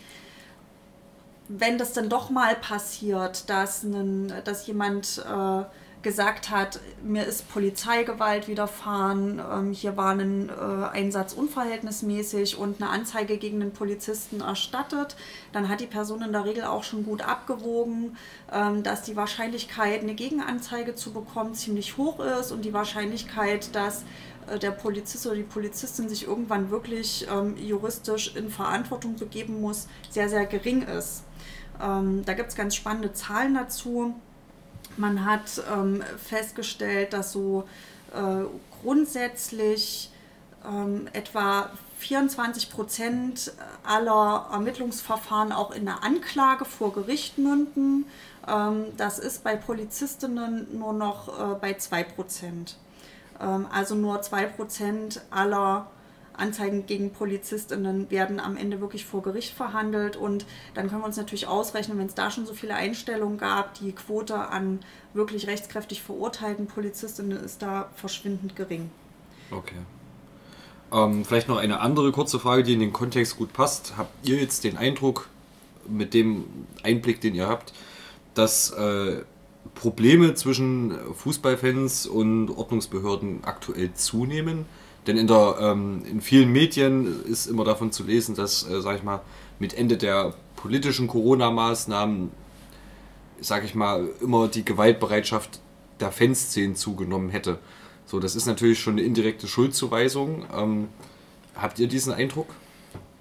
wenn 1.48 1.78
das 1.78 1.92
dann 1.92 2.08
doch 2.08 2.30
mal 2.30 2.54
passiert, 2.54 3.50
dass, 3.50 3.84
einen, 3.84 4.32
dass 4.44 4.66
jemand 4.66 5.18
äh, 5.18 5.64
gesagt 6.02 6.50
hat, 6.50 6.80
mir 7.02 7.24
ist 7.24 7.48
Polizeigewalt 7.48 8.48
widerfahren, 8.48 9.40
ähm, 9.52 9.72
hier 9.72 9.96
war 9.96 10.10
ein 10.10 10.48
äh, 10.48 10.52
Einsatz 10.92 11.32
unverhältnismäßig 11.32 12.58
und 12.58 12.82
eine 12.82 12.90
Anzeige 12.90 13.38
gegen 13.38 13.60
den 13.60 13.72
Polizisten 13.72 14.40
erstattet, 14.40 15.16
dann 15.52 15.68
hat 15.68 15.80
die 15.80 15.86
Person 15.86 16.22
in 16.22 16.32
der 16.32 16.44
Regel 16.44 16.64
auch 16.64 16.82
schon 16.82 17.04
gut 17.04 17.22
abgewogen, 17.22 18.16
ähm, 18.52 18.82
dass 18.82 19.02
die 19.02 19.16
Wahrscheinlichkeit, 19.16 20.02
eine 20.02 20.14
Gegenanzeige 20.14 20.94
zu 20.94 21.12
bekommen, 21.12 21.54
ziemlich 21.54 21.96
hoch 21.96 22.20
ist 22.20 22.52
und 22.52 22.64
die 22.64 22.72
Wahrscheinlichkeit, 22.72 23.74
dass 23.74 24.04
äh, 24.48 24.58
der 24.58 24.72
Polizist 24.72 25.26
oder 25.26 25.36
die 25.36 25.42
Polizistin 25.42 26.08
sich 26.08 26.26
irgendwann 26.26 26.70
wirklich 26.70 27.26
ähm, 27.30 27.56
juristisch 27.56 28.34
in 28.34 28.50
Verantwortung 28.50 29.16
begeben 29.16 29.60
muss, 29.60 29.86
sehr, 30.10 30.28
sehr 30.28 30.46
gering 30.46 30.82
ist. 30.82 31.24
Ähm, 31.80 32.24
da 32.24 32.34
gibt 32.34 32.50
es 32.50 32.56
ganz 32.56 32.74
spannende 32.74 33.12
Zahlen 33.12 33.54
dazu. 33.54 34.14
Man 34.96 35.24
hat 35.24 35.62
ähm, 35.72 36.02
festgestellt, 36.16 37.12
dass 37.12 37.32
so 37.32 37.64
äh, 38.12 38.44
grundsätzlich 38.82 40.10
ähm, 40.64 41.08
etwa 41.12 41.70
24 41.98 42.70
Prozent 42.70 43.52
aller 43.84 44.48
Ermittlungsverfahren 44.52 45.52
auch 45.52 45.70
in 45.70 45.84
der 45.84 46.02
Anklage 46.02 46.64
vor 46.64 46.92
Gericht 46.92 47.38
münden. 47.38 48.06
Ähm, 48.46 48.86
das 48.96 49.18
ist 49.18 49.44
bei 49.44 49.56
Polizistinnen 49.56 50.66
nur 50.78 50.92
noch 50.92 51.28
äh, 51.28 51.54
bei 51.54 51.74
2 51.74 52.02
Prozent. 52.04 52.76
Ähm, 53.40 53.66
also 53.72 53.94
nur 53.94 54.20
2 54.20 54.46
Prozent 54.46 55.22
aller 55.30 55.86
Anzeigen 56.34 56.86
gegen 56.86 57.12
Polizistinnen 57.12 58.10
werden 58.10 58.40
am 58.40 58.56
Ende 58.56 58.80
wirklich 58.80 59.04
vor 59.04 59.22
Gericht 59.22 59.54
verhandelt 59.54 60.16
und 60.16 60.46
dann 60.74 60.88
können 60.88 61.02
wir 61.02 61.06
uns 61.06 61.16
natürlich 61.16 61.46
ausrechnen, 61.46 61.98
wenn 61.98 62.06
es 62.06 62.14
da 62.14 62.30
schon 62.30 62.46
so 62.46 62.54
viele 62.54 62.74
Einstellungen 62.74 63.38
gab, 63.38 63.74
die 63.74 63.92
Quote 63.92 64.36
an 64.36 64.80
wirklich 65.14 65.46
rechtskräftig 65.46 66.02
verurteilten 66.02 66.66
Polizistinnen 66.66 67.42
ist 67.42 67.62
da 67.62 67.90
verschwindend 67.94 68.56
gering. 68.56 68.90
Okay. 69.50 69.76
Ähm, 70.92 71.24
vielleicht 71.24 71.48
noch 71.48 71.58
eine 71.58 71.80
andere 71.80 72.12
kurze 72.12 72.38
Frage, 72.38 72.62
die 72.62 72.74
in 72.74 72.80
den 72.80 72.92
Kontext 72.92 73.36
gut 73.36 73.52
passt. 73.52 73.94
Habt 73.96 74.26
ihr 74.26 74.36
jetzt 74.36 74.64
den 74.64 74.76
Eindruck, 74.76 75.28
mit 75.88 76.14
dem 76.14 76.44
Einblick, 76.82 77.20
den 77.20 77.34
ihr 77.34 77.48
habt, 77.48 77.72
dass 78.34 78.70
äh, 78.70 79.22
Probleme 79.74 80.34
zwischen 80.34 80.96
Fußballfans 81.14 82.06
und 82.06 82.50
Ordnungsbehörden 82.50 83.44
aktuell 83.44 83.94
zunehmen? 83.94 84.66
Denn 85.06 85.16
in, 85.16 85.26
der, 85.26 85.56
ähm, 85.60 86.02
in 86.08 86.20
vielen 86.20 86.52
Medien 86.52 87.24
ist 87.24 87.46
immer 87.46 87.64
davon 87.64 87.90
zu 87.90 88.04
lesen, 88.04 88.34
dass, 88.34 88.68
äh, 88.68 88.80
sag 88.80 88.96
ich 88.96 89.02
mal, 89.02 89.20
mit 89.58 89.74
Ende 89.74 89.96
der 89.96 90.34
politischen 90.56 91.08
Corona-Maßnahmen, 91.08 92.30
sag 93.40 93.64
ich 93.64 93.74
mal, 93.74 94.08
immer 94.20 94.48
die 94.48 94.64
Gewaltbereitschaft 94.64 95.60
der 96.00 96.12
Fanszenen 96.12 96.76
zugenommen 96.76 97.30
hätte. 97.30 97.58
So, 98.06 98.20
das 98.20 98.36
ist 98.36 98.46
natürlich 98.46 98.80
schon 98.80 98.94
eine 98.94 99.02
indirekte 99.02 99.48
Schuldzuweisung. 99.48 100.44
Ähm, 100.54 100.88
habt 101.56 101.78
ihr 101.78 101.88
diesen 101.88 102.12
Eindruck? 102.12 102.48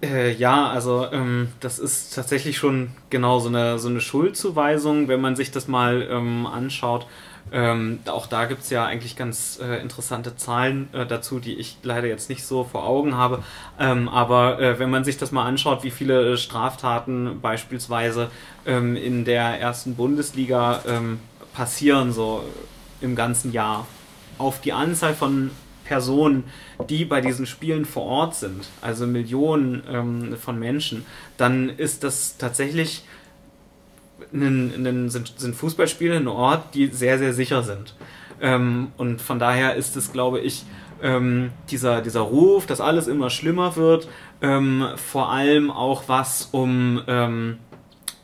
Äh, 0.03 0.33
ja, 0.33 0.67
also 0.67 1.07
ähm, 1.11 1.49
das 1.59 1.77
ist 1.77 2.15
tatsächlich 2.15 2.57
schon 2.57 2.89
genau 3.09 3.39
so 3.39 3.49
eine, 3.49 3.77
so 3.77 3.87
eine 3.87 4.01
Schuldzuweisung, 4.01 5.07
wenn 5.07 5.21
man 5.21 5.35
sich 5.35 5.51
das 5.51 5.67
mal 5.67 6.07
ähm, 6.09 6.47
anschaut. 6.47 7.05
Ähm, 7.51 7.99
auch 8.05 8.27
da 8.27 8.45
gibt 8.45 8.63
es 8.63 8.69
ja 8.69 8.85
eigentlich 8.85 9.15
ganz 9.15 9.59
äh, 9.61 9.81
interessante 9.81 10.35
Zahlen 10.35 10.87
äh, 10.93 11.05
dazu, 11.05 11.39
die 11.39 11.55
ich 11.55 11.77
leider 11.83 12.07
jetzt 12.07 12.29
nicht 12.29 12.45
so 12.45 12.63
vor 12.63 12.85
Augen 12.85 13.15
habe. 13.15 13.43
Ähm, 13.79 14.07
aber 14.07 14.59
äh, 14.59 14.79
wenn 14.79 14.89
man 14.89 15.03
sich 15.03 15.17
das 15.17 15.31
mal 15.31 15.45
anschaut, 15.45 15.83
wie 15.83 15.91
viele 15.91 16.37
Straftaten 16.37 17.39
beispielsweise 17.41 18.31
ähm, 18.65 18.95
in 18.95 19.25
der 19.25 19.59
ersten 19.59 19.95
Bundesliga 19.95 20.81
ähm, 20.87 21.19
passieren, 21.53 22.13
so 22.13 22.43
im 23.01 23.15
ganzen 23.15 23.51
Jahr, 23.51 23.85
auf 24.37 24.61
die 24.61 24.73
Anzahl 24.73 25.13
von 25.13 25.51
Personen, 25.83 26.45
die 26.89 27.03
bei 27.03 27.19
diesen 27.19 27.45
Spielen 27.45 27.83
vor 27.83 28.03
Ort 28.03 28.35
sind, 28.35 28.69
also 28.81 29.05
Millionen 29.05 29.83
ähm, 29.89 30.37
von 30.37 30.57
Menschen, 30.57 31.05
dann 31.35 31.69
ist 31.69 32.05
das 32.05 32.37
tatsächlich 32.37 33.03
ein, 34.33 34.85
ein, 34.85 35.09
sind, 35.09 35.33
sind 35.37 35.55
Fußballspiele 35.55 36.15
ein 36.17 36.27
Ort, 36.27 36.73
die 36.73 36.87
sehr, 36.87 37.17
sehr 37.17 37.33
sicher 37.33 37.63
sind. 37.63 37.95
Ähm, 38.41 38.91
und 38.97 39.21
von 39.21 39.39
daher 39.39 39.75
ist 39.75 39.95
es, 39.95 40.11
glaube 40.11 40.39
ich, 40.39 40.63
ähm, 41.01 41.51
dieser, 41.69 42.01
dieser 42.01 42.21
Ruf, 42.21 42.65
dass 42.65 42.81
alles 42.81 43.07
immer 43.07 43.29
schlimmer 43.29 43.75
wird, 43.75 44.07
ähm, 44.41 44.87
vor 44.95 45.31
allem 45.31 45.71
auch 45.71 46.03
was 46.07 46.49
um 46.51 47.01
ähm, 47.07 47.57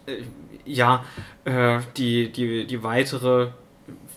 äh, 0.05 0.21
ja, 0.65 1.03
äh, 1.45 1.79
die, 1.95 2.31
die, 2.31 2.67
die 2.67 2.83
weitere 2.83 3.49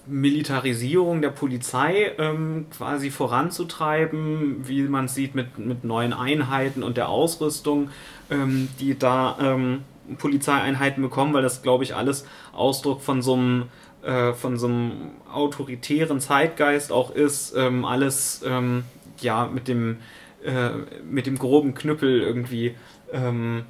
Militarisierung 0.07 1.23
der 1.23 1.31
Polizei 1.31 2.13
ähm, 2.19 2.67
quasi 2.77 3.11
voranzutreiben, 3.11 4.69
wie 4.69 4.83
man 4.83 5.09
sieht 5.09 5.35
mit, 5.35 5.59
mit 5.59 5.85
neuen 5.85 6.13
Einheiten 6.13 6.83
und 6.83 6.97
der 6.97 7.09
Ausrüstung, 7.09 7.91
ähm, 8.31 8.69
die 8.81 8.99
da 8.99 9.39
ähm, 9.41 9.83
Polizeieinheiten 10.19 11.03
bekommen, 11.03 11.35
weil 11.35 11.43
das, 11.43 11.63
glaube 11.63 11.85
ich, 11.85 11.95
alles 11.95 12.27
Ausdruck 12.53 13.03
von 13.03 13.23
so 13.23 13.35
einem 13.35 13.65
äh, 14.03 14.33
von 14.33 14.57
so 14.57 14.67
einem 14.67 14.93
autoritären 15.33 16.21
Zeitgeist 16.21 16.91
auch 16.91 17.11
ist, 17.11 17.55
ähm, 17.57 17.85
alles 17.85 18.43
ähm, 18.47 18.85
ja 19.21 19.47
mit 19.47 19.69
dem 19.69 19.99
äh, 20.45 20.71
mit 21.05 21.27
dem 21.27 21.39
groben 21.39 21.75
Knüppel 21.75 22.23
irgendwie 22.23 22.75
ähm, 23.13 23.65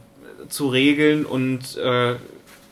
zu 0.49 0.69
regeln 0.69 1.25
und 1.25 1.77
äh, 1.77 2.15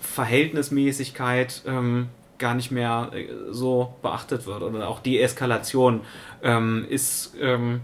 Verhältnismäßigkeit 0.00 1.62
ähm, 1.66 2.08
gar 2.38 2.54
nicht 2.54 2.70
mehr 2.70 3.10
äh, 3.12 3.26
so 3.50 3.94
beachtet 4.02 4.46
wird. 4.46 4.62
Oder 4.62 4.88
auch 4.88 5.00
Deeskalation 5.00 6.02
ähm, 6.42 6.86
ist 6.88 7.34
ähm, 7.40 7.80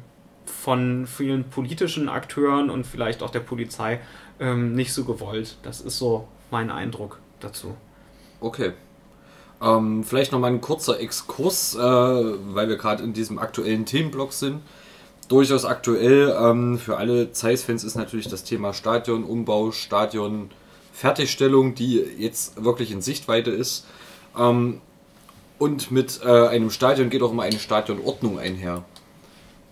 von 0.47 1.06
vielen 1.06 1.44
politischen 1.44 2.09
Akteuren 2.09 2.70
und 2.70 2.86
vielleicht 2.86 3.23
auch 3.23 3.31
der 3.31 3.40
Polizei 3.40 4.01
ähm, 4.40 4.74
nicht 4.74 4.93
so 4.93 5.05
gewollt. 5.05 5.56
Das 5.62 5.81
ist 5.81 5.98
so 5.98 6.27
mein 6.51 6.70
Eindruck 6.70 7.19
dazu. 7.40 7.77
Okay. 8.40 8.73
Ähm, 9.62 10.05
vielleicht 10.05 10.32
nochmal 10.32 10.51
ein 10.51 10.61
kurzer 10.61 11.01
Exkurs, 11.01 11.74
äh, 11.74 11.78
weil 11.78 12.69
wir 12.69 12.77
gerade 12.77 13.02
in 13.02 13.12
diesem 13.12 13.39
aktuellen 13.39 13.86
Themenblock 13.86 14.32
sind. 14.32 14.61
Durchaus 15.28 15.65
aktuell 15.65 16.36
ähm, 16.39 16.78
für 16.78 16.98
alle 16.98 17.32
Zeiss-Fans 17.32 17.85
ist 17.85 17.94
natürlich 17.94 18.28
das 18.28 18.44
Thema 18.44 18.74
Stadionumbau, 18.74 19.73
Stadionfertigstellung, 19.73 21.74
die 21.74 22.05
jetzt 22.19 22.62
wirklich 22.62 22.90
in 22.90 23.01
Sichtweite 23.01 23.51
ist. 23.51 23.86
Ähm, 24.39 24.82
und 25.59 25.90
mit 25.90 26.20
äh, 26.23 26.48
einem 26.48 26.70
Stadion 26.70 27.09
geht 27.09 27.23
auch 27.23 27.31
immer 27.31 27.44
eine 27.44 27.59
Stadionordnung 27.59 28.39
einher. 28.39 28.85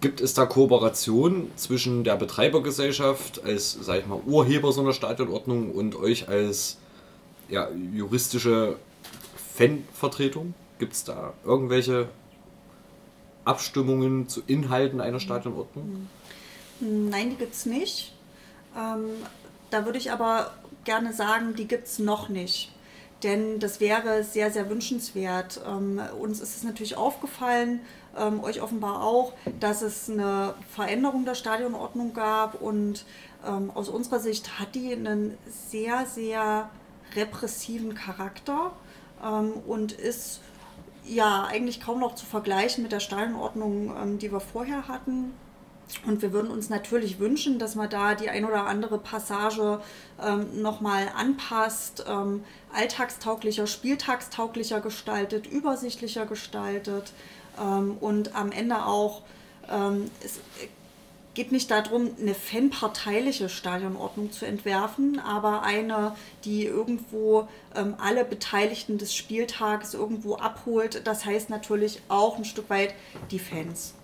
Gibt 0.02 0.20
es 0.20 0.34
da 0.34 0.46
Kooperation 0.46 1.52
zwischen 1.54 2.02
der 2.02 2.16
Betreibergesellschaft 2.16 3.44
als, 3.44 3.72
sag 3.72 4.00
ich 4.00 4.06
mal, 4.06 4.18
Urheber 4.26 4.72
so 4.72 4.80
einer 4.80 4.92
Stadionordnung 4.92 5.70
und 5.70 5.94
euch 5.94 6.28
als 6.28 6.78
ja, 7.48 7.70
juristische 7.70 8.78
Fanvertretung? 9.54 10.54
Gibt 10.80 10.94
es 10.94 11.04
da 11.04 11.34
irgendwelche 11.44 12.08
Abstimmungen 13.44 14.28
zu 14.28 14.42
Inhalten 14.48 15.00
einer 15.00 15.20
Stadionordnung? 15.20 16.08
Nein, 16.80 17.30
die 17.30 17.36
gibt 17.36 17.54
es 17.54 17.64
nicht. 17.64 18.12
Ähm, 18.76 19.04
da 19.70 19.84
würde 19.84 19.98
ich 19.98 20.10
aber 20.10 20.52
gerne 20.82 21.12
sagen, 21.12 21.54
die 21.54 21.68
gibt 21.68 21.86
es 21.86 22.00
noch 22.00 22.28
nicht. 22.28 22.72
Denn 23.22 23.60
das 23.60 23.78
wäre 23.78 24.24
sehr, 24.24 24.50
sehr 24.50 24.68
wünschenswert. 24.68 25.60
Ähm, 25.64 26.00
uns 26.18 26.40
ist 26.40 26.56
es 26.56 26.64
natürlich 26.64 26.96
aufgefallen, 26.96 27.78
ähm, 28.16 28.42
euch 28.42 28.60
offenbar 28.60 29.02
auch, 29.02 29.32
dass 29.60 29.82
es 29.82 30.10
eine 30.10 30.54
Veränderung 30.70 31.24
der 31.24 31.34
Stadionordnung 31.34 32.14
gab. 32.14 32.60
Und 32.60 33.04
ähm, 33.46 33.70
aus 33.74 33.88
unserer 33.88 34.20
Sicht 34.20 34.58
hat 34.58 34.74
die 34.74 34.92
einen 34.92 35.36
sehr, 35.48 36.06
sehr 36.06 36.70
repressiven 37.14 37.94
Charakter 37.94 38.72
ähm, 39.24 39.52
und 39.66 39.92
ist 39.92 40.40
ja 41.04 41.44
eigentlich 41.44 41.80
kaum 41.80 42.00
noch 42.00 42.14
zu 42.14 42.24
vergleichen 42.26 42.82
mit 42.82 42.92
der 42.92 43.00
Stadionordnung, 43.00 43.94
ähm, 43.96 44.18
die 44.18 44.30
wir 44.30 44.40
vorher 44.40 44.88
hatten. 44.88 45.34
Und 46.06 46.22
wir 46.22 46.32
würden 46.32 46.50
uns 46.50 46.70
natürlich 46.70 47.18
wünschen, 47.18 47.58
dass 47.58 47.74
man 47.74 47.90
da 47.90 48.14
die 48.14 48.30
ein 48.30 48.46
oder 48.46 48.66
andere 48.66 48.98
Passage 48.98 49.80
ähm, 50.22 50.62
nochmal 50.62 51.10
anpasst, 51.14 52.04
ähm, 52.08 52.44
alltagstauglicher, 52.74 53.66
spieltagstauglicher 53.66 54.80
gestaltet, 54.80 55.46
übersichtlicher 55.46 56.24
gestaltet 56.24 57.12
ähm, 57.60 57.96
und 58.00 58.34
am 58.34 58.52
Ende 58.52 58.86
auch, 58.86 59.22
ähm, 59.70 60.10
es 60.24 60.40
geht 61.34 61.50
nicht 61.50 61.70
darum, 61.70 62.10
eine 62.20 62.34
fanparteiliche 62.34 63.48
Stadionordnung 63.48 64.32
zu 64.32 64.44
entwerfen, 64.44 65.18
aber 65.18 65.62
eine, 65.62 66.14
die 66.44 66.66
irgendwo 66.66 67.48
ähm, 67.74 67.94
alle 67.98 68.24
Beteiligten 68.24 68.98
des 68.98 69.14
Spieltags 69.14 69.94
irgendwo 69.94 70.36
abholt. 70.36 71.06
Das 71.06 71.24
heißt 71.24 71.48
natürlich 71.48 72.00
auch 72.08 72.36
ein 72.36 72.44
Stück 72.44 72.68
weit 72.68 72.94
die 73.30 73.38
Fans. 73.38 73.94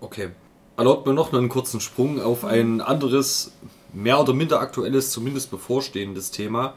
Okay, 0.00 0.30
erlaubt 0.76 1.06
mir 1.06 1.14
noch 1.14 1.32
einen 1.32 1.48
kurzen 1.48 1.80
Sprung 1.80 2.20
auf 2.20 2.44
ein 2.44 2.80
anderes, 2.80 3.52
mehr 3.92 4.20
oder 4.20 4.32
minder 4.32 4.60
aktuelles, 4.60 5.12
zumindest 5.12 5.50
bevorstehendes 5.50 6.30
Thema. 6.30 6.74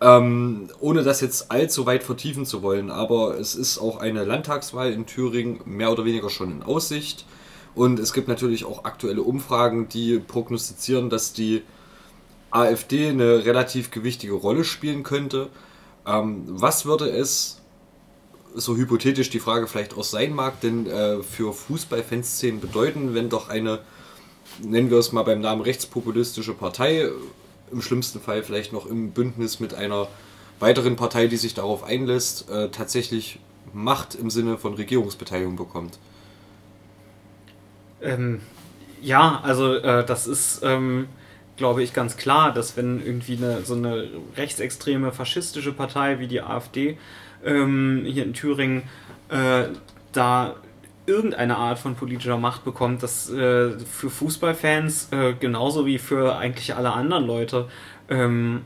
Ähm, 0.00 0.68
ohne 0.80 1.02
das 1.02 1.20
jetzt 1.20 1.50
allzu 1.50 1.86
weit 1.86 2.02
vertiefen 2.02 2.44
zu 2.46 2.62
wollen, 2.62 2.90
aber 2.90 3.38
es 3.38 3.54
ist 3.54 3.78
auch 3.78 3.98
eine 3.98 4.24
Landtagswahl 4.24 4.92
in 4.92 5.06
Thüringen 5.06 5.60
mehr 5.64 5.92
oder 5.92 6.04
weniger 6.04 6.30
schon 6.30 6.50
in 6.50 6.62
Aussicht. 6.62 7.24
Und 7.74 7.98
es 7.98 8.12
gibt 8.12 8.28
natürlich 8.28 8.64
auch 8.64 8.84
aktuelle 8.84 9.22
Umfragen, 9.22 9.88
die 9.88 10.18
prognostizieren, 10.18 11.10
dass 11.10 11.32
die 11.32 11.62
AfD 12.50 13.08
eine 13.08 13.44
relativ 13.44 13.90
gewichtige 13.90 14.34
Rolle 14.34 14.64
spielen 14.64 15.02
könnte. 15.02 15.48
Ähm, 16.06 16.44
was 16.46 16.86
würde 16.86 17.08
es 17.08 17.60
so 18.54 18.76
hypothetisch 18.76 19.30
die 19.30 19.40
Frage 19.40 19.66
vielleicht 19.66 19.96
auch 19.96 20.04
sein 20.04 20.32
mag, 20.32 20.60
denn 20.60 20.86
äh, 20.86 21.22
für 21.22 21.52
Fußballfanszenen 21.52 22.60
bedeuten, 22.60 23.14
wenn 23.14 23.28
doch 23.28 23.48
eine, 23.48 23.80
nennen 24.62 24.90
wir 24.90 24.98
es 24.98 25.10
mal 25.10 25.24
beim 25.24 25.40
Namen 25.40 25.62
rechtspopulistische 25.62 26.54
Partei, 26.54 27.10
im 27.70 27.82
schlimmsten 27.82 28.20
Fall 28.20 28.42
vielleicht 28.42 28.72
noch 28.72 28.86
im 28.86 29.10
Bündnis 29.10 29.60
mit 29.60 29.74
einer 29.74 30.08
weiteren 30.60 30.96
Partei, 30.96 31.26
die 31.26 31.36
sich 31.36 31.54
darauf 31.54 31.84
einlässt, 31.84 32.48
äh, 32.50 32.68
tatsächlich 32.70 33.38
Macht 33.72 34.14
im 34.14 34.30
Sinne 34.30 34.56
von 34.56 34.74
Regierungsbeteiligung 34.74 35.56
bekommt. 35.56 35.98
Ähm, 38.00 38.40
ja, 39.02 39.40
also 39.42 39.74
äh, 39.74 40.04
das 40.04 40.26
ist, 40.26 40.60
ähm, 40.62 41.08
glaube 41.56 41.82
ich, 41.82 41.92
ganz 41.92 42.16
klar, 42.16 42.52
dass 42.52 42.76
wenn 42.76 43.04
irgendwie 43.04 43.36
eine, 43.36 43.62
so 43.62 43.74
eine 43.74 44.08
rechtsextreme 44.36 45.12
faschistische 45.12 45.72
Partei 45.72 46.20
wie 46.20 46.28
die 46.28 46.40
AfD 46.40 46.98
ähm, 47.44 48.04
hier 48.06 48.24
in 48.24 48.32
Thüringen 48.32 48.84
äh, 49.28 49.64
da 50.12 50.56
irgendeine 51.06 51.56
Art 51.56 51.78
von 51.78 51.94
politischer 51.94 52.38
Macht 52.38 52.64
bekommt, 52.64 53.02
das 53.02 53.30
äh, 53.30 53.78
für 53.78 54.10
Fußballfans 54.10 55.08
äh, 55.12 55.34
genauso 55.34 55.86
wie 55.86 55.98
für 55.98 56.36
eigentlich 56.36 56.74
alle 56.74 56.92
anderen 56.92 57.26
Leute 57.26 57.68
ähm, 58.08 58.62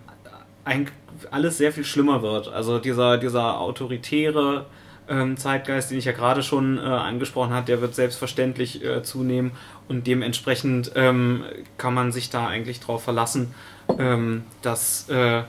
ein, 0.65 0.89
alles 1.31 1.59
sehr 1.59 1.73
viel 1.73 1.85
schlimmer 1.85 2.23
wird. 2.23 2.49
Also 2.49 2.79
dieser, 2.79 3.19
dieser 3.19 3.59
autoritäre 3.61 4.67
ähm, 5.09 5.37
Zeitgeist, 5.37 5.91
den 5.91 5.99
ich 5.99 6.05
ja 6.05 6.13
gerade 6.13 6.43
schon 6.43 6.79
äh, 6.79 6.83
angesprochen 6.83 7.53
habe, 7.53 7.67
der 7.67 7.81
wird 7.81 7.95
selbstverständlich 7.95 8.85
äh, 8.85 9.03
zunehmen 9.03 9.53
und 9.89 10.07
dementsprechend 10.07 10.93
ähm, 10.95 11.45
kann 11.77 11.95
man 11.95 12.13
sich 12.13 12.31
da 12.31 12.47
eigentlich 12.47 12.81
darauf 12.81 13.03
verlassen, 13.03 13.55
ähm, 13.99 14.45
dass 14.63 15.09
äh, 15.09 15.43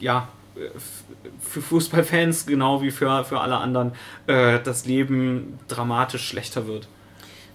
ja 0.00 0.28
für 1.40 1.62
Fußballfans 1.62 2.46
genau 2.46 2.82
wie 2.82 2.90
für, 2.90 3.24
für 3.24 3.40
alle 3.40 3.56
anderen 3.56 3.92
äh, 4.26 4.60
das 4.60 4.84
Leben 4.86 5.58
dramatisch 5.68 6.28
schlechter 6.28 6.66
wird. 6.66 6.88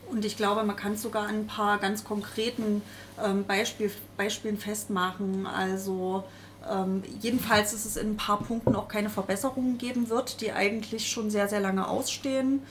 Und 0.10 0.24
ich 0.24 0.38
glaube, 0.38 0.64
man 0.64 0.76
kann 0.76 0.94
es 0.94 1.02
sogar 1.02 1.28
an 1.28 1.36
ein 1.36 1.48
paar 1.48 1.80
ganz 1.80 2.04
konkreten 2.04 2.82
ähm, 3.24 3.44
Beispiel, 3.46 3.92
Beispielen 4.16 4.58
festmachen. 4.58 5.46
Also 5.46 6.24
ähm, 6.70 7.04
jedenfalls 7.20 7.74
ist 7.74 7.86
es 7.86 7.98
in 7.98 8.12
ein 8.12 8.18
paar 8.18 8.40
Punkten 8.40 8.76
auch 8.76 8.88
keine 8.88 9.10
Verbesserungen 9.10 9.78
geben 9.78 10.10
wird, 10.10 10.42
die 10.42 10.52
eigentlich 10.52 11.10
schon 11.10 11.30
sehr, 11.30 11.48
sehr 11.50 11.60
lange 11.60 11.88
ausstehen. 11.88 12.62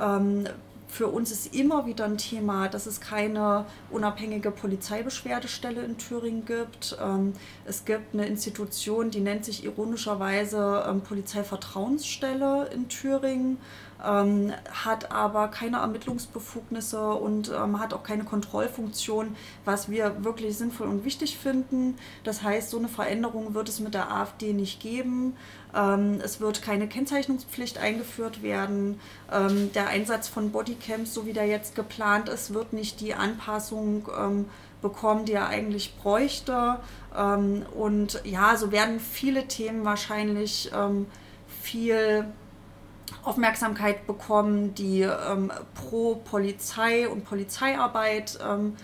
Ähm, 0.00 0.46
für 0.94 1.08
uns 1.08 1.32
ist 1.32 1.52
immer 1.52 1.86
wieder 1.86 2.04
ein 2.04 2.18
Thema, 2.18 2.68
dass 2.68 2.86
es 2.86 3.00
keine 3.00 3.66
unabhängige 3.90 4.52
Polizeibeschwerdestelle 4.52 5.82
in 5.82 5.98
Thüringen 5.98 6.44
gibt. 6.44 6.96
Ähm, 7.02 7.32
es 7.64 7.84
gibt 7.84 8.14
eine 8.14 8.26
Institution, 8.26 9.10
die 9.10 9.18
nennt 9.18 9.44
sich 9.44 9.64
ironischerweise 9.64 10.84
ähm, 10.88 11.00
Polizeivertrauensstelle 11.00 12.70
in 12.72 12.88
Thüringen 12.88 13.58
ähm, 14.06 14.52
hat 14.84 15.10
aber 15.10 15.48
keine 15.48 15.78
Ermittlungsbefugnisse 15.78 17.14
und 17.14 17.50
ähm, 17.50 17.80
hat 17.80 17.94
auch 17.94 18.02
keine 18.02 18.24
Kontrollfunktion, 18.24 19.36
was 19.64 19.88
wir 19.88 20.24
wirklich 20.24 20.56
sinnvoll 20.56 20.88
und 20.88 21.04
wichtig 21.04 21.38
finden. 21.38 21.96
Das 22.22 22.42
heißt, 22.42 22.70
so 22.70 22.78
eine 22.78 22.88
Veränderung 22.88 23.54
wird 23.54 23.68
es 23.68 23.80
mit 23.80 23.94
der 23.94 24.10
AfD 24.10 24.52
nicht 24.52 24.80
geben. 24.80 25.36
Ähm, 25.74 26.20
es 26.22 26.40
wird 26.40 26.62
keine 26.62 26.88
Kennzeichnungspflicht 26.88 27.78
eingeführt 27.78 28.42
werden. 28.42 29.00
Ähm, 29.32 29.72
der 29.72 29.88
Einsatz 29.88 30.28
von 30.28 30.52
Bodycams, 30.52 31.12
so 31.14 31.26
wie 31.26 31.32
der 31.32 31.46
jetzt 31.46 31.74
geplant 31.74 32.28
ist, 32.28 32.54
wird 32.54 32.72
nicht 32.72 33.00
die 33.00 33.14
Anpassung 33.14 34.08
ähm, 34.18 34.44
bekommen, 34.82 35.24
die 35.24 35.32
er 35.32 35.48
eigentlich 35.48 35.96
bräuchte. 35.96 36.78
Ähm, 37.16 37.64
und 37.74 38.20
ja, 38.24 38.56
so 38.56 38.70
werden 38.70 39.00
viele 39.00 39.48
Themen 39.48 39.84
wahrscheinlich 39.84 40.70
viel 41.62 42.26
Aufmerksamkeit 43.24 44.06
bekommen, 44.06 44.74
die 44.74 45.02
ähm, 45.02 45.50
pro 45.74 46.16
Polizei 46.16 47.08
und 47.08 47.24
Polizeiarbeit 47.24 48.38
ähm, 48.46 48.76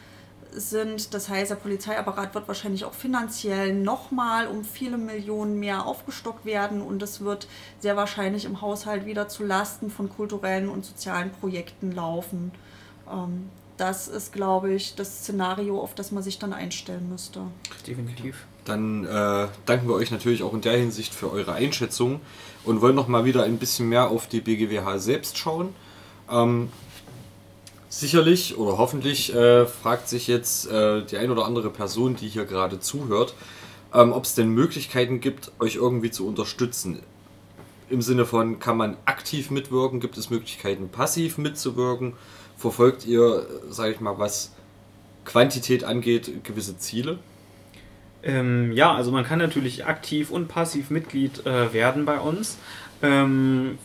sind. 0.52 1.14
Das 1.14 1.28
heißt, 1.28 1.50
der 1.50 1.56
Polizeiapparat 1.56 2.34
wird 2.34 2.48
wahrscheinlich 2.48 2.84
auch 2.84 2.92
finanziell 2.92 3.74
nochmal 3.74 4.46
um 4.46 4.64
viele 4.64 4.98
Millionen 4.98 5.60
mehr 5.60 5.86
aufgestockt 5.86 6.44
werden 6.44 6.82
und 6.82 7.02
es 7.02 7.20
wird 7.20 7.48
sehr 7.78 7.96
wahrscheinlich 7.96 8.44
im 8.44 8.60
Haushalt 8.60 9.06
wieder 9.06 9.28
zu 9.28 9.44
Lasten 9.44 9.90
von 9.90 10.08
kulturellen 10.08 10.68
und 10.68 10.84
sozialen 10.84 11.30
Projekten 11.30 11.92
laufen. 11.92 12.52
Ähm, 13.10 13.50
das 13.80 14.08
ist, 14.08 14.32
glaube 14.32 14.74
ich, 14.74 14.94
das 14.94 15.20
Szenario, 15.20 15.80
auf 15.80 15.94
das 15.94 16.12
man 16.12 16.22
sich 16.22 16.38
dann 16.38 16.52
einstellen 16.52 17.08
müsste. 17.08 17.40
Definitiv. 17.86 18.44
Dann 18.66 19.04
äh, 19.04 19.48
danken 19.64 19.88
wir 19.88 19.94
euch 19.94 20.10
natürlich 20.10 20.42
auch 20.42 20.52
in 20.52 20.60
der 20.60 20.76
Hinsicht 20.76 21.14
für 21.14 21.32
eure 21.32 21.54
Einschätzung 21.54 22.20
und 22.64 22.82
wollen 22.82 22.94
noch 22.94 23.08
mal 23.08 23.24
wieder 23.24 23.42
ein 23.44 23.56
bisschen 23.56 23.88
mehr 23.88 24.08
auf 24.10 24.26
die 24.26 24.42
BGWH 24.42 24.98
selbst 24.98 25.38
schauen. 25.38 25.74
Ähm, 26.30 26.68
sicherlich 27.88 28.58
oder 28.58 28.76
hoffentlich 28.76 29.34
äh, 29.34 29.64
fragt 29.66 30.10
sich 30.10 30.26
jetzt 30.26 30.70
äh, 30.70 31.02
die 31.02 31.16
ein 31.16 31.30
oder 31.30 31.46
andere 31.46 31.70
Person, 31.70 32.16
die 32.16 32.28
hier 32.28 32.44
gerade 32.44 32.80
zuhört, 32.80 33.34
ähm, 33.94 34.12
ob 34.12 34.24
es 34.24 34.34
denn 34.34 34.50
Möglichkeiten 34.50 35.20
gibt, 35.20 35.52
euch 35.58 35.76
irgendwie 35.76 36.10
zu 36.10 36.26
unterstützen. 36.26 37.00
Im 37.88 38.02
Sinne 38.02 38.26
von, 38.26 38.60
kann 38.60 38.76
man 38.76 38.98
aktiv 39.06 39.50
mitwirken? 39.50 40.00
Gibt 40.00 40.18
es 40.18 40.28
Möglichkeiten, 40.28 40.90
passiv 40.90 41.38
mitzuwirken? 41.38 42.12
Verfolgt 42.60 43.06
ihr, 43.06 43.46
sage 43.70 43.92
ich 43.92 44.00
mal, 44.00 44.18
was 44.18 44.52
Quantität 45.24 45.82
angeht, 45.82 46.44
gewisse 46.44 46.76
Ziele? 46.76 47.18
Ähm, 48.22 48.72
ja, 48.72 48.94
also 48.94 49.10
man 49.12 49.24
kann 49.24 49.38
natürlich 49.38 49.86
aktiv 49.86 50.30
und 50.30 50.46
passiv 50.46 50.90
Mitglied 50.90 51.46
äh, 51.46 51.72
werden 51.72 52.04
bei 52.04 52.20
uns. 52.20 52.58
Ähm, 53.00 53.78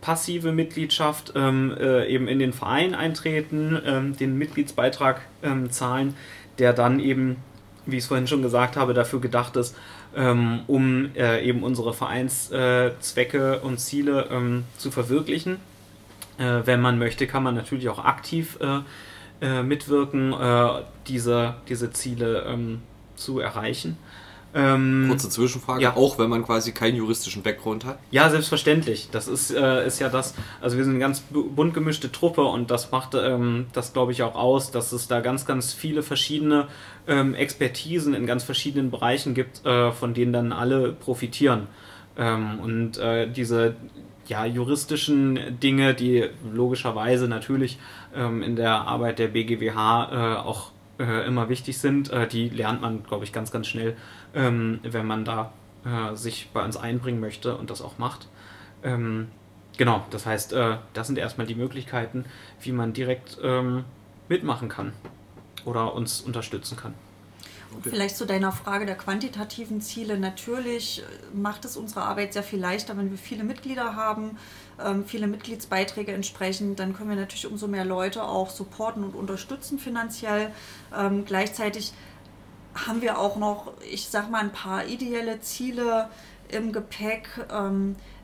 passive 0.00 0.52
Mitgliedschaft 0.52 1.32
ähm, 1.34 1.76
äh, 1.76 2.06
eben 2.06 2.28
in 2.28 2.38
den 2.38 2.52
Verein 2.52 2.94
eintreten, 2.94 3.76
ähm, 3.84 4.16
den 4.16 4.38
Mitgliedsbeitrag 4.38 5.22
ähm, 5.42 5.72
zahlen, 5.72 6.14
der 6.60 6.72
dann 6.72 7.00
eben, 7.00 7.38
wie 7.84 7.96
ich 7.96 8.04
es 8.04 8.08
vorhin 8.08 8.28
schon 8.28 8.42
gesagt 8.42 8.76
habe, 8.76 8.94
dafür 8.94 9.20
gedacht 9.20 9.56
ist, 9.56 9.74
ähm, 10.14 10.60
um 10.68 11.10
äh, 11.16 11.44
eben 11.44 11.64
unsere 11.64 11.94
Vereinszwecke 11.94 13.58
und 13.58 13.80
Ziele 13.80 14.62
zu 14.78 14.92
verwirklichen. 14.92 15.56
Äh, 16.40 16.66
wenn 16.66 16.80
man 16.80 16.98
möchte, 16.98 17.26
kann 17.26 17.42
man 17.42 17.54
natürlich 17.54 17.88
auch 17.88 18.04
aktiv 18.04 18.58
äh, 18.60 18.80
äh, 19.44 19.62
mitwirken, 19.62 20.34
diese, 21.06 21.54
diese 21.68 21.90
Ziele 21.92 22.78
zu 23.16 23.38
erreichen. 23.38 23.96
Ähm, 24.52 25.06
Kurze 25.08 25.28
Zwischenfrage, 25.28 25.82
ja. 25.82 25.96
auch 25.96 26.18
wenn 26.18 26.28
man 26.28 26.44
quasi 26.44 26.72
keinen 26.72 26.96
juristischen 26.96 27.42
Background 27.42 27.84
hat? 27.84 27.98
Ja, 28.10 28.28
selbstverständlich. 28.30 29.08
Das 29.12 29.28
ist, 29.28 29.52
äh, 29.52 29.86
ist 29.86 30.00
ja 30.00 30.08
das, 30.08 30.34
also 30.60 30.76
wir 30.76 30.84
sind 30.84 30.94
eine 30.94 31.00
ganz 31.00 31.20
bunt 31.30 31.72
gemischte 31.72 32.10
Truppe 32.10 32.42
und 32.42 32.70
das 32.70 32.90
macht 32.90 33.14
ähm, 33.14 33.66
das, 33.72 33.92
glaube 33.92 34.10
ich, 34.10 34.24
auch 34.24 34.34
aus, 34.34 34.72
dass 34.72 34.90
es 34.90 35.06
da 35.06 35.20
ganz, 35.20 35.46
ganz 35.46 35.72
viele 35.72 36.02
verschiedene 36.02 36.66
ähm, 37.06 37.34
Expertisen 37.34 38.12
in 38.12 38.26
ganz 38.26 38.42
verschiedenen 38.42 38.90
Bereichen 38.90 39.34
gibt, 39.34 39.64
äh, 39.64 39.92
von 39.92 40.14
denen 40.14 40.32
dann 40.32 40.52
alle 40.52 40.92
profitieren. 40.92 41.68
Ähm, 42.18 42.58
und 42.58 42.98
äh, 42.98 43.30
diese 43.30 43.76
ja, 44.30 44.44
juristischen 44.44 45.58
Dinge, 45.60 45.92
die 45.92 46.30
logischerweise 46.52 47.26
natürlich 47.26 47.78
ähm, 48.14 48.42
in 48.42 48.54
der 48.54 48.82
Arbeit 48.82 49.18
der 49.18 49.28
BGWH 49.28 49.74
äh, 50.12 50.36
auch 50.38 50.70
äh, 51.00 51.26
immer 51.26 51.48
wichtig 51.48 51.78
sind. 51.78 52.10
Äh, 52.10 52.28
die 52.28 52.48
lernt 52.48 52.80
man, 52.80 53.02
glaube 53.02 53.24
ich, 53.24 53.32
ganz, 53.32 53.50
ganz 53.50 53.66
schnell, 53.66 53.96
ähm, 54.32 54.78
wenn 54.84 55.04
man 55.04 55.24
da 55.24 55.52
äh, 55.84 56.14
sich 56.14 56.48
bei 56.54 56.64
uns 56.64 56.76
einbringen 56.76 57.20
möchte 57.20 57.56
und 57.56 57.70
das 57.70 57.82
auch 57.82 57.98
macht. 57.98 58.28
Ähm, 58.84 59.28
genau, 59.76 60.06
das 60.10 60.26
heißt, 60.26 60.52
äh, 60.52 60.76
das 60.92 61.08
sind 61.08 61.18
erstmal 61.18 61.48
die 61.48 61.56
Möglichkeiten, 61.56 62.24
wie 62.60 62.70
man 62.70 62.92
direkt 62.92 63.36
ähm, 63.42 63.84
mitmachen 64.28 64.68
kann 64.68 64.92
oder 65.64 65.92
uns 65.92 66.20
unterstützen 66.20 66.76
kann. 66.76 66.94
Vielleicht 67.82 68.16
zu 68.16 68.26
deiner 68.26 68.52
Frage 68.52 68.84
der 68.84 68.96
quantitativen 68.96 69.80
Ziele. 69.80 70.18
Natürlich 70.18 71.02
macht 71.32 71.64
es 71.64 71.76
unsere 71.76 72.02
Arbeit 72.02 72.32
sehr 72.32 72.42
viel 72.42 72.58
leichter, 72.58 72.96
wenn 72.96 73.10
wir 73.10 73.18
viele 73.18 73.44
Mitglieder 73.44 73.94
haben, 73.94 74.38
ähm, 74.84 75.04
viele 75.06 75.26
Mitgliedsbeiträge 75.26 76.12
entsprechend. 76.12 76.80
Dann 76.80 76.96
können 76.96 77.10
wir 77.10 77.16
natürlich 77.16 77.46
umso 77.46 77.68
mehr 77.68 77.84
Leute 77.84 78.24
auch 78.24 78.50
supporten 78.50 79.04
und 79.04 79.14
unterstützen 79.14 79.78
finanziell. 79.78 80.50
Ähm, 80.96 81.24
gleichzeitig 81.24 81.92
haben 82.74 83.02
wir 83.02 83.18
auch 83.18 83.36
noch, 83.36 83.72
ich 83.90 84.08
sag 84.08 84.30
mal, 84.30 84.40
ein 84.40 84.52
paar 84.52 84.86
ideelle 84.86 85.40
Ziele 85.40 86.08
im 86.48 86.72
Gepäck. 86.72 87.28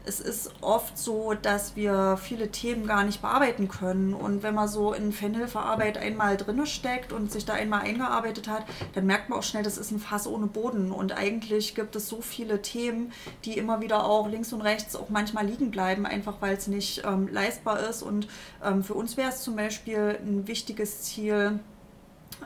Es 0.09 0.20
ist 0.20 0.53
oft 0.61 0.97
so, 0.97 1.35
dass 1.35 1.74
wir 1.74 2.16
viele 2.16 2.53
Themen 2.53 2.87
gar 2.87 3.03
nicht 3.03 3.20
bearbeiten 3.20 3.69
können. 3.69 4.15
Und 4.15 4.45
wenn 4.45 4.55
man 4.55 4.69
so 4.69 4.93
in 4.93 5.12
Fanhilfearbeit 5.12 5.99
einmal 5.99 6.37
drinne 6.37 6.65
steckt 6.66 7.12
und 7.12 7.33
sich 7.33 7.45
da 7.45 7.55
einmal 7.55 7.83
eingearbeitet 7.83 8.49
hat, 8.49 8.65
dann 8.95 9.07
merkt 9.07 9.28
man 9.28 9.41
auch 9.41 9.43
schnell, 9.43 9.65
das 9.65 9.78
ist 9.78 9.91
ein 9.91 9.99
Fass 9.99 10.28
ohne 10.28 10.47
Boden. 10.47 10.93
Und 10.93 11.11
eigentlich 11.12 11.74
gibt 11.74 11.97
es 11.97 12.09
so 12.09 12.20
viele 12.20 12.62
Themen, 12.62 13.12
die 13.45 13.59
immer 13.59 13.81
wieder 13.81 14.05
auch 14.05 14.28
links 14.28 14.53
und 14.53 14.61
rechts 14.61 14.95
auch 14.95 15.09
manchmal 15.09 15.45
liegen 15.45 15.73
bleiben, 15.73 16.07
einfach 16.07 16.37
weil 16.41 16.55
es 16.55 16.69
nicht 16.69 17.03
ähm, 17.05 17.27
leistbar 17.27 17.81
ist. 17.81 18.03
Und 18.03 18.28
ähm, 18.65 18.85
für 18.85 18.95
uns 18.95 19.16
wäre 19.16 19.31
es 19.31 19.43
zum 19.43 19.57
Beispiel 19.57 20.19
ein 20.24 20.47
wichtiges 20.47 21.03
Ziel, 21.03 21.59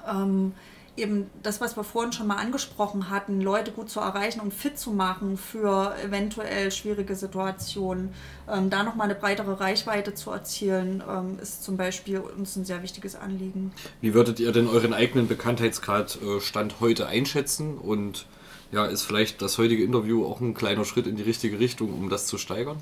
ähm, 0.09 0.55
eben 1.01 1.31
das, 1.43 1.61
was 1.61 1.77
wir 1.77 1.85
vorhin 1.85 2.13
schon 2.13 2.27
mal 2.27 2.37
angesprochen 2.37 3.11
hatten, 3.11 3.41
Leute 3.41 3.73
gut 3.73 3.91
zu 3.91 4.01
erreichen 4.01 4.41
und 4.41 4.53
fit 4.53 4.79
zu 4.79 4.91
machen 4.91 5.37
für 5.37 5.95
eventuell 6.05 6.71
schwierige 6.71 7.17
Situationen, 7.17 8.13
ähm, 8.49 8.71
da 8.71 8.83
nochmal 8.83 9.07
eine 9.07 9.19
breitere 9.19 9.61
Reichweite 9.61 10.15
zu 10.15 10.31
erzielen, 10.31 11.03
ähm, 11.09 11.39
ist 11.41 11.65
zum 11.65 11.77
Beispiel 11.77 12.21
uns 12.21 12.57
ein 12.57 12.65
sehr 12.65 12.83
wichtiges 12.83 13.17
Anliegen. 13.17 13.73
Wie 14.01 14.15
würdet 14.15 14.41
ihr 14.41 14.53
denn 14.53 14.69
euren 14.69 14.95
eigenen 14.95 15.29
Bekanntheitsgrad 15.29 16.19
äh, 16.23 16.41
Stand 16.41 16.81
heute 16.81 17.07
einschätzen 17.07 17.79
und 17.79 18.27
ja, 18.73 18.85
ist 18.87 19.03
vielleicht 19.03 19.43
das 19.43 19.59
heutige 19.59 19.83
Interview 19.83 20.25
auch 20.25 20.41
ein 20.41 20.55
kleiner 20.55 20.85
Schritt 20.85 21.07
in 21.07 21.17
die 21.17 21.23
richtige 21.23 21.59
Richtung, 21.59 21.93
um 21.93 22.09
das 22.09 22.27
zu 22.27 22.39
steigern? 22.39 22.77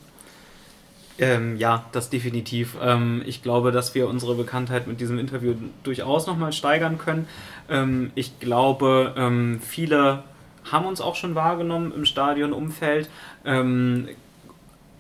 Ähm, 1.19 1.57
ja, 1.57 1.85
das 1.93 2.11
definitiv. 2.11 2.77
Ähm, 2.81 3.23
ich 3.27 3.43
glaube, 3.43 3.73
dass 3.73 3.95
wir 3.95 4.09
unsere 4.09 4.37
Bekanntheit 4.37 4.87
mit 4.87 5.01
diesem 5.01 5.19
Interview 5.19 5.55
durchaus 5.83 6.27
nochmal 6.27 6.53
steigern 6.53 6.99
können. 6.99 7.27
Ähm, 7.69 8.13
ich 8.15 8.39
glaube, 8.39 9.15
ähm, 9.17 9.61
viele 9.61 10.23
haben 10.71 10.87
uns 10.87 11.01
auch 11.01 11.17
schon 11.17 11.35
wahrgenommen 11.35 11.93
im 11.93 12.05
Stadionumfeld. 12.05 13.09
Ähm, 13.45 14.09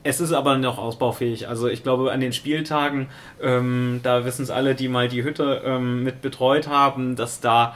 es 0.03 0.21
ist 0.21 0.33
aber 0.33 0.57
noch 0.57 0.79
ausbaufähig. 0.79 1.49
Also 1.49 1.69
ich 1.69 1.85
glaube, 1.85 2.11
an 2.11 2.21
den 2.21 2.33
Spieltagen, 2.33 3.09
ähm, 3.41 4.01
da 4.03 4.25
wissen 4.25 4.43
es 4.43 4.51
alle, 4.51 4.75
die 4.75 4.89
mal 4.89 5.09
die 5.09 5.23
Hütte 5.23 5.79
mit 5.81 6.23
betreut 6.23 6.69
haben, 6.69 7.15
dass 7.17 7.41
da 7.41 7.75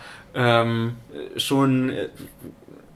schon 1.36 1.93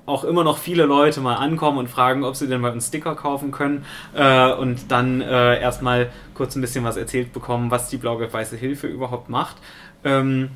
auch 0.06 0.24
immer 0.24 0.44
noch 0.44 0.58
viele 0.58 0.84
Leute 0.84 1.20
mal 1.20 1.34
ankommen 1.34 1.78
und 1.78 1.90
fragen, 1.90 2.24
ob 2.24 2.36
sie 2.36 2.46
denn 2.46 2.60
mal 2.60 2.70
einen 2.70 2.80
Sticker 2.80 3.14
kaufen 3.14 3.50
können 3.50 3.84
äh, 4.14 4.52
und 4.52 4.90
dann 4.90 5.20
äh, 5.20 5.60
erstmal 5.60 6.10
kurz 6.34 6.54
ein 6.54 6.60
bisschen 6.60 6.84
was 6.84 6.96
erzählt 6.96 7.32
bekommen, 7.32 7.70
was 7.70 7.88
die 7.88 7.96
Blau-Weiße 7.96 8.56
Hilfe 8.56 8.86
überhaupt 8.86 9.28
macht. 9.28 9.56
Ähm, 10.04 10.50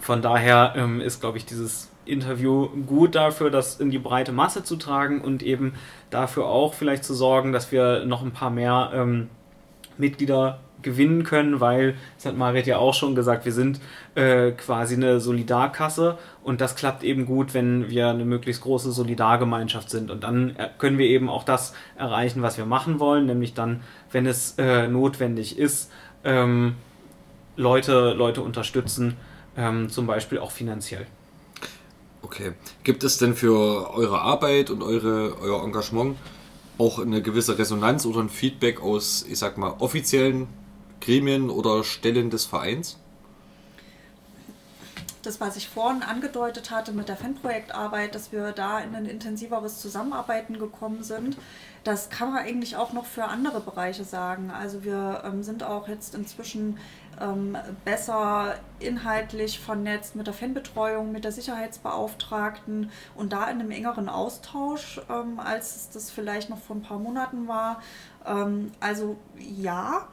von 0.00 0.22
daher 0.22 0.74
ähm, 0.76 1.00
ist, 1.00 1.20
glaube 1.20 1.38
ich, 1.38 1.44
dieses 1.44 1.90
Interview 2.04 2.68
gut 2.86 3.14
dafür, 3.14 3.50
das 3.50 3.80
in 3.80 3.90
die 3.90 3.98
breite 3.98 4.32
Masse 4.32 4.62
zu 4.62 4.76
tragen 4.76 5.20
und 5.20 5.42
eben 5.42 5.74
dafür 6.10 6.46
auch 6.46 6.74
vielleicht 6.74 7.04
zu 7.04 7.14
sorgen, 7.14 7.52
dass 7.52 7.72
wir 7.72 8.04
noch 8.04 8.22
ein 8.22 8.32
paar 8.32 8.50
mehr 8.50 8.92
ähm, 8.94 9.28
Mitglieder 9.98 10.60
gewinnen 10.82 11.24
können, 11.24 11.60
weil, 11.60 11.96
das 12.16 12.26
hat 12.26 12.36
Marit 12.36 12.66
ja 12.66 12.78
auch 12.78 12.94
schon 12.94 13.16
gesagt, 13.16 13.44
wir 13.44 13.52
sind 13.52 13.80
äh, 14.14 14.52
quasi 14.52 14.94
eine 14.94 15.18
Solidarkasse 15.18 16.18
und 16.44 16.60
das 16.60 16.76
klappt 16.76 17.02
eben 17.02 17.26
gut, 17.26 17.54
wenn 17.54 17.90
wir 17.90 18.08
eine 18.08 18.24
möglichst 18.24 18.62
große 18.62 18.92
Solidargemeinschaft 18.92 19.90
sind 19.90 20.10
und 20.10 20.22
dann 20.22 20.54
äh, 20.56 20.68
können 20.78 20.98
wir 20.98 21.06
eben 21.06 21.28
auch 21.28 21.42
das 21.42 21.74
erreichen, 21.96 22.42
was 22.42 22.58
wir 22.58 22.66
machen 22.66 23.00
wollen, 23.00 23.26
nämlich 23.26 23.54
dann, 23.54 23.82
wenn 24.12 24.26
es 24.26 24.54
äh, 24.58 24.86
notwendig 24.86 25.58
ist, 25.58 25.90
ähm, 26.22 26.76
Leute, 27.56 28.12
Leute 28.12 28.42
unterstützen, 28.42 29.16
ähm, 29.56 29.88
zum 29.88 30.06
Beispiel 30.06 30.38
auch 30.38 30.50
finanziell. 30.50 31.06
Okay. 32.22 32.52
Gibt 32.84 33.04
es 33.04 33.18
denn 33.18 33.34
für 33.34 33.94
eure 33.94 34.20
Arbeit 34.20 34.70
und 34.70 34.82
eure, 34.82 35.36
euer 35.40 35.62
Engagement 35.62 36.16
auch 36.78 36.98
eine 36.98 37.22
gewisse 37.22 37.58
Resonanz 37.58 38.06
oder 38.06 38.20
ein 38.20 38.28
Feedback 38.28 38.80
aus, 38.80 39.24
ich 39.28 39.38
sag 39.38 39.58
mal, 39.58 39.76
offiziellen 39.78 40.48
Gremien 41.00 41.50
oder 41.50 41.84
Stellen 41.84 42.30
des 42.30 42.46
Vereins? 42.46 42.98
Das, 45.22 45.40
was 45.40 45.56
ich 45.56 45.68
vorhin 45.68 46.02
angedeutet 46.02 46.70
hatte 46.70 46.92
mit 46.92 47.08
der 47.08 47.16
Fanprojektarbeit, 47.16 48.14
dass 48.14 48.30
wir 48.30 48.52
da 48.52 48.80
in 48.80 48.94
ein 48.94 49.06
intensiveres 49.06 49.80
Zusammenarbeiten 49.80 50.58
gekommen 50.58 51.02
sind, 51.02 51.38
das 51.82 52.10
kann 52.10 52.32
man 52.32 52.44
eigentlich 52.44 52.76
auch 52.76 52.92
noch 52.92 53.06
für 53.06 53.24
andere 53.24 53.60
Bereiche 53.60 54.04
sagen. 54.04 54.50
Also 54.50 54.84
wir 54.84 55.22
ähm, 55.24 55.42
sind 55.42 55.62
auch 55.62 55.88
jetzt 55.88 56.14
inzwischen 56.14 56.78
ähm, 57.20 57.56
besser 57.84 58.54
inhaltlich 58.80 59.60
vernetzt 59.60 60.16
mit 60.16 60.26
der 60.26 60.34
Fanbetreuung, 60.34 61.12
mit 61.12 61.24
der 61.24 61.32
Sicherheitsbeauftragten 61.32 62.90
und 63.14 63.32
da 63.32 63.44
in 63.44 63.60
einem 63.60 63.70
engeren 63.70 64.08
Austausch, 64.08 65.00
ähm, 65.10 65.40
als 65.40 65.76
es 65.76 65.90
das 65.90 66.10
vielleicht 66.10 66.50
noch 66.50 66.58
vor 66.58 66.76
ein 66.76 66.82
paar 66.82 66.98
Monaten 66.98 67.48
war. 67.48 67.80
Ähm, 68.26 68.72
also 68.80 69.16
ja, 69.38 70.08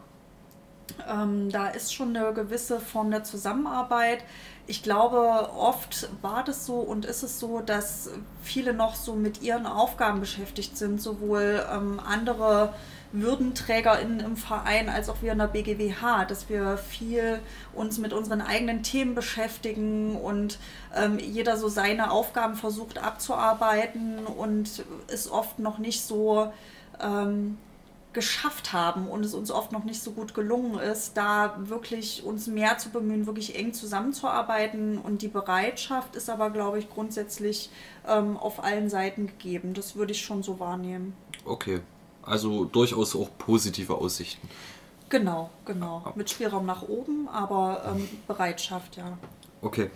ähm, 1.09 1.49
da 1.49 1.67
ist 1.67 1.93
schon 1.93 2.15
eine 2.15 2.33
gewisse 2.33 2.79
Form 2.79 3.11
der 3.11 3.23
Zusammenarbeit. 3.23 4.23
Ich 4.67 4.83
glaube, 4.83 5.49
oft 5.57 6.09
war 6.21 6.43
das 6.43 6.65
so 6.65 6.75
und 6.75 7.05
ist 7.05 7.23
es 7.23 7.39
so, 7.39 7.59
dass 7.59 8.09
viele 8.43 8.73
noch 8.73 8.95
so 8.95 9.15
mit 9.15 9.41
ihren 9.41 9.65
Aufgaben 9.65 10.19
beschäftigt 10.19 10.77
sind, 10.77 11.01
sowohl 11.01 11.65
ähm, 11.73 11.99
andere 11.99 12.73
WürdenträgerInnen 13.13 14.19
im 14.19 14.37
Verein 14.37 14.89
als 14.89 15.09
auch 15.09 15.21
wir 15.21 15.33
in 15.33 15.37
der 15.37 15.47
BGWH, 15.47 16.25
dass 16.25 16.49
wir 16.49 16.77
viel 16.77 17.39
uns 17.73 17.97
mit 17.97 18.13
unseren 18.13 18.41
eigenen 18.41 18.83
Themen 18.83 19.15
beschäftigen 19.15 20.15
und 20.15 20.59
ähm, 20.95 21.19
jeder 21.19 21.57
so 21.57 21.67
seine 21.67 22.11
Aufgaben 22.11 22.55
versucht 22.55 22.97
abzuarbeiten 22.97 24.25
und 24.25 24.83
ist 25.07 25.29
oft 25.29 25.59
noch 25.59 25.77
nicht 25.77 26.01
so 26.01 26.51
ähm, 27.01 27.57
geschafft 28.13 28.73
haben 28.73 29.07
und 29.07 29.23
es 29.23 29.33
uns 29.33 29.51
oft 29.51 29.71
noch 29.71 29.85
nicht 29.85 30.01
so 30.01 30.11
gut 30.11 30.33
gelungen 30.33 30.79
ist, 30.79 31.15
da 31.15 31.55
wirklich 31.57 32.23
uns 32.23 32.47
mehr 32.47 32.77
zu 32.77 32.89
bemühen, 32.89 33.25
wirklich 33.25 33.57
eng 33.57 33.73
zusammenzuarbeiten. 33.73 34.97
Und 34.97 35.21
die 35.21 35.29
Bereitschaft 35.29 36.15
ist 36.15 36.29
aber, 36.29 36.49
glaube 36.49 36.79
ich, 36.79 36.89
grundsätzlich 36.89 37.69
ähm, 38.07 38.37
auf 38.37 38.63
allen 38.63 38.89
Seiten 38.89 39.27
gegeben. 39.27 39.73
Das 39.73 39.95
würde 39.95 40.11
ich 40.11 40.21
schon 40.21 40.43
so 40.43 40.59
wahrnehmen. 40.59 41.13
Okay, 41.45 41.81
also 42.23 42.65
durchaus 42.65 43.15
auch 43.15 43.29
positive 43.37 43.95
Aussichten. 43.95 44.47
Genau, 45.09 45.49
genau. 45.65 46.13
Mit 46.15 46.29
Spielraum 46.29 46.65
nach 46.65 46.83
oben, 46.83 47.27
aber 47.27 47.83
ähm, 47.93 48.07
Bereitschaft, 48.27 48.95
ja. 48.97 49.17
Okay. 49.61 49.89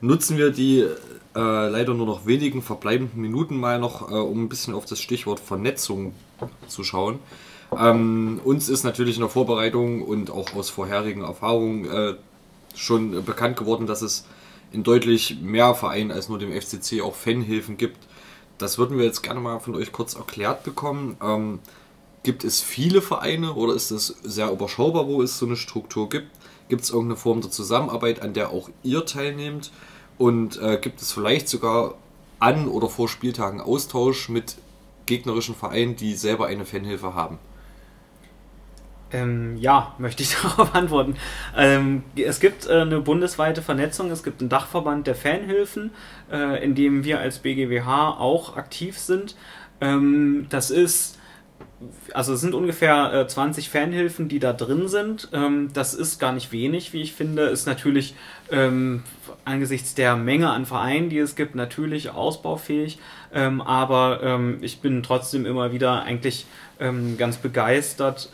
Nutzen 0.00 0.38
wir 0.38 0.50
die 0.50 0.80
äh, 0.80 0.88
leider 1.34 1.92
nur 1.92 2.06
noch 2.06 2.24
wenigen 2.24 2.62
verbleibenden 2.62 3.20
Minuten 3.20 3.56
mal 3.58 3.78
noch, 3.78 4.10
äh, 4.10 4.14
um 4.14 4.44
ein 4.44 4.48
bisschen 4.48 4.74
auf 4.74 4.86
das 4.86 5.00
Stichwort 5.00 5.40
Vernetzung 5.40 6.14
zu 6.68 6.84
schauen. 6.84 7.18
Ähm, 7.78 8.40
uns 8.44 8.68
ist 8.68 8.82
natürlich 8.82 9.16
in 9.16 9.20
der 9.20 9.28
Vorbereitung 9.28 10.02
und 10.02 10.30
auch 10.30 10.54
aus 10.54 10.70
vorherigen 10.70 11.22
Erfahrungen 11.22 11.84
äh, 11.84 12.14
schon 12.74 13.24
bekannt 13.24 13.56
geworden, 13.56 13.86
dass 13.86 14.02
es 14.02 14.26
in 14.72 14.82
deutlich 14.82 15.40
mehr 15.40 15.74
Vereinen 15.74 16.10
als 16.10 16.28
nur 16.28 16.38
dem 16.38 16.52
FCC 16.52 17.02
auch 17.02 17.14
Fanhilfen 17.14 17.76
gibt. 17.76 17.98
Das 18.60 18.76
würden 18.76 18.98
wir 18.98 19.06
jetzt 19.06 19.22
gerne 19.22 19.40
mal 19.40 19.58
von 19.58 19.74
euch 19.74 19.90
kurz 19.90 20.14
erklärt 20.14 20.64
bekommen. 20.64 21.16
Ähm, 21.22 21.60
gibt 22.22 22.44
es 22.44 22.60
viele 22.60 23.00
Vereine 23.00 23.54
oder 23.54 23.74
ist 23.74 23.90
es 23.90 24.08
sehr 24.22 24.52
überschaubar, 24.52 25.06
wo 25.06 25.22
es 25.22 25.38
so 25.38 25.46
eine 25.46 25.56
Struktur 25.56 26.10
gibt? 26.10 26.28
Gibt 26.68 26.82
es 26.82 26.90
irgendeine 26.90 27.16
Form 27.16 27.40
der 27.40 27.50
Zusammenarbeit, 27.50 28.20
an 28.20 28.34
der 28.34 28.50
auch 28.50 28.68
ihr 28.82 29.06
teilnehmt? 29.06 29.72
Und 30.18 30.60
äh, 30.60 30.78
gibt 30.80 31.00
es 31.00 31.12
vielleicht 31.12 31.48
sogar 31.48 31.94
an 32.38 32.68
oder 32.68 32.90
vor 32.90 33.08
Spieltagen 33.08 33.62
Austausch 33.62 34.28
mit 34.28 34.56
gegnerischen 35.06 35.54
Vereinen, 35.54 35.96
die 35.96 36.14
selber 36.14 36.46
eine 36.46 36.66
Fanhilfe 36.66 37.14
haben? 37.14 37.38
Ähm, 39.12 39.56
ja, 39.56 39.94
möchte 39.98 40.22
ich 40.22 40.34
darauf 40.34 40.74
antworten. 40.74 41.16
Ähm, 41.56 42.04
es 42.16 42.40
gibt 42.40 42.66
äh, 42.66 42.80
eine 42.80 43.00
bundesweite 43.00 43.62
Vernetzung, 43.62 44.10
es 44.10 44.22
gibt 44.22 44.40
einen 44.40 44.48
Dachverband 44.48 45.06
der 45.06 45.14
Fanhilfen, 45.14 45.90
äh, 46.30 46.62
in 46.64 46.74
dem 46.74 47.04
wir 47.04 47.20
als 47.20 47.38
BGWH 47.38 48.18
auch 48.18 48.56
aktiv 48.56 48.98
sind. 48.98 49.36
Ähm, 49.80 50.46
das 50.50 50.70
ist, 50.70 51.18
also 52.12 52.34
es 52.34 52.40
sind 52.40 52.54
ungefähr 52.54 53.12
äh, 53.12 53.26
20 53.26 53.70
Fanhilfen, 53.70 54.28
die 54.28 54.38
da 54.38 54.52
drin 54.52 54.88
sind. 54.88 55.28
Ähm, 55.32 55.70
das 55.72 55.94
ist 55.94 56.18
gar 56.18 56.32
nicht 56.32 56.52
wenig, 56.52 56.92
wie 56.92 57.00
ich 57.00 57.14
finde. 57.14 57.44
Ist 57.44 57.66
natürlich 57.66 58.14
ähm, 58.50 59.02
angesichts 59.44 59.94
der 59.94 60.16
Menge 60.16 60.50
an 60.50 60.66
Vereinen, 60.66 61.08
die 61.08 61.18
es 61.18 61.36
gibt, 61.36 61.54
natürlich 61.54 62.10
ausbaufähig. 62.10 62.98
Ähm, 63.32 63.60
aber 63.60 64.40
ich 64.60 64.80
bin 64.80 65.02
trotzdem 65.02 65.46
immer 65.46 65.72
wieder 65.72 66.02
eigentlich 66.02 66.46
ganz 67.18 67.36
begeistert, 67.36 68.30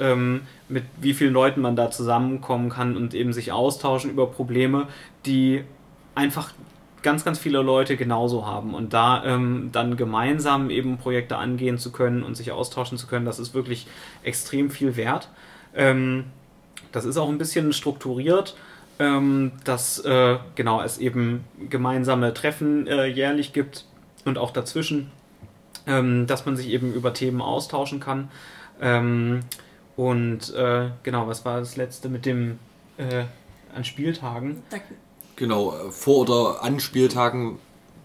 mit 0.68 0.84
wie 1.00 1.14
vielen 1.14 1.32
Leuten 1.32 1.60
man 1.60 1.74
da 1.74 1.90
zusammenkommen 1.90 2.70
kann 2.70 2.96
und 2.96 3.12
eben 3.12 3.32
sich 3.32 3.50
austauschen 3.50 4.10
über 4.10 4.28
Probleme, 4.28 4.86
die 5.26 5.64
einfach 6.14 6.52
ganz, 7.06 7.24
ganz 7.24 7.38
viele 7.38 7.62
Leute 7.62 7.96
genauso 7.96 8.46
haben. 8.46 8.74
Und 8.74 8.92
da 8.92 9.24
ähm, 9.24 9.70
dann 9.70 9.96
gemeinsam 9.96 10.70
eben 10.70 10.98
Projekte 10.98 11.36
angehen 11.36 11.78
zu 11.78 11.92
können 11.92 12.24
und 12.24 12.36
sich 12.36 12.50
austauschen 12.50 12.98
zu 12.98 13.06
können, 13.06 13.24
das 13.24 13.38
ist 13.38 13.54
wirklich 13.54 13.86
extrem 14.24 14.70
viel 14.70 14.96
wert. 14.96 15.28
Ähm, 15.76 16.24
das 16.90 17.04
ist 17.04 17.16
auch 17.16 17.28
ein 17.28 17.38
bisschen 17.38 17.72
strukturiert, 17.72 18.56
ähm, 18.98 19.52
dass 19.62 20.00
äh, 20.00 20.38
genau 20.56 20.82
es 20.82 20.98
eben 20.98 21.44
gemeinsame 21.70 22.34
Treffen 22.34 22.88
äh, 22.88 23.06
jährlich 23.06 23.52
gibt 23.52 23.84
und 24.24 24.36
auch 24.36 24.50
dazwischen, 24.50 25.12
ähm, 25.86 26.26
dass 26.26 26.44
man 26.44 26.56
sich 26.56 26.70
eben 26.70 26.92
über 26.92 27.14
Themen 27.14 27.40
austauschen 27.40 28.00
kann. 28.00 28.30
Ähm, 28.80 29.42
und 29.94 30.52
äh, 30.54 30.88
genau, 31.04 31.28
was 31.28 31.44
war 31.44 31.60
das 31.60 31.76
letzte 31.76 32.08
mit 32.08 32.26
dem 32.26 32.58
äh, 32.98 33.26
an 33.72 33.84
Spieltagen? 33.84 34.64
Genau, 35.36 35.74
äh, 35.74 35.90
vor 35.90 36.18
oder 36.20 36.62
an 36.62 36.80
Spieltagen 36.80 37.58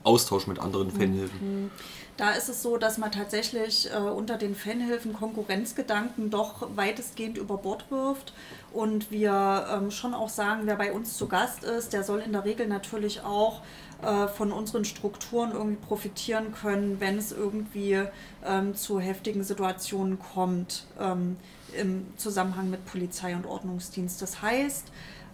Austausch 0.04 0.48
mit 0.48 0.60
anderen 0.60 0.88
mhm. 0.88 0.92
Fanhilfen. 0.92 1.64
Mhm. 1.64 1.72
Da 2.18 2.32
ist 2.32 2.50
es 2.50 2.62
so, 2.62 2.78
dass 2.78 2.98
man 2.98 3.12
tatsächlich 3.12 3.90
äh, 3.92 3.98
unter 3.98 4.38
den 4.38 4.54
Fanhilfen 4.54 5.14
Konkurrenzgedanken 5.14 6.30
doch 6.30 6.68
weitestgehend 6.76 7.38
über 7.38 7.58
Bord 7.58 7.90
wirft 7.90 8.34
und 8.74 9.10
wir 9.12 9.66
ähm, 9.72 9.90
schon 9.90 10.14
auch 10.14 10.30
sagen, 10.30 10.64
wer 10.66 10.76
bei 10.76 10.92
uns 10.92 11.18
zu 11.18 11.28
Gast 11.28 11.64
ist, 11.64 11.94
der 11.94 12.04
soll 12.04 12.20
in 12.20 12.34
der 12.34 12.46
Regel 12.46 12.68
natürlich 12.68 13.22
auch 13.22 13.62
äh, 14.04 14.28
von 14.28 14.52
unseren 14.52 14.86
Strukturen 14.86 15.52
irgendwie 15.52 15.84
profitieren 15.84 16.54
können, 16.54 17.00
wenn 17.00 17.18
es 17.18 17.32
irgendwie 17.32 18.04
ähm, 18.46 18.76
zu 18.76 19.00
heftigen 19.00 19.44
Situationen 19.44 20.20
kommt. 20.20 20.86
Ähm, 21.00 21.38
im 21.74 22.06
Zusammenhang 22.18 22.70
mit 22.70 22.86
Polizei 22.86 23.36
und 23.36 23.46
Ordnungsdienst. 23.46 24.22
Das 24.22 24.42
heißt, 24.42 24.92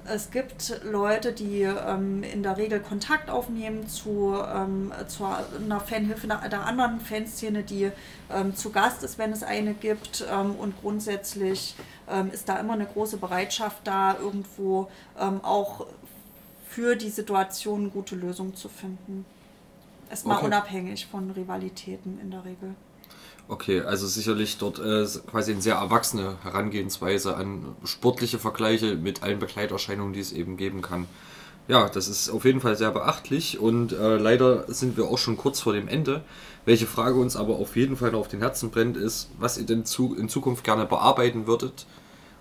es 0.10 0.32
gibt 0.32 0.82
Leute, 0.84 1.34
die 1.34 1.62
ähm, 1.64 2.24
in 2.24 2.44
der 2.44 2.58
Regel 2.58 2.80
Kontakt 2.80 3.30
aufnehmen 3.30 3.88
zu, 3.88 4.36
ähm, 4.36 4.92
zu 5.08 5.26
einer 5.26 5.80
Fanhilfe 5.80 6.28
der 6.28 6.66
anderen 6.66 7.00
Fanszene, 7.00 7.64
die 7.64 7.92
ähm, 8.32 8.56
zu 8.56 8.72
Gast 8.72 9.04
ist, 9.04 9.18
wenn 9.18 9.32
es 9.32 9.44
eine 9.44 9.74
gibt. 9.74 10.26
Ähm, 10.32 10.56
und 10.56 10.80
grundsätzlich 10.82 11.76
ähm, 12.10 12.32
ist 12.32 12.50
da 12.50 12.58
immer 12.58 12.74
eine 12.74 12.86
große 12.86 13.18
Bereitschaft 13.18 13.86
da, 13.86 14.18
irgendwo 14.18 14.90
ähm, 15.20 15.42
auch 15.44 15.88
für 16.68 16.96
die 16.96 17.10
Situation 17.10 17.92
gute 17.92 18.16
Lösungen 18.16 18.56
zu 18.56 18.70
finden. 18.70 19.26
Erstmal 20.10 20.38
okay. 20.38 20.46
unabhängig 20.46 21.08
von 21.08 21.32
Rivalitäten 21.32 22.20
in 22.22 22.32
der 22.32 22.46
Regel. 22.46 22.76
Okay, 23.50 23.82
also 23.82 24.08
sicherlich 24.08 24.58
dort 24.58 24.80
äh, 24.80 25.08
quasi 25.32 25.54
eine 25.54 25.62
sehr 25.62 25.76
erwachsene 25.76 26.36
Herangehensweise 26.44 27.38
an 27.38 27.76
sportliche 27.86 28.40
Vergleiche 28.40 28.96
mit 28.96 29.24
allen 29.24 29.40
Begleiterscheinungen, 29.40 30.14
die 30.14 30.20
es 30.20 30.34
eben 30.34 30.58
geben 30.58 30.82
kann. 30.82 31.08
ja, 31.70 31.88
das 31.88 32.08
ist 32.10 32.30
auf 32.30 32.44
jeden 32.46 32.60
Fall 32.62 32.76
sehr 32.76 32.92
beachtlich 32.92 33.60
und 33.60 33.94
äh, 33.94 34.18
leider 34.18 34.72
sind 34.74 34.98
wir 34.98 35.06
auch 35.06 35.18
schon 35.18 35.38
kurz 35.38 35.62
vor 35.62 35.74
dem 35.74 35.88
Ende. 35.88 36.24
Welche 36.66 36.88
Frage 36.88 37.20
uns 37.20 37.38
aber 37.38 37.56
auf 37.56 37.78
jeden 37.78 37.96
Fall 37.96 38.12
noch 38.12 38.20
auf 38.20 38.28
den 38.28 38.42
Herzen 38.42 38.70
brennt, 38.70 38.98
ist, 38.98 39.30
was 39.40 39.58
ihr 39.58 39.66
denn 39.66 39.86
zu, 39.86 40.16
in 40.16 40.28
Zukunft 40.28 40.66
gerne 40.66 40.86
bearbeiten 40.86 41.48
würdet, 41.48 41.86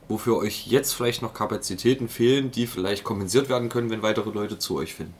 wofür 0.09 0.37
euch 0.37 0.67
jetzt 0.67 0.93
vielleicht 0.93 1.23
noch 1.23 1.35
Kapazitäten 1.35 2.09
fehlen, 2.09 2.51
die 2.51 2.67
vielleicht 2.67 3.05
kompensiert 3.05 3.49
werden 3.49 3.69
können, 3.69 3.91
wenn 3.91 4.03
weitere 4.03 4.31
Leute 4.31 4.59
zu 4.59 4.77
euch 4.77 4.95
finden. 4.95 5.15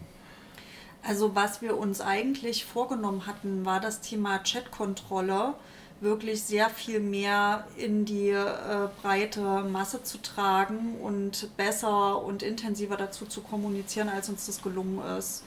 Also 1.05 1.37
was 1.37 1.63
wir 1.63 1.79
uns 1.79 2.01
eigentlich 2.01 2.65
vorgenommen 2.65 3.27
hatten, 3.27 3.65
war 3.65 3.79
das 3.79 4.01
Thema 4.01 4.39
Chatkontrolle 4.39 5.55
wirklich 6.01 6.43
sehr 6.43 6.69
viel 6.69 7.01
mehr 7.01 7.67
in 7.77 8.05
die 8.05 8.31
äh, 8.31 8.89
breite 9.03 9.41
Masse 9.65 10.03
zu 10.03 10.19
tragen 10.19 10.97
und 11.01 11.57
besser 11.57 12.23
und 12.23 12.43
intensiver 12.43 12.97
dazu 12.97 13.25
zu 13.25 13.41
kommunizieren, 13.41 14.09
als 14.09 14.29
uns 14.29 14.47
das 14.47 14.63
gelungen 14.63 15.01
ist. 15.19 15.43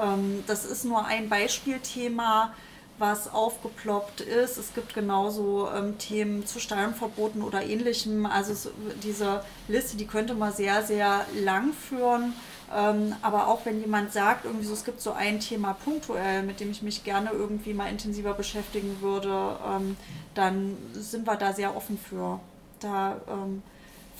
Ähm, 0.00 0.44
das 0.46 0.64
ist 0.64 0.84
nur 0.84 1.06
ein 1.06 1.28
Beispielthema, 1.28 2.52
was 2.98 3.32
aufgeploppt 3.32 4.20
ist. 4.20 4.56
Es 4.56 4.74
gibt 4.74 4.94
genauso 4.94 5.68
ähm, 5.74 5.98
Themen 5.98 6.46
zu 6.46 6.60
Steuernverboten 6.60 7.42
oder 7.42 7.62
ähnlichem. 7.64 8.26
Also 8.26 8.52
es, 8.52 8.70
diese 9.02 9.42
Liste, 9.68 9.96
die 9.96 10.06
könnte 10.06 10.34
man 10.34 10.52
sehr, 10.52 10.82
sehr 10.82 11.26
lang 11.34 11.72
führen. 11.72 12.34
Ähm, 12.74 13.14
aber 13.22 13.46
auch 13.46 13.64
wenn 13.64 13.80
jemand 13.80 14.12
sagt, 14.12 14.44
irgendwie 14.44 14.66
so, 14.66 14.72
es 14.72 14.84
gibt 14.84 15.00
so 15.00 15.12
ein 15.12 15.40
Thema 15.40 15.74
punktuell, 15.74 16.42
mit 16.42 16.60
dem 16.60 16.70
ich 16.70 16.82
mich 16.82 17.04
gerne 17.04 17.30
irgendwie 17.30 17.74
mal 17.74 17.88
intensiver 17.88 18.34
beschäftigen 18.34 18.96
würde, 19.00 19.56
ähm, 19.66 19.96
dann 20.34 20.76
sind 20.92 21.26
wir 21.26 21.36
da 21.36 21.52
sehr 21.52 21.76
offen 21.76 21.98
für. 21.98 22.40
Da 22.80 23.20
ähm, 23.28 23.62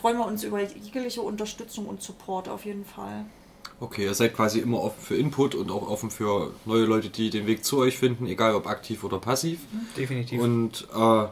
freuen 0.00 0.18
wir 0.18 0.26
uns 0.26 0.44
über 0.44 0.62
jegliche 0.62 1.22
Unterstützung 1.22 1.86
und 1.86 2.02
Support 2.02 2.48
auf 2.48 2.64
jeden 2.64 2.84
Fall. 2.84 3.24
Okay, 3.78 4.04
ihr 4.04 4.14
seid 4.14 4.34
quasi 4.34 4.60
immer 4.60 4.82
offen 4.82 5.02
für 5.02 5.16
Input 5.16 5.54
und 5.54 5.70
auch 5.70 5.88
offen 5.88 6.10
für 6.10 6.54
neue 6.64 6.84
Leute, 6.84 7.10
die 7.10 7.28
den 7.28 7.46
Weg 7.46 7.64
zu 7.64 7.78
euch 7.78 7.98
finden, 7.98 8.26
egal 8.26 8.54
ob 8.54 8.66
aktiv 8.66 9.04
oder 9.04 9.18
passiv. 9.18 9.60
Definitiv. 9.96 10.40
Und 10.40 10.88
äh, 10.94 11.26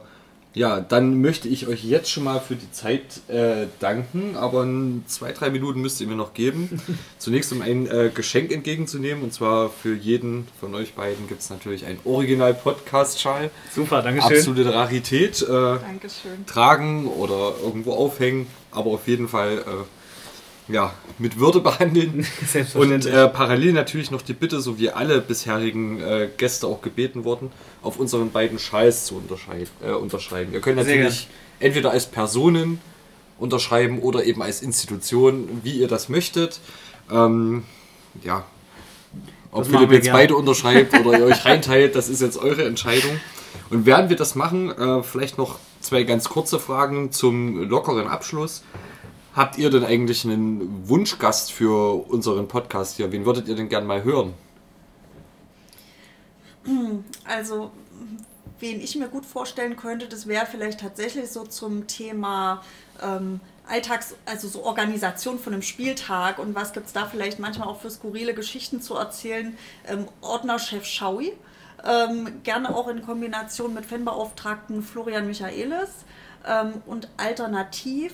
ja, 0.54 0.80
dann 0.80 1.20
möchte 1.20 1.48
ich 1.48 1.66
euch 1.66 1.84
jetzt 1.84 2.08
schon 2.10 2.24
mal 2.24 2.38
für 2.38 2.54
die 2.54 2.70
Zeit 2.70 3.28
äh, 3.28 3.66
danken, 3.80 4.36
aber 4.36 4.62
in 4.62 5.02
zwei, 5.08 5.32
drei 5.32 5.50
Minuten 5.50 5.80
müsst 5.80 6.00
ihr 6.00 6.06
mir 6.06 6.14
noch 6.14 6.32
geben. 6.32 6.80
Zunächst 7.18 7.52
um 7.52 7.60
ein 7.60 7.88
äh, 7.88 8.10
Geschenk 8.14 8.52
entgegenzunehmen 8.52 9.24
und 9.24 9.32
zwar 9.32 9.68
für 9.68 9.94
jeden 9.94 10.46
von 10.60 10.72
euch 10.76 10.94
beiden 10.94 11.26
gibt 11.26 11.40
es 11.40 11.50
natürlich 11.50 11.86
ein 11.86 11.98
Original-Podcast-Schal. 12.04 13.50
Super, 13.74 14.02
Dankeschön. 14.02 14.36
Absolute 14.36 14.72
Rarität. 14.72 15.42
Äh, 15.42 15.46
Dankeschön. 15.48 16.46
Tragen 16.46 17.08
oder 17.08 17.54
irgendwo 17.60 17.92
aufhängen, 17.92 18.46
aber 18.70 18.92
auf 18.92 19.08
jeden 19.08 19.26
Fall 19.26 19.58
äh, 19.58 19.62
ja, 20.68 20.94
mit 21.18 21.38
Würde 21.38 21.60
behandeln. 21.60 22.26
Und 22.74 23.06
äh, 23.06 23.28
parallel 23.28 23.72
natürlich 23.72 24.10
noch 24.10 24.22
die 24.22 24.32
Bitte, 24.32 24.60
so 24.60 24.78
wie 24.78 24.90
alle 24.90 25.20
bisherigen 25.20 26.00
äh, 26.00 26.28
Gäste 26.36 26.66
auch 26.66 26.80
gebeten 26.80 27.24
wurden, 27.24 27.50
auf 27.82 27.98
unseren 27.98 28.30
beiden 28.30 28.58
Schals 28.58 29.04
zu 29.04 29.22
äh, 29.82 29.90
unterschreiben. 29.90 30.52
Ihr 30.52 30.60
könnt 30.60 30.76
natürlich 30.76 31.28
entweder 31.60 31.90
als 31.90 32.06
Personen 32.06 32.80
unterschreiben 33.38 33.98
oder 33.98 34.24
eben 34.24 34.42
als 34.42 34.62
Institution, 34.62 35.60
wie 35.62 35.78
ihr 35.78 35.88
das 35.88 36.08
möchtet. 36.08 36.60
Ähm, 37.10 37.64
ja, 38.22 38.44
ob 39.50 39.66
Philipp 39.66 39.90
wir 39.90 39.96
jetzt 39.96 40.04
gerne. 40.04 40.18
beide 40.18 40.36
unterschreibt 40.36 40.98
oder 40.98 41.18
ihr 41.18 41.26
euch 41.26 41.44
reinteilt, 41.44 41.94
das 41.94 42.08
ist 42.08 42.22
jetzt 42.22 42.38
eure 42.38 42.64
Entscheidung. 42.64 43.20
Und 43.70 43.86
während 43.86 44.08
wir 44.08 44.16
das 44.16 44.34
machen, 44.34 44.70
äh, 44.70 45.02
vielleicht 45.02 45.38
noch 45.38 45.58
zwei 45.80 46.04
ganz 46.04 46.28
kurze 46.28 46.58
Fragen 46.58 47.12
zum 47.12 47.68
lockeren 47.68 48.08
Abschluss. 48.08 48.62
Habt 49.34 49.58
ihr 49.58 49.68
denn 49.68 49.84
eigentlich 49.84 50.24
einen 50.24 50.88
Wunschgast 50.88 51.50
für 51.50 52.06
unseren 52.08 52.46
Podcast 52.46 52.96
hier? 52.96 53.10
Wen 53.10 53.26
würdet 53.26 53.48
ihr 53.48 53.56
denn 53.56 53.68
gern 53.68 53.84
mal 53.84 54.04
hören? 54.04 54.32
Also, 57.24 57.72
wen 58.60 58.80
ich 58.80 58.94
mir 58.94 59.08
gut 59.08 59.26
vorstellen 59.26 59.76
könnte, 59.76 60.06
das 60.06 60.28
wäre 60.28 60.46
vielleicht 60.46 60.80
tatsächlich 60.80 61.30
so 61.30 61.44
zum 61.44 61.88
Thema 61.88 62.62
ähm, 63.02 63.40
Alltags-, 63.68 64.14
also 64.24 64.46
so 64.46 64.64
Organisation 64.64 65.40
von 65.40 65.52
einem 65.52 65.62
Spieltag 65.62 66.38
und 66.38 66.54
was 66.54 66.72
gibt 66.72 66.86
es 66.86 66.92
da 66.92 67.06
vielleicht 67.06 67.40
manchmal 67.40 67.66
auch 67.66 67.80
für 67.80 67.90
skurrile 67.90 68.34
Geschichten 68.34 68.80
zu 68.80 68.94
erzählen. 68.94 69.56
Ähm, 69.88 70.06
Ordnerchef 70.20 70.84
Schaui, 70.84 71.32
ähm, 71.84 72.40
gerne 72.44 72.74
auch 72.74 72.86
in 72.86 73.02
Kombination 73.02 73.74
mit 73.74 73.84
Fanbeauftragten 73.84 74.82
Florian 74.82 75.26
Michaelis 75.26 75.90
ähm, 76.46 76.74
und 76.86 77.08
alternativ 77.16 78.12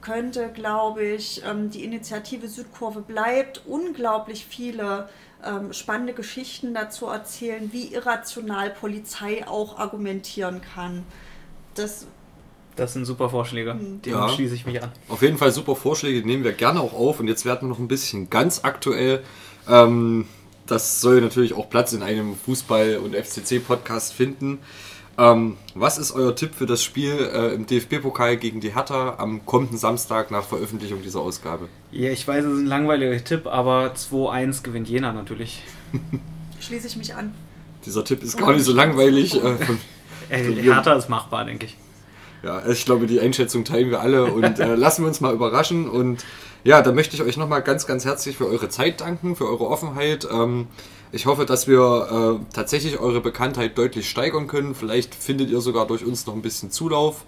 könnte, 0.00 0.50
glaube 0.52 1.02
ich, 1.04 1.42
ähm, 1.44 1.70
die 1.70 1.84
Initiative 1.84 2.48
Südkurve 2.48 3.00
bleibt 3.00 3.62
unglaublich 3.66 4.46
viele 4.48 5.08
ähm, 5.44 5.72
spannende 5.72 6.12
Geschichten 6.12 6.74
dazu 6.74 7.06
erzählen, 7.06 7.70
wie 7.72 7.92
irrational 7.94 8.70
Polizei 8.70 9.46
auch 9.46 9.78
argumentieren 9.78 10.60
kann. 10.74 11.04
Das 11.74 12.06
Das 12.76 12.92
sind 12.92 13.04
super 13.04 13.28
Vorschläge. 13.30 13.72
Hm. 13.72 14.02
Dem 14.02 14.12
Ja. 14.12 14.28
schließe 14.28 14.54
ich 14.54 14.66
mich 14.66 14.82
an. 14.82 14.90
Auf 15.08 15.22
jeden 15.22 15.38
Fall 15.38 15.50
super 15.52 15.76
Vorschläge, 15.76 16.20
die 16.20 16.26
nehmen 16.26 16.44
wir 16.44 16.52
gerne 16.52 16.80
auch 16.80 16.92
auf. 16.94 17.20
Und 17.20 17.28
jetzt 17.28 17.44
werden 17.44 17.62
wir 17.62 17.68
noch 17.68 17.78
ein 17.78 17.88
bisschen 17.88 18.30
ganz 18.30 18.60
aktuell. 18.64 19.22
Ähm, 19.68 20.26
das 20.66 21.00
soll 21.00 21.20
natürlich 21.20 21.54
auch 21.54 21.68
Platz 21.68 21.92
in 21.92 22.02
einem 22.02 22.36
Fußball- 22.36 22.98
und 22.98 23.14
FCC-Podcast 23.14 24.12
finden. 24.12 24.60
Ähm, 25.20 25.56
was 25.74 25.98
ist 25.98 26.12
euer 26.12 26.34
Tipp 26.34 26.54
für 26.54 26.64
das 26.64 26.82
Spiel 26.82 27.12
äh, 27.32 27.54
im 27.54 27.66
DFB-Pokal 27.66 28.38
gegen 28.38 28.60
die 28.60 28.74
Hertha 28.74 29.16
am 29.18 29.44
kommenden 29.44 29.76
Samstag 29.76 30.30
nach 30.30 30.44
Veröffentlichung 30.44 31.02
dieser 31.02 31.20
Ausgabe? 31.20 31.68
Ja, 31.92 32.10
ich 32.10 32.26
weiß, 32.26 32.42
es 32.44 32.52
ist 32.54 32.58
ein 32.60 32.66
langweiliger 32.66 33.22
Tipp, 33.22 33.46
aber 33.46 33.92
2-1 33.94 34.62
gewinnt 34.62 34.88
Jena 34.88 35.12
natürlich. 35.12 35.62
schließe 36.60 36.86
ich 36.86 36.96
mich 36.96 37.14
an. 37.14 37.34
Dieser 37.84 38.02
Tipp 38.04 38.22
ist 38.22 38.38
gar 38.38 38.52
nicht 38.52 38.64
so 38.64 38.72
langweilig. 38.72 39.34
Äh, 39.36 39.56
von, 39.56 39.78
Äh, 40.30 40.46
Wir- 40.46 40.74
Hertha 40.74 40.94
ist 40.94 41.08
machbar, 41.08 41.44
denke 41.44 41.66
ich. 41.66 41.76
Ja, 42.42 42.64
ich 42.66 42.84
glaube, 42.86 43.06
die 43.06 43.20
Einschätzung 43.20 43.64
teilen 43.64 43.90
wir 43.90 44.00
alle 44.00 44.24
und 44.32 44.58
äh, 44.60 44.74
lassen 44.76 45.02
wir 45.02 45.08
uns 45.08 45.20
mal 45.20 45.34
überraschen. 45.34 45.90
Und 45.90 46.24
ja, 46.64 46.80
da 46.80 46.92
möchte 46.92 47.14
ich 47.16 47.22
euch 47.22 47.36
nochmal 47.36 47.62
ganz, 47.62 47.86
ganz 47.86 48.04
herzlich 48.06 48.36
für 48.36 48.46
eure 48.46 48.68
Zeit 48.70 49.00
danken, 49.02 49.36
für 49.36 49.46
eure 49.46 49.66
Offenheit. 49.66 50.26
Ähm, 50.32 50.68
ich 51.12 51.26
hoffe, 51.26 51.44
dass 51.44 51.66
wir 51.66 52.40
äh, 52.40 52.54
tatsächlich 52.54 52.98
eure 52.98 53.20
Bekanntheit 53.20 53.76
deutlich 53.76 54.08
steigern 54.08 54.46
können. 54.46 54.74
Vielleicht 54.74 55.14
findet 55.14 55.50
ihr 55.50 55.60
sogar 55.60 55.86
durch 55.86 56.04
uns 56.04 56.26
noch 56.26 56.34
ein 56.34 56.42
bisschen 56.42 56.70
Zulauf. 56.70 57.24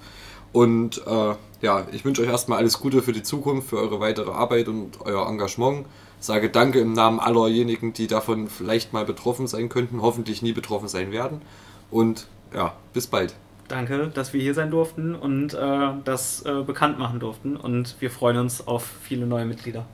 Und 0.52 1.02
äh, 1.06 1.34
ja, 1.62 1.86
ich 1.92 2.04
wünsche 2.04 2.22
euch 2.22 2.28
erstmal 2.28 2.58
alles 2.58 2.78
Gute 2.78 3.02
für 3.02 3.12
die 3.12 3.22
Zukunft, 3.22 3.70
für 3.70 3.78
eure 3.78 4.00
weitere 4.00 4.30
Arbeit 4.30 4.68
und 4.68 5.00
euer 5.00 5.26
Engagement. 5.26 5.86
Sage 6.20 6.50
Danke 6.50 6.78
im 6.78 6.92
Namen 6.92 7.18
allerjenigen, 7.18 7.92
die 7.92 8.06
davon 8.06 8.48
vielleicht 8.48 8.92
mal 8.92 9.04
betroffen 9.04 9.48
sein 9.48 9.68
könnten, 9.68 10.02
hoffentlich 10.02 10.42
nie 10.42 10.52
betroffen 10.52 10.88
sein 10.88 11.10
werden. 11.10 11.42
Und 11.90 12.26
ja, 12.54 12.74
bis 12.92 13.06
bald. 13.06 13.34
Danke, 13.66 14.08
dass 14.14 14.32
wir 14.32 14.40
hier 14.40 14.54
sein 14.54 14.70
durften 14.70 15.14
und 15.14 15.54
äh, 15.54 15.92
das 16.04 16.42
äh, 16.42 16.62
bekannt 16.62 16.98
machen 16.98 17.18
durften. 17.18 17.56
Und 17.56 17.96
wir 18.00 18.10
freuen 18.10 18.36
uns 18.36 18.66
auf 18.66 18.84
viele 19.02 19.26
neue 19.26 19.46
Mitglieder. 19.46 19.86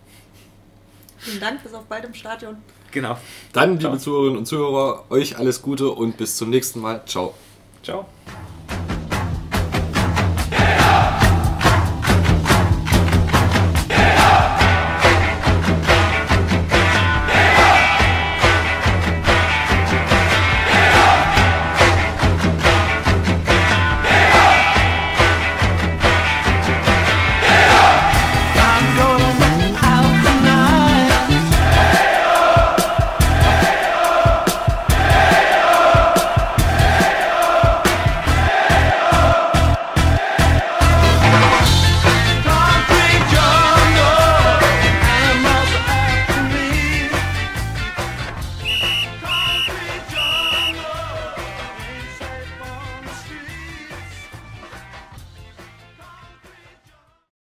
Vielen 1.19 1.40
Dank, 1.40 1.62
bis 1.62 1.73
auf 1.73 1.85
bald 1.85 2.05
im 2.05 2.15
Stadion. 2.15 2.56
Genau. 2.90 3.19
Dann, 3.52 3.78
Ciao. 3.78 3.93
liebe 3.93 4.02
Zuhörerinnen 4.02 4.39
und 4.39 4.47
Zuhörer, 4.47 5.05
euch 5.10 5.39
alles 5.39 5.62
Gute 5.62 5.90
und 5.90 6.16
bis 6.16 6.36
zum 6.36 6.51
nächsten 6.51 6.81
Mal. 6.81 7.02
Ciao. 7.06 7.35
Ciao. 7.82 8.06